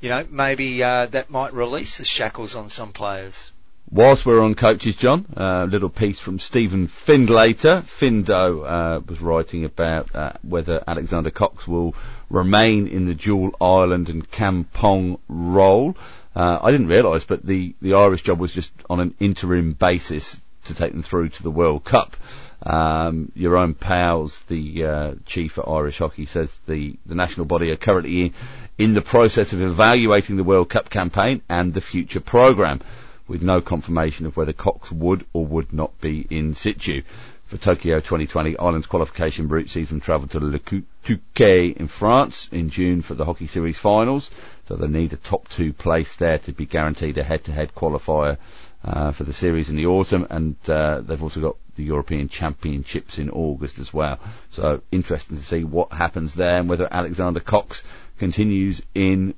you 0.00 0.08
know, 0.08 0.26
maybe 0.30 0.82
uh, 0.82 1.06
that 1.06 1.28
might 1.30 1.52
release 1.52 1.98
the 1.98 2.04
shackles 2.04 2.54
on 2.56 2.70
some 2.70 2.92
players. 2.92 3.52
Whilst 3.90 4.26
we're 4.26 4.42
on 4.42 4.54
coaches, 4.54 4.96
John, 4.96 5.24
a 5.34 5.64
little 5.64 5.88
piece 5.88 6.20
from 6.20 6.40
Stephen 6.40 6.88
Findlater. 6.88 7.82
Findo 7.82 8.62
uh, 8.62 9.00
was 9.00 9.22
writing 9.22 9.64
about 9.64 10.14
uh, 10.14 10.32
whether 10.42 10.84
Alexander 10.86 11.30
Cox 11.30 11.66
will 11.66 11.94
remain 12.28 12.86
in 12.86 13.06
the 13.06 13.14
dual 13.14 13.56
Ireland 13.58 14.10
and 14.10 14.30
Kampong 14.30 15.18
role. 15.26 15.96
Uh, 16.36 16.58
I 16.60 16.70
didn't 16.70 16.88
realise, 16.88 17.24
but 17.24 17.42
the, 17.42 17.74
the 17.80 17.94
Irish 17.94 18.22
job 18.22 18.38
was 18.38 18.52
just 18.52 18.72
on 18.90 19.00
an 19.00 19.14
interim 19.20 19.72
basis 19.72 20.38
to 20.66 20.74
take 20.74 20.92
them 20.92 21.02
through 21.02 21.30
to 21.30 21.42
the 21.42 21.50
World 21.50 21.82
Cup. 21.82 22.14
Um, 22.62 23.32
Jerome 23.38 23.72
Pels, 23.72 24.40
the 24.48 24.84
uh, 24.84 25.14
chief 25.24 25.56
at 25.56 25.66
Irish 25.66 25.98
Hockey, 25.98 26.26
says 26.26 26.54
the, 26.66 26.94
the 27.06 27.14
national 27.14 27.46
body 27.46 27.70
are 27.70 27.76
currently 27.76 28.20
in, 28.26 28.34
in 28.76 28.92
the 28.92 29.00
process 29.00 29.54
of 29.54 29.62
evaluating 29.62 30.36
the 30.36 30.44
World 30.44 30.68
Cup 30.68 30.90
campaign 30.90 31.40
and 31.48 31.72
the 31.72 31.80
future 31.80 32.20
programme, 32.20 32.80
with 33.28 33.42
no 33.42 33.60
confirmation 33.60 34.26
of 34.26 34.36
whether 34.36 34.52
Cox 34.52 34.90
would 34.90 35.24
or 35.32 35.46
would 35.46 35.72
not 35.72 36.00
be 36.00 36.26
in 36.28 36.54
situ. 36.54 37.02
For 37.46 37.56
Tokyo 37.56 38.00
2020, 38.00 38.58
Ireland's 38.58 38.86
qualification 38.86 39.48
route 39.48 39.70
sees 39.70 39.88
them 39.88 40.00
travel 40.00 40.28
to 40.28 40.40
Le 40.40 40.58
Touquet 40.58 41.76
in 41.76 41.86
France 41.86 42.48
in 42.52 42.68
June 42.68 43.00
for 43.00 43.14
the 43.14 43.24
Hockey 43.24 43.46
Series 43.46 43.78
finals, 43.78 44.30
so 44.64 44.76
they 44.76 44.86
need 44.86 45.12
a 45.12 45.16
top 45.16 45.48
two 45.48 45.72
place 45.72 46.14
there 46.16 46.38
to 46.40 46.52
be 46.52 46.66
guaranteed 46.66 47.16
a 47.16 47.22
head-to-head 47.22 47.74
qualifier 47.74 48.36
uh, 48.84 49.12
for 49.12 49.24
the 49.24 49.32
series 49.32 49.70
in 49.70 49.76
the 49.76 49.86
autumn, 49.86 50.26
and 50.28 50.56
uh, 50.68 51.00
they've 51.00 51.22
also 51.22 51.40
got 51.40 51.56
the 51.76 51.84
European 51.84 52.28
Championships 52.28 53.18
in 53.18 53.30
August 53.30 53.78
as 53.78 53.94
well. 53.94 54.18
So 54.50 54.82
interesting 54.92 55.36
to 55.36 55.42
see 55.42 55.64
what 55.64 55.92
happens 55.92 56.34
there 56.34 56.58
and 56.58 56.68
whether 56.68 56.88
Alexander 56.90 57.40
Cox 57.40 57.82
continues 58.18 58.82
in 58.94 59.34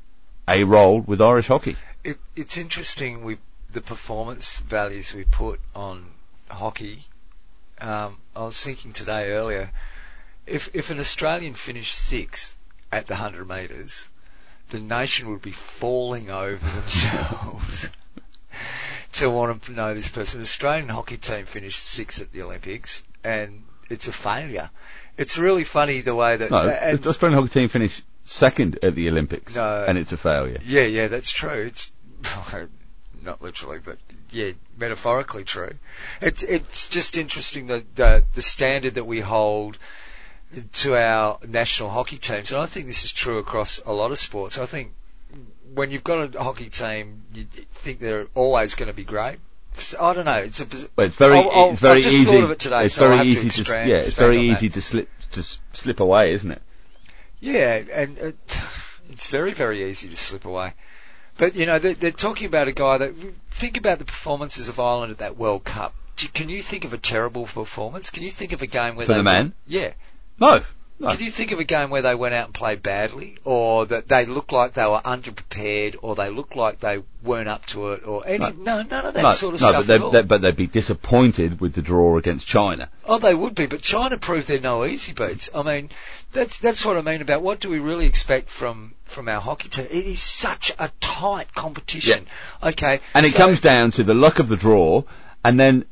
a 0.48 0.64
role 0.64 1.00
with 1.00 1.20
Irish 1.20 1.46
hockey. 1.46 1.76
It, 2.02 2.18
it's 2.34 2.56
interesting 2.56 3.22
we 3.22 3.38
the 3.72 3.80
performance 3.80 4.58
values 4.58 5.14
we 5.14 5.24
put 5.24 5.60
on 5.74 6.06
hockey. 6.48 7.04
Um, 7.80 8.18
I 8.34 8.44
was 8.44 8.62
thinking 8.62 8.92
today 8.92 9.32
earlier, 9.32 9.70
if 10.46 10.68
if 10.74 10.90
an 10.90 10.98
Australian 10.98 11.54
finished 11.54 11.94
sixth 11.94 12.56
at 12.92 13.06
the 13.06 13.16
hundred 13.16 13.48
metres, 13.48 14.08
the 14.70 14.80
nation 14.80 15.30
would 15.30 15.42
be 15.42 15.52
falling 15.52 16.30
over 16.30 16.66
themselves 16.80 17.88
to 19.12 19.30
want 19.30 19.62
to 19.62 19.72
know 19.72 19.94
this 19.94 20.08
person. 20.08 20.40
The 20.40 20.44
Australian 20.44 20.88
hockey 20.88 21.16
team 21.16 21.46
finished 21.46 21.82
sixth 21.82 22.20
at 22.20 22.32
the 22.32 22.42
Olympics, 22.42 23.02
and 23.24 23.64
it's 23.88 24.08
a 24.08 24.12
failure. 24.12 24.70
It's 25.16 25.38
really 25.38 25.64
funny 25.64 26.00
the 26.00 26.14
way 26.14 26.36
that. 26.36 26.50
No, 26.50 26.68
and, 26.68 26.98
the 26.98 27.08
Australian 27.08 27.40
hockey 27.40 27.52
team 27.52 27.68
finished 27.68 28.02
second 28.24 28.78
at 28.82 28.94
the 28.94 29.08
Olympics, 29.08 29.54
No. 29.56 29.84
and 29.86 29.98
it's 29.98 30.12
a 30.12 30.16
failure. 30.16 30.58
Yeah, 30.64 30.84
yeah, 30.84 31.08
that's 31.08 31.30
true. 31.30 31.66
It's 31.66 31.90
not 33.22 33.42
literally, 33.42 33.78
but 33.84 33.98
yeah, 34.30 34.52
metaphorically 34.78 35.44
true. 35.44 35.74
It's 36.20 36.42
it's 36.42 36.88
just 36.88 37.16
interesting 37.16 37.66
that 37.68 37.94
the 37.96 38.24
the 38.34 38.42
standard 38.42 38.94
that 38.94 39.04
we 39.04 39.20
hold 39.20 39.78
to 40.72 40.96
our 40.96 41.38
national 41.46 41.90
hockey 41.90 42.18
teams, 42.18 42.50
and 42.52 42.60
I 42.60 42.66
think 42.66 42.86
this 42.86 43.04
is 43.04 43.12
true 43.12 43.38
across 43.38 43.80
a 43.86 43.92
lot 43.92 44.10
of 44.10 44.18
sports. 44.18 44.58
I 44.58 44.66
think 44.66 44.92
when 45.74 45.90
you've 45.90 46.02
got 46.04 46.34
a 46.34 46.42
hockey 46.42 46.68
team, 46.70 47.22
you 47.32 47.44
think 47.72 48.00
they're 48.00 48.26
always 48.34 48.74
going 48.74 48.88
to 48.88 48.94
be 48.94 49.04
great. 49.04 49.38
I 50.00 50.12
don't 50.12 50.24
know. 50.24 50.32
It's 50.38 50.58
a. 50.60 50.66
But 50.96 51.06
it's 51.06 51.16
very, 51.16 51.36
I'll- 51.38 51.50
I'll- 51.50 51.70
it's 51.70 51.80
very 51.80 51.98
I 51.98 52.02
just 52.02 52.16
easy. 52.16 52.24
thought 52.32 52.42
of 52.44 52.50
it 52.50 52.58
today, 52.58 52.84
it's 52.86 52.94
so 52.96 53.02
very 53.06 53.16
have 53.18 53.24
to 53.24 53.30
easy 53.46 53.62
to, 53.64 53.72
yeah, 53.72 53.96
it's 53.98 54.12
very 54.14 54.38
on 54.38 54.46
that. 54.48 54.52
easy 54.54 54.68
to 54.70 54.82
slip 54.82 55.08
to 55.32 55.42
slip 55.72 56.00
away, 56.00 56.32
isn't 56.32 56.50
it? 56.50 56.62
Yeah, 57.38 57.76
and 57.92 58.18
it, 58.18 58.36
it's 59.10 59.28
very, 59.28 59.54
very 59.54 59.88
easy 59.88 60.08
to 60.08 60.16
slip 60.16 60.44
away. 60.44 60.74
But 61.40 61.56
you 61.56 61.64
know, 61.64 61.78
they're, 61.78 61.94
they're 61.94 62.10
talking 62.12 62.46
about 62.46 62.68
a 62.68 62.72
guy 62.72 62.98
that 62.98 63.14
think 63.50 63.78
about 63.78 63.98
the 63.98 64.04
performances 64.04 64.68
of 64.68 64.78
Ireland 64.78 65.10
at 65.10 65.18
that 65.18 65.38
World 65.38 65.64
Cup. 65.64 65.94
Do- 66.16 66.28
Can 66.28 66.50
you 66.50 66.60
think 66.62 66.84
of 66.84 66.92
a 66.92 66.98
terrible 66.98 67.46
performance? 67.46 68.10
Can 68.10 68.24
you 68.24 68.30
think 68.30 68.52
of 68.52 68.60
a 68.60 68.66
game 68.66 68.94
where 68.94 69.06
For 69.06 69.12
they 69.12 69.18
the 69.20 69.24
man? 69.24 69.54
Yeah. 69.66 69.94
No, 70.38 70.60
no. 71.00 71.12
Can 71.12 71.24
you 71.24 71.30
think 71.30 71.50
of 71.50 71.58
a 71.58 71.64
game 71.64 71.88
where 71.88 72.02
they 72.02 72.14
went 72.14 72.34
out 72.34 72.44
and 72.46 72.54
played 72.54 72.82
badly, 72.82 73.38
or 73.42 73.86
that 73.86 74.06
they 74.06 74.26
looked 74.26 74.52
like 74.52 74.74
they 74.74 74.84
were 74.84 75.00
underprepared, 75.02 75.96
or 76.02 76.14
they 76.14 76.28
looked 76.28 76.54
like 76.54 76.80
they 76.80 77.02
weren't 77.22 77.48
up 77.48 77.64
to 77.66 77.92
it, 77.92 78.06
or 78.06 78.22
any? 78.26 78.38
No, 78.38 78.82
none 78.82 79.06
of 79.06 79.14
that 79.14 79.22
no, 79.22 79.32
sort 79.32 79.54
of 79.54 79.62
no, 79.62 79.68
stuff 79.68 79.86
but, 79.86 80.10
they, 80.10 80.20
they, 80.20 80.26
but 80.26 80.42
they'd 80.42 80.56
be 80.56 80.66
disappointed 80.66 81.58
with 81.58 81.72
the 81.72 81.80
draw 81.80 82.18
against 82.18 82.46
China. 82.46 82.90
Oh, 83.06 83.18
they 83.18 83.34
would 83.34 83.54
be, 83.54 83.64
but 83.64 83.80
China 83.80 84.18
proved 84.18 84.46
they're 84.46 84.60
no 84.60 84.84
easy 84.84 85.14
beats. 85.14 85.48
I 85.54 85.62
mean, 85.62 85.88
that's 86.32 86.58
that's 86.58 86.84
what 86.84 86.98
I 86.98 87.00
mean 87.00 87.22
about 87.22 87.40
what 87.40 87.60
do 87.60 87.70
we 87.70 87.78
really 87.78 88.04
expect 88.04 88.50
from 88.50 88.94
from 89.04 89.26
our 89.28 89.40
hockey 89.40 89.70
team? 89.70 89.86
It 89.90 90.06
is 90.06 90.20
such 90.20 90.70
a 90.78 90.92
tight 91.00 91.54
competition. 91.54 92.26
Yeah. 92.62 92.68
Okay, 92.68 93.00
And 93.14 93.24
it 93.24 93.34
comes 93.34 93.62
down 93.62 93.92
to 93.92 94.04
the 94.04 94.14
luck 94.14 94.38
of 94.38 94.48
the 94.48 94.56
draw, 94.58 95.04
and 95.42 95.58
then 95.58 95.86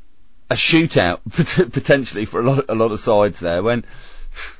a 0.51 0.55
shootout 0.55 1.19
potentially 1.71 2.25
for 2.25 2.41
a 2.41 2.43
lot, 2.43 2.65
a 2.69 2.75
lot 2.75 2.91
of 2.91 2.99
sides 2.99 3.39
there. 3.39 3.63
When 3.63 3.85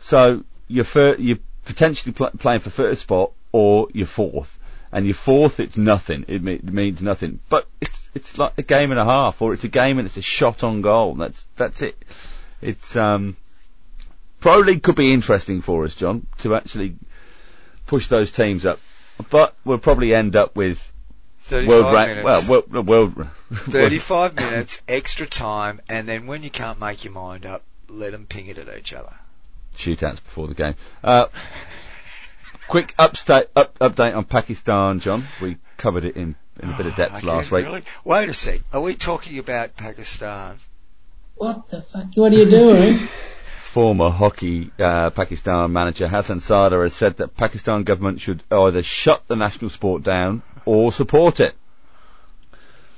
so 0.10 0.44
you're 0.68 0.86
fir- 0.86 1.18
you're 1.20 1.38
potentially 1.66 2.14
pl- 2.14 2.32
playing 2.40 2.62
for 2.62 2.72
first 2.72 3.02
spot 3.02 3.32
or 3.52 3.90
you're 3.94 4.08
fourth, 4.08 4.60
and 4.92 5.06
you're 5.06 5.14
fourth, 5.14 5.60
it's 5.60 5.78
nothing. 5.78 6.26
It, 6.28 6.42
me- 6.42 6.56
it 6.56 6.74
means 6.74 7.00
nothing. 7.00 7.40
But 7.48 7.68
it's 7.80 8.10
it's 8.16 8.38
like 8.40 8.54
a 8.58 8.64
game 8.64 8.90
and 8.90 9.00
a 9.00 9.06
half, 9.06 9.40
or 9.40 9.54
it's 9.54 9.66
a 9.66 9.68
game 9.68 10.00
and 10.00 10.08
it's 10.08 10.18
a 10.18 10.24
shot 10.24 10.64
on 10.64 10.82
goal. 10.82 11.14
That's 11.14 11.46
that's 11.58 11.84
it. 11.84 12.04
It's 12.60 12.96
um, 12.96 13.38
pro 14.40 14.58
league 14.58 14.82
could 14.82 14.96
be 14.96 15.14
interesting 15.14 15.62
for 15.62 15.84
us, 15.84 15.94
John, 15.94 16.26
to 16.40 16.56
actually 16.56 16.96
push 17.86 18.08
those 18.08 18.32
teams 18.32 18.66
up. 18.66 18.80
But 19.30 19.54
we'll 19.64 19.78
probably 19.78 20.16
end 20.16 20.36
up 20.36 20.56
with 20.56 20.92
35 21.42 21.70
world 21.70 21.94
rank. 21.94 22.26
Well, 22.26 22.50
world, 22.50 22.88
world 22.88 23.28
35 23.52 24.36
minutes, 24.36 24.82
extra 24.88 25.28
time, 25.28 25.82
and 25.88 26.08
then 26.10 26.26
when 26.26 26.42
you 26.42 26.50
can't 26.50 26.80
make 26.80 27.04
your 27.04 27.14
mind 27.14 27.46
up, 27.46 27.62
let 27.88 28.12
them 28.12 28.26
ping 28.26 28.48
it 28.48 28.58
at 28.58 28.76
each 28.76 28.92
other. 28.92 29.14
Shootouts 29.80 30.24
before 30.24 30.48
the 30.48 30.54
game. 30.54 30.76
Uh, 31.04 31.28
quick 32.68 32.94
upstate, 33.00 33.48
up, 33.56 33.80
update 33.80 34.16
on 34.16 34.26
Pakistan, 34.26 35.00
John. 35.00 35.26
We 35.42 35.58
covered 35.78 36.04
it 36.04 36.18
in, 36.18 36.36
in 36.62 36.70
a 36.70 36.78
bit 36.78 36.86
of 36.86 36.96
depth 36.96 37.16
Again, 37.16 37.28
last 37.28 37.52
week. 37.52 37.66
Really? 37.66 37.84
Wait 38.04 38.30
a 38.30 38.34
sec. 38.34 38.60
Are 38.74 38.82
we 38.82 38.96
talking 38.96 39.40
about 39.40 39.78
Pakistan? 39.78 40.58
What 41.36 41.70
the 41.70 41.82
fuck? 41.82 42.08
What 42.16 42.34
are 42.34 42.36
you 42.36 42.50
doing? 42.50 43.00
Former 43.62 44.10
hockey 44.10 44.72
uh, 44.80 45.12
Pakistan 45.12 45.72
manager 45.72 46.08
Hassan 46.08 46.42
Sardar 46.42 46.84
has 46.84 46.94
said 46.94 47.18
that 47.18 47.38
Pakistan 47.38 47.84
government 47.84 48.20
should 48.20 48.44
either 48.52 48.84
shut 48.84 49.28
the 49.28 49.36
national 49.36 49.70
sport 49.70 50.04
down 50.04 50.42
or 50.66 50.92
support 50.92 51.40
it. 51.40 51.56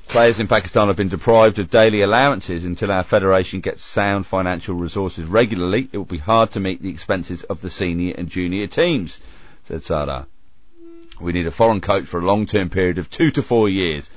Players 0.08 0.40
in 0.40 0.48
Pakistan 0.48 0.88
have 0.88 0.98
been 0.98 1.10
deprived 1.10 1.60
of 1.60 1.70
daily 1.70 2.02
allowances 2.02 2.66
until 2.66 2.92
our 2.92 3.04
federation 3.04 3.62
gets 3.62 3.82
sound 3.82 4.26
financial 4.26 4.76
resources 4.76 5.26
regularly. 5.26 5.88
It 5.92 5.98
will 5.98 6.06
be 6.06 6.18
hard 6.18 6.52
to 6.52 6.60
meet 6.60 6.82
the 6.82 6.90
expenses 6.90 7.44
of 7.44 7.62
the 7.62 7.70
senior 7.70 8.16
and 8.18 8.28
junior 8.28 8.68
teams, 8.68 9.22
said 9.64 9.84
Sardar. 9.84 10.28
We 11.22 11.32
need 11.32 11.48
a 11.48 11.52
foreign 11.52 11.82
coach 11.82 12.06
for 12.06 12.20
a 12.20 12.26
long-term 12.26 12.70
period 12.70 12.98
of 12.98 13.10
two 13.10 13.32
to 13.32 13.42
four 13.42 13.70
years, 13.70 14.10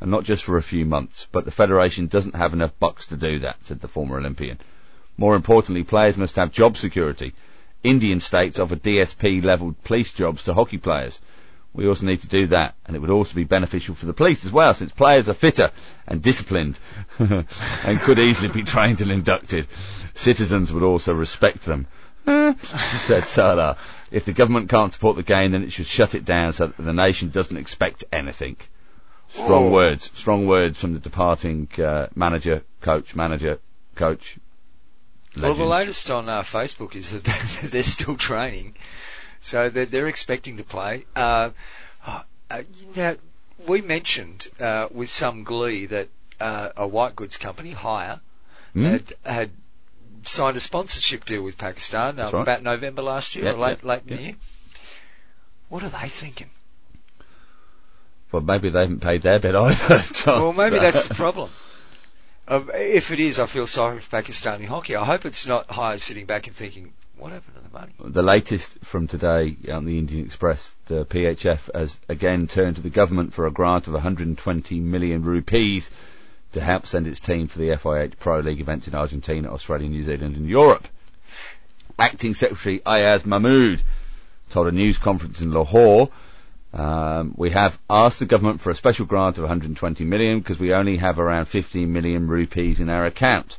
and 0.00 0.10
not 0.10 0.24
just 0.24 0.44
for 0.44 0.56
a 0.56 0.62
few 0.62 0.86
months. 0.86 1.26
But 1.30 1.44
the 1.44 1.50
federation 1.50 2.06
doesn't 2.06 2.36
have 2.36 2.54
enough 2.54 2.78
bucks 2.78 3.08
to 3.08 3.16
do 3.16 3.40
that, 3.40 3.64
said 3.64 3.80
the 3.80 3.88
former 3.88 4.16
Olympian. 4.18 4.58
More 5.18 5.36
importantly, 5.36 5.84
players 5.84 6.16
must 6.16 6.36
have 6.36 6.52
job 6.52 6.76
security. 6.76 7.34
Indian 7.82 8.20
states 8.20 8.58
offer 8.58 8.76
DSP-level 8.76 9.74
police 9.84 10.12
jobs 10.12 10.44
to 10.44 10.54
hockey 10.54 10.78
players. 10.78 11.20
We 11.74 11.88
also 11.88 12.04
need 12.04 12.20
to 12.20 12.26
do 12.28 12.48
that, 12.48 12.74
and 12.86 12.94
it 12.94 12.98
would 12.98 13.10
also 13.10 13.34
be 13.34 13.44
beneficial 13.44 13.94
for 13.94 14.04
the 14.06 14.12
police 14.12 14.44
as 14.44 14.52
well, 14.52 14.74
since 14.74 14.92
players 14.92 15.28
are 15.30 15.34
fitter 15.34 15.70
and 16.06 16.20
disciplined, 16.22 16.78
and 17.18 18.00
could 18.00 18.18
easily 18.18 18.48
be 18.48 18.62
trained 18.62 19.00
and 19.00 19.10
inducted. 19.10 19.66
Citizens 20.14 20.70
would 20.72 20.82
also 20.82 21.14
respect 21.14 21.62
them, 21.62 21.86
said 22.26 23.24
Salah. 23.26 23.78
If 24.10 24.26
the 24.26 24.34
government 24.34 24.68
can't 24.68 24.92
support 24.92 25.16
the 25.16 25.22
game, 25.22 25.52
then 25.52 25.64
it 25.64 25.72
should 25.72 25.86
shut 25.86 26.14
it 26.14 26.26
down 26.26 26.52
so 26.52 26.66
that 26.66 26.76
the 26.76 26.92
nation 26.92 27.30
doesn't 27.30 27.56
expect 27.56 28.04
anything. 28.12 28.56
Strong 29.30 29.68
Oh. 29.68 29.70
words, 29.70 30.10
strong 30.12 30.46
words 30.46 30.78
from 30.78 30.92
the 30.92 31.00
departing 31.00 31.66
uh, 31.78 32.08
manager, 32.14 32.62
coach, 32.82 33.16
manager, 33.16 33.58
coach. 33.94 34.36
Well, 35.40 35.54
the 35.54 35.64
latest 35.64 36.10
on 36.10 36.28
uh, 36.28 36.42
Facebook 36.42 36.94
is 36.94 37.12
that 37.12 37.24
they're 37.72 37.82
still 37.82 38.18
training, 38.18 38.74
so 39.42 39.68
they're, 39.68 39.84
they're 39.86 40.08
expecting 40.08 40.56
to 40.56 40.64
play. 40.64 41.04
Uh, 41.14 41.50
uh, 42.06 42.22
you 42.94 43.18
we 43.66 43.80
mentioned 43.80 44.48
uh, 44.58 44.88
with 44.90 45.08
some 45.08 45.44
glee 45.44 45.86
that 45.86 46.08
uh, 46.40 46.70
a 46.76 46.88
white 46.88 47.14
goods 47.14 47.36
company, 47.36 47.74
Haier, 47.74 48.20
Hmm? 48.72 48.84
had, 48.84 49.12
had 49.24 49.50
signed 50.24 50.56
a 50.56 50.60
sponsorship 50.60 51.26
deal 51.26 51.42
with 51.42 51.58
Pakistan 51.58 52.18
uh, 52.18 52.30
right. 52.32 52.42
about 52.42 52.62
November 52.62 53.02
last 53.02 53.34
year 53.34 53.44
Yeah, 53.44 53.52
or 53.52 53.58
late, 53.58 53.78
yeah, 53.82 53.88
late 53.88 54.02
in 54.06 54.16
the 54.16 54.22
year. 54.22 54.34
What 55.68 55.82
are 55.82 55.90
they 55.90 56.08
thinking? 56.08 56.48
Well, 58.30 58.40
maybe 58.42 58.70
they 58.70 58.80
haven't 58.80 59.00
paid 59.00 59.22
their 59.22 59.38
bit 59.38 59.54
either. 59.54 60.02
Well, 60.26 60.52
maybe 60.54 60.78
that's 60.78 61.06
the 61.06 61.14
problem. 61.14 61.50
Um, 62.48 62.70
if 62.72 63.10
it 63.10 63.20
is, 63.20 63.38
I 63.38 63.46
feel 63.46 63.66
sorry 63.66 64.00
for 64.00 64.10
Pakistani 64.10 64.66
hockey. 64.66 64.96
I 64.96 65.04
hope 65.04 65.26
it's 65.26 65.46
not 65.46 65.68
Haier 65.68 66.00
sitting 66.00 66.24
back 66.26 66.46
and 66.46 66.56
thinking, 66.56 66.94
what 67.18 67.32
happened 67.32 67.54
to 67.56 67.62
the 67.62 67.78
money? 67.78 67.92
The 68.04 68.22
latest 68.22 68.78
from 68.84 69.06
today 69.06 69.56
on 69.72 69.84
the 69.84 69.98
Indian 69.98 70.24
Express, 70.24 70.74
the 70.86 71.04
PHF 71.06 71.74
has 71.74 71.98
again 72.08 72.46
turned 72.48 72.76
to 72.76 72.82
the 72.82 72.90
government 72.90 73.32
for 73.32 73.46
a 73.46 73.50
grant 73.50 73.86
of 73.86 73.92
120 73.94 74.80
million 74.80 75.22
rupees 75.22 75.90
to 76.52 76.60
help 76.60 76.86
send 76.86 77.06
its 77.06 77.20
team 77.20 77.46
for 77.48 77.58
the 77.58 77.68
FIH 77.70 78.18
Pro 78.18 78.40
League 78.40 78.60
events 78.60 78.86
in 78.88 78.94
Argentina, 78.94 79.52
Australia, 79.52 79.88
New 79.88 80.02
Zealand 80.02 80.36
and 80.36 80.48
Europe. 80.48 80.86
Acting 81.98 82.34
Secretary 82.34 82.80
Ayaz 82.86 83.24
Mahmood 83.24 83.82
told 84.50 84.66
a 84.66 84.72
news 84.72 84.98
conference 84.98 85.40
in 85.40 85.52
Lahore 85.52 86.10
Um, 86.74 87.34
we 87.36 87.50
have 87.50 87.78
asked 87.90 88.18
the 88.18 88.24
government 88.26 88.60
for 88.60 88.70
a 88.70 88.74
special 88.74 89.04
grant 89.04 89.36
of 89.36 89.42
120 89.42 90.04
million 90.04 90.38
because 90.38 90.58
we 90.58 90.72
only 90.72 90.96
have 90.96 91.18
around 91.18 91.44
15 91.46 91.92
million 91.92 92.26
rupees 92.28 92.80
in 92.80 92.88
our 92.88 93.04
account. 93.04 93.58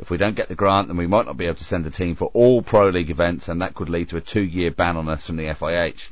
If 0.00 0.08
we 0.08 0.16
don't 0.16 0.34
get 0.34 0.48
the 0.48 0.54
grant, 0.54 0.88
then 0.88 0.96
we 0.96 1.06
might 1.06 1.26
not 1.26 1.36
be 1.36 1.44
able 1.44 1.56
to 1.58 1.64
send 1.64 1.84
the 1.84 1.90
team 1.90 2.14
for 2.14 2.30
all 2.32 2.62
Pro 2.62 2.88
League 2.88 3.10
events, 3.10 3.48
and 3.48 3.60
that 3.60 3.74
could 3.74 3.90
lead 3.90 4.08
to 4.08 4.16
a 4.16 4.22
two-year 4.22 4.70
ban 4.70 4.96
on 4.96 5.10
us 5.10 5.26
from 5.26 5.36
the 5.36 5.44
FIH 5.44 6.08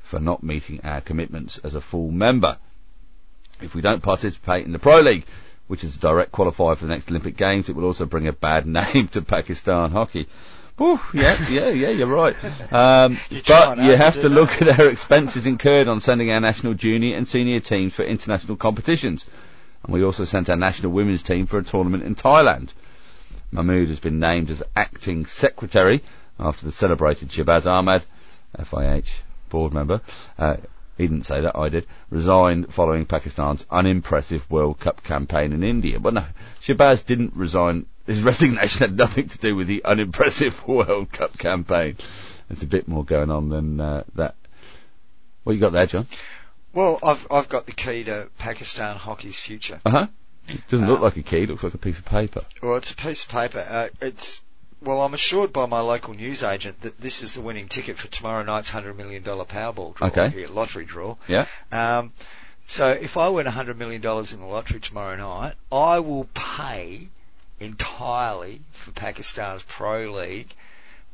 for 0.00 0.18
not 0.18 0.42
meeting 0.42 0.80
our 0.82 1.00
commitments 1.00 1.58
as 1.58 1.76
a 1.76 1.80
full 1.80 2.10
member. 2.10 2.58
If 3.62 3.76
we 3.76 3.80
don't 3.80 4.02
participate 4.02 4.66
in 4.66 4.72
the 4.72 4.80
Pro 4.80 5.00
League, 5.00 5.24
which 5.68 5.84
is 5.84 5.96
a 5.96 6.00
direct 6.00 6.32
qualifier 6.32 6.76
for 6.76 6.86
the 6.86 6.92
next 6.92 7.10
Olympic 7.10 7.36
Games, 7.36 7.68
it 7.68 7.76
will 7.76 7.84
also 7.84 8.06
bring 8.06 8.26
a 8.26 8.32
bad 8.32 8.66
name 8.80 9.06
to 9.08 9.22
Pakistan 9.22 9.92
hockey. 9.92 10.26
Whew, 10.76 11.00
yeah, 11.14 11.36
yeah, 11.48 11.68
yeah, 11.70 11.90
you're 11.90 12.06
right. 12.08 12.36
Um, 12.72 13.18
You're 13.30 13.42
but 13.46 13.78
you 13.78 13.90
to 13.90 13.96
have 13.96 14.14
to 14.14 14.28
that. 14.28 14.28
look 14.28 14.62
at 14.62 14.78
our 14.80 14.88
expenses 14.88 15.44
incurred 15.44 15.88
on 15.88 16.00
sending 16.00 16.30
our 16.30 16.38
national 16.40 16.74
junior 16.74 17.16
and 17.16 17.26
senior 17.26 17.58
teams 17.58 17.94
for 17.94 18.04
international 18.04 18.56
competitions. 18.56 19.26
And 19.84 19.92
we 19.92 20.04
also 20.04 20.24
sent 20.24 20.48
our 20.50 20.56
national 20.56 20.92
women's 20.92 21.24
team 21.24 21.46
for 21.46 21.58
a 21.58 21.64
tournament 21.64 22.04
in 22.04 22.14
Thailand. 22.14 22.72
Mahmood 23.50 23.88
has 23.88 24.00
been 24.00 24.18
named 24.18 24.50
as 24.50 24.62
acting 24.76 25.26
secretary 25.26 26.02
after 26.38 26.66
the 26.66 26.72
celebrated 26.72 27.28
Shahbaz 27.30 27.66
Ahmad, 27.66 28.04
FIH 28.56 29.08
board 29.48 29.72
member, 29.72 30.00
uh, 30.38 30.56
he 30.98 31.06
didn't 31.06 31.26
say 31.26 31.40
that, 31.42 31.56
I 31.56 31.68
did, 31.68 31.86
resigned 32.10 32.74
following 32.74 33.06
Pakistan's 33.06 33.64
unimpressive 33.70 34.50
World 34.50 34.80
Cup 34.80 35.04
campaign 35.04 35.52
in 35.52 35.62
India. 35.62 36.00
But 36.00 36.14
no, 36.14 36.24
Shahbaz 36.60 37.06
didn't 37.06 37.34
resign. 37.36 37.86
His 38.04 38.22
resignation 38.24 38.80
had 38.80 38.96
nothing 38.96 39.28
to 39.28 39.38
do 39.38 39.54
with 39.54 39.68
the 39.68 39.84
unimpressive 39.84 40.66
World 40.66 41.12
Cup 41.12 41.38
campaign. 41.38 41.96
There's 42.48 42.64
a 42.64 42.66
bit 42.66 42.88
more 42.88 43.04
going 43.04 43.30
on 43.30 43.48
than 43.48 43.80
uh, 43.80 44.04
that. 44.16 44.34
What 45.44 45.52
you 45.52 45.60
got 45.60 45.72
there, 45.72 45.86
John? 45.86 46.08
Well, 46.72 46.98
I've 47.02 47.26
I've 47.30 47.48
got 47.48 47.66
the 47.66 47.72
key 47.72 48.04
to 48.04 48.28
Pakistan 48.38 48.96
hockey's 48.96 49.38
future. 49.38 49.80
Uh 49.86 49.90
huh. 49.90 50.06
It 50.48 50.66
doesn't 50.68 50.86
look 50.88 51.00
Uh, 51.00 51.04
like 51.04 51.16
a 51.16 51.22
key. 51.22 51.42
It 51.42 51.48
looks 51.50 51.62
like 51.62 51.74
a 51.74 51.78
piece 51.78 51.98
of 51.98 52.04
paper. 52.04 52.42
Well, 52.62 52.76
it's 52.76 52.90
a 52.90 52.96
piece 52.96 53.22
of 53.24 53.28
paper. 53.28 53.58
Uh, 53.68 53.88
it's 54.00 54.40
well, 54.80 55.02
I'm 55.02 55.12
assured 55.14 55.52
by 55.52 55.66
my 55.66 55.80
local 55.80 56.14
news 56.14 56.42
agent 56.44 56.82
that 56.82 56.98
this 57.00 57.20
is 57.22 57.34
the 57.34 57.40
winning 57.40 57.66
ticket 57.68 57.98
for 57.98 58.06
tomorrow 58.08 58.44
night's 58.44 58.70
hundred 58.70 58.96
million 58.96 59.22
dollar 59.24 59.44
Powerball 59.44 59.94
draw, 59.96 60.06
Okay. 60.08 60.46
lottery 60.46 60.84
draw. 60.84 61.16
Yeah. 61.26 61.46
Um, 61.72 62.12
so 62.66 62.88
if 62.90 63.16
I 63.16 63.28
win 63.28 63.46
hundred 63.46 63.76
million 63.78 64.00
dollars 64.00 64.32
in 64.32 64.40
the 64.40 64.46
lottery 64.46 64.78
tomorrow 64.80 65.16
night, 65.16 65.54
I 65.72 65.98
will 65.98 66.28
pay 66.34 67.08
entirely 67.60 68.60
for 68.72 68.92
Pakistan's 68.92 69.62
pro 69.64 70.10
league 70.12 70.54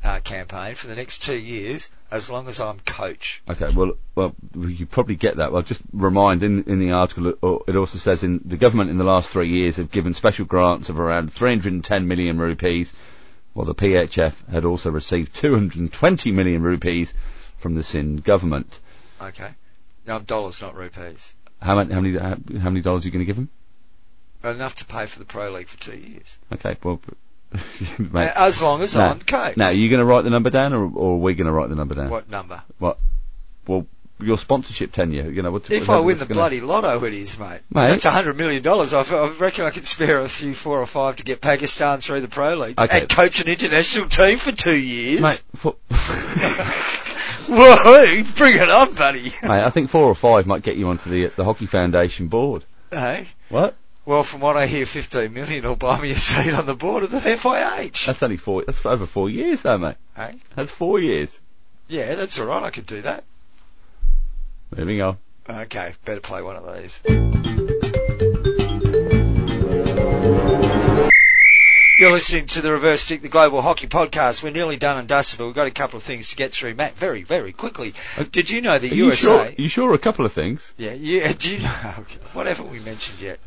uh, 0.05 0.21
campaign 0.21 0.75
for 0.75 0.87
the 0.87 0.95
next 0.95 1.23
two 1.23 1.37
years, 1.37 1.89
as 2.11 2.29
long 2.29 2.47
as 2.47 2.61
I'm 2.61 2.79
coach. 2.81 3.43
Okay, 3.49 3.69
well, 3.75 3.95
well, 4.15 4.35
you 4.55 4.85
probably 4.85 5.17
get 5.17 5.37
that. 5.39 5.51
Well, 5.51 5.63
just 5.63 5.81
remind 5.93 6.43
in 6.43 6.65
in 6.65 6.79
the 6.79 6.93
article, 6.93 7.29
it- 7.29 7.39
or 7.41 7.65
it 7.67 7.75
also 7.75 7.99
says 7.99 8.23
in 8.23 8.41
the 8.45 8.59
government 8.59 8.91
in 8.91 8.99
the 8.99 9.05
last 9.05 9.31
three 9.31 9.49
years 9.49 9.79
have 9.79 9.91
given 9.91 10.13
special 10.13 10.45
grants 10.45 10.91
of 10.91 11.01
around 11.01 11.33
310 11.33 12.07
million 12.07 12.39
rupees, 12.39 12.93
while 13.55 13.65
the 13.67 13.75
PHF 13.75 14.47
had 14.49 14.67
also 14.67 14.91
received 14.91 15.35
220 15.35 16.33
million 16.33 16.63
rupees 16.63 17.15
from 17.57 17.75
the 17.75 17.83
Sindh 17.83 18.23
government. 18.23 18.79
Okay. 19.21 19.51
Now 20.07 20.19
dollars, 20.19 20.61
not 20.61 20.75
rupees. 20.77 21.35
How 21.63 21.77
many 21.77 21.95
how 21.95 22.01
many 22.03 22.19
how, 22.19 22.37
how 22.61 22.69
many 22.71 22.83
dollars 22.83 23.05
are 23.05 23.09
you 23.09 23.13
going 23.13 23.25
to 23.25 23.27
give 23.27 23.37
them? 23.37 23.49
Enough 24.43 24.75
to 24.77 24.85
pay 24.85 25.07
for 25.07 25.19
the 25.19 25.25
pro 25.25 25.51
league 25.51 25.69
for 25.69 25.79
two 25.81 25.97
years. 25.97 26.37
Okay, 26.53 26.77
well, 26.85 27.01
mate, 27.99 28.33
As 28.35 28.61
long 28.63 28.83
as 28.83 28.95
no. 28.95 29.03
I'm 29.03 29.21
coach. 29.21 29.57
now 29.57 29.67
are 29.67 29.73
you 29.73 29.89
going 29.89 30.01
to 30.01 30.05
write 30.05 30.23
the 30.25 30.31
number 30.31 30.51
down, 30.51 30.73
or, 30.73 30.85
or 30.95 31.15
are 31.15 31.19
we 31.19 31.35
going 31.35 31.47
to 31.47 31.53
write 31.53 31.69
the 31.69 31.77
number 31.77 31.95
down? 31.95 32.11
What 32.11 32.29
number? 32.31 32.63
What? 32.79 32.99
Well, 33.67 33.87
your 34.21 34.39
sponsorship 34.39 34.93
tenure, 34.93 35.29
you 35.31 35.43
know, 35.43 35.51
what's 35.51 35.69
If 35.71 35.89
I 35.91 35.99
win 36.01 36.19
the 36.19 36.25
gonna- 36.25 36.35
bloody 36.35 36.61
lotto, 36.61 37.03
it 37.05 37.15
is, 37.15 37.37
mate. 37.39 37.61
Mate. 37.71 37.89
That's 37.91 38.05
a 38.05 38.11
hundred 38.13 38.37
million 38.37 38.63
dollars. 38.63 38.93
I, 38.93 39.03
I 39.03 39.33
reckon 39.39 39.65
I 39.65 39.71
could 39.71 39.87
spare 39.87 40.21
a 40.21 40.29
few 40.29 40.55
four 40.55 40.81
or 40.81 40.87
five 40.87 41.17
to 41.17 41.25
get 41.25 41.41
Pakistan 41.41 42.01
through 42.01 42.21
the 42.21 42.29
pro 42.29 42.55
league 42.55 42.79
Okay. 42.79 43.01
and 43.01 43.09
coach 43.09 43.41
an 43.41 43.49
international 43.49 44.09
team 44.09 44.39
for 44.39 44.53
two 44.53 44.77
years. 44.77 45.21
Mate, 45.21 45.43
for, 45.57 45.75
Whoa, 47.49 48.23
bring 48.37 48.57
it 48.57 48.71
on, 48.71 48.95
buddy. 48.95 49.33
Mate, 49.43 49.65
I 49.65 49.71
think 49.71 49.91
four 49.91 50.05
or 50.07 50.15
five 50.15 50.47
might 50.47 50.63
get 50.63 50.77
you 50.77 50.89
onto 50.89 51.11
the 51.11 51.27
the 51.37 51.45
Hockey 51.45 51.67
Foundation 51.67 52.29
board. 52.29 52.65
Hey. 52.91 53.29
What? 53.49 53.77
Well, 54.07 54.23
from 54.23 54.41
what 54.41 54.57
I 54.57 54.67
hear, 54.67 54.85
15 54.85 55.33
million 55.33 55.65
will 55.65 55.77
buy 55.77 55.99
me 56.01 56.11
a 56.11 56.19
seat 56.19 56.53
on 56.53 56.67
the 56.67 56.75
board 56.75 57.05
of 57.05 57.11
the 57.11 57.21
FIH. 57.21 58.05
That's 58.07 58.23
only 58.23 58.37
four. 58.37 58.63
That's 58.67 58.85
over 58.85 59.07
four 59.07 59.31
years, 59.31 59.63
though, 59.63 59.79
mate. 59.79 59.97
Hey? 60.15 60.35
That's 60.55 60.73
four 60.73 60.99
years. 61.01 61.41
Yeah, 61.89 62.15
that's 62.15 62.39
all 62.39 62.47
right. 62.47 62.63
I 62.63 62.71
could 62.71 62.87
do 62.87 63.01
that. 63.03 63.25
Moving 64.77 65.01
on. 65.01 65.17
Okay, 65.49 65.95
better 66.05 66.21
play 66.21 66.43
one 66.43 66.57
of 66.57 66.77
these. 66.77 67.01
You're 71.97 72.11
listening 72.11 72.47
to 72.49 72.61
the 72.61 72.73
Reverse 72.73 73.03
Stick, 73.03 73.23
the 73.23 73.29
Global 73.29 73.63
Hockey 73.63 73.87
Podcast. 73.87 74.43
We're 74.43 74.51
nearly 74.51 74.77
done 74.77 74.99
and 74.99 75.07
dusted, 75.09 75.39
but 75.39 75.47
we've 75.47 75.55
got 75.55 75.67
a 75.69 75.71
couple 75.71 75.97
of 75.97 76.03
things 76.03 76.31
to 76.31 76.37
get 76.37 76.53
through. 76.53 76.75
Matt, 76.75 76.97
very, 76.97 77.23
very 77.23 77.53
quickly. 77.53 77.95
Uh, 78.19 78.25
Did 78.31 78.51
you 78.51 78.61
know 78.61 78.79
the 78.79 78.91
Are 78.91 78.95
you 78.95 79.05
USA? 79.07 79.17
sure? 79.17 79.41
Are 79.41 79.51
you 79.57 79.69
sure? 79.69 79.95
A 79.95 79.99
couple 79.99 80.27
of 80.27 80.33
things. 80.33 80.73
Yeah, 80.77 80.93
yeah. 80.93 81.33
Do 81.39 81.53
you 81.53 81.61
know? 81.61 81.95
okay, 82.01 82.19
What 82.33 82.71
we 82.71 82.81
mentioned 82.81 83.21
yet? 83.21 83.39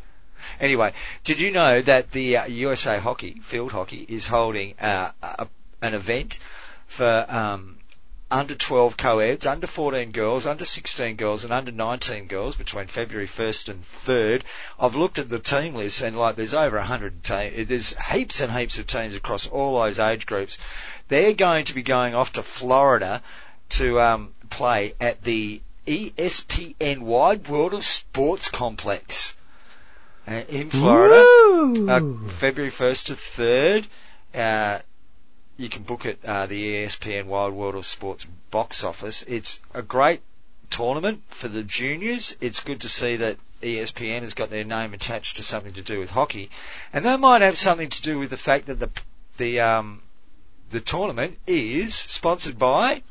Anyway, 0.60 0.92
did 1.24 1.40
you 1.40 1.50
know 1.50 1.80
that 1.82 2.10
the 2.12 2.36
uh, 2.36 2.46
USA 2.46 2.98
Hockey 2.98 3.40
Field 3.44 3.72
Hockey 3.72 4.04
is 4.08 4.26
holding 4.26 4.74
uh, 4.80 5.12
a, 5.22 5.48
an 5.82 5.94
event 5.94 6.38
for 6.86 7.26
um, 7.28 7.78
under 8.30 8.54
12 8.54 8.96
co-eds, 8.96 9.46
under 9.46 9.66
14 9.66 10.10
girls, 10.10 10.44
under 10.44 10.64
16 10.64 11.16
girls, 11.16 11.44
and 11.44 11.52
under 11.52 11.72
19 11.72 12.26
girls 12.26 12.56
between 12.56 12.86
February 12.86 13.26
1st 13.26 13.68
and 13.68 13.84
3rd. 13.84 14.42
I've 14.78 14.96
looked 14.96 15.18
at 15.18 15.30
the 15.30 15.38
team 15.38 15.74
list 15.74 16.02
and 16.02 16.16
like 16.16 16.36
there's 16.36 16.54
over 16.54 16.76
100 16.76 17.24
teams. 17.24 17.68
There's 17.68 17.94
heaps 18.10 18.40
and 18.40 18.52
heaps 18.52 18.78
of 18.78 18.86
teams 18.86 19.14
across 19.14 19.46
all 19.46 19.80
those 19.80 19.98
age 19.98 20.26
groups. 20.26 20.58
They're 21.08 21.34
going 21.34 21.64
to 21.66 21.74
be 21.74 21.82
going 21.82 22.14
off 22.14 22.32
to 22.34 22.42
Florida 22.42 23.22
to 23.70 24.00
um, 24.00 24.34
play 24.50 24.94
at 25.00 25.22
the 25.22 25.62
ESPN 25.86 26.98
Wide 27.00 27.48
World 27.48 27.72
of 27.72 27.84
Sports 27.84 28.50
Complex 28.50 29.34
uh, 30.28 30.44
in 30.48 30.70
Florida, 30.70 31.24
uh, 31.90 32.28
February 32.38 32.70
1st 32.70 33.04
to 33.06 33.12
3rd. 33.14 33.86
Uh, 34.34 34.80
you 35.56 35.70
can 35.70 35.82
book 35.82 36.04
it 36.04 36.22
uh, 36.24 36.46
the 36.46 36.84
ESPN 36.84 37.26
Wide 37.26 37.52
World 37.52 37.74
of 37.74 37.86
Sports 37.86 38.26
box 38.50 38.84
office. 38.84 39.24
It's 39.26 39.58
a 39.72 39.82
great 39.82 40.22
tournament 40.70 41.22
for 41.30 41.48
the 41.48 41.62
juniors. 41.62 42.36
It's 42.40 42.60
good 42.60 42.82
to 42.82 42.88
see 42.88 43.16
that 43.16 43.38
ESPN 43.62 44.20
has 44.20 44.34
got 44.34 44.50
their 44.50 44.64
name 44.64 44.92
attached 44.92 45.36
to 45.36 45.42
something 45.42 45.72
to 45.72 45.82
do 45.82 45.98
with 45.98 46.10
hockey, 46.10 46.50
and 46.92 47.04
that 47.06 47.20
might 47.20 47.42
have 47.42 47.56
something 47.56 47.88
to 47.88 48.02
do 48.02 48.18
with 48.18 48.30
the 48.30 48.36
fact 48.36 48.66
that 48.66 48.78
the 48.78 48.90
the 49.38 49.60
um, 49.60 50.02
the 50.70 50.80
tournament 50.80 51.38
is 51.46 51.94
sponsored 51.94 52.58
by 52.58 53.02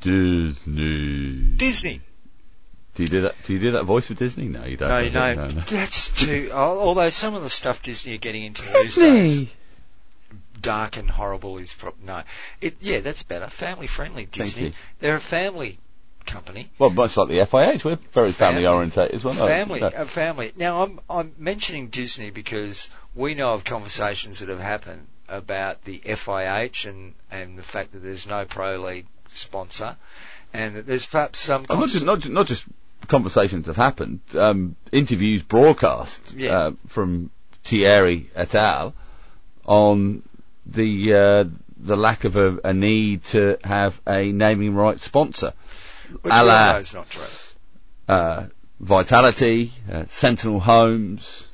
Disney. 0.00 1.56
Disney. 1.56 2.00
Do 2.96 3.02
you 3.02 3.06
do 3.08 3.20
that? 3.22 3.34
Do 3.44 3.52
you 3.52 3.58
do 3.58 3.70
that 3.72 3.84
voice 3.84 4.06
for 4.06 4.14
Disney? 4.14 4.46
No, 4.46 4.64
you 4.64 4.78
don't. 4.78 4.88
No, 4.88 5.08
no, 5.08 5.34
no, 5.34 5.48
no. 5.48 5.60
that's 5.68 6.10
too. 6.10 6.50
Although 6.54 7.10
some 7.10 7.34
of 7.34 7.42
the 7.42 7.50
stuff 7.50 7.82
Disney 7.82 8.14
are 8.14 8.18
getting 8.18 8.42
into 8.44 8.62
these 8.62 8.94
days, 8.94 9.48
dark 10.60 10.96
and 10.96 11.10
horrible 11.10 11.58
is 11.58 11.74
prob- 11.74 12.02
no. 12.02 12.22
It 12.62 12.76
yeah, 12.80 13.00
that's 13.00 13.22
better. 13.22 13.48
Family 13.48 13.86
friendly 13.86 14.24
Disney. 14.24 14.72
They're 15.00 15.16
a 15.16 15.20
family 15.20 15.78
company. 16.24 16.70
Well, 16.78 16.88
much 16.88 17.18
like 17.18 17.28
the 17.28 17.38
FIH, 17.38 17.84
we're 17.84 17.98
very 18.12 18.32
family 18.32 18.62
Family. 18.62 18.66
orientated 18.66 19.14
as 19.14 19.24
well. 19.24 19.34
family, 19.34 19.80
no. 19.80 19.88
a 19.88 20.06
family. 20.06 20.52
Now 20.56 20.82
I'm 20.82 21.00
I'm 21.10 21.34
mentioning 21.38 21.88
Disney 21.88 22.30
because 22.30 22.88
we 23.14 23.34
know 23.34 23.52
of 23.52 23.64
conversations 23.64 24.40
that 24.40 24.48
have 24.48 24.58
happened 24.58 25.06
about 25.28 25.84
the 25.84 25.98
FIH 25.98 26.88
and 26.88 27.12
and 27.30 27.58
the 27.58 27.62
fact 27.62 27.92
that 27.92 27.98
there's 27.98 28.26
no 28.26 28.46
pro 28.46 28.78
league 28.78 29.06
sponsor, 29.32 29.96
and 30.52 30.76
that 30.76 30.86
there's 30.86 31.04
perhaps 31.04 31.38
some. 31.38 31.66
Oh, 31.68 31.78
not 31.78 31.88
just 31.88 32.04
not, 32.04 32.28
not 32.28 32.46
just 32.46 32.66
conversations 33.08 33.66
have 33.66 33.76
happened. 33.76 34.20
Um, 34.34 34.76
interviews 34.92 35.42
broadcast 35.42 36.32
Yeah. 36.34 36.56
uh, 36.58 36.70
from 36.86 37.30
Thierry 37.64 38.30
et 38.34 38.54
al. 38.54 38.94
on 39.64 40.22
the 40.66 41.14
uh, 41.14 41.44
the 41.78 41.96
lack 41.96 42.24
of 42.24 42.36
a, 42.36 42.58
a 42.64 42.72
need 42.72 43.22
to 43.24 43.58
have 43.64 44.00
a 44.06 44.32
naming 44.32 44.74
rights 44.74 45.04
sponsor. 45.04 45.52
which 46.22 46.32
a 46.32 46.44
la- 46.44 46.76
is 46.76 46.94
not 46.94 47.08
true. 47.10 47.22
Uh, 48.08 48.46
Vitality, 48.80 49.72
uh, 49.90 50.04
Sentinel 50.06 50.60
Homes, 50.60 51.46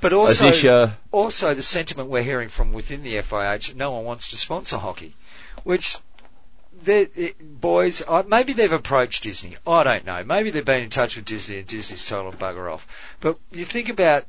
But 0.00 0.12
also, 0.14 0.44
Odisha. 0.44 0.92
also 1.12 1.54
the 1.54 1.62
sentiment 1.62 2.08
we're 2.08 2.22
hearing 2.22 2.48
from 2.48 2.72
within 2.72 3.02
the 3.02 3.14
FIH, 3.16 3.68
that 3.68 3.76
no 3.76 3.90
one 3.92 4.04
wants 4.04 4.28
to 4.28 4.36
sponsor 4.38 4.78
hockey, 4.78 5.14
which 5.64 5.98
it- 6.88 7.60
boys, 7.60 8.02
uh, 8.06 8.22
maybe 8.26 8.52
they've 8.52 8.72
approached 8.72 9.22
Disney. 9.22 9.56
I 9.66 9.82
don't 9.84 10.06
know. 10.06 10.24
Maybe 10.24 10.50
they've 10.50 10.64
been 10.64 10.82
in 10.82 10.90
touch 10.90 11.16
with 11.16 11.24
Disney 11.24 11.58
and 11.58 11.66
Disney's 11.66 12.06
told 12.06 12.32
them 12.32 12.40
bugger 12.40 12.72
off. 12.72 12.86
But 13.20 13.38
you 13.52 13.64
think 13.64 13.88
about 13.88 14.24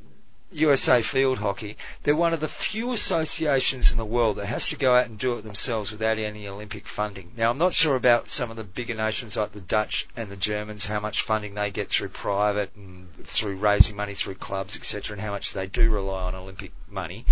USA 0.54 1.02
Field 1.02 1.38
Hockey, 1.38 1.78
they're 2.04 2.16
one 2.16 2.34
of 2.34 2.40
the 2.40 2.48
few 2.48 2.92
associations 2.92 3.92
in 3.92 3.98
the 3.98 4.06
world 4.06 4.38
that 4.38 4.48
has 4.48 4.68
to 4.70 4.76
go 4.76 4.94
out 4.94 5.06
and 5.06 5.18
do 5.18 5.36
it 5.38 5.44
themselves 5.44 5.92
without 5.92 6.18
any 6.18 6.48
Olympic 6.48 6.86
funding. 6.88 7.32
Now, 7.38 7.50
I'm 7.52 7.58
not 7.58 7.74
sure 7.74 7.96
about 7.96 8.28
some 8.28 8.52
of 8.52 8.58
the 8.58 8.64
bigger 8.64 8.94
nations 8.94 9.38
like 9.38 9.54
the 9.54 9.62
Dutch 9.62 10.08
and 10.16 10.30
the 10.30 10.36
Germans, 10.36 10.86
how 10.86 11.00
much 11.00 11.22
funding 11.22 11.54
they 11.54 11.72
get 11.72 11.90
through 11.90 12.10
private 12.10 12.76
and 12.76 13.08
through 13.24 13.56
raising 13.56 13.96
money 13.96 14.14
through 14.14 14.36
clubs, 14.36 14.76
etc., 14.76 15.14
and 15.14 15.22
how 15.22 15.32
much 15.32 15.54
they 15.54 15.68
do 15.68 15.90
rely 15.90 16.24
on 16.24 16.36
Olympic 16.36 16.72
money. 16.90 17.26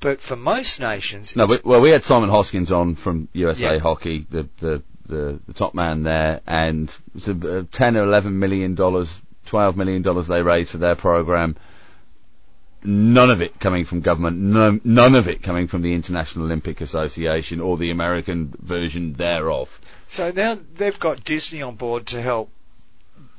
But 0.00 0.20
for 0.20 0.36
most 0.36 0.80
nations, 0.80 1.36
No, 1.36 1.46
but, 1.46 1.64
well, 1.64 1.80
we 1.80 1.90
had 1.90 2.02
Simon 2.02 2.30
Hoskins 2.30 2.72
on 2.72 2.94
from 2.94 3.28
USA 3.32 3.74
Yeah. 3.74 3.78
Hockey, 3.78 4.26
the, 4.30 4.48
the, 4.60 4.82
the, 5.06 5.40
the 5.46 5.52
top 5.54 5.74
man 5.74 6.04
there, 6.04 6.40
and 6.46 6.94
it's 7.16 7.28
a, 7.28 7.58
uh, 7.60 7.64
10 7.72 7.96
or 7.96 8.04
11 8.04 8.38
million 8.38 8.74
dollars, 8.74 9.14
12 9.46 9.76
million 9.76 10.02
dollars 10.02 10.28
they 10.28 10.42
raised 10.42 10.70
for 10.70 10.78
their 10.78 10.94
program. 10.94 11.56
None 12.82 13.30
of 13.30 13.42
it 13.42 13.60
coming 13.60 13.84
from 13.84 14.00
government, 14.00 14.38
none, 14.38 14.80
none 14.84 15.14
of 15.14 15.28
it 15.28 15.42
coming 15.42 15.66
from 15.66 15.82
the 15.82 15.94
International 15.94 16.46
Olympic 16.46 16.80
Association 16.80 17.60
or 17.60 17.76
the 17.76 17.90
American 17.90 18.54
version 18.58 19.12
thereof. 19.12 19.78
So 20.08 20.30
now 20.30 20.58
they've 20.76 20.98
got 20.98 21.24
Disney 21.24 21.60
on 21.60 21.76
board 21.76 22.06
to 22.08 22.22
help 22.22 22.50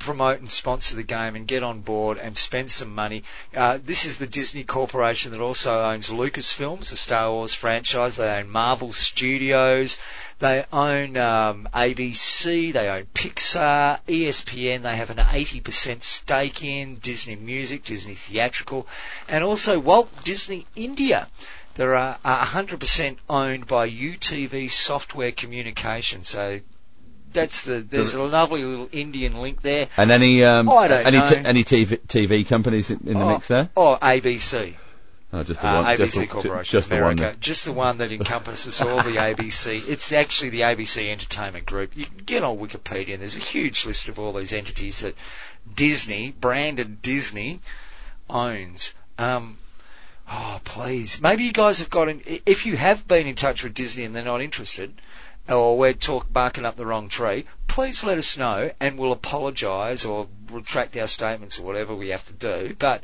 promote 0.02 0.40
and 0.40 0.50
sponsor 0.50 0.96
the 0.96 1.04
game 1.04 1.36
and 1.36 1.48
get 1.48 1.64
on 1.64 1.82
board 1.82 2.18
and 2.18 2.36
spend 2.36 2.72
some 2.72 2.94
money. 2.94 3.24
Uh, 3.56 3.78
this 3.84 4.06
is 4.06 4.18
the 4.18 4.28
Disney 4.28 4.64
Corporation 4.64 5.32
that 5.32 5.42
also 5.42 5.72
owns 5.72 6.10
Lucasfilms, 6.10 6.90
the 6.90 6.98
Star 6.98 7.32
Wars 7.32 7.54
franchise. 7.54 8.16
They 8.16 8.40
own 8.40 8.50
Marvel 8.50 8.94
Studios. 8.94 9.98
They 10.42 10.66
own 10.74 11.18
um, 11.18 11.70
ABC. 11.72 12.74
They 12.74 12.90
own 12.90 13.06
Pixar, 13.14 14.00
ESPN. 14.08 14.82
They 14.82 14.96
have 14.96 15.12
an 15.12 15.18
80% 15.18 16.02
stake 16.02 16.64
in 16.64 16.96
Disney 16.96 17.36
Music, 17.36 17.86
Disney 17.86 18.16
Theatrical, 18.16 18.88
and 19.30 19.44
also 19.44 19.80
Walt 19.80 20.10
Disney 20.24 20.66
India. 20.76 21.28
They're 21.76 21.94
uh, 21.96 22.18
100% 22.26 23.18
owned 23.30 23.68
by 23.68 23.88
UTV 23.88 24.72
Software 24.72 25.32
Communications. 25.32 26.28
So 26.28 26.60
that's 27.32 27.64
the 27.64 27.86
there's 27.88 28.16
a 28.16 28.22
lovely 28.22 28.64
little 28.64 28.90
Indian 28.92 29.36
link 29.36 29.62
there. 29.62 29.90
And 29.96 30.10
any, 30.10 30.44
um, 30.44 30.68
Oh, 30.68 30.78
I 30.78 30.88
don't 30.88 31.06
any, 31.06 31.18
know. 31.18 31.30
T- 31.30 31.36
any 31.36 31.64
TV, 31.64 32.00
TV 32.08 32.48
companies 32.48 32.90
in, 32.90 32.98
in 33.06 33.14
the 33.20 33.24
oh, 33.26 33.30
mix 33.30 33.48
there? 33.48 33.70
Oh, 33.78 33.96
ABC. 34.02 34.76
Oh, 35.34 35.44
just 35.44 35.62
the 35.62 35.68
Uh, 35.70 35.84
one, 35.84 35.86
ABC 35.86 35.98
just 35.98 36.30
Corporation 36.30 36.72
just 36.78 36.90
the 36.90 36.96
one. 37.02 37.14
America, 37.14 37.38
just 37.40 37.66
the 37.66 37.72
one 37.72 37.98
that 38.00 38.12
encompasses 38.12 38.82
all 38.82 38.98
the 39.02 39.16
ABC. 39.16 39.82
It's 39.88 40.12
actually 40.12 40.50
the 40.50 40.62
ABC 40.62 41.10
Entertainment 41.10 41.66
Group. 41.66 41.96
You 41.96 42.06
can 42.06 42.18
get 42.26 42.44
on 42.44 42.58
Wikipedia, 42.58 43.14
and 43.14 43.22
there's 43.22 43.38
a 43.38 43.40
huge 43.40 43.86
list 43.86 44.10
of 44.10 44.20
all 44.20 44.34
these 44.34 44.52
entities 44.52 45.00
that 45.00 45.16
Disney, 45.74 46.32
branded 46.32 47.02
Disney, 47.02 47.62
owns. 48.30 48.94
Um, 49.18 49.58
oh, 50.30 50.60
please, 50.66 51.22
maybe 51.22 51.46
you 51.46 51.54
guys 51.54 51.80
have 51.80 51.90
got 51.90 52.10
in. 52.10 52.22
If 52.46 52.66
you 52.66 52.76
have 52.76 53.08
been 53.08 53.28
in 53.28 53.36
touch 53.36 53.64
with 53.64 53.74
Disney 53.74 54.04
and 54.04 54.14
they're 54.14 54.26
not 54.26 54.42
interested, 54.42 54.94
or 55.48 55.78
we're 55.78 55.94
talk 55.94 56.32
barking 56.32 56.66
up 56.66 56.76
the 56.76 56.86
wrong 56.86 57.08
tree, 57.08 57.46
please 57.68 58.04
let 58.04 58.18
us 58.18 58.38
know, 58.38 58.72
and 58.82 59.00
we'll 59.00 59.12
apologise 59.14 60.04
or 60.04 60.28
retract 60.52 60.98
our 60.98 61.08
statements 61.08 61.58
or 61.58 61.64
whatever 61.64 61.96
we 61.96 62.10
have 62.10 62.26
to 62.26 62.34
do. 62.34 62.76
But 62.78 63.04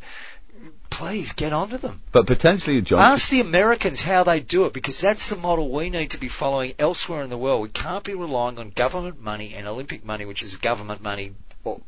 please 0.98 1.32
get 1.34 1.54
onto 1.54 1.78
them. 1.78 2.02
But 2.12 2.26
potentially, 2.26 2.82
John, 2.82 3.00
Ask 3.00 3.30
the 3.30 3.40
Americans 3.42 4.02
how 4.02 4.24
they 4.24 4.40
do 4.40 4.66
it 4.66 4.74
because 4.74 5.00
that's 5.00 5.30
the 5.30 5.36
model 5.36 5.70
we 5.70 5.90
need 5.92 6.12
to 6.12 6.18
be 6.20 6.28
following 6.28 6.74
elsewhere 6.80 7.22
in 7.22 7.30
the 7.30 7.38
world. 7.38 7.62
We 7.62 7.70
can't 7.70 8.04
be 8.04 8.16
relying 8.16 8.58
on 8.58 8.72
government 8.72 9.22
money 9.22 9.54
and 9.56 9.68
Olympic 9.68 10.04
money, 10.04 10.26
which 10.26 10.42
is 10.42 10.56
government 10.58 11.04
money 11.04 11.34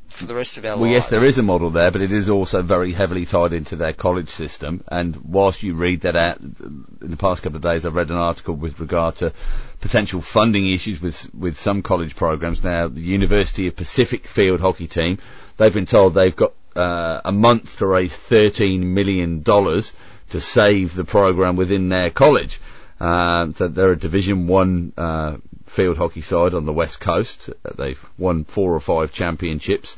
for 0.09 0.25
the 0.25 0.35
rest 0.35 0.57
of 0.57 0.65
our 0.65 0.71
Well, 0.73 0.81
lives. 0.81 0.93
yes, 0.93 1.09
there 1.09 1.25
is 1.25 1.37
a 1.37 1.43
model 1.43 1.69
there, 1.69 1.89
but 1.89 2.01
it 2.01 2.11
is 2.11 2.29
also 2.29 2.61
very 2.61 2.91
heavily 2.91 3.25
tied 3.25 3.53
into 3.53 3.77
their 3.77 3.93
college 3.93 4.27
system. 4.29 4.83
And 4.89 5.15
whilst 5.23 5.63
you 5.63 5.73
read 5.73 6.01
that 6.01 6.15
out, 6.17 6.39
in 6.41 6.85
the 6.99 7.15
past 7.17 7.41
couple 7.43 7.55
of 7.55 7.63
days, 7.63 7.85
I've 7.85 7.95
read 7.95 8.09
an 8.09 8.17
article 8.17 8.53
with 8.55 8.79
regard 8.79 9.15
to 9.17 9.31
potential 9.79 10.21
funding 10.21 10.69
issues 10.69 11.01
with 11.01 11.33
with 11.33 11.57
some 11.59 11.81
college 11.81 12.15
programs. 12.15 12.61
Now, 12.63 12.89
the 12.89 13.01
University 13.01 13.67
of 13.67 13.75
Pacific 13.77 14.27
field 14.27 14.59
hockey 14.59 14.87
team, 14.87 15.17
they've 15.57 15.73
been 15.73 15.85
told 15.85 16.13
they've 16.13 16.35
got 16.35 16.51
uh, 16.75 17.21
a 17.25 17.31
month 17.31 17.77
to 17.79 17.87
raise 17.87 18.15
thirteen 18.15 18.93
million 18.93 19.41
dollars 19.41 19.93
to 20.29 20.39
save 20.41 20.95
the 20.95 21.05
program 21.05 21.55
within 21.55 21.89
their 21.89 22.09
college. 22.09 22.59
Um, 22.99 23.53
so 23.53 23.67
they're 23.67 23.93
a 23.93 23.97
Division 23.97 24.47
One 24.47 24.93
uh, 24.97 25.37
field 25.67 25.97
hockey 25.97 26.21
side 26.21 26.53
on 26.53 26.65
the 26.65 26.73
west 26.73 26.99
coast. 26.99 27.49
Uh, 27.49 27.71
They've 27.75 28.05
won 28.17 28.43
four 28.43 28.73
or 28.73 28.79
five 28.79 29.11
championships. 29.11 29.97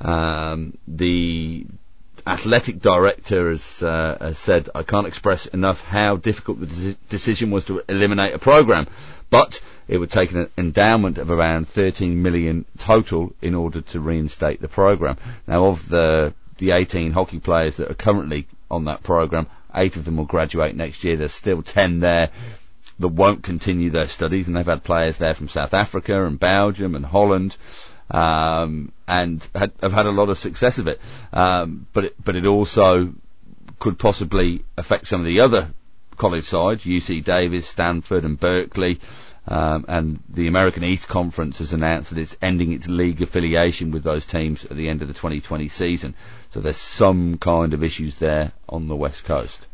Um, 0.00 0.76
the 0.86 1.66
athletic 2.26 2.80
director 2.80 3.50
has, 3.50 3.82
uh, 3.82 4.16
has 4.20 4.38
said, 4.38 4.68
"I 4.74 4.82
can't 4.82 5.06
express 5.06 5.46
enough 5.46 5.82
how 5.82 6.16
difficult 6.16 6.60
the 6.60 6.66
deci- 6.66 6.96
decision 7.08 7.50
was 7.50 7.64
to 7.64 7.82
eliminate 7.88 8.34
a 8.34 8.38
program, 8.38 8.86
but 9.30 9.60
it 9.92 9.98
would 9.98 10.10
take 10.10 10.32
an 10.32 10.48
endowment 10.56 11.18
of 11.18 11.30
around 11.30 11.68
13 11.68 12.22
million 12.22 12.64
total 12.78 13.34
in 13.42 13.54
order 13.54 13.82
to 13.82 14.00
reinstate 14.00 14.60
the 14.62 14.68
program." 14.68 15.18
Now, 15.46 15.66
of 15.66 15.86
the 15.88 16.32
the 16.56 16.70
18 16.70 17.12
hockey 17.12 17.40
players 17.40 17.76
that 17.76 17.90
are 17.90 17.94
currently 17.94 18.46
on 18.70 18.86
that 18.86 19.02
program, 19.02 19.48
eight 19.74 19.96
of 19.96 20.04
them 20.04 20.16
will 20.16 20.24
graduate 20.24 20.74
next 20.74 21.04
year. 21.04 21.16
There's 21.16 21.32
still 21.32 21.62
10 21.62 22.00
there 22.00 22.30
that 22.98 23.08
won't 23.08 23.42
continue 23.42 23.90
their 23.90 24.08
studies, 24.08 24.48
and 24.48 24.56
they've 24.56 24.64
had 24.64 24.84
players 24.84 25.18
there 25.18 25.34
from 25.34 25.48
South 25.48 25.74
Africa 25.74 26.24
and 26.24 26.38
Belgium 26.38 26.94
and 26.94 27.04
Holland, 27.04 27.56
um, 28.10 28.92
and 29.06 29.46
had, 29.54 29.72
have 29.82 29.92
had 29.92 30.06
a 30.06 30.10
lot 30.10 30.28
of 30.28 30.38
success 30.38 30.78
of 30.78 30.88
it. 30.88 31.00
Um, 31.32 31.86
but 31.92 32.04
it, 32.06 32.24
but 32.24 32.36
it 32.36 32.46
also 32.46 33.12
could 33.78 33.98
possibly 33.98 34.64
affect 34.76 35.06
some 35.06 35.20
of 35.20 35.26
the 35.26 35.40
other 35.40 35.74
college 36.16 36.44
sides, 36.44 36.84
UC 36.84 37.24
Davis, 37.24 37.66
Stanford, 37.66 38.24
and 38.24 38.38
Berkeley. 38.38 39.00
Um, 39.48 39.84
and 39.88 40.20
the 40.28 40.46
American 40.46 40.84
East 40.84 41.08
Conference 41.08 41.58
has 41.58 41.72
announced 41.72 42.10
that 42.10 42.18
it's 42.20 42.36
ending 42.40 42.72
its 42.72 42.86
league 42.88 43.20
affiliation 43.22 43.90
with 43.90 44.04
those 44.04 44.24
teams 44.24 44.64
at 44.64 44.76
the 44.76 44.88
end 44.88 45.02
of 45.02 45.08
the 45.08 45.14
2020 45.14 45.66
season. 45.68 46.14
So 46.50 46.60
there's 46.60 46.76
some 46.76 47.38
kind 47.38 47.74
of 47.74 47.82
issues 47.82 48.18
there 48.20 48.52
on 48.68 48.86
the 48.86 48.94
West 48.94 49.24
Coast. 49.24 49.66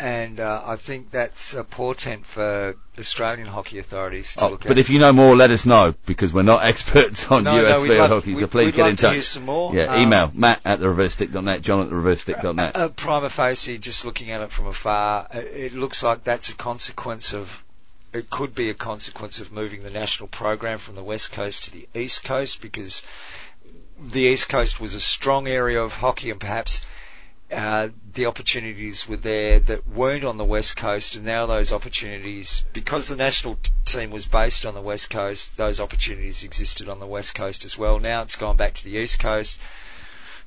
and 0.00 0.40
uh, 0.40 0.62
I 0.66 0.74
think 0.74 1.12
that's 1.12 1.54
a 1.54 1.62
portent 1.62 2.26
for 2.26 2.74
Australian 2.98 3.46
hockey 3.46 3.78
authorities 3.78 4.34
to 4.34 4.44
Oh, 4.44 4.48
look 4.50 4.64
but 4.66 4.78
if 4.78 4.90
you 4.90 4.98
know 4.98 5.12
more, 5.12 5.36
let 5.36 5.52
us 5.52 5.64
know 5.64 5.94
because 6.06 6.32
we're 6.32 6.42
not 6.42 6.64
experts 6.72 7.30
on 7.30 7.44
No, 7.44 7.56
no, 7.62 7.68
US 7.68 7.82
we'd 7.82 7.88
field 7.88 7.98
love- 8.00 8.10
hockey. 8.10 8.34
So 8.34 8.48
please 8.48 8.72
get 8.72 8.88
in 8.90 8.96
to 8.96 9.02
touch. 9.02 9.12
hear 9.12 9.22
some 9.22 9.44
more. 9.44 9.72
Yeah, 9.72 9.84
Um, 9.94 10.02
email 10.02 10.30
Matt 10.34 10.60
at 10.64 10.80
the 10.80 10.88
reversestick.net, 10.88 11.62
John 11.62 11.82
at 11.82 11.90
the 11.90 11.94
reversestick.net. 11.94 12.74
Uh, 12.74 12.88
prima 12.96 13.30
facie, 13.30 13.78
just 13.78 14.04
looking 14.04 14.32
at 14.32 14.40
it 14.40 14.50
from 14.50 14.66
afar, 14.66 15.28
uh, 15.32 15.38
it 15.38 15.74
looks 15.74 16.02
like 16.02 16.24
that's 16.24 16.48
a 16.48 16.54
consequence 16.54 17.32
of. 17.34 17.62
It 18.12 18.28
could 18.28 18.54
be 18.54 18.68
a 18.68 18.74
consequence 18.74 19.40
of 19.40 19.52
moving 19.52 19.82
the 19.82 19.90
national 19.90 20.28
program 20.28 20.78
from 20.78 20.94
the 20.94 21.02
west 21.02 21.32
coast 21.32 21.64
to 21.64 21.70
the 21.70 21.88
east 21.94 22.24
coast 22.24 22.60
because 22.60 23.02
the 23.98 24.20
east 24.20 24.48
coast 24.48 24.80
was 24.80 24.94
a 24.94 25.00
strong 25.00 25.48
area 25.48 25.80
of 25.80 25.92
hockey 25.92 26.30
and 26.30 26.40
perhaps 26.40 26.84
uh, 27.50 27.88
the 28.14 28.26
opportunities 28.26 29.06
were 29.06 29.16
there 29.16 29.60
that 29.60 29.86
weren't 29.86 30.24
on 30.24 30.38
the 30.38 30.44
west 30.44 30.76
coast 30.76 31.14
and 31.14 31.24
now 31.24 31.46
those 31.46 31.72
opportunities 31.72 32.64
because 32.72 33.08
the 33.08 33.16
national 33.16 33.56
t- 33.56 33.70
team 33.84 34.10
was 34.10 34.24
based 34.26 34.64
on 34.64 34.74
the 34.74 34.80
west 34.80 35.10
coast 35.10 35.54
those 35.56 35.78
opportunities 35.78 36.44
existed 36.44 36.88
on 36.88 36.98
the 36.98 37.06
west 37.06 37.34
coast 37.34 37.64
as 37.64 37.76
well. 37.76 37.98
Now 37.98 38.22
it's 38.22 38.36
gone 38.36 38.56
back 38.56 38.74
to 38.74 38.84
the 38.84 38.96
east 38.96 39.18
coast. 39.18 39.58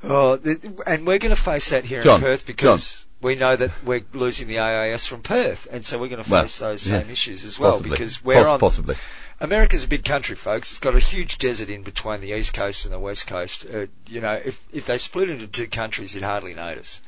Oh, 0.03 0.39
and 0.85 1.07
we're 1.07 1.19
going 1.19 1.35
to 1.35 1.41
face 1.41 1.69
that 1.69 1.85
here 1.85 2.01
John, 2.01 2.19
in 2.19 2.21
Perth 2.21 2.45
because 2.45 3.05
we 3.25 3.35
know 3.35 3.55
that 3.55 3.71
we're 3.83 4.05
losing 4.13 4.47
the 4.47 4.59
AIS 4.59 5.07
from 5.07 5.21
Perth, 5.23 5.67
and 5.71 5.83
so 5.85 5.97
we're 5.99 6.09
going 6.09 6.23
to 6.23 6.29
Well, 6.29 6.43
face 6.43 6.59
those 6.59 6.87
yeah, 6.87 7.01
same 7.01 7.09
issues 7.11 7.43
as 7.43 7.57
well 7.59 7.71
possibly. 7.71 7.89
because 7.91 8.23
we're 8.23 8.35
Poss- 8.35 8.47
on. 8.47 8.59
possibly. 8.59 8.95
America's 9.39 9.83
a 9.83 9.87
big 9.87 10.05
country, 10.05 10.35
folks. 10.35 10.71
It's 10.71 10.79
got 10.79 10.95
a 10.95 10.99
huge 10.99 11.39
desert 11.39 11.69
in 11.69 11.81
between 11.83 12.21
the 12.21 12.33
east 12.37 12.53
coast 12.53 12.85
and 12.85 12.93
the 12.93 12.99
west 12.99 13.25
coast. 13.27 13.65
Uh, 13.65 13.87
you 14.07 14.21
know, 14.21 14.33
if 14.33 14.59
if 14.71 14.85
they 14.85 14.97
split 14.99 15.29
into 15.29 15.47
two 15.47 15.67
countries, 15.67 16.13
you'd 16.13 16.23
hardly 16.23 16.53
notice. 16.53 17.01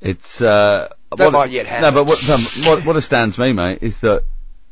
It's 0.00 0.40
uh, 0.40 0.88
That 1.16 1.24
what- 1.24 1.32
might 1.32 1.50
yet 1.50 1.66
happen. 1.66 1.82
No, 1.94 2.04
but 2.04 2.04
what 2.04 2.28
um, 2.30 2.42
what, 2.66 2.84
what 2.86 2.96
astounds 2.96 3.38
me, 3.38 3.52
mate, 3.52 3.78
is 3.82 4.00
that 4.00 4.22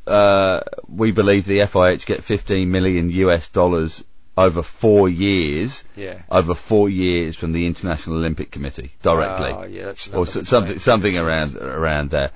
uh, 0.07 0.61
we 0.89 1.11
believe 1.11 1.45
the 1.47 1.59
FIH 1.61 2.07
get 2.07 2.23
15 2.25 2.70
million 2.70 3.11
US 3.11 3.49
dollars 3.49 4.05
over 4.39 4.62
four 4.62 5.09
years, 5.09 5.82
Yeah. 5.97 6.23
over 6.31 6.55
four 6.55 6.89
years 6.89 7.35
from 7.36 7.51
the 7.51 7.66
International 7.66 8.16
Olympic 8.19 8.52
Committee 8.52 8.93
directly. 9.02 9.51
Oh, 9.51 9.65
yeah, 9.65 9.86
that's 9.86 10.06
or 10.09 10.27
so, 10.27 10.44
something 10.44 10.78
something 10.78 11.19
around 11.19 11.56
around 11.56 12.10
there. 12.10 12.31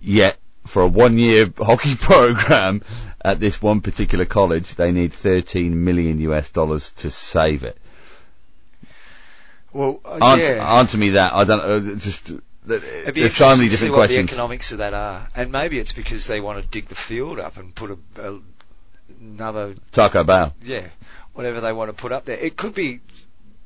Yet 0.00 0.38
for 0.66 0.82
a 0.82 0.86
one 0.86 1.18
year 1.18 1.52
hockey 1.58 1.96
program 1.96 2.82
at 3.24 3.40
this 3.40 3.60
one 3.60 3.80
particular 3.80 4.26
college, 4.26 4.76
they 4.76 4.92
need 4.92 5.12
13 5.12 5.84
million 5.84 6.20
US 6.20 6.50
dollars 6.50 6.92
to 6.98 7.10
save 7.10 7.64
it. 7.64 7.76
Well, 9.72 10.00
uh, 10.04 10.18
Answer, 10.22 10.54
yeah. 10.56 10.78
answer 10.78 10.98
me 10.98 11.10
that. 11.10 11.32
I 11.34 11.44
don't 11.44 11.58
know. 11.86 11.94
Just 11.96 12.30
uh, 12.30 12.34
It'd 12.68 13.14
be 13.14 13.22
there's 13.22 13.34
so 13.36 13.56
many 13.56 13.64
interesting 13.64 13.68
to 13.70 13.76
see 13.76 13.86
different 13.86 13.96
what 13.98 14.08
the 14.08 14.18
economics 14.18 14.72
of 14.72 14.78
that 14.78 14.94
are, 14.94 15.28
and 15.34 15.50
maybe 15.50 15.78
it's 15.80 15.92
because 15.92 16.26
they 16.28 16.40
want 16.40 16.62
to 16.62 16.68
dig 16.68 16.86
the 16.88 16.94
field 16.94 17.40
up 17.40 17.56
and 17.56 17.74
put 17.74 17.90
a, 17.90 17.98
a 18.22 18.38
another 19.20 19.74
Taco 19.92 20.24
Bell. 20.24 20.54
yeah, 20.62 20.88
whatever 21.34 21.60
they 21.60 21.72
want 21.72 21.88
to 21.90 21.94
put 21.94 22.12
up 22.12 22.24
there. 22.24 22.36
It 22.36 22.56
could 22.56 22.74
be 22.74 23.00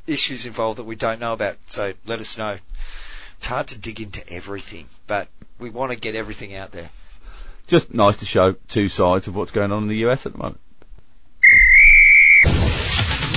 issues 0.06 0.46
involved 0.46 0.78
that 0.78 0.84
we 0.84 0.96
don't 0.96 1.20
know 1.20 1.32
about, 1.32 1.56
so 1.66 1.94
let 2.06 2.20
us 2.20 2.36
know. 2.38 2.58
It's 3.36 3.46
hard 3.46 3.68
to 3.68 3.78
dig 3.78 4.00
into 4.00 4.26
everything, 4.30 4.86
but 5.06 5.28
we 5.58 5.70
want 5.70 5.92
to 5.92 5.98
get 5.98 6.14
everything 6.14 6.54
out 6.54 6.72
there. 6.72 6.90
Just 7.66 7.94
nice 7.94 8.16
to 8.16 8.26
show 8.26 8.52
two 8.68 8.88
sides 8.88 9.26
of 9.26 9.34
what's 9.34 9.50
going 9.50 9.72
on 9.72 9.84
in 9.84 9.88
the 9.88 10.06
US 10.06 10.26
at 10.26 10.32
the 10.32 10.38
moment. 10.38 10.60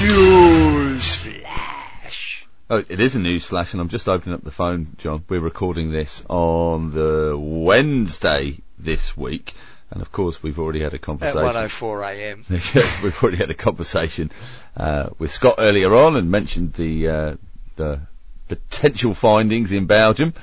News 0.02 1.16
flash. 1.16 2.45
Oh, 2.70 2.84
it 2.88 2.99
is 2.99 3.16
a 3.16 3.20
news 3.20 3.45
flash, 3.45 3.74
and 3.74 3.82
I'm 3.82 3.90
just 3.90 4.10
opening 4.10 4.36
up 4.36 4.44
the 4.44 4.52
phone, 4.52 4.95
John. 4.98 5.24
We're 5.30 5.40
recording 5.40 5.90
this 5.90 6.24
on 6.30 6.91
the 6.91 7.36
Wednesday 7.38 8.60
this 8.78 9.16
week, 9.16 9.54
and 9.91 10.01
of 10.01 10.11
course 10.11 10.43
we've 10.43 10.59
already 10.59 10.81
had 10.81 10.93
a 10.93 10.97
conversation. 10.97 11.39
At 11.39 11.53
conversation. 11.53 11.88
104 11.88 12.03
a.m. 12.03 12.45
we've 13.03 13.23
already 13.23 13.38
had 13.38 13.49
a 13.49 13.55
conversation 13.55 14.31
uh, 14.76 15.09
with 15.18 15.31
Scott 15.31 15.55
earlier 15.57 15.93
on 15.95 16.15
and 16.15 16.30
mentioned 16.30 16.73
the 16.73 17.07
uh, 17.07 17.35
the 17.76 18.01
potential 18.47 19.14
findings 19.14 19.72
in 19.72 19.85
Belgium. 19.85 20.34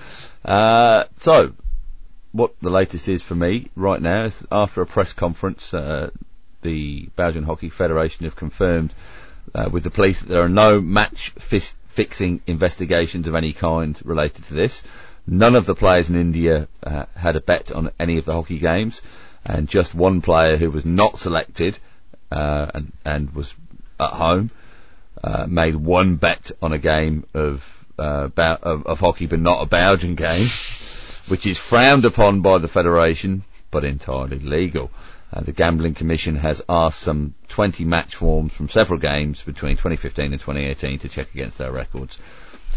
Uh, 0.44 1.04
so, 1.16 1.52
what 2.32 2.58
the 2.60 2.70
latest 2.70 3.08
is 3.08 3.22
for 3.22 3.34
me 3.34 3.70
right 3.76 4.00
now 4.00 4.24
is 4.24 4.44
after 4.50 4.82
a 4.82 4.86
press 4.86 5.12
conference, 5.12 5.72
uh, 5.72 6.10
the 6.62 7.08
Belgian 7.16 7.44
Hockey 7.44 7.70
Federation 7.70 8.24
have 8.24 8.36
confirmed 8.36 8.92
uh, 9.54 9.68
with 9.70 9.84
the 9.84 9.90
police 9.90 10.20
that 10.20 10.28
there 10.28 10.42
are 10.42 10.48
no 10.48 10.80
match 10.80 11.30
fixing 11.38 12.40
investigations 12.46 13.28
of 13.28 13.34
any 13.34 13.52
kind 13.52 13.98
related 14.04 14.44
to 14.46 14.54
this. 14.54 14.82
None 15.26 15.54
of 15.54 15.64
the 15.64 15.74
players 15.74 16.10
in 16.10 16.16
India 16.16 16.68
uh, 16.82 17.06
had 17.16 17.36
a 17.36 17.40
bet 17.40 17.72
on 17.72 17.90
any 17.98 18.18
of 18.18 18.26
the 18.26 18.32
hockey 18.32 18.58
games, 18.58 19.00
and 19.44 19.68
just 19.68 19.94
one 19.94 20.20
player 20.20 20.56
who 20.56 20.70
was 20.70 20.84
not 20.84 21.18
selected 21.18 21.78
uh, 22.30 22.66
and 22.74 22.92
and 23.04 23.34
was 23.34 23.54
at 24.00 24.10
home 24.10 24.50
uh, 25.22 25.46
made 25.48 25.74
one 25.74 26.16
bet 26.16 26.50
on 26.60 26.72
a 26.72 26.78
game 26.78 27.24
of, 27.34 27.86
uh, 27.98 28.28
Bel- 28.28 28.58
of 28.62 28.86
of 28.86 29.00
hockey, 29.00 29.26
but 29.26 29.40
not 29.40 29.62
a 29.62 29.66
Belgian 29.66 30.14
game, 30.14 30.46
which 31.28 31.46
is 31.46 31.58
frowned 31.58 32.04
upon 32.04 32.40
by 32.40 32.58
the 32.58 32.68
federation, 32.68 33.44
but 33.70 33.84
entirely 33.84 34.38
legal. 34.38 34.90
Uh, 35.32 35.40
the 35.40 35.52
Gambling 35.52 35.94
Commission 35.94 36.36
has 36.36 36.62
asked 36.68 37.00
some 37.00 37.34
20 37.48 37.84
match 37.84 38.14
forms 38.14 38.52
from 38.52 38.68
several 38.68 39.00
games 39.00 39.42
between 39.42 39.76
2015 39.76 40.26
and 40.26 40.40
2018 40.40 41.00
to 41.00 41.08
check 41.08 41.34
against 41.34 41.58
their 41.58 41.72
records. 41.72 42.18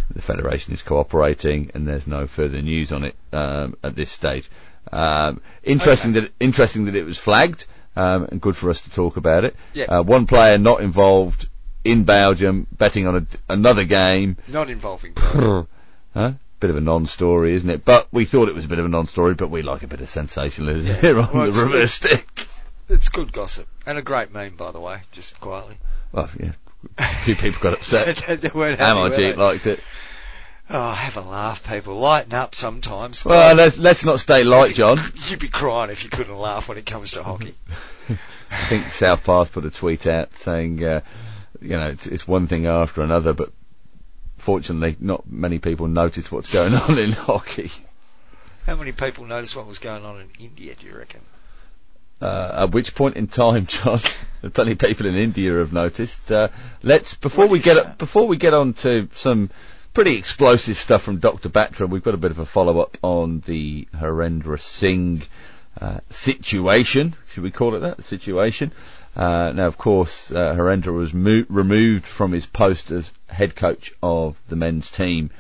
The 0.10 0.22
Federation 0.22 0.74
is 0.74 0.82
cooperating, 0.82 1.72
and 1.74 1.88
there's 1.88 2.08
no 2.08 2.26
further 2.26 2.62
news 2.62 2.92
on 2.92 3.04
it 3.04 3.16
um, 3.34 3.76
at 3.84 3.96
this 3.96 4.10
stage. 4.10 4.50
Um, 4.92 5.42
interesting 5.64 6.14
that 6.14 6.32
interesting 6.40 6.86
that 6.86 6.96
it 6.96 7.04
was 7.06 7.18
flagged, 7.18 7.66
um, 7.96 8.26
and 8.32 8.42
good 8.42 8.56
for 8.56 8.70
us 8.70 8.82
to 8.82 8.90
talk 8.90 9.18
about 9.18 9.44
it. 9.46 9.56
Yeah. 9.74 9.86
Uh, 9.86 10.04
one 10.04 10.28
player 10.28 10.58
not 10.58 10.82
involved 10.82 11.50
in 11.84 12.04
Belgium 12.04 12.68
betting 12.72 13.08
on 13.08 13.16
a, 13.16 13.54
another 13.54 13.84
game. 13.84 14.38
Not 14.48 14.70
involving. 14.70 15.14
Huh? 16.14 16.32
Bit 16.60 16.72
of 16.72 16.78
a 16.78 16.82
non-story, 16.82 17.54
isn't 17.54 17.70
it? 17.70 17.86
But 17.86 18.08
we 18.12 18.26
thought 18.26 18.50
it 18.50 18.56
was 18.56 18.66
a 18.66 18.68
bit 18.68 18.80
of 18.80 18.86
a 18.86 18.90
non-story, 18.90 19.36
but 19.36 19.52
we 19.52 19.62
like 19.62 19.84
a 19.84 19.88
bit 19.88 20.02
of 20.02 20.10
sensationalism 20.10 20.96
here 20.96 21.20
on 21.20 21.32
Well, 21.32 21.52
the 21.52 21.64
reverse 21.64 21.92
stick. 21.94 22.48
It's 22.90 23.10
good 23.10 23.32
gossip 23.32 23.68
and 23.86 24.00
a 24.00 24.02
great 24.02 24.34
meme, 24.34 24.56
by 24.56 24.72
the 24.72 24.80
way. 24.80 25.02
Just 25.12 25.40
quietly. 25.40 25.78
Well, 26.12 26.28
yeah, 26.40 26.54
a 26.98 27.16
few 27.18 27.36
people 27.36 27.62
got 27.62 27.74
upset. 27.74 28.24
They 28.42 28.50
weren't 28.50 28.80
happy, 28.80 29.16
they? 29.16 29.34
liked 29.34 29.68
it. 29.68 29.80
Oh, 30.70 30.92
have 30.92 31.16
a 31.16 31.22
laugh, 31.22 31.64
people. 31.64 31.96
Lighten 31.96 32.34
up 32.34 32.54
sometimes. 32.54 33.24
Well, 33.24 33.56
let's, 33.56 33.78
let's 33.78 34.04
not 34.04 34.20
stay 34.20 34.44
light, 34.44 34.76
John. 34.76 34.98
You'd 35.28 35.40
be 35.40 35.48
crying 35.48 35.92
if 35.92 36.04
you 36.04 36.10
couldn't 36.10 36.36
laugh 36.36 36.68
when 36.68 36.78
it 36.78 36.86
comes 36.86 37.12
to 37.12 37.24
hockey. 37.24 37.56
I 38.52 38.66
think 38.66 38.92
South 38.92 39.24
Pass 39.24 39.50
put 39.50 39.66
a 39.66 39.70
tweet 39.70 40.08
out 40.08 40.36
saying, 40.36 40.84
uh, 40.84 41.02
you 41.62 41.70
know, 41.70 41.88
it's, 41.88 42.06
it's 42.06 42.28
one 42.28 42.48
thing 42.48 42.66
after 42.66 43.02
another, 43.02 43.34
but 43.34 43.52
fortunately, 44.38 44.98
not 45.00 45.30
many 45.30 45.60
people 45.60 45.88
notice 45.88 46.32
what's 46.32 46.50
going 46.50 46.74
on 46.90 46.98
in 46.98 47.12
hockey. 47.12 47.72
How 48.66 48.76
many 48.76 48.92
people 48.92 49.26
noticed 49.26 49.56
what 49.56 49.68
was 49.68 49.80
going 49.80 50.04
on 50.04 50.20
in 50.20 50.30
India, 50.40 50.76
do 50.76 50.86
you 50.86 50.98
reckon? 50.98 51.22
Uh, 52.20 52.64
at 52.64 52.72
which 52.72 52.94
point 52.94 53.16
in 53.16 53.28
time, 53.28 53.68
John, 53.68 54.00
plenty 54.54 54.74
of 54.74 54.80
people 54.80 55.06
in 55.06 55.16
India 55.16 55.54
have 55.60 55.72
noticed. 55.72 56.30
Uh, 56.30 56.50
let's 56.84 57.14
before 57.14 57.46
we 57.46 57.60
get 57.60 57.98
before 58.00 58.28
we 58.28 58.38
get 58.38 58.56
on 58.56 58.74
to 58.74 59.08
some 59.14 59.52
pretty 59.98 60.16
explosive 60.16 60.78
stuff 60.78 61.02
from 61.02 61.18
Dr. 61.18 61.50
Batra, 61.50 61.90
we've 61.90 62.04
got 62.04 62.14
a 62.14 62.18
bit 62.18 62.30
of 62.30 62.38
a 62.38 62.46
follow 62.46 62.82
up 62.82 63.00
on 63.02 63.40
the 63.48 63.88
Harendra 63.96 64.60
Singh 64.60 65.24
uh, 65.82 66.02
situation. 66.12 67.16
Should 67.34 67.42
we 67.42 67.50
call 67.50 67.74
it 67.74 67.80
that? 67.80 68.04
Situation. 68.04 68.74
Uh, 69.16 69.54
now, 69.56 69.66
of 69.66 69.80
course, 69.80 70.32
uh, 70.32 70.54
Harendra 70.54 70.94
was 70.94 71.16
mo- 71.16 71.48
removed 71.50 72.06
from 72.06 72.32
his 72.32 72.46
post 72.46 72.92
as 72.92 73.12
head 73.28 73.56
coach 73.56 73.92
of 74.04 74.40
the 74.50 74.56
men's 74.56 74.92
team 74.92 75.32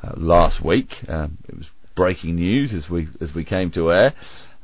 uh, 0.00 0.12
last 0.14 0.62
week. 0.62 1.00
Um, 1.08 1.36
it 1.48 1.58
was 1.58 1.68
breaking 1.96 2.36
news 2.36 2.74
as 2.74 2.88
we 2.88 3.08
as 3.20 3.34
we 3.34 3.42
came 3.42 3.72
to 3.72 3.92
air. 3.92 4.12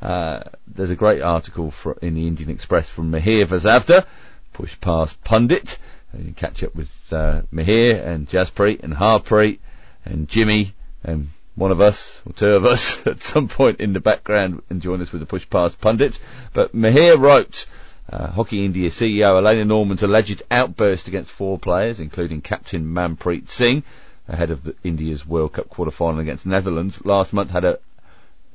Uh, 0.01 0.45
there's 0.69 0.91
a 0.91 0.95
great 0.95 1.21
article 1.21 1.73
for, 1.73 1.99
in 2.01 2.15
the 2.15 2.29
Indian 2.29 2.51
Express 2.51 2.89
from 2.89 3.11
Mihir 3.11 3.47
Vasavda, 3.47 4.07
push 4.53 4.81
past 4.81 5.21
pundit. 5.25 5.81
And 6.13 6.37
catch 6.37 6.63
up 6.63 6.75
with 6.75 7.13
uh, 7.13 7.43
Mihir 7.53 8.05
and 8.05 8.29
Jaspreet 8.29 8.83
and 8.83 8.93
Harpreet 8.93 9.59
and 10.05 10.29
Jimmy 10.29 10.75
and 11.03 11.31
one 11.55 11.71
of 11.71 11.81
us 11.81 12.23
or 12.27 12.33
two 12.33 12.51
of 12.51 12.65
us 12.65 13.07
at 13.07 13.23
some 13.23 13.49
point 13.49 13.81
in 13.81 13.93
the 13.93 14.01
background 14.01 14.63
and 14.69 14.83
join 14.83 15.01
us 15.01 15.13
with 15.13 15.21
the 15.21 15.27
push 15.27 15.49
past 15.49 15.81
pundits. 15.81 16.19
But 16.53 16.75
Mihir 16.75 17.19
wrote. 17.19 17.67
Uh, 18.11 18.27
Hockey 18.27 18.65
India 18.65 18.91
CEO 18.91 19.39
Elena 19.39 19.65
Norman's 19.65 20.03
alleged 20.03 20.43
outburst 20.51 21.09
against 21.09 21.31
four 21.31 21.57
players, 21.57 22.01
including 22.01 22.43
captain 22.43 22.85
Manpreet 22.85 23.49
Singh, 23.49 23.85
ahead 24.29 24.51
of 24.51 24.65
the 24.65 24.75
India's 24.85 25.27
World 25.27 25.53
Cup 25.53 25.69
quarter-final 25.69 26.21
against 26.21 26.45
Netherlands 26.45 27.05
last 27.05 27.33
month, 27.33 27.53
had 27.53 27.65
a, 27.65 27.79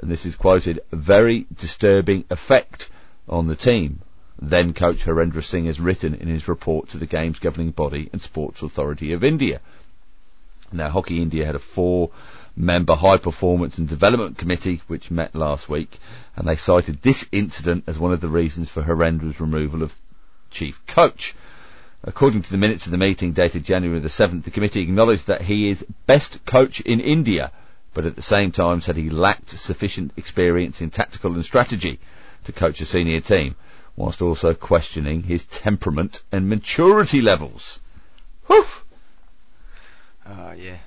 and 0.02 0.12
this 0.12 0.26
is 0.26 0.36
quoted, 0.36 0.82
very 0.92 1.48
disturbing 1.58 2.26
effect 2.30 2.92
on 3.28 3.48
the 3.48 3.56
team. 3.56 4.00
Then 4.40 4.74
coach 4.74 5.04
Harendra 5.04 5.44
Singh 5.44 5.66
has 5.66 5.80
written 5.80 6.14
in 6.14 6.28
his 6.28 6.48
report 6.48 6.90
to 6.90 6.98
the 6.98 7.06
game's 7.06 7.40
governing 7.40 7.72
body 7.72 8.10
and 8.12 8.22
Sports 8.22 8.62
Authority 8.62 9.14
of 9.14 9.24
India. 9.24 9.62
Now, 10.72 10.90
Hockey 10.90 11.22
India 11.22 11.46
had 11.46 11.56
a 11.56 11.60
four 11.60 12.12
member 12.56 12.96
high 12.96 13.18
performance 13.18 13.78
and 13.78 13.88
development 13.88 14.38
committee 14.38 14.82
which 14.88 15.12
met 15.12 15.36
last 15.36 15.70
week 15.70 16.00
and 16.36 16.48
they 16.48 16.56
cited 16.56 17.02
this 17.02 17.28
incident 17.32 17.84
as 17.88 18.00
one 18.00 18.12
of 18.12 18.22
the 18.22 18.28
reasons 18.28 18.70
for 18.70 18.84
Harendra's 18.84 19.40
removal 19.40 19.84
of 19.84 19.96
chief 20.52 20.86
coach. 20.86 21.36
According 22.04 22.44
to 22.44 22.52
the 22.52 22.58
minutes 22.58 22.86
of 22.86 22.92
the 22.92 22.98
meeting 22.98 23.34
dated 23.34 23.64
January 23.64 24.00
the 24.00 24.08
7th, 24.08 24.44
the 24.44 24.52
committee 24.52 24.82
acknowledged 24.82 25.28
that 25.28 25.42
he 25.42 25.70
is 25.70 25.86
best 26.06 26.46
coach 26.46 26.80
in 26.82 27.00
India, 27.00 27.52
but 27.94 28.06
at 28.06 28.16
the 28.16 28.22
same 28.22 28.52
time 28.52 28.82
said 28.82 28.98
he 28.98 29.10
lacked 29.10 29.58
sufficient 29.58 30.12
experience 30.16 30.82
in 30.82 30.90
tactical 30.90 31.34
and 31.34 31.44
strategy 31.44 32.00
to 32.44 32.52
coach 32.52 32.82
a 32.82 32.86
senior 32.86 33.20
team, 33.20 33.56
whilst 33.98 34.22
also 34.22 34.54
questioning 34.54 35.24
his 35.24 35.44
temperament 35.44 36.24
and 36.32 36.48
maturity 36.48 37.20
levels. 37.22 37.80
Whew! 38.46 38.66
Oh, 40.26 40.52
yeah. 40.54 40.78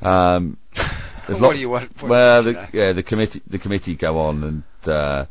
Um, 0.00 0.58
What 1.26 1.40
lot- 1.40 1.54
do 1.54 1.60
you 1.60 1.70
want- 1.70 2.02
well, 2.02 2.42
the, 2.42 2.52
know? 2.52 2.66
yeah, 2.74 2.92
the 2.92 3.02
committee 3.02 3.40
the 3.46 3.58
committee 3.58 3.94
go 3.94 4.20
on 4.20 4.42
and 4.44 4.62
uh, 4.92 5.24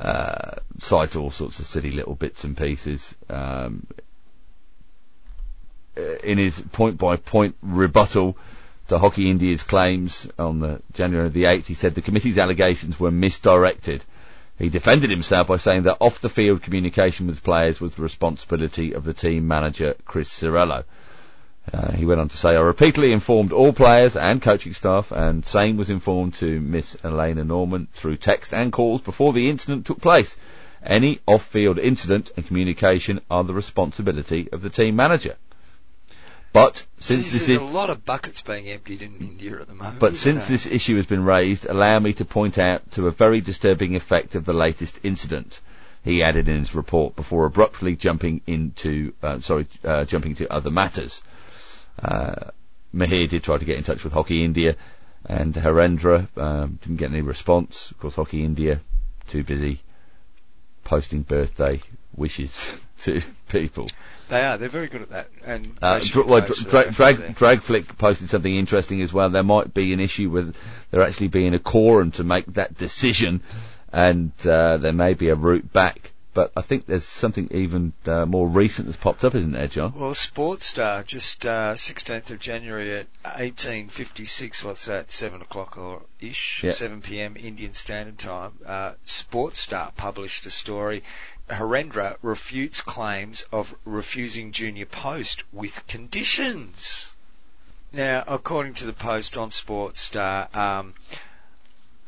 uh, 0.00 0.56
cite 0.80 1.14
all 1.14 1.30
sorts 1.30 1.60
of 1.60 1.66
silly 1.66 1.92
little 1.92 2.16
bits 2.16 2.42
and 2.42 2.56
pieces. 2.56 3.14
Um, 3.30 3.86
uh, 5.96 6.00
in 6.24 6.38
his 6.38 6.60
point 6.60 6.98
by 6.98 7.14
point 7.16 7.54
rebuttal 7.62 8.36
to 8.88 8.98
Hockey 8.98 9.30
India's 9.30 9.62
claims 9.62 10.28
on 10.40 10.58
the 10.58 10.82
January 10.92 11.28
the 11.28 11.44
8th, 11.44 11.66
he 11.66 11.74
said 11.74 11.94
the 11.94 12.02
committee's 12.02 12.38
allegations 12.38 12.98
were 12.98 13.12
misdirected. 13.12 14.04
He 14.58 14.70
defended 14.70 15.10
himself 15.10 15.46
by 15.46 15.56
saying 15.56 15.84
that 15.84 15.98
off 16.00 16.20
the 16.20 16.28
field 16.28 16.62
communication 16.62 17.28
with 17.28 17.44
players 17.44 17.80
was 17.80 17.94
the 17.94 18.02
responsibility 18.02 18.92
of 18.92 19.04
the 19.04 19.14
team 19.14 19.46
manager 19.46 19.94
Chris 20.04 20.28
Ciriello. 20.30 20.82
Uh, 21.72 21.92
he 21.92 22.04
went 22.04 22.20
on 22.20 22.28
to 22.28 22.36
say, 22.36 22.56
I 22.56 22.60
repeatedly 22.60 23.12
informed 23.12 23.52
all 23.52 23.72
players 23.72 24.16
and 24.16 24.42
coaching 24.42 24.74
staff, 24.74 25.12
and 25.12 25.44
same 25.44 25.76
was 25.76 25.90
informed 25.90 26.34
to 26.34 26.60
Miss 26.60 26.96
Elena 27.04 27.44
Norman 27.44 27.86
through 27.92 28.16
text 28.16 28.52
and 28.52 28.72
calls 28.72 29.00
before 29.00 29.32
the 29.32 29.48
incident 29.48 29.86
took 29.86 30.00
place. 30.00 30.34
Any 30.82 31.20
off-field 31.26 31.78
incident 31.78 32.30
and 32.36 32.46
communication 32.46 33.20
are 33.30 33.44
the 33.44 33.54
responsibility 33.54 34.48
of 34.52 34.62
the 34.62 34.70
team 34.70 34.96
manager. 34.96 35.36
But 36.52 36.86
since 36.98 37.30
this 37.32 37.46
there's 37.46 37.50
is, 37.50 37.56
a 37.58 37.64
lot 37.64 37.90
of 37.90 38.04
buckets 38.04 38.42
being 38.42 38.68
emptied 38.68 39.02
in 39.02 39.16
India 39.16 39.60
at 39.60 39.68
the 39.68 39.74
moment. 39.74 39.98
but 39.98 40.16
since 40.16 40.46
this 40.46 40.66
issue 40.66 40.96
has 40.96 41.06
been 41.06 41.24
raised, 41.24 41.66
allow 41.66 41.98
me 41.98 42.14
to 42.14 42.24
point 42.24 42.58
out 42.58 42.90
to 42.92 43.06
a 43.06 43.10
very 43.10 43.40
disturbing 43.40 43.94
effect 43.96 44.34
of 44.34 44.44
the 44.44 44.54
latest 44.54 45.00
incident. 45.02 45.60
He 46.04 46.22
added 46.22 46.48
in 46.48 46.58
his 46.60 46.74
report 46.74 47.16
before 47.16 47.44
abruptly 47.44 47.96
jumping 47.96 48.40
into, 48.46 49.12
uh, 49.22 49.40
sorry, 49.40 49.66
uh, 49.84 50.04
jumping 50.04 50.36
to 50.36 50.50
other 50.50 50.70
matters. 50.70 51.22
Uh, 52.02 52.50
Mihir 52.94 53.28
did 53.28 53.42
try 53.42 53.58
to 53.58 53.64
get 53.64 53.76
in 53.76 53.84
touch 53.84 54.04
with 54.04 54.12
Hockey 54.12 54.42
India, 54.42 54.76
and 55.26 55.52
Harendra 55.54 56.28
um, 56.38 56.78
didn't 56.80 56.96
get 56.96 57.10
any 57.10 57.20
response. 57.20 57.90
Of 57.90 57.98
course, 57.98 58.14
Hockey 58.14 58.44
India 58.44 58.80
too 59.26 59.44
busy 59.44 59.80
posting 60.84 61.22
birthday 61.22 61.80
wishes 62.16 62.72
to 62.98 63.20
people. 63.48 63.88
They 64.28 64.42
are. 64.44 64.58
They're 64.58 64.68
very 64.68 64.88
good 64.88 65.02
at 65.02 65.10
that. 65.10 65.28
And 65.44 65.72
Uh, 65.80 66.00
dra- 66.02 66.24
well, 66.24 66.40
dra- 66.46 66.90
drag, 66.92 66.94
drag, 66.94 67.16
Dragflick 67.36 67.96
posted 67.98 68.28
something 68.28 68.54
interesting 68.54 69.00
as 69.02 69.12
well. 69.12 69.30
There 69.30 69.42
might 69.42 69.72
be 69.74 69.92
an 69.92 70.00
issue 70.00 70.28
with 70.30 70.54
there 70.90 71.02
actually 71.02 71.28
being 71.28 71.54
a 71.54 71.58
quorum 71.58 72.12
to 72.12 72.24
make 72.24 72.46
that 72.54 72.76
decision, 72.76 73.42
and 73.92 74.32
uh, 74.46 74.76
there 74.78 74.92
may 74.92 75.14
be 75.14 75.28
a 75.28 75.34
route 75.34 75.72
back. 75.72 76.12
But 76.34 76.52
I 76.56 76.60
think 76.60 76.86
there's 76.86 77.04
something 77.06 77.48
even 77.50 77.92
uh, 78.06 78.24
more 78.24 78.46
recent 78.46 78.86
that's 78.86 78.98
popped 78.98 79.24
up, 79.24 79.34
isn't 79.34 79.50
there, 79.50 79.66
John? 79.66 79.92
Well, 79.96 80.14
Sports 80.14 80.66
Star, 80.66 81.02
just 81.02 81.44
uh, 81.44 81.74
16th 81.74 82.30
of 82.30 82.38
January 82.38 82.92
at 82.98 83.06
18.56, 83.24 84.62
what's 84.64 84.84
that, 84.86 85.10
7 85.10 85.40
o'clock 85.42 85.76
or 85.78 86.02
ish, 86.20 86.62
Yeah. 86.62 86.70
7 86.70 87.00
p.m. 87.02 87.36
Indian 87.36 87.74
Standard 87.74 88.18
Time, 88.18 88.52
uh, 88.64 88.92
Sports 89.04 89.58
Star 89.60 89.90
published 89.96 90.46
a 90.46 90.50
story. 90.50 91.02
Harendra 91.50 92.16
refutes 92.22 92.80
claims 92.80 93.44
of 93.52 93.74
refusing 93.84 94.52
junior 94.52 94.86
post 94.86 95.44
with 95.52 95.86
conditions. 95.86 97.12
Now, 97.92 98.22
according 98.26 98.74
to 98.74 98.86
the 98.86 98.92
post 98.92 99.36
on 99.36 99.50
Sports 99.50 100.00
Star, 100.00 100.48
um, 100.52 100.94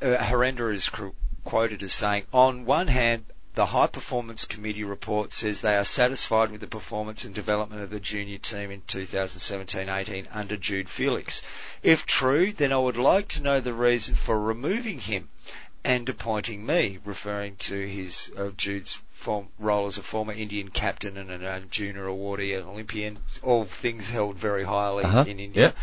uh, 0.03 0.17
Harendra 0.19 0.75
is 0.75 0.89
cr- 0.89 1.09
quoted 1.45 1.83
as 1.83 1.95
saying, 1.95 2.27
on 2.33 2.67
one 2.67 2.89
hand, 2.89 3.25
the 3.55 3.67
High 3.67 3.89
Performance 3.89 4.45
Committee 4.45 4.85
report 4.85 5.33
says 5.33 5.61
they 5.61 5.77
are 5.77 5.85
satisfied 5.85 6.51
with 6.51 6.61
the 6.61 6.67
performance 6.67 7.25
and 7.25 7.35
development 7.35 7.83
of 7.83 7.91
the 7.91 7.99
junior 7.99 8.39
team 8.39 8.71
in 8.71 8.83
2017-18 8.83 10.27
under 10.31 10.57
Jude 10.57 10.89
Felix. 10.89 11.43
If 11.83 12.07
true, 12.07 12.53
then 12.53 12.73
I 12.73 12.79
would 12.79 12.97
like 12.97 13.29
to 13.29 13.43
know 13.43 13.61
the 13.61 13.75
reason 13.75 14.15
for 14.15 14.41
removing 14.41 15.01
him 15.01 15.31
and 15.83 16.09
appointing 16.09 16.65
me, 16.65 16.99
referring 17.05 17.57
to 17.57 17.89
his 17.89 18.31
uh, 18.37 18.51
Jude's 18.57 19.01
form, 19.21 19.49
role 19.59 19.87
as 19.87 19.99
a 19.99 20.03
former 20.03 20.33
Indian 20.33 20.69
captain 20.69 21.17
and 21.17 21.31
a 21.31 21.49
uh, 21.49 21.61
junior 21.71 22.07
awardee, 22.07 22.55
an 22.59 22.65
Olympian, 22.67 23.19
all 23.43 23.65
things 23.65 24.09
held 24.09 24.37
very 24.37 24.65
highly 24.65 25.05
Uh-huh, 25.05 25.25
in 25.29 25.39
India. 25.39 25.75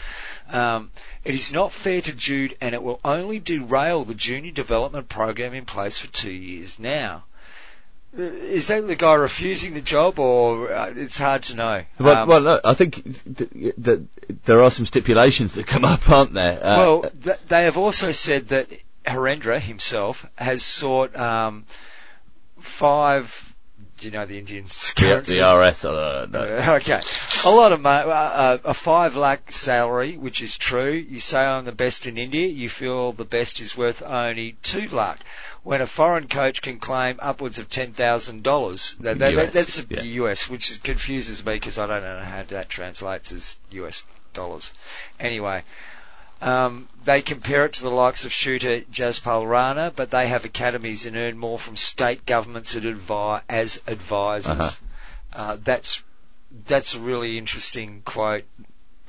Um, 0.50 0.92
it 1.24 1.36
is 1.36 1.52
not 1.54 1.72
fair 1.72 2.02
to 2.02 2.14
Jude, 2.14 2.56
and 2.62 2.74
it 2.74 2.82
will 2.82 3.00
only 3.06 3.40
derail 3.40 4.04
the 4.06 4.16
junior 4.16 4.52
development 4.52 5.08
program 5.10 5.54
in 5.54 5.66
place 5.66 6.00
for 6.00 6.08
two 6.08 6.32
years 6.32 6.80
now. 6.80 7.26
Uh, 8.18 8.22
Is 8.24 8.68
that 8.68 8.88
the 8.88 8.96
guy 8.96 9.14
refusing 9.16 9.74
the 9.74 9.82
job, 9.82 10.18
or 10.20 10.72
uh, 10.74 10.94
it's 10.96 11.18
hard 11.18 11.44
to 11.44 11.56
know? 11.56 11.84
Well, 12.00 12.16
Um, 12.24 12.30
well, 12.30 12.42
no, 12.42 12.60
I 12.64 12.74
think 12.74 13.04
th- 13.38 13.74
that 13.78 14.08
there 14.46 14.64
are 14.64 14.72
some 14.72 14.86
stipulations 14.86 15.54
that 15.56 15.68
come 15.68 15.86
up, 15.86 16.10
aren't 16.10 16.34
there? 16.34 16.58
Uh, 16.64 16.78
well, 16.78 17.02
th- 17.24 17.38
they 17.50 17.64
have 17.66 17.78
also 17.78 18.12
said 18.14 18.48
that 18.48 18.68
Harendra 19.06 19.60
himself 19.60 20.26
has 20.38 20.64
sought 20.64 21.16
um, 21.16 21.66
five. 22.68 23.56
Do 23.98 24.06
you 24.06 24.12
know 24.12 24.28
the 24.28 24.38
Indian 24.38 24.66
currency? 24.96 25.40
the 25.40 25.58
RS, 25.58 25.86
uh, 25.86 26.28
no. 26.30 26.40
Okay, 26.76 27.02
a 27.46 27.50
lot 27.50 27.72
of 27.72 27.82
money, 27.82 28.10
uh, 28.10 28.14
uh, 28.14 28.58
a 28.64 28.74
five 28.76 29.16
lakh 29.16 29.52
salary, 29.52 30.18
which 30.18 30.42
is 30.42 30.56
true. 30.56 30.92
You 30.92 31.20
say 31.20 31.40
I'm 31.40 31.66
the 31.66 31.72
best 31.72 32.06
in 32.06 32.18
India, 32.18 32.48
you 32.48 32.70
feel 32.70 33.12
the 33.12 33.26
best 33.26 33.60
is 33.60 33.76
worth 33.76 34.04
only 34.04 34.56
two 34.62 34.88
lakh. 34.90 35.20
When 35.64 35.82
a 35.82 35.88
foreign 35.88 36.28
coach 36.28 36.62
can 36.62 36.80
claim 36.80 37.18
upwards 37.20 37.58
of 37.58 37.70
ten 37.70 37.92
thousand 37.92 38.44
dollars, 38.44 38.96
that, 39.00 39.18
that, 39.20 39.34
US, 39.34 39.54
that's 39.54 39.82
the 39.82 39.96
yeah. 39.96 40.26
US, 40.26 40.48
which 40.48 40.70
is, 40.70 40.78
confuses 40.78 41.44
me 41.44 41.56
because 41.56 41.80
I 41.80 41.88
don't 41.88 42.04
know 42.04 42.20
how 42.20 42.44
that 42.44 42.70
translates 42.70 43.32
as 43.32 43.58
US 43.72 44.04
dollars. 44.34 44.72
Anyway, 45.20 45.64
um, 46.42 46.88
they 47.06 47.22
compare 47.22 47.66
it 47.66 47.74
to 47.74 47.84
the 47.84 47.90
likes 47.90 48.26
of 48.26 48.32
shooter 48.32 48.82
Jaspal 48.92 49.50
Rana, 49.50 49.92
but 49.96 50.12
they 50.12 50.28
have 50.28 50.46
academies 50.46 51.06
and 51.06 51.16
earn 51.16 51.38
more 51.38 51.58
from 51.58 51.76
state 51.76 52.26
governments 52.26 52.76
advi- 52.76 53.42
as 53.50 53.82
advisors. 53.88 54.48
Uh-huh. 54.50 54.72
Uh, 55.34 55.58
that's 55.64 56.02
that's 56.68 56.94
a 56.94 57.00
really 57.00 57.38
interesting 57.38 58.02
quote. 58.06 58.44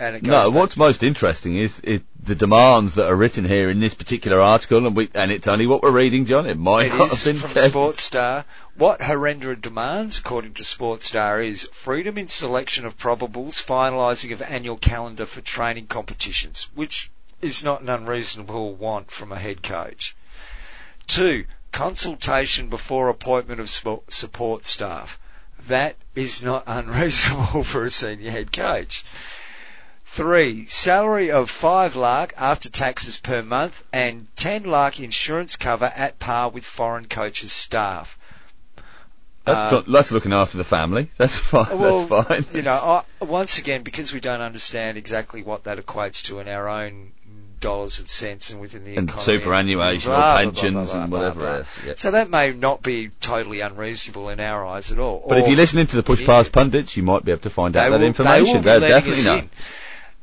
And 0.01 0.15
it 0.17 0.23
goes 0.23 0.31
No, 0.31 0.51
what's 0.51 0.77
most 0.77 1.03
interesting 1.03 1.57
is, 1.57 1.81
is 1.81 2.03
the 2.23 2.37
demands 2.37 2.95
that 2.95 3.07
are 3.07 3.17
written 3.17 3.45
here 3.45 3.69
in 3.69 3.81
this 3.81 3.95
particular 3.95 4.41
article, 4.41 4.87
and 4.87 4.95
we 4.95 5.11
and 5.13 5.33
it's 5.33 5.49
only 5.49 5.67
what 5.67 5.83
we're 5.83 5.91
reading, 5.91 6.25
John. 6.25 6.47
It 6.47 6.57
might 6.57 6.87
It 6.87 6.95
not 6.95 7.11
have 7.11 7.25
been 7.25 7.37
from 7.39 7.49
said. 7.49 7.71
Sports 7.71 8.03
Star. 8.05 8.45
What 8.77 9.01
Harendra 9.01 9.61
demands, 9.61 10.19
according 10.19 10.55
to 10.55 10.65
Sports 10.65 11.07
Star, 11.07 11.43
is 11.43 11.69
freedom 11.73 12.17
in 12.17 12.29
selection 12.29 12.87
of 12.87 12.97
probables, 12.97 13.61
finalising 13.61 14.33
of 14.33 14.41
annual 14.41 14.77
calendar 14.77 15.27
for 15.27 15.41
training 15.41 15.89
competitions, 15.89 16.69
which 16.77 17.11
is 17.41 17.63
not 17.63 17.83
an 17.83 17.89
unreasonable 17.89 18.75
want 18.75 19.11
from 19.11 19.33
a 19.33 19.39
head 19.39 19.63
coach. 19.63 20.17
Two, 21.07 21.45
consultation 21.73 22.69
before 22.69 23.09
appointment 23.09 23.61
of 23.61 23.71
support 23.71 24.65
staff. 24.65 25.19
That 25.69 25.97
is 26.15 26.43
not 26.43 26.65
unreasonable 26.67 27.65
for 27.65 27.85
a 27.85 27.91
senior 27.91 28.31
head 28.31 28.53
coach. 28.53 29.05
Three, 30.07 30.67
salary 30.67 31.31
of 31.31 31.51
five 31.51 31.95
lakh 31.95 32.33
after 32.37 32.71
taxes 32.71 33.19
per 33.19 33.43
month 33.43 33.83
and 33.93 34.27
ten 34.37 34.65
lakh 34.65 34.99
insurance 35.01 35.57
cover 35.57 35.93
at 35.95 36.19
par 36.19 36.51
with 36.51 36.65
foreign 36.65 37.05
coaches' 37.07 37.53
staff. 37.53 38.19
That's, 39.45 39.73
Uh, 39.73 39.83
that's 39.87 40.11
looking 40.13 40.33
after 40.33 40.57
the 40.57 40.65
family. 40.65 41.11
That's 41.19 41.37
fine. 41.53 41.79
well, 41.79 42.07
that's 42.07 42.29
fine. 42.29 42.47
You 42.55 42.63
know, 42.63 42.73
I, 43.21 43.25
once 43.25 43.59
again, 43.59 43.83
because 43.83 44.13
we 44.13 44.21
don't 44.21 44.41
understand 44.41 44.99
exactly 44.99 45.43
what 45.43 45.65
that 45.65 45.79
equates 45.79 46.23
to 46.25 46.39
in 46.41 46.49
our 46.49 46.69
own 46.69 47.13
dollars 47.61 47.99
and 47.99 48.09
cents 48.09 48.51
and 48.51 48.61
within 48.61 48.85
the 48.85 48.97
and 48.97 49.09
economy, 49.09 49.25
superannuation 49.25 50.11
blah, 50.11 50.17
or 50.17 50.21
blah, 50.21 50.43
blah, 50.43 50.53
pensions 50.53 50.91
blah, 50.91 51.03
and 51.03 51.13
whatever. 51.13 51.67
Yeah. 51.87 51.95
So 51.97 52.11
that 52.13 52.31
may 52.31 52.53
not 52.53 52.83
be 52.83 53.11
totally 53.21 53.61
unreasonable 53.61 54.29
in 54.29 54.41
our 54.41 54.65
eyes 54.65 54.91
at 54.91 54.99
all. 54.99 55.25
But 55.29 55.39
if 55.39 55.49
you're 55.49 55.57
listening 55.57 55.87
to 55.89 55.97
the 55.97 56.03
Push 56.03 56.25
Past 56.25 56.53
pundits, 56.53 56.97
you 56.97 57.03
might 57.03 57.25
be 57.25 57.33
able 57.33 57.43
to 57.43 57.51
find 57.51 57.77
out 57.77 57.91
will- 57.91 57.99
that 57.99 58.05
information. 58.05 58.63
They 58.63 58.73
will 58.73 58.81
definitely 58.81 59.21
us 59.21 59.25
know. 59.25 59.37
in. 59.37 59.51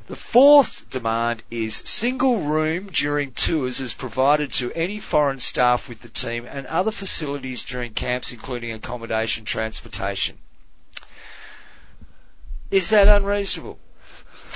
The 0.06 0.16
fourth 0.16 0.88
demand 0.90 1.42
is 1.50 1.82
single 1.84 2.40
room 2.40 2.90
during 2.92 3.32
tours 3.32 3.80
is 3.80 3.92
provided 3.92 4.52
to 4.52 4.72
any 4.72 5.00
foreign 5.00 5.40
staff 5.40 5.88
with 5.88 6.00
the 6.00 6.08
team 6.08 6.46
and 6.48 6.64
other 6.68 6.92
facilities 6.92 7.64
during 7.64 7.92
camps, 7.92 8.32
including 8.32 8.70
accommodation, 8.70 9.44
transportation. 9.44 10.38
Is 12.70 12.90
that 12.90 13.08
unreasonable 13.08 13.80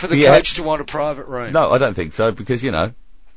for 0.00 0.06
the 0.08 0.16
Yeah. 0.16 0.36
coach 0.36 0.54
to 0.54 0.62
want 0.62 0.80
a 0.80 0.84
private 0.84 1.26
room? 1.26 1.52
No, 1.52 1.70
I 1.70 1.78
don't 1.78 1.94
think 1.94 2.12
so 2.12 2.32
because 2.32 2.62
you 2.64 2.70
know 2.72 2.92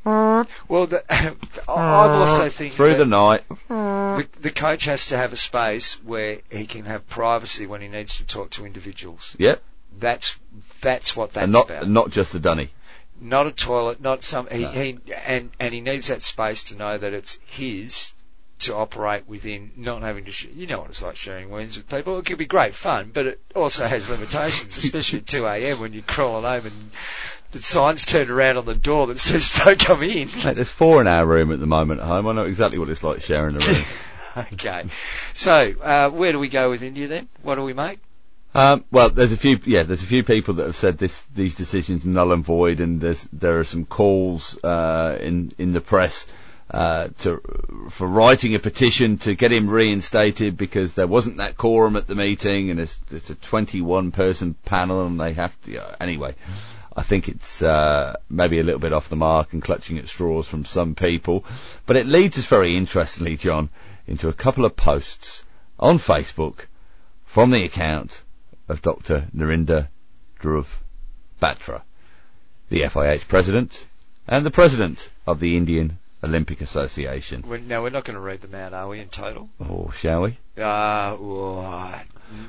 mm. 0.05 0.47
Well, 0.67 0.87
the, 0.87 1.03
I'm 1.11 1.37
also 1.67 2.45
mm. 2.47 2.51
thinking 2.51 2.75
through 2.75 2.95
the 2.95 3.05
night. 3.05 3.43
Mm. 3.69 4.17
the, 4.33 4.39
the 4.41 4.51
coach 4.51 4.85
has 4.85 5.07
to 5.07 5.17
have 5.17 5.31
a 5.33 5.37
space 5.37 5.93
where 6.03 6.39
he 6.49 6.65
can 6.67 6.85
have 6.85 7.07
privacy 7.07 7.65
when 7.67 7.81
he 7.81 7.87
needs 7.87 8.17
to 8.17 8.25
talk 8.25 8.49
to 8.51 8.65
individuals. 8.65 9.35
Yep, 9.39 9.61
That's 9.99 10.37
that's 10.81 11.15
what 11.15 11.33
that's 11.33 11.43
and 11.43 11.53
not 11.53 11.69
about. 11.69 11.87
not 11.87 12.09
just 12.11 12.33
the 12.33 12.39
dunny. 12.39 12.69
not 13.21 13.47
a 13.47 13.51
toilet, 13.51 14.01
not 14.01 14.23
some. 14.23 14.47
He, 14.47 14.63
No. 14.63 14.69
he 14.71 14.97
and 15.25 15.51
and 15.59 15.73
he 15.73 15.79
needs 15.81 16.07
that 16.07 16.21
space 16.23 16.63
to 16.65 16.75
know 16.75 16.97
that 16.97 17.13
it's 17.13 17.39
his 17.45 18.11
to 18.59 18.75
operate 18.75 19.27
within, 19.27 19.71
not 19.75 20.01
having 20.01 20.25
to. 20.25 20.31
Sh- 20.31 20.47
you 20.53 20.67
know 20.67 20.79
what 20.79 20.89
it's 20.89 21.01
like 21.01 21.15
sharing 21.15 21.49
wounds 21.49 21.75
with 21.75 21.89
people. 21.89 22.17
It 22.19 22.25
can 22.25 22.37
be 22.37 22.45
great 22.45 22.75
fun, 22.75 23.11
but 23.13 23.25
it 23.25 23.41
also 23.55 23.85
has 23.85 24.09
limitations, 24.09 24.77
especially 24.77 25.19
at 25.19 25.27
2 25.27 25.45
a.m. 25.45 25.79
when 25.79 25.93
you're 25.93 26.03
crawling 26.03 26.43
home 26.43 26.65
and 26.65 26.91
the 27.51 27.61
sign's 27.61 28.05
turned 28.05 28.29
around 28.29 28.57
on 28.57 28.65
the 28.65 28.75
door 28.75 29.07
that 29.07 29.19
says 29.19 29.59
"Don't 29.63 29.79
come 29.79 30.03
in." 30.03 30.29
Mate, 30.43 30.55
there's 30.55 30.69
four 30.69 31.01
in 31.01 31.07
our 31.07 31.25
room 31.25 31.51
at 31.51 31.59
the 31.59 31.67
moment 31.67 32.01
at 32.01 32.07
home. 32.07 32.27
I 32.27 32.33
know 32.33 32.45
exactly 32.45 32.79
what 32.79 32.89
it's 32.89 33.03
like 33.03 33.21
sharing 33.21 33.55
a 33.55 33.59
room. 33.59 33.83
okay, 34.53 34.85
so 35.33 35.73
uh, 35.81 36.09
where 36.09 36.31
do 36.31 36.39
we 36.39 36.49
go 36.49 36.69
with 36.69 36.83
India 36.83 37.07
then? 37.07 37.27
What 37.41 37.55
do 37.55 37.63
we 37.63 37.73
make? 37.73 37.99
Um, 38.55 38.85
well, 38.91 39.09
there's 39.09 39.31
a 39.31 39.37
few, 39.37 39.59
yeah, 39.65 39.81
there's 39.83 40.03
a 40.03 40.07
few 40.07 40.23
people 40.23 40.55
that 40.55 40.67
have 40.67 40.75
said 40.75 40.99
this, 40.99 41.23
these 41.33 41.55
decisions 41.55 42.05
null 42.05 42.31
and 42.31 42.45
void, 42.45 42.81
and 42.81 43.01
there's, 43.01 43.27
there 43.33 43.59
are 43.59 43.63
some 43.63 43.85
calls, 43.85 44.63
uh, 44.63 45.17
in, 45.19 45.51
in 45.57 45.71
the 45.71 45.81
press, 45.81 46.27
uh, 46.69 47.09
to, 47.19 47.41
for 47.89 48.07
writing 48.07 48.55
a 48.55 48.59
petition 48.59 49.17
to 49.19 49.35
get 49.35 49.51
him 49.51 49.69
reinstated 49.69 50.57
because 50.57 50.93
there 50.93 51.07
wasn't 51.07 51.37
that 51.37 51.57
quorum 51.57 51.95
at 51.95 52.07
the 52.07 52.15
meeting, 52.15 52.69
and 52.69 52.79
it's, 52.79 52.99
it's 53.11 53.29
a 53.29 53.35
21 53.35 54.11
person 54.11 54.55
panel, 54.65 55.05
and 55.05 55.19
they 55.19 55.33
have 55.33 55.59
to, 55.61 55.71
yeah, 55.71 55.95
anyway. 55.99 56.35
I 56.95 57.01
think 57.01 57.27
it's, 57.27 57.61
uh, 57.61 58.15
maybe 58.29 58.59
a 58.59 58.63
little 58.63 58.79
bit 58.79 58.93
off 58.93 59.09
the 59.09 59.15
mark 59.15 59.53
and 59.53 59.61
clutching 59.61 59.97
at 59.97 60.07
straws 60.07 60.47
from 60.47 60.65
some 60.65 60.95
people, 60.95 61.43
but 61.85 61.97
it 61.97 62.05
leads 62.05 62.37
us 62.37 62.45
very 62.45 62.75
interestingly, 62.75 63.35
John, 63.35 63.69
into 64.07 64.29
a 64.29 64.33
couple 64.33 64.65
of 64.65 64.75
posts 64.75 65.43
on 65.79 65.97
Facebook 65.97 66.65
from 67.25 67.49
the 67.49 67.63
account 67.63 68.21
of 68.69 68.81
Dr. 68.81 69.27
Narinder 69.35 69.87
Dhruv 70.39 70.67
Batra, 71.41 71.81
the 72.69 72.81
FIH 72.81 73.27
president 73.27 73.85
and 74.27 74.45
the 74.45 74.51
president 74.51 75.09
of 75.27 75.39
the 75.39 75.57
Indian 75.57 75.97
Olympic 76.23 76.61
Association. 76.61 77.43
We're, 77.47 77.57
no, 77.57 77.81
we're 77.81 77.89
not 77.89 78.05
going 78.05 78.15
to 78.15 78.21
read 78.21 78.41
them 78.41 78.55
out, 78.55 78.73
are 78.73 78.87
we? 78.87 78.99
In 78.99 79.09
total? 79.09 79.49
Or 79.59 79.91
shall 79.93 80.21
we? 80.21 80.37
Uh, 80.57 81.17
oh, 81.19 82.01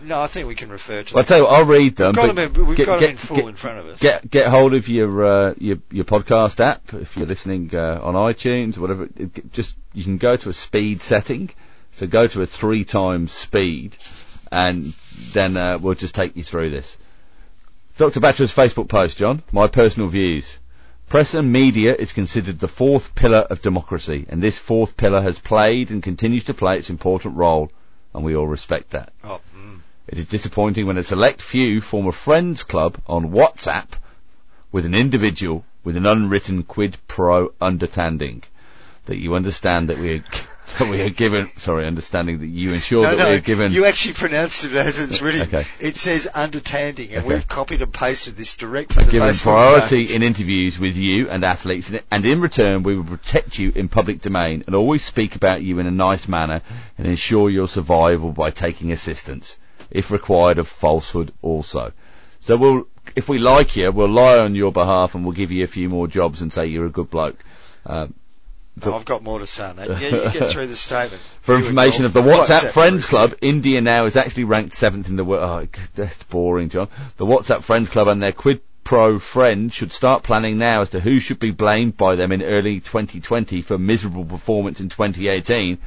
no, 0.05 0.21
I 0.21 0.27
think 0.27 0.47
we 0.47 0.55
can 0.55 0.71
refer 0.71 1.03
to. 1.03 1.15
Well, 1.15 1.21
I'll 1.21 1.25
them. 1.25 1.29
tell 1.29 1.39
you 1.39 1.45
what, 1.45 1.53
I'll 1.53 1.65
read 1.65 1.97
them. 1.97 2.07
We've 2.09 2.15
got 2.15 2.35
them 2.35 2.39
in, 2.39 2.67
we've 2.67 2.77
get, 2.77 2.87
got 2.87 3.01
get, 3.01 3.07
them 3.07 3.11
in 3.13 3.17
full 3.17 3.37
get, 3.37 3.47
in 3.49 3.55
front 3.57 3.79
of 3.79 3.87
us. 3.87 4.01
get 4.01 4.31
get 4.31 4.47
hold 4.49 4.75
of 4.75 4.89
your 4.89 5.25
uh, 5.25 5.55
your 5.59 5.79
your 5.91 6.05
podcast 6.05 6.61
app 6.61 6.95
if 6.95 7.17
you're 7.17 7.27
listening 7.27 7.71
uh, 7.75 8.01
on 8.03 8.15
iTunes, 8.15 8.79
whatever. 8.79 9.09
It, 9.17 9.53
just 9.53 9.75
you 9.93 10.05
can 10.05 10.19
go 10.19 10.37
to 10.37 10.49
a 10.49 10.53
speed 10.53 11.01
setting, 11.01 11.51
so 11.93 12.07
go 12.07 12.27
to 12.27 12.43
a 12.43 12.47
three 12.47 12.85
times 12.85 13.33
speed, 13.33 13.97
and 14.53 14.95
then 15.33 15.57
uh, 15.57 15.79
we'll 15.79 15.95
just 15.95 16.15
take 16.15 16.37
you 16.37 16.43
through 16.43 16.71
this. 16.71 16.97
Dr. 17.97 18.21
Batra's 18.21 18.53
Facebook 18.53 18.89
post, 18.89 19.19
John. 19.19 19.43
My 19.53 19.69
personal 19.69 20.09
views. 20.09 20.59
Press 21.09 21.35
and 21.35 21.53
media 21.53 21.95
is 21.95 22.13
considered 22.13 22.59
the 22.59 22.69
fourth 22.69 23.15
pillar 23.15 23.47
of 23.51 23.63
democracy, 23.63 24.27
and 24.29 24.43
this 24.43 24.59
fourth 24.59 24.97
pillar 24.97 25.23
has 25.23 25.39
played 25.39 25.91
and 25.91 26.03
continues 26.03 26.45
to 26.45 26.55
play 26.55 26.79
its 26.79 26.91
important 26.91 27.37
role, 27.37 27.71
and 28.13 28.25
we 28.25 28.35
all 28.35 28.49
respect 28.49 28.91
that. 28.91 29.13
Oh, 29.23 29.41
mm. 29.57 29.81
It 30.07 30.19
is 30.19 30.27
disappointing 30.27 30.87
when 30.87 30.99
a 30.99 31.03
select 31.03 31.41
few 31.41 31.81
form 31.81 32.07
a 32.07 32.13
friends 32.13 32.63
club 32.63 32.99
on 33.07 33.31
WhatsApp 33.31 33.89
with 34.73 34.85
an 34.85 34.95
individual 34.95 35.65
with 35.85 35.97
an 35.97 36.07
unwritten 36.07 36.63
quid 36.63 36.97
pro 37.07 37.53
understanding 37.61 38.43
that 39.05 39.19
you 39.19 39.35
understand 39.35 39.91
that 39.91 39.99
we 39.99 40.15
are, 40.15 40.25
that 40.79 40.91
we 40.91 41.01
are 41.03 41.11
given. 41.11 41.51
Sorry, 41.57 41.87
understanding 41.87 42.39
that 42.41 42.47
you 42.47 42.73
ensure 42.73 43.03
No, 43.03 43.11
that 43.11 43.19
no, 43.19 43.29
we 43.31 43.37
are 43.37 43.41
given. 43.41 43.73
you 43.73 43.85
actually 43.87 44.15
pronounced 44.15 44.65
it 44.65 44.73
as 44.75 44.99
it's 44.99 45.21
written. 45.23 45.43
Okay. 45.49 45.67
It 45.81 45.97
says 45.97 46.27
understanding, 46.27 47.11
and 47.11 47.25
Okay. 47.25 47.35
we've 47.35 47.49
copied 47.49 47.83
and 47.83 47.93
pasted 47.93 48.37
this 48.37 48.57
direct 48.57 48.93
from 48.93 49.07
the 49.07 49.13
given 49.13 49.29
Facebook 49.29 49.43
priority 49.43 50.07
page. 50.07 50.15
in 50.17 50.23
interviews 50.23 50.79
with 50.79 50.97
you 50.97 51.29
and 51.29 51.45
athletes, 51.45 51.93
and- 52.11 52.25
in 52.27 52.41
return 52.41 52.83
we 52.83 52.97
will 52.97 53.05
protect 53.05 53.59
you 53.59 53.73
in 53.75 53.89
public 53.89 54.21
domain 54.21 54.65
and 54.67 54.75
always 54.75 55.05
speak 55.05 55.37
about 55.37 55.63
you 55.63 55.79
in 55.79 55.87
a 55.87 55.91
nice 55.91 56.27
manner 56.29 56.63
and 56.99 57.07
ensure 57.07 57.51
your 57.51 57.69
survival 57.69 58.33
by 58.33 58.51
taking 58.51 58.91
assistance, 58.93 59.57
if 59.91 60.11
required 60.11 60.59
of 60.59 60.67
falsehood 60.69 61.33
also. 61.43 61.93
So 62.41 62.57
we'll, 62.57 62.87
if 63.17 63.29
we 63.29 63.39
like 63.39 63.77
you, 63.77 63.91
we'll 63.93 64.09
lie 64.09 64.39
on 64.39 64.55
your 64.55 64.73
behalf 64.73 65.15
and 65.15 65.25
we'll 65.25 65.35
give 65.35 65.51
you 65.53 65.65
a 65.65 65.69
few 65.69 65.89
more 65.89 66.07
jobs 66.09 66.43
and 66.43 66.53
say 66.53 66.67
you're 66.67 66.87
a 66.87 66.91
good 66.91 67.11
bloke. 67.11 67.39
Um, 67.87 68.15
Oh, 68.83 68.95
I've 68.95 69.05
got 69.05 69.23
more 69.23 69.39
to 69.39 69.47
say 69.47 69.65
on 69.65 69.77
that. 69.77 69.89
Yeah, 70.01 70.33
you 70.33 70.39
get 70.39 70.51
through 70.51 70.67
the 70.67 70.77
statement. 70.77 71.23
For 71.43 71.55
information 71.55 72.05
of 72.05 72.13
the 72.13 72.23
go, 72.23 72.29
WhatsApp 72.29 72.71
Friends. 72.71 73.07
Club, 73.07 73.35
India 73.41 73.81
now 73.81 74.07
is 74.07 74.17
actually 74.17 74.45
ranked 74.45 74.73
seventh 74.73 75.09
in 75.09 75.17
the 75.17 75.25
world. 75.25 75.69
Oh, 75.73 75.81
that's 75.95 76.23
boring, 76.25 76.71
John. 76.71 76.89
The 77.17 77.27
WhatsApp 77.27 77.63
Friends 77.63 77.89
Club 77.89 78.09
and 78.09 78.23
their 78.23 78.33
quid 78.33 78.61
pro 78.83 79.19
friend 79.19 79.73
should 79.73 79.93
start 79.93 80.23
planning 80.23 80.59
now 80.59 80.83
as 80.83 80.91
to 80.91 81.01
who 81.01 81.19
should 81.19 81.39
be 81.39 81.51
blamed 81.51 81.97
by 81.97 82.17
them 82.17 82.33
in 82.33 82.43
early 82.43 82.81
2020 82.81 83.63
for 83.63 83.79
miserable 83.79 84.25
performance 84.25 84.81
in 84.81 84.89
2018, 84.91 85.79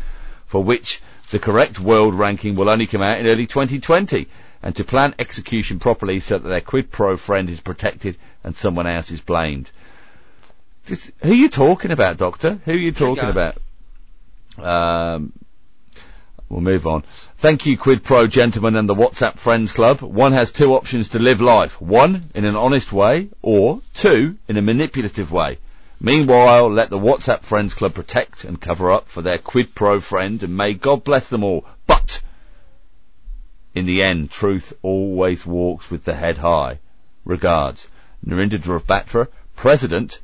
for 0.48 0.64
which 0.64 1.02
the 1.30 1.40
correct 1.40 1.80
world 1.80 2.16
ranking 2.16 2.56
will 2.56 2.70
only 2.70 2.88
come 2.88 3.02
out 3.02 3.20
in 3.20 3.28
early 3.28 3.46
2020, 3.46 4.28
and 4.64 4.76
to 4.76 4.84
plan 4.84 5.14
execution 5.20 5.78
properly 5.78 6.20
so 6.20 6.38
that 6.38 6.48
their 6.48 6.62
quid 6.62 6.90
pro 6.90 7.18
friend 7.18 7.50
is 7.50 7.60
protected 7.60 8.18
and 8.44 8.58
someone 8.58 8.88
else 8.88 9.12
is 9.12 9.22
blamed. 9.22 9.70
Just, 10.88 11.12
who 11.22 11.32
are 11.32 11.36
you 11.36 11.50
talking 11.50 11.92
about, 11.92 12.16
Doctor? 12.16 12.62
Who 12.64 12.72
are 12.72 12.76
you 12.76 12.94
talking 12.94 13.28
about? 13.28 13.58
Um, 14.58 15.34
we'll 16.48 16.62
move 16.62 16.88
on. 16.88 17.04
Thank 17.36 17.66
you, 17.66 17.78
Quid 17.78 18.06
Pro 18.06 18.26
gentlemen 18.26 18.78
and 18.78 18.88
the 18.88 18.96
WhatsApp 18.96 19.38
Friends 19.38 19.74
Club. 19.74 20.00
One 20.00 20.32
has 20.32 20.50
two 20.54 20.74
options 20.76 21.10
to 21.10 21.20
live 21.20 21.42
life. 21.42 21.82
One, 21.82 22.30
in 22.34 22.46
an 22.46 22.56
honest 22.56 22.94
way, 22.94 23.28
or 23.42 23.82
two, 23.94 24.38
in 24.48 24.56
a 24.56 24.62
manipulative 24.62 25.30
way. 25.30 25.58
Meanwhile, 26.00 26.72
let 26.72 26.90
the 26.90 26.98
WhatsApp 26.98 27.44
Friends 27.44 27.74
Club 27.74 27.94
protect 27.94 28.46
and 28.46 28.62
cover 28.62 28.90
up 28.90 29.10
for 29.10 29.22
their 29.22 29.40
Quid 29.40 29.76
Pro 29.76 30.00
friend 30.00 30.42
and 30.42 30.56
may 30.56 30.74
God 30.74 31.04
bless 31.04 31.28
them 31.28 31.44
all. 31.44 31.66
But, 31.86 32.24
in 33.76 33.86
the 33.86 34.04
end, 34.04 34.32
truth 34.32 34.72
always 34.84 35.46
walks 35.46 35.92
with 35.92 36.06
the 36.06 36.16
head 36.16 36.38
high. 36.38 36.80
Regards, 37.26 37.90
Narendra 38.26 38.82
Batra, 38.82 39.28
President, 39.58 40.22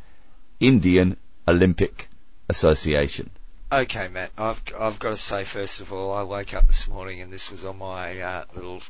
Indian 0.63 1.17
Olympic 1.45 2.07
Association. 2.47 3.29
Okay, 3.69 4.07
Matt. 4.07 4.31
I've 4.37 4.61
I've 4.79 4.97
got 4.97 5.09
to 5.09 5.17
say 5.17 5.43
first 5.43 5.81
of 5.81 5.91
all, 5.91 6.13
I 6.13 6.23
woke 6.23 6.53
up 6.53 6.67
this 6.67 6.87
morning 6.87 7.19
and 7.19 7.33
this 7.33 7.51
was 7.51 7.65
on 7.65 7.79
my 7.79 8.21
uh, 8.21 8.45
little 8.55 8.81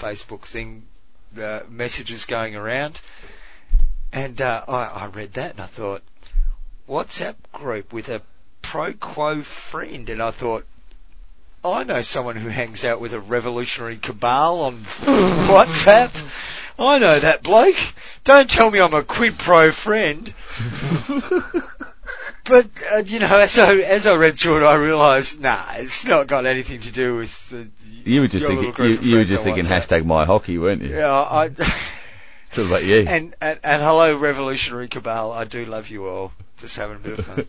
Facebook 0.00 0.46
thing. 0.46 0.84
The 1.32 1.64
messages 1.68 2.26
going 2.26 2.54
around, 2.54 3.00
and 4.12 4.40
uh, 4.40 4.64
I, 4.68 4.84
I 4.84 5.06
read 5.06 5.32
that 5.32 5.50
and 5.52 5.60
I 5.60 5.66
thought, 5.66 6.02
WhatsApp 6.88 7.34
group 7.52 7.92
with 7.92 8.08
a 8.08 8.22
pro 8.62 8.92
quo 8.92 9.42
friend, 9.42 10.08
and 10.08 10.22
I 10.22 10.30
thought. 10.30 10.64
I 11.64 11.82
know 11.82 12.02
someone 12.02 12.36
who 12.36 12.48
hangs 12.48 12.84
out 12.84 13.00
with 13.00 13.12
a 13.12 13.18
revolutionary 13.18 13.96
cabal 13.96 14.60
on 14.60 14.84
WhatsApp. 14.84 16.12
I 16.78 16.98
know 17.00 17.18
that 17.18 17.42
bloke. 17.42 17.78
Don't 18.22 18.48
tell 18.48 18.70
me 18.70 18.78
I'm 18.80 18.94
a 18.94 19.02
quid 19.02 19.36
pro 19.36 19.72
friend. 19.72 20.32
But 22.46 22.68
uh, 22.92 22.98
you 22.98 23.18
know, 23.18 23.26
as 23.26 23.58
I 23.58 23.74
as 23.78 24.06
I 24.06 24.14
read 24.14 24.38
through 24.38 24.58
it, 24.58 24.62
I 24.64 24.76
realised, 24.76 25.40
nah, 25.40 25.72
it's 25.76 26.04
not 26.04 26.28
got 26.28 26.46
anything 26.46 26.80
to 26.82 26.92
do 26.92 27.16
with 27.16 27.50
the. 27.50 27.68
You 28.04 28.20
were 28.20 28.28
just 28.28 28.46
thinking, 28.46 28.72
you, 28.84 28.98
you 28.98 29.18
were 29.18 29.24
just 29.24 29.42
thinking 29.42 29.64
hashtag 29.64 30.04
my 30.04 30.24
hockey, 30.24 30.56
weren't 30.56 30.82
you? 30.82 30.94
Yeah, 30.94 31.12
I. 31.30 31.46
It's 32.46 32.58
all 32.58 32.66
about 32.66 32.84
you. 32.84 33.00
and, 33.00 33.34
and 33.40 33.58
and 33.64 33.82
hello, 33.82 34.16
revolutionary 34.16 34.86
cabal. 34.86 35.32
I 35.32 35.44
do 35.44 35.64
love 35.64 35.88
you 35.88 36.06
all. 36.06 36.30
Just 36.58 36.76
having 36.76 36.96
a 36.96 37.00
bit 37.00 37.18
of 37.18 37.26
fun. 37.26 37.46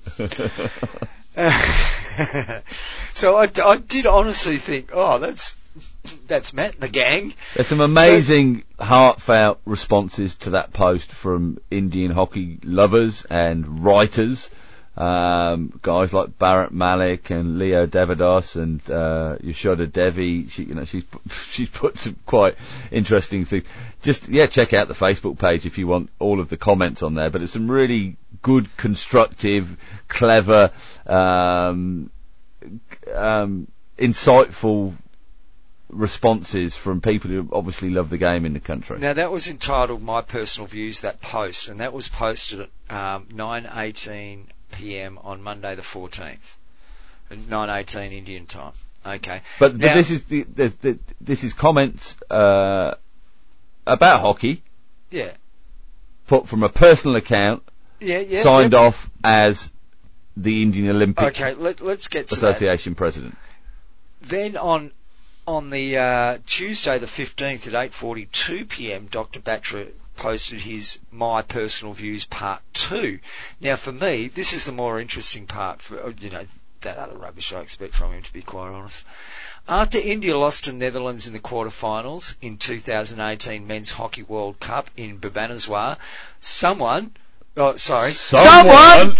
so 3.13 3.37
I, 3.37 3.49
I 3.63 3.77
did 3.77 4.07
honestly 4.07 4.57
think, 4.57 4.89
oh, 4.91 5.19
that's 5.19 5.55
that's 6.27 6.53
Matt 6.53 6.73
and 6.73 6.83
the 6.83 6.89
gang. 6.89 7.33
There's 7.55 7.67
some 7.67 7.81
amazing, 7.81 8.63
heartfelt 8.79 9.59
responses 9.65 10.35
to 10.35 10.51
that 10.51 10.73
post 10.73 11.11
from 11.11 11.59
Indian 11.71 12.11
hockey 12.11 12.59
lovers 12.63 13.25
and 13.25 13.83
writers. 13.83 14.49
Um, 14.97 15.79
guys 15.83 16.11
like 16.11 16.39
Barrett 16.39 16.71
Malik 16.71 17.29
and 17.29 17.59
Leo 17.59 17.85
Devadas 17.85 18.55
and 18.55 18.81
uh, 18.89 19.37
Yashoda 19.43 19.91
Devi. 19.91 20.47
She, 20.47 20.63
you 20.63 20.73
know, 20.73 20.85
she's 20.85 21.03
she's 21.51 21.69
put 21.69 21.99
some 21.99 22.17
quite 22.25 22.55
interesting 22.89 23.45
things. 23.45 23.65
Just 24.01 24.27
yeah, 24.27 24.47
check 24.47 24.73
out 24.73 24.87
the 24.87 24.95
Facebook 24.95 25.37
page 25.37 25.67
if 25.67 25.77
you 25.77 25.85
want 25.85 26.09
all 26.17 26.39
of 26.39 26.49
the 26.49 26.57
comments 26.57 27.03
on 27.03 27.13
there. 27.13 27.29
But 27.29 27.43
it's 27.43 27.53
some 27.53 27.69
really 27.69 28.17
good, 28.41 28.75
constructive, 28.75 29.77
clever, 30.07 30.71
um, 31.05 32.09
um, 33.13 33.67
insightful 33.99 34.95
responses 35.89 36.75
from 36.75 37.01
people 37.01 37.29
who 37.31 37.47
obviously 37.51 37.89
love 37.89 38.09
the 38.09 38.17
game 38.17 38.45
in 38.45 38.53
the 38.53 38.59
country. 38.59 38.99
Now 38.99 39.13
that 39.13 39.31
was 39.31 39.47
entitled 39.47 40.01
"My 40.01 40.21
Personal 40.21 40.67
Views." 40.67 41.01
That 41.01 41.21
post, 41.21 41.69
and 41.69 41.79
that 41.79 41.93
was 41.93 42.07
posted 42.07 42.61
at 42.61 42.69
um, 42.89 43.27
9:18 43.31 44.45
p.m. 44.73 45.17
on 45.23 45.41
Monday 45.41 45.75
the 45.75 45.81
14th, 45.81 46.55
at 47.31 47.37
9:18 47.37 48.11
Indian 48.13 48.45
time. 48.45 48.73
Okay, 49.05 49.41
But, 49.59 49.71
but 49.73 49.77
Now- 49.77 49.95
this 49.95 50.11
is 50.11 50.23
the, 50.25 50.43
the, 50.43 50.73
the 50.81 50.99
this 51.21 51.43
is 51.45 51.53
comments 51.53 52.15
uh, 52.29 52.95
about 53.85 54.21
hockey 54.21 54.61
yeah, 55.09 55.31
put 56.27 56.47
from 56.47 56.63
a 56.63 56.69
personal 56.69 57.15
account, 57.15 57.63
yeah, 58.01 58.19
yeah. 58.19 58.43
signed 58.43 58.73
yeah. 58.73 58.79
off 58.79 59.09
as 59.23 59.71
the 60.35 60.61
Indian 60.61 60.89
Olympic 60.89 61.23
Okay, 61.23 61.53
let, 61.53 61.79
let's 61.79 62.09
get 62.09 62.29
to 62.29 62.35
that. 62.35 62.49
Association 62.49 62.95
president. 62.95 63.37
Then 64.21 64.57
on 64.57 64.91
on 65.47 65.69
the 65.69 65.97
uh, 65.97 66.37
Tuesday 66.45 66.99
the 66.99 67.05
15th 67.07 67.67
at 67.67 67.91
8:42 67.91 68.67
p.m. 68.67 69.07
Dr. 69.09 69.39
Batra 69.39 69.87
posted 70.17 70.59
his 70.59 70.99
my 71.09 71.41
personal 71.41 71.93
views 71.93 72.25
part 72.25 72.61
2. 72.73 73.19
Now 73.61 73.77
for 73.77 73.93
me 73.93 74.27
this 74.27 74.51
is 74.51 74.65
the 74.65 74.73
more 74.73 74.99
interesting 74.99 75.47
part 75.47 75.81
for 75.81 76.03
uh, 76.03 76.11
you 76.19 76.29
know 76.29 76.45
that 76.81 76.97
other 76.97 77.17
rubbish 77.17 77.53
I 77.53 77.61
expect 77.61 77.95
from 77.95 78.11
him 78.11 78.23
to 78.23 78.33
be 78.33 78.41
quite 78.41 78.69
honest. 78.69 79.03
After 79.69 79.97
India 79.97 80.37
lost 80.37 80.65
to 80.65 80.73
Netherlands 80.73 81.27
in 81.27 81.33
the 81.33 81.39
quarterfinals 81.39 82.35
in 82.41 82.57
2018 82.57 83.65
Men's 83.65 83.91
Hockey 83.91 84.23
World 84.23 84.59
Cup 84.59 84.89
in 84.97 85.19
Bhubaneswar, 85.19 85.97
someone 86.41 87.11
oh 87.55 87.77
sorry 87.77 88.11
someone 88.11 89.15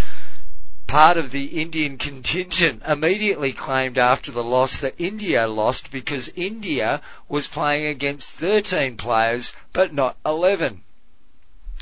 part 0.87 1.17
of 1.17 1.31
the 1.31 1.61
Indian 1.61 1.97
contingent 2.07 2.81
immediately 2.87 3.53
claimed 3.53 3.97
after 3.97 4.31
the 4.31 4.43
loss 4.43 4.79
that 4.79 4.95
India 4.97 5.47
lost 5.47 5.91
because 5.91 6.31
India 6.35 7.01
was 7.29 7.47
playing 7.47 7.85
against 7.85 8.31
13 8.31 8.97
players 8.97 9.53
but 9.73 9.93
not 9.93 10.17
11. 10.25 10.81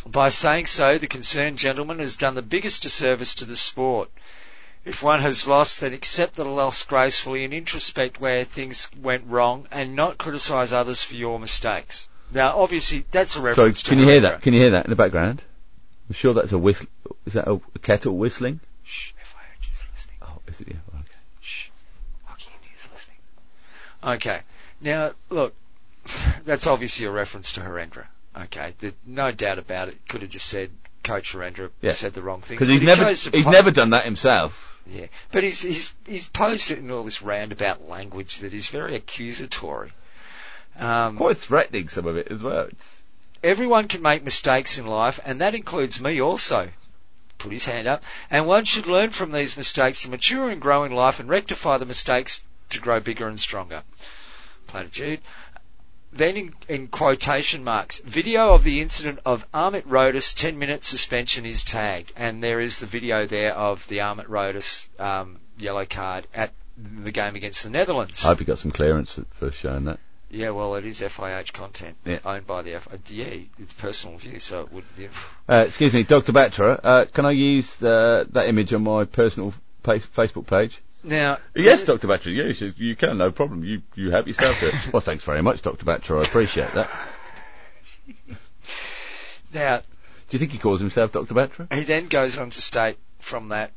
By 0.07 0.29
saying 0.29 0.67
so, 0.67 0.97
the 0.97 1.07
concerned 1.07 1.57
gentleman 1.57 1.99
has 1.99 2.15
done 2.15 2.35
the 2.35 2.41
biggest 2.41 2.83
disservice 2.83 3.33
to 3.35 3.45
the 3.45 3.55
sport. 3.55 4.11
If 4.85 5.01
one 5.01 5.21
has 5.21 5.47
lost, 5.47 5.79
then 5.79 5.93
accept 5.93 6.35
the 6.35 6.45
loss 6.45 6.83
gracefully 6.83 7.43
and 7.43 7.53
introspect 7.53 8.19
where 8.19 8.43
things 8.43 8.87
went 9.01 9.25
wrong 9.25 9.67
and 9.71 9.95
not 9.95 10.19
criticise 10.19 10.71
others 10.71 11.03
for 11.03 11.15
your 11.15 11.39
mistakes. 11.39 12.07
Now, 12.31 12.57
obviously, 12.57 13.03
that's 13.11 13.35
a 13.35 13.39
So 13.39 13.41
reference 13.41 13.81
to 13.81 13.89
can 13.89 13.99
you 13.99 14.05
hear 14.05 14.21
that? 14.21 14.41
Can 14.43 14.53
you 14.53 14.59
hear 14.59 14.71
that 14.71 14.85
in 14.85 14.91
the 14.91 14.95
background? 14.95 15.43
I'm 16.07 16.13
sure 16.13 16.35
that's 16.35 16.51
a 16.51 16.59
whistle. 16.59 16.87
Is 17.25 17.33
that 17.33 17.47
a 17.47 17.59
kettle 17.79 18.15
whistling? 18.15 18.59
Shh, 18.83 19.13
FIH 19.13 19.73
is 19.73 19.87
listening. 19.91 20.17
Oh, 20.21 20.34
is 20.47 20.61
it? 20.61 20.67
Yeah. 20.69 20.75
Okay. 20.93 21.03
Shh. 21.41 21.69
Hockey 22.25 22.45
India's 22.61 22.87
listening. 22.91 23.17
Okay. 24.03 24.41
Now, 24.81 25.11
look, 25.29 25.53
that's 26.45 26.67
obviously 26.67 27.05
a 27.05 27.11
reference 27.11 27.51
to 27.53 27.61
Harendra. 27.61 28.05
Okay. 28.37 28.73
There's 28.79 28.93
no 29.05 29.31
doubt 29.31 29.59
about 29.59 29.89
it. 29.89 29.97
Could 30.07 30.21
have 30.21 30.31
just 30.31 30.47
said 30.47 30.71
Coach 31.03 31.33
Harendra 31.33 31.69
Yeah. 31.81 31.93
said 31.93 32.13
the 32.13 32.21
wrong 32.21 32.41
thing. 32.41 32.55
Because 32.55 32.67
he's 32.67 32.81
he 32.81 32.85
never 32.85 33.07
he's 33.09 33.47
never 33.47 33.71
done 33.71 33.91
that 33.91 34.05
himself. 34.05 34.79
Yeah. 34.87 35.07
But 35.31 35.43
he's, 35.43 35.61
he's, 35.61 35.93
he's 36.05 36.29
posed 36.29 36.69
it 36.71 36.77
in 36.77 36.91
all 36.91 37.03
this 37.03 37.21
roundabout 37.21 37.87
language 37.87 38.39
that 38.39 38.53
is 38.53 38.67
very 38.67 38.95
accusatory. 38.95 39.91
Um, 40.77 41.17
Quite 41.17 41.37
threatening, 41.37 41.89
some 41.89 42.05
of 42.05 42.17
it 42.17 42.27
as 42.29 42.43
well. 42.43 42.65
It's, 42.65 43.01
everyone 43.43 43.87
can 43.87 44.01
make 44.01 44.23
mistakes 44.23 44.77
in 44.77 44.85
life, 44.85 45.19
and 45.25 45.41
that 45.41 45.55
includes 45.55 45.99
me 46.01 46.21
also. 46.21 46.69
Put 47.45 47.53
his 47.53 47.65
hand 47.65 47.87
up. 47.87 48.01
And 48.31 48.47
one 48.47 48.65
should 48.65 48.87
learn 48.87 49.11
from 49.11 49.31
these 49.31 49.55
mistakes 49.55 50.01
to 50.01 50.09
mature 50.09 50.49
and 50.49 50.59
grow 50.59 50.83
in 50.83 50.91
life 50.91 51.19
and 51.19 51.29
rectify 51.29 51.77
the 51.77 51.85
mistakes 51.85 52.41
to 52.71 52.79
grow 52.79 52.99
bigger 52.99 53.27
and 53.27 53.39
stronger. 53.39 53.83
Platitude. 54.65 55.21
Then 56.11 56.37
in, 56.37 56.55
in 56.67 56.87
quotation 56.87 57.63
marks, 57.63 57.99
video 57.99 58.55
of 58.55 58.63
the 58.63 58.81
incident 58.81 59.19
of 59.27 59.45
Amit 59.51 59.83
Rohidas 59.83 60.33
10 60.33 60.57
minute 60.57 60.83
suspension 60.83 61.45
is 61.45 61.63
tagged. 61.63 62.13
And 62.15 62.43
there 62.43 62.59
is 62.59 62.79
the 62.79 62.87
video 62.87 63.27
there 63.27 63.53
of 63.53 63.87
the 63.89 63.99
Amit 63.99 64.25
Rohidas 64.25 64.87
um, 64.99 65.39
yellow 65.59 65.85
card 65.85 66.25
at 66.33 66.51
the 66.77 67.11
game 67.11 67.35
against 67.35 67.61
the 67.61 67.69
Netherlands. 67.69 68.25
I 68.25 68.29
hope 68.29 68.39
you 68.39 68.47
got 68.47 68.57
some 68.57 68.71
clearance 68.71 69.13
for, 69.13 69.25
for 69.35 69.51
showing 69.51 69.83
that. 69.83 69.99
Yeah, 70.29 70.49
well, 70.49 70.75
it 70.75 70.85
is 70.85 70.99
FIH 71.01 71.53
content 71.53 71.97
Yeah. 72.05 72.19
owned 72.25 72.47
by 72.47 72.61
the 72.63 72.73
F. 72.73 72.87
Yeah, 73.07 73.25
it's 73.59 73.73
personal 73.73 74.17
view, 74.17 74.39
so 74.39 74.61
it 74.61 74.71
would. 74.71 74.83
Yeah. 74.97 75.07
Uh, 75.47 75.65
excuse 75.67 75.93
me, 75.93 76.03
Dr. 76.03 76.33
Batra, 76.33 76.79
uh, 76.83 77.05
can 77.05 77.25
I 77.25 77.31
use 77.31 77.81
uh, 77.81 78.25
that 78.31 78.47
image 78.49 78.73
on 78.73 78.83
my 78.83 79.05
personal 79.05 79.53
pa- 79.83 79.93
Facebook 79.93 80.47
page? 80.47 80.81
Now, 81.03 81.37
Yes, 81.55 81.83
Dr. 81.83 82.07
Batra, 82.07 82.35
yes, 82.35 82.59
you, 82.61 82.73
you 82.77 82.95
can, 82.95 83.19
no 83.19 83.31
problem. 83.31 83.63
You 83.63 83.83
you 83.93 84.09
help 84.09 84.25
yourself 84.27 84.59
to 84.59 84.69
it. 84.69 84.73
well, 84.93 85.01
thanks 85.01 85.23
very 85.23 85.43
much, 85.43 85.61
Dr. 85.61 85.85
Batra, 85.85 86.21
I 86.23 86.27
appreciate 86.27 86.73
that. 86.73 86.89
Now, 89.53 89.77
Do 89.79 89.85
you 90.31 90.39
think 90.39 90.51
he 90.51 90.57
calls 90.57 90.79
himself 90.81 91.11
Dr. 91.11 91.33
Batra? 91.33 91.71
he 91.73 91.83
then 91.83 92.07
goes 92.07 92.37
on 92.37 92.49
to 92.49 92.61
state 92.61 92.97
from 93.19 93.49
that, 93.49 93.71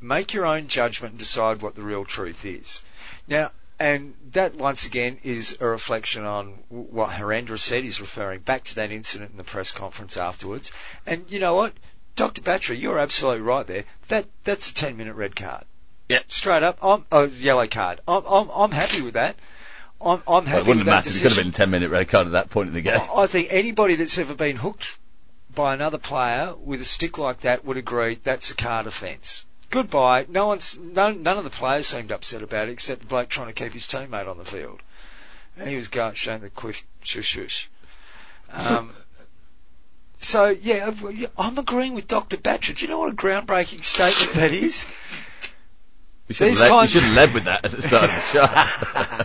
make 0.00 0.34
your 0.34 0.44
own 0.44 0.68
judgment 0.68 1.12
and 1.12 1.18
decide 1.18 1.62
what 1.62 1.74
the 1.74 1.82
real 1.82 2.04
truth 2.04 2.44
is. 2.44 2.82
Now, 3.26 3.50
and 3.80 4.14
that 4.32 4.54
once 4.54 4.84
again 4.84 5.18
is 5.24 5.56
a 5.58 5.66
reflection 5.66 6.24
on 6.24 6.58
what 6.68 7.08
Harendra 7.08 7.58
said. 7.58 7.82
He's 7.82 7.98
referring 7.98 8.40
back 8.40 8.64
to 8.64 8.74
that 8.76 8.90
incident 8.90 9.30
in 9.30 9.38
the 9.38 9.42
press 9.42 9.72
conference 9.72 10.18
afterwards. 10.18 10.70
And 11.06 11.24
you 11.28 11.40
know 11.40 11.54
what? 11.54 11.72
Dr. 12.14 12.42
Batra, 12.42 12.78
you're 12.78 12.98
absolutely 12.98 13.40
right 13.40 13.66
there. 13.66 13.84
That, 14.08 14.26
that's 14.44 14.68
a 14.68 14.74
10 14.74 14.98
minute 14.98 15.14
red 15.14 15.34
card. 15.34 15.64
Yep. 16.10 16.24
Straight 16.28 16.62
up. 16.62 16.78
I'm, 16.82 17.06
oh, 17.10 17.24
yellow 17.24 17.66
card. 17.66 18.00
I'm, 18.06 18.22
I'm, 18.26 18.50
I'm 18.50 18.70
happy 18.70 19.00
with 19.00 19.14
that. 19.14 19.36
I'm, 19.98 20.18
I'm 20.18 20.24
Well, 20.26 20.42
happy 20.44 20.60
it 20.60 20.68
wouldn't 20.68 20.86
with 20.86 20.92
have 20.92 21.04
that 21.04 21.10
mattered. 21.10 21.16
It 21.16 21.22
could 21.22 21.32
have 21.32 21.44
been 21.44 21.48
a 21.48 21.56
10 21.56 21.70
minute 21.70 21.90
red 21.90 22.08
card 22.08 22.26
at 22.26 22.32
that 22.32 22.50
point 22.50 22.68
in 22.68 22.74
the 22.74 22.82
game. 22.82 23.00
I 23.16 23.26
think 23.28 23.48
anybody 23.50 23.94
that's 23.94 24.18
ever 24.18 24.34
been 24.34 24.56
hooked 24.56 24.98
by 25.54 25.72
another 25.72 25.98
player 25.98 26.54
with 26.62 26.82
a 26.82 26.84
stick 26.84 27.16
like 27.16 27.40
that 27.40 27.64
would 27.64 27.78
agree 27.78 28.18
that's 28.22 28.50
a 28.50 28.54
card 28.54 28.86
offence. 28.86 29.46
Goodbye. 29.70 30.26
No 30.28 30.48
one's 30.48 30.78
none, 30.78 31.22
none 31.22 31.38
of 31.38 31.44
the 31.44 31.50
players 31.50 31.86
seemed 31.86 32.10
upset 32.10 32.42
about 32.42 32.68
it 32.68 32.72
except 32.72 33.00
the 33.00 33.06
bloke 33.06 33.28
trying 33.28 33.46
to 33.46 33.52
keep 33.52 33.72
his 33.72 33.86
teammate 33.86 34.28
on 34.28 34.36
the 34.36 34.44
field. 34.44 34.82
And 35.56 35.68
he 35.68 35.76
was 35.76 35.88
going 35.88 36.14
showing 36.14 36.42
the 36.42 36.50
quiff 36.50 36.84
shush 37.02 37.24
shush. 37.24 37.70
Um, 38.50 38.92
so 40.18 40.48
yeah, 40.48 40.92
I'm 41.38 41.58
agreeing 41.58 41.94
with 41.94 42.08
Dr. 42.08 42.36
Batra. 42.36 42.76
Do 42.76 42.84
you 42.84 42.90
know 42.90 42.98
what 42.98 43.12
a 43.12 43.16
groundbreaking 43.16 43.84
statement 43.84 44.32
that 44.34 44.52
is? 44.52 44.86
We 46.26 46.34
should, 46.34 46.48
These 46.48 46.60
led, 46.60 46.80
we 46.80 46.88
should 46.88 47.02
led 47.14 47.34
with 47.34 47.44
that 47.44 47.64
at 47.64 47.70
the 47.70 47.82
start 47.82 48.04
of 48.04 48.10
the 48.10 49.24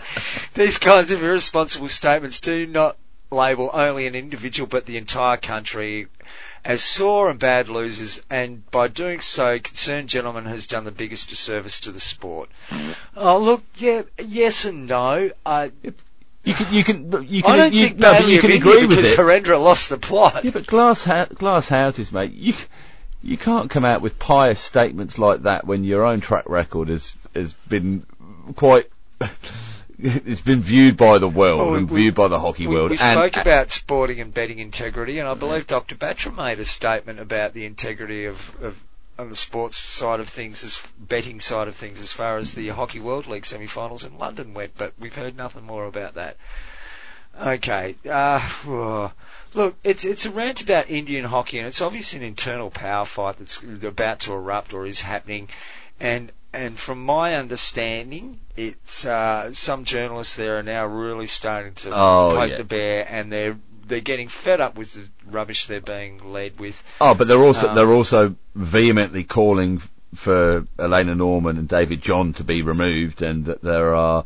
These 0.54 0.78
kinds 0.78 1.10
of 1.10 1.22
irresponsible 1.22 1.88
statements 1.88 2.40
do 2.40 2.66
not 2.66 2.96
label 3.30 3.70
only 3.72 4.06
an 4.06 4.14
individual 4.14 4.66
but 4.66 4.86
the 4.86 4.96
entire 4.96 5.36
country 5.36 6.08
as 6.66 6.82
sore 6.82 7.30
and 7.30 7.38
bad 7.38 7.68
losers, 7.68 8.20
and 8.28 8.68
by 8.72 8.88
doing 8.88 9.20
so, 9.20 9.58
concerned 9.60 10.08
gentleman 10.08 10.46
has 10.46 10.66
done 10.66 10.84
the 10.84 10.90
biggest 10.90 11.28
disservice 11.28 11.80
to 11.80 11.92
the 11.92 12.00
sport. 12.00 12.50
Oh, 13.16 13.38
look, 13.38 13.62
yeah, 13.76 14.02
yes 14.18 14.64
and 14.64 14.88
no. 14.88 15.30
Uh, 15.46 15.68
you 16.42 16.54
can, 16.54 16.74
you 16.74 16.82
can, 16.82 17.24
you 17.28 17.42
can, 17.42 17.52
I 17.52 17.56
don't 17.56 17.72
you, 17.72 17.86
think 17.86 17.98
no, 17.98 18.18
you 18.18 18.40
can 18.40 18.50
agree 18.50 18.86
with 18.86 18.90
because 18.90 19.12
it. 19.12 19.18
Harendra 19.18 19.62
lost 19.62 19.88
the 19.88 19.96
plot. 19.96 20.44
Yeah, 20.44 20.50
but 20.50 20.66
glass 20.66 21.04
ha- 21.04 21.26
glass 21.26 21.68
houses, 21.68 22.12
mate. 22.12 22.32
You 22.32 22.54
you 23.22 23.36
can't 23.36 23.70
come 23.70 23.84
out 23.84 24.00
with 24.00 24.18
pious 24.18 24.60
statements 24.60 25.18
like 25.18 25.42
that 25.42 25.66
when 25.66 25.84
your 25.84 26.04
own 26.04 26.20
track 26.20 26.48
record 26.48 26.88
has 26.88 27.14
has 27.34 27.54
been 27.68 28.06
quite. 28.54 28.88
it's 29.98 30.40
been 30.40 30.60
viewed 30.60 30.96
by 30.96 31.18
the 31.18 31.28
world 31.28 31.76
and 31.76 31.90
we- 31.90 32.02
viewed 32.02 32.14
by 32.14 32.28
the 32.28 32.38
hockey 32.38 32.66
We, 32.66 32.74
world. 32.74 32.90
we 32.90 32.98
and, 33.00 33.12
spoke 33.12 33.36
about 33.36 33.70
sporting 33.70 34.20
and 34.20 34.32
betting 34.32 34.58
integrity, 34.58 35.18
and 35.18 35.28
I 35.28 35.34
believe 35.34 35.66
Dr. 35.66 35.94
Batra 35.94 36.34
made 36.34 36.58
a 36.60 36.64
statement 36.64 37.18
about 37.18 37.54
the 37.54 37.64
integrity 37.64 38.26
of, 38.26 38.36
of 38.62 38.82
on 39.18 39.30
the 39.30 39.36
sports 39.36 39.78
side 39.78 40.20
of 40.20 40.28
things, 40.28 40.62
as 40.62 40.78
betting 40.98 41.40
side 41.40 41.68
of 41.68 41.74
things, 41.76 42.00
as 42.02 42.12
far 42.12 42.36
as 42.36 42.52
the 42.52 42.68
Hockey 42.68 43.00
World 43.00 43.26
League 43.26 43.46
semi-finals 43.46 44.04
in 44.04 44.18
London 44.18 44.52
went. 44.52 44.72
But 44.76 44.92
we've 45.00 45.14
heard 45.14 45.36
nothing 45.36 45.64
more 45.64 45.86
about 45.86 46.14
that. 46.14 46.36
Okay, 47.38 47.94
uh, 48.08 49.10
look, 49.54 49.76
it's 49.84 50.04
it's 50.04 50.24
a 50.24 50.30
rant 50.30 50.62
about 50.62 50.90
Indian 50.90 51.24
hockey, 51.24 51.58
and 51.58 51.66
it's 51.66 51.80
obviously 51.82 52.18
an 52.18 52.24
internal 52.24 52.70
power 52.70 53.04
fight 53.04 53.38
that's 53.38 53.60
about 53.82 54.20
to 54.20 54.32
erupt 54.32 54.72
or 54.72 54.86
is 54.86 55.00
happening, 55.00 55.48
and 56.00 56.32
and 56.52 56.78
from 56.78 57.04
my 57.04 57.34
understanding, 57.36 58.40
it's 58.56 59.04
uh, 59.04 59.52
some 59.52 59.84
journalists 59.84 60.36
there 60.36 60.58
are 60.58 60.62
now 60.62 60.86
really 60.86 61.26
starting 61.26 61.74
to 61.74 61.90
Oh, 61.90 62.32
poke 62.34 62.50
yeah. 62.50 62.56
the 62.56 62.64
bear, 62.64 63.06
and 63.08 63.30
they're 63.32 63.58
they're 63.86 64.00
getting 64.00 64.26
fed 64.28 64.60
up 64.60 64.76
with 64.76 64.94
the 64.94 65.08
rubbish 65.30 65.66
they're 65.68 65.80
being 65.80 66.32
led 66.32 66.58
with. 66.58 66.82
oh, 67.00 67.14
but 67.14 67.28
they're 67.28 67.42
also 67.42 67.68
Um, 67.68 67.74
they're 67.76 67.92
also 67.92 68.34
vehemently 68.54 69.22
calling 69.24 69.80
for 70.14 70.66
Elena 70.78 71.14
Norman 71.14 71.58
and 71.58 71.68
David 71.68 72.00
John 72.02 72.32
to 72.34 72.44
be 72.44 72.62
removed, 72.62 73.22
and 73.22 73.44
that 73.46 73.62
there 73.62 73.94
are. 73.94 74.24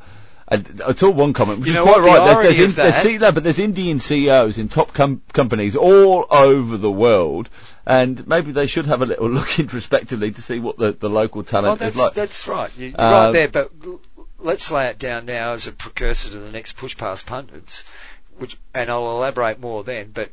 I 0.53 0.95
saw 0.97 1.11
one 1.11 1.33
comment, 1.33 1.61
which 1.61 1.69
You 1.69 1.75
is 1.75 1.77
know 1.77 1.85
quite 1.85 2.01
right. 2.01 2.43
There's, 2.43 2.59
in, 2.59 2.71
there's, 2.73 2.95
that- 2.95 3.03
C- 3.03 3.19
no, 3.19 3.31
but 3.31 3.45
there's 3.45 3.61
Indian 3.61 4.01
CEOs 4.01 4.59
in 4.59 4.69
top 4.69 4.93
com- 4.93 5.23
companies 5.33 5.77
all 5.77 6.27
over 6.29 6.77
the 6.77 6.91
world, 6.91 7.49
and 7.91 8.27
maybe 8.27 8.53
they 8.53 8.67
should 8.67 8.87
have 8.87 9.03
a 9.03 9.07
little 9.07 9.29
look 9.39 9.59
introspectively 9.59 10.31
to 10.33 10.43
see 10.43 10.59
what 10.61 10.77
the, 10.79 10.93
the 10.93 11.11
local 11.11 11.41
Well, 11.41 11.45
talent 11.45 11.81
that's 11.81 11.95
is 11.97 12.01
like. 12.01 12.15
that's 12.15 12.47
right. 12.47 12.75
You, 12.77 12.89
you're 12.89 13.01
Um, 13.01 13.13
right 13.13 13.33
there, 13.33 13.49
but 13.49 13.71
let's 14.39 14.71
lay 14.71 14.87
it 14.87 14.99
down 14.99 15.27
now 15.27 15.53
as 15.53 15.67
a 15.67 15.73
precursor 15.73 16.31
to 16.31 16.39
the 16.39 16.51
next 16.51 16.77
push 16.77 16.97
past 16.97 17.27
pundits, 17.27 17.85
which 18.39 18.57
and 18.75 18.91
I'll 18.91 19.11
elaborate 19.11 19.61
more 19.61 19.85
then. 19.85 20.13
But 20.13 20.31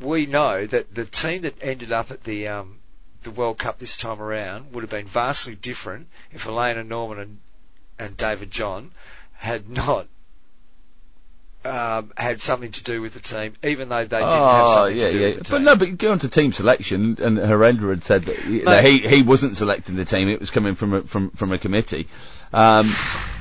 we 0.00 0.26
know 0.26 0.66
that 0.66 0.94
the 0.94 1.04
team 1.04 1.42
that 1.42 1.54
ended 1.62 1.92
up 1.92 2.10
at 2.10 2.24
the 2.24 2.48
um, 2.48 2.78
the 3.22 3.30
World 3.30 3.58
Cup 3.58 3.78
this 3.78 3.96
time 3.96 4.20
around 4.20 4.72
would 4.72 4.82
have 4.82 4.90
been 4.90 5.06
vastly 5.06 5.54
different 5.54 6.08
if 6.32 6.46
Elena 6.46 6.84
Norman 6.84 7.18
and, 7.18 7.38
and 7.98 8.16
David 8.16 8.50
John 8.50 8.92
had 9.34 9.68
not. 9.82 10.06
Um, 11.64 12.12
had 12.14 12.42
something 12.42 12.72
to 12.72 12.84
do 12.84 13.00
with 13.00 13.14
the 13.14 13.20
team, 13.20 13.54
even 13.64 13.88
though 13.88 14.04
they 14.04 14.18
didn't 14.18 14.28
have 14.28 14.68
Oh, 14.68 14.74
something 14.74 14.96
yeah, 14.98 15.04
to 15.06 15.12
do 15.12 15.18
yeah. 15.18 15.26
with 15.28 15.38
the 15.38 15.44
team. 15.44 15.52
But 15.52 15.62
no, 15.62 15.76
but 15.76 15.96
go 15.96 16.12
on 16.12 16.18
to 16.18 16.28
team 16.28 16.52
selection, 16.52 17.16
and 17.22 17.38
Harendra 17.38 17.88
had 17.88 18.04
said 18.04 18.24
that, 18.24 18.36
he, 18.36 18.58
that 18.60 18.84
he 18.84 18.98
he 18.98 19.22
wasn't 19.22 19.56
selecting 19.56 19.96
the 19.96 20.04
team; 20.04 20.28
it 20.28 20.40
was 20.40 20.50
coming 20.50 20.74
from 20.74 20.92
a, 20.92 21.02
from 21.04 21.30
from 21.30 21.52
a 21.52 21.58
committee. 21.58 22.08
Um, 22.52 22.94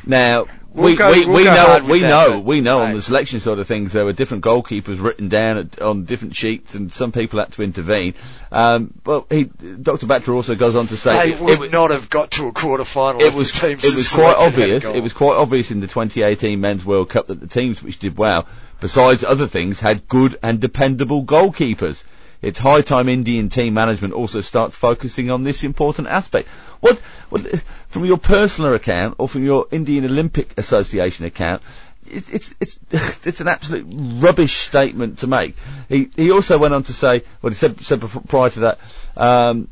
now 0.05 0.45
We'll 0.73 0.85
we 0.85 0.95
go- 0.95 1.11
we, 1.11 1.25
we'll 1.25 1.35
we 1.35 1.43
know 1.43 1.85
we 1.87 1.99
know 2.01 2.39
we 2.39 2.61
know 2.61 2.79
on 2.79 2.93
the 2.93 3.01
selection 3.01 3.39
side 3.39 3.59
of 3.59 3.67
things 3.67 3.93
there 3.93 4.05
were 4.05 4.13
different 4.13 4.43
goalkeepers 4.43 4.99
written 5.01 5.29
down 5.29 5.57
at, 5.57 5.79
on 5.79 6.05
different 6.05 6.35
sheets, 6.35 6.73
and 6.73 6.91
some 6.91 7.11
people 7.11 7.39
had 7.39 7.51
to 7.53 7.61
intervene. 7.61 8.15
Um, 8.51 8.91
but 9.03 9.27
he 9.29 9.43
Dr. 9.43 10.07
Batra 10.07 10.33
also 10.33 10.55
goes 10.55 10.75
on 10.75 10.87
to 10.87 10.97
say 10.97 11.29
they 11.29 11.33
it- 11.35 11.39
would 11.41 11.61
it 11.61 11.71
not 11.71 11.91
have 11.91 12.09
got 12.09 12.31
to 12.31 12.47
a 12.47 12.51
quarter 12.51 12.85
final. 12.85 13.21
it 13.21 13.33
was 13.35 13.63
it 13.63 13.83
was 13.95 14.11
quite 14.11 14.35
obvious. 14.35 14.85
It 14.85 15.01
was 15.03 15.13
quite 15.13 15.35
obvious 15.35 15.69
in 15.69 15.79
the 15.79 15.87
2018 15.87 16.59
Men's 16.59 16.83
World 16.83 17.09
Cup 17.09 17.27
that 17.27 17.39
the 17.39 17.47
teams 17.47 17.83
which 17.83 17.99
did 17.99 18.17
well, 18.17 18.47
besides 18.81 19.23
other 19.23 19.47
things, 19.47 19.79
had 19.79 20.07
good 20.07 20.39
and 20.41 20.59
dependable 20.59 21.23
goalkeepers. 21.23 22.03
It's 22.41 22.59
high 22.59 22.81
time 22.81 23.07
Indian 23.07 23.47
team 23.47 23.73
management 23.73 24.13
also 24.13 24.41
starts 24.41 24.75
focusing 24.75 25.31
on 25.31 25.43
this 25.43 25.63
important 25.63 26.09
aspect. 26.09 26.49
What, 26.81 26.99
what 27.29 27.45
from 27.93 28.05
your 28.05 28.17
personal 28.17 28.73
account 28.73 29.15
or 29.19 29.27
from 29.29 29.43
your 29.43 29.67
Indian 29.69 30.05
Olympic 30.05 30.57
Association 30.57 31.25
account? 31.25 31.61
It's 32.09 32.29
it's 32.29 32.55
it's 32.59 32.79
it's 33.27 33.39
an 33.39 33.47
absolute 33.47 33.85
rubbish 33.87 34.53
statement 34.53 35.19
to 35.19 35.27
make. 35.27 35.55
He 35.87 36.09
he 36.15 36.31
also 36.31 36.57
went 36.57 36.73
on 36.73 36.83
to 36.83 36.93
say 36.93 37.23
what 37.41 37.53
he 37.53 37.55
said 37.55 37.79
said 37.81 37.99
before, 37.99 38.23
prior 38.23 38.49
to 38.49 38.59
that. 38.61 38.79
Um, 39.15 39.67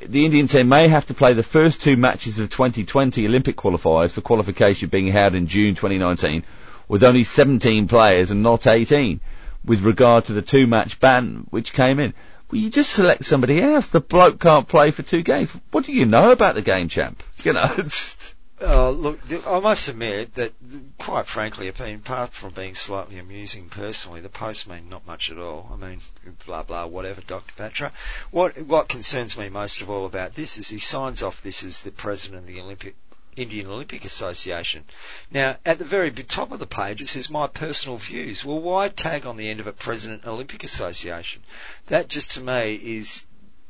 the 0.00 0.24
Indian 0.24 0.46
team 0.46 0.68
may 0.68 0.86
have 0.86 1.06
to 1.06 1.14
play 1.14 1.32
the 1.32 1.42
first 1.42 1.82
two 1.82 1.96
matches 1.96 2.38
of 2.38 2.48
2020 2.48 3.26
Olympic 3.26 3.56
qualifiers 3.56 4.10
for 4.12 4.20
qualification 4.20 4.88
being 4.88 5.08
held 5.08 5.34
in 5.34 5.48
June 5.48 5.74
2019 5.74 6.44
with 6.88 7.02
only 7.02 7.24
17 7.24 7.88
players 7.88 8.30
and 8.30 8.42
not 8.42 8.66
18 8.66 9.20
with 9.64 9.82
regard 9.82 10.26
to 10.26 10.32
the 10.32 10.42
two 10.42 10.66
match 10.68 11.00
ban 11.00 11.46
which 11.50 11.72
came 11.72 11.98
in. 11.98 12.14
Well, 12.50 12.60
you 12.60 12.70
just 12.70 12.90
select 12.92 13.24
somebody 13.24 13.60
else. 13.60 13.88
The 13.88 14.00
bloke 14.00 14.38
can't 14.38 14.68
play 14.68 14.90
for 14.90 15.02
two 15.02 15.22
games. 15.22 15.50
What 15.70 15.86
do 15.86 15.92
you 15.92 16.06
know 16.06 16.30
about 16.30 16.54
the 16.54 16.62
game, 16.62 16.88
champ? 16.88 17.22
You 17.44 17.52
know, 17.52 17.76
Uh, 18.60 18.88
look, 18.90 19.18
I 19.46 19.58
must 19.58 19.88
admit 19.88 20.36
that, 20.36 20.52
quite 20.98 21.26
frankly, 21.26 21.66
apart 21.66 22.32
from 22.32 22.54
being 22.54 22.76
slightly 22.76 23.18
amusing 23.18 23.68
personally, 23.68 24.20
the 24.20 24.28
posts 24.28 24.66
mean 24.66 24.88
not 24.88 25.04
much 25.06 25.28
at 25.28 25.38
all. 25.38 25.68
I 25.72 25.76
mean, 25.76 26.00
blah 26.46 26.62
blah, 26.62 26.86
whatever, 26.86 27.20
Dr. 27.20 27.52
Batra. 27.56 27.90
What 28.30 28.56
what 28.62 28.88
concerns 28.88 29.36
me 29.36 29.48
most 29.48 29.82
of 29.82 29.90
all 29.90 30.06
about 30.06 30.36
this 30.36 30.56
is 30.56 30.68
he 30.68 30.78
signs 30.78 31.20
off 31.20 31.42
this 31.42 31.64
as 31.64 31.82
the 31.82 31.90
president 31.90 32.42
of 32.42 32.46
the 32.46 32.60
Olympic 32.60 32.94
Indian 33.36 33.66
Olympic 33.66 34.04
Association. 34.04 34.84
Now, 35.32 35.58
at 35.66 35.80
the 35.80 35.84
very 35.84 36.12
top 36.12 36.52
of 36.52 36.60
the 36.60 36.66
page, 36.66 37.02
it 37.02 37.08
says 37.08 37.28
my 37.28 37.48
personal 37.48 37.98
views. 37.98 38.44
Well, 38.44 38.60
why 38.60 38.88
tag 38.88 39.26
on 39.26 39.36
the 39.36 39.48
end 39.48 39.58
of 39.58 39.66
it 39.66 39.80
President 39.80 40.24
Olympic 40.24 40.62
Association? 40.62 41.42
That 41.88 42.08
just 42.08 42.30
to 42.32 42.40
me 42.40 42.76
is 42.76 43.26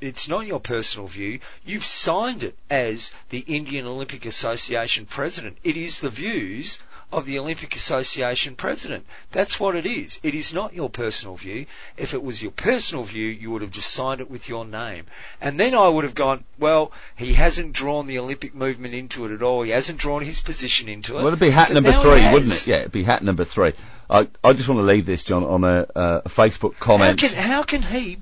it's 0.07 0.29
not 0.29 0.47
your 0.47 0.61
personal 0.61 1.07
view. 1.07 1.41
You've 1.65 1.85
signed 1.85 2.43
it 2.43 2.57
as 2.71 3.13
the 3.31 3.41
Indian 3.41 3.87
Olympic 3.87 4.25
Association 4.27 5.07
president. 5.07 5.59
It 5.65 5.77
is 5.77 6.01
the 6.01 6.11
views 6.11 6.79
of 7.13 7.27
the 7.27 7.39
Olympic 7.39 7.77
Association 7.77 8.57
president. 8.57 9.07
That's 9.31 9.61
what 9.61 9.77
it 9.77 9.87
is. 9.87 10.19
It 10.25 10.35
is 10.35 10.53
not 10.53 10.75
your 10.75 10.91
personal 10.91 11.37
view. 11.37 11.67
If 11.97 12.13
it 12.13 12.23
was 12.23 12.43
your 12.43 12.51
personal 12.51 13.05
view, 13.05 13.29
you 13.29 13.51
would 13.53 13.63
have 13.63 13.71
just 13.71 13.93
signed 13.93 14.21
it 14.21 14.29
with 14.31 14.49
your 14.49 14.65
name. 14.65 15.07
And 15.41 15.61
then 15.61 15.75
I 15.75 15.89
would 15.89 16.05
have 16.05 16.15
gone, 16.17 16.45
well, 16.59 16.91
he 17.17 17.35
hasn't 17.35 17.73
drawn 17.73 18.07
the 18.09 18.19
Olympic 18.19 18.55
movement 18.55 18.95
into 18.95 19.27
it 19.27 19.33
at 19.33 19.43
all. 19.43 19.63
He 19.63 19.71
hasn't 19.71 19.99
drawn 19.99 20.23
his 20.25 20.41
position 20.41 20.89
into 20.89 21.13
it. 21.13 21.19
Well, 21.19 21.29
it'd 21.29 21.39
be 21.39 21.51
hat 21.51 21.69
But 21.69 21.75
number 21.75 21.93
three, 21.93 22.21
has. 22.21 22.33
wouldn't 22.35 22.53
it? 22.53 22.67
Yeah, 22.67 22.77
it'd 22.79 22.93
be 22.93 23.05
hat 23.05 23.23
number 23.23 23.45
three. 23.45 23.75
I, 24.11 24.29
I 24.43 24.53
just 24.53 24.69
want 24.69 24.81
to 24.81 24.85
leave 24.85 25.07
this, 25.07 25.23
John, 25.25 25.45
on 25.45 25.63
a, 25.65 25.87
uh, 25.95 26.21
a 26.25 26.29
Facebook 26.29 26.75
How 26.75 26.81
comment. 26.81 27.21
can, 27.21 27.33
how 27.33 27.63
can 27.63 27.83
he, 27.83 28.19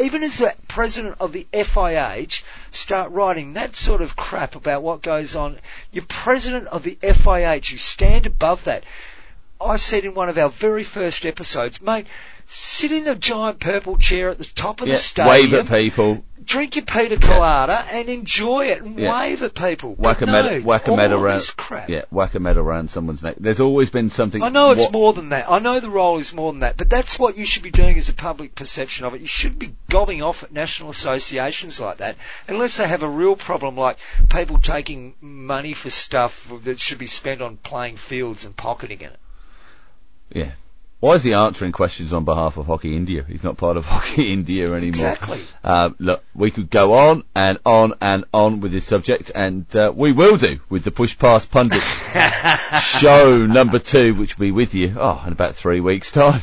even 0.00 0.22
as 0.22 0.38
the 0.38 0.54
president 0.68 1.16
of 1.20 1.32
the 1.32 1.46
FIH, 1.52 2.42
start 2.70 3.10
writing 3.12 3.54
that 3.54 3.74
sort 3.74 4.02
of 4.02 4.16
crap 4.16 4.54
about 4.54 4.82
what 4.82 5.02
goes 5.02 5.34
on? 5.34 5.58
You're 5.90 6.04
president 6.06 6.68
of 6.68 6.82
the 6.82 6.96
FIH. 6.96 7.72
You 7.72 7.78
stand 7.78 8.26
above 8.26 8.64
that. 8.64 8.84
I 9.60 9.76
said 9.76 10.04
in 10.04 10.14
one 10.14 10.28
of 10.28 10.38
our 10.38 10.48
very 10.48 10.84
first 10.84 11.26
episodes, 11.26 11.82
mate, 11.82 12.06
sit 12.46 12.92
in 12.92 13.04
the 13.04 13.14
giant 13.14 13.60
purple 13.60 13.98
chair 13.98 14.30
at 14.30 14.38
the 14.38 14.44
top 14.44 14.80
of 14.80 14.88
yeah, 14.88 14.94
the 14.94 14.98
stadium, 14.98 15.28
wave 15.28 15.54
at 15.54 15.68
people, 15.68 16.24
drink 16.44 16.76
your 16.76 16.84
pina 16.84 17.16
colada, 17.16 17.84
and 17.92 18.08
enjoy 18.08 18.66
it, 18.66 18.82
and 18.82 18.98
Yeah. 18.98 19.12
wave 19.12 19.42
at 19.42 19.54
people. 19.54 19.94
whack 19.94 20.20
a 20.22 20.26
But 20.26 20.32
medal, 20.32 20.58
no, 20.58 20.60
whack 20.66 20.88
a 20.88 20.96
medal 20.96 21.22
around. 21.22 21.36
this 21.36 21.50
crap. 21.50 21.88
Yeah, 21.88 22.02
whack 22.10 22.34
a 22.34 22.40
medal 22.40 22.62
around 22.64 22.90
someone's 22.90 23.22
neck. 23.22 23.36
There's 23.38 23.60
always 23.60 23.90
been 23.90 24.10
something. 24.10 24.42
I 24.42 24.48
know 24.48 24.70
it's 24.70 24.90
more 24.90 25.12
than 25.12 25.28
that. 25.30 25.50
I 25.50 25.58
know 25.58 25.80
the 25.80 25.90
role 25.90 26.18
is 26.18 26.32
more 26.32 26.52
than 26.52 26.60
that, 26.60 26.76
but 26.76 26.88
that's 26.90 27.18
what 27.18 27.36
you 27.36 27.44
should 27.46 27.62
be 27.62 27.70
doing 27.70 27.96
as 27.98 28.08
a 28.08 28.14
public 28.14 28.54
perception 28.54 29.04
of 29.06 29.14
it. 29.14 29.20
You 29.20 29.26
shouldn't 29.26 29.58
be 29.60 29.74
gobbing 29.88 30.22
off 30.22 30.42
at 30.42 30.52
national 30.52 30.90
associations 30.90 31.80
like 31.80 31.98
that 31.98 32.16
unless 32.48 32.76
they 32.76 32.88
have 32.88 33.02
a 33.02 33.08
real 33.08 33.36
problem 33.36 33.76
like 33.76 33.96
people 34.30 34.58
taking 34.58 35.14
money 35.20 35.72
for 35.72 35.90
stuff 35.90 36.50
that 36.64 36.80
should 36.80 36.98
be 36.98 37.06
spent 37.06 37.42
on 37.42 37.56
playing 37.58 37.96
fields 37.96 38.44
and 38.44 38.56
pocketing 38.56 39.00
it. 39.00 39.16
Yeah. 40.32 40.52
Why 41.00 41.14
is 41.14 41.22
he 41.22 41.32
answering 41.32 41.72
questions 41.72 42.12
on 42.12 42.26
behalf 42.26 42.58
of 42.58 42.66
Hockey 42.66 42.94
India? 42.94 43.24
He's 43.26 43.42
not 43.42 43.56
part 43.56 43.78
of 43.78 43.86
Hockey 43.88 44.34
India 44.34 44.66
anymore. 44.66 44.88
Exactly. 44.88 45.40
Uh, 45.64 45.90
look, 45.98 46.22
we 46.34 46.50
could 46.50 46.68
go 46.68 46.92
on 46.92 47.24
and 47.34 47.58
on 47.64 47.94
and 48.02 48.24
on 48.34 48.60
with 48.60 48.70
this 48.70 48.84
subject, 48.84 49.32
and 49.34 49.64
uh, 49.74 49.92
we 49.94 50.12
will 50.12 50.36
do 50.36 50.60
with 50.68 50.84
the 50.84 50.90
Push 50.90 51.18
Past 51.18 51.50
Pundits 51.50 51.84
show 52.82 53.46
number 53.46 53.78
two, 53.78 54.14
which 54.14 54.36
will 54.36 54.46
be 54.46 54.50
with 54.52 54.74
you 54.74 54.94
oh, 54.98 55.22
in 55.26 55.32
about 55.32 55.54
three 55.54 55.80
weeks' 55.80 56.10
time. 56.10 56.42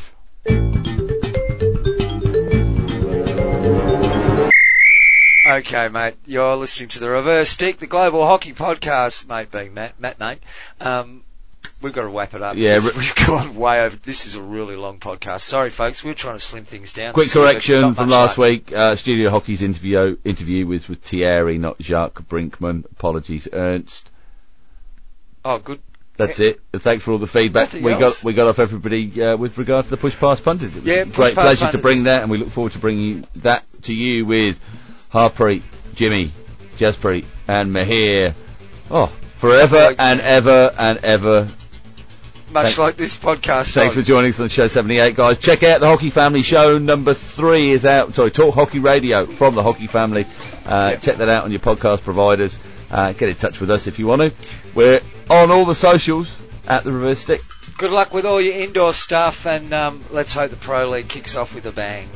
Okay, 5.48 5.88
mate, 5.88 6.16
you're 6.26 6.56
listening 6.56 6.90
to 6.90 7.00
the 7.00 7.10
Reverse 7.10 7.50
Stick, 7.50 7.78
the 7.78 7.88
Global 7.88 8.26
Hockey 8.26 8.54
Podcast, 8.54 9.28
mate, 9.28 9.52
being 9.52 9.74
Matt, 9.74 10.00
Matt, 10.00 10.20
mate. 10.20 10.40
Um, 10.82 11.24
we've 11.82 11.94
got 11.94 12.02
to 12.02 12.08
wrap 12.08 12.34
it 12.34 12.42
up. 12.42 12.56
Yeah, 12.56 12.76
re- 12.78 12.92
we've 12.96 13.16
gone 13.28 13.56
way 13.56 13.82
over. 13.82 13.96
This 13.96 14.26
is 14.26 14.36
a 14.36 14.42
really 14.42 14.76
long 14.76 15.00
podcast. 15.00 15.42
Sorry, 15.42 15.70
folks, 15.70 16.04
we're 16.04 16.14
trying 16.14 16.36
to 16.36 16.40
slim 16.40 16.64
things 16.64 16.94
down. 16.94 17.14
Quick 17.14 17.30
but 17.34 17.42
correction 17.42 17.94
from 17.94 18.10
last 18.10 18.38
week. 18.38 18.72
Uh, 18.74 18.96
Studio 18.96 19.30
Hockey's 19.30 19.62
interview 19.62 20.18
interview 20.24 20.66
was 20.68 20.88
with 20.88 21.02
Thierry, 21.02 21.58
not 21.58 21.80
Jacques 21.80 22.22
Brinkman. 22.28 22.86
Apologies, 22.92 23.48
Ernst. 23.52 24.10
Oh, 25.46 25.60
good. 25.60 25.80
That's 26.18 26.40
it. 26.40 26.60
Thanks 26.74 27.04
for 27.04 27.12
all 27.12 27.20
the 27.20 27.28
feedback. 27.28 27.68
Nothing 27.68 27.84
we 27.84 27.92
else. 27.94 28.22
got 28.22 28.26
we 28.26 28.34
got 28.34 28.48
off 28.48 28.58
everybody 28.58 29.22
uh, 29.22 29.38
with 29.38 29.58
regard 29.60 29.86
to 29.86 29.92
the 29.92 29.98
push 29.98 30.18
past 30.18 30.44
pundits. 30.44 30.76
It 30.76 30.80
was 30.80 30.86
Yeah, 30.88 31.02
a 31.02 31.06
great 31.06 31.36
pleasure 31.36 31.70
to 31.72 31.78
bring 31.78 32.06
that, 32.06 32.24
and 32.24 32.32
we 32.32 32.40
look 32.40 32.50
forward 32.50 32.72
to 32.74 32.80
bringing 32.80 33.26
that 33.38 33.64
to 33.84 33.94
you 33.94 34.26
with 34.26 34.60
Harpreet, 35.14 35.62
Jimmy, 35.94 36.32
Jaspreet, 36.78 37.26
and 37.48 37.74
Mihir. 37.74 38.34
Oh, 38.90 39.08
forever 39.36 39.94
and 40.00 40.20
ever 40.20 40.74
and 40.78 40.98
ever. 41.04 41.48
Much 42.52 42.78
like 42.78 42.96
this 42.96 43.16
podcast. 43.18 43.74
Thanks 43.74 43.94
for 43.94 44.02
joining 44.02 44.30
us 44.30 44.40
on 44.40 44.48
show 44.48 44.68
78, 44.68 45.16
guys. 45.16 45.38
Check 45.38 45.64
out 45.64 45.80
the 45.82 45.88
Hockey 45.88 46.10
Family 46.10 46.42
show. 46.42 46.78
Number 46.78 47.14
three 47.14 47.72
is 47.72 47.86
out. 47.86 48.16
Sorry, 48.16 48.32
Talk 48.32 48.56
Hockey 48.56 48.80
Radio 48.80 49.26
from 49.26 49.54
the 49.56 49.64
Hockey 49.64 49.88
Family. 49.88 50.26
Uh, 50.66 50.90
Yep. 50.94 51.02
Check 51.02 51.18
that 51.18 51.30
out 51.30 51.44
on 51.44 51.52
your 51.52 51.60
podcast 51.60 52.04
providers. 52.04 52.58
Uh, 52.90 53.12
get 53.12 53.30
in 53.30 53.36
touch 53.36 53.60
with 53.60 53.70
us 53.70 53.88
if 53.88 54.00
you 54.00 54.08
want 54.08 54.22
to. 54.22 54.32
We're 54.74 55.02
on 55.30 55.52
all 55.52 55.66
the 55.66 55.76
socials 55.76 56.34
at 56.68 56.84
the 56.84 56.92
Reverse 56.92 57.20
Stick. 57.20 57.42
Good 57.78 57.92
luck 57.92 58.14
with 58.14 58.26
all 58.26 58.42
your 58.42 58.54
indoor 58.56 58.94
stuff, 58.94 59.46
and 59.46 59.74
um, 59.74 60.04
let's 60.10 60.34
hope 60.34 60.50
the 60.52 60.58
Pro 60.58 60.90
League 60.90 61.10
kicks 61.10 61.36
off 61.36 61.54
with 61.54 61.66
a 61.66 61.72
bang. 61.72 62.08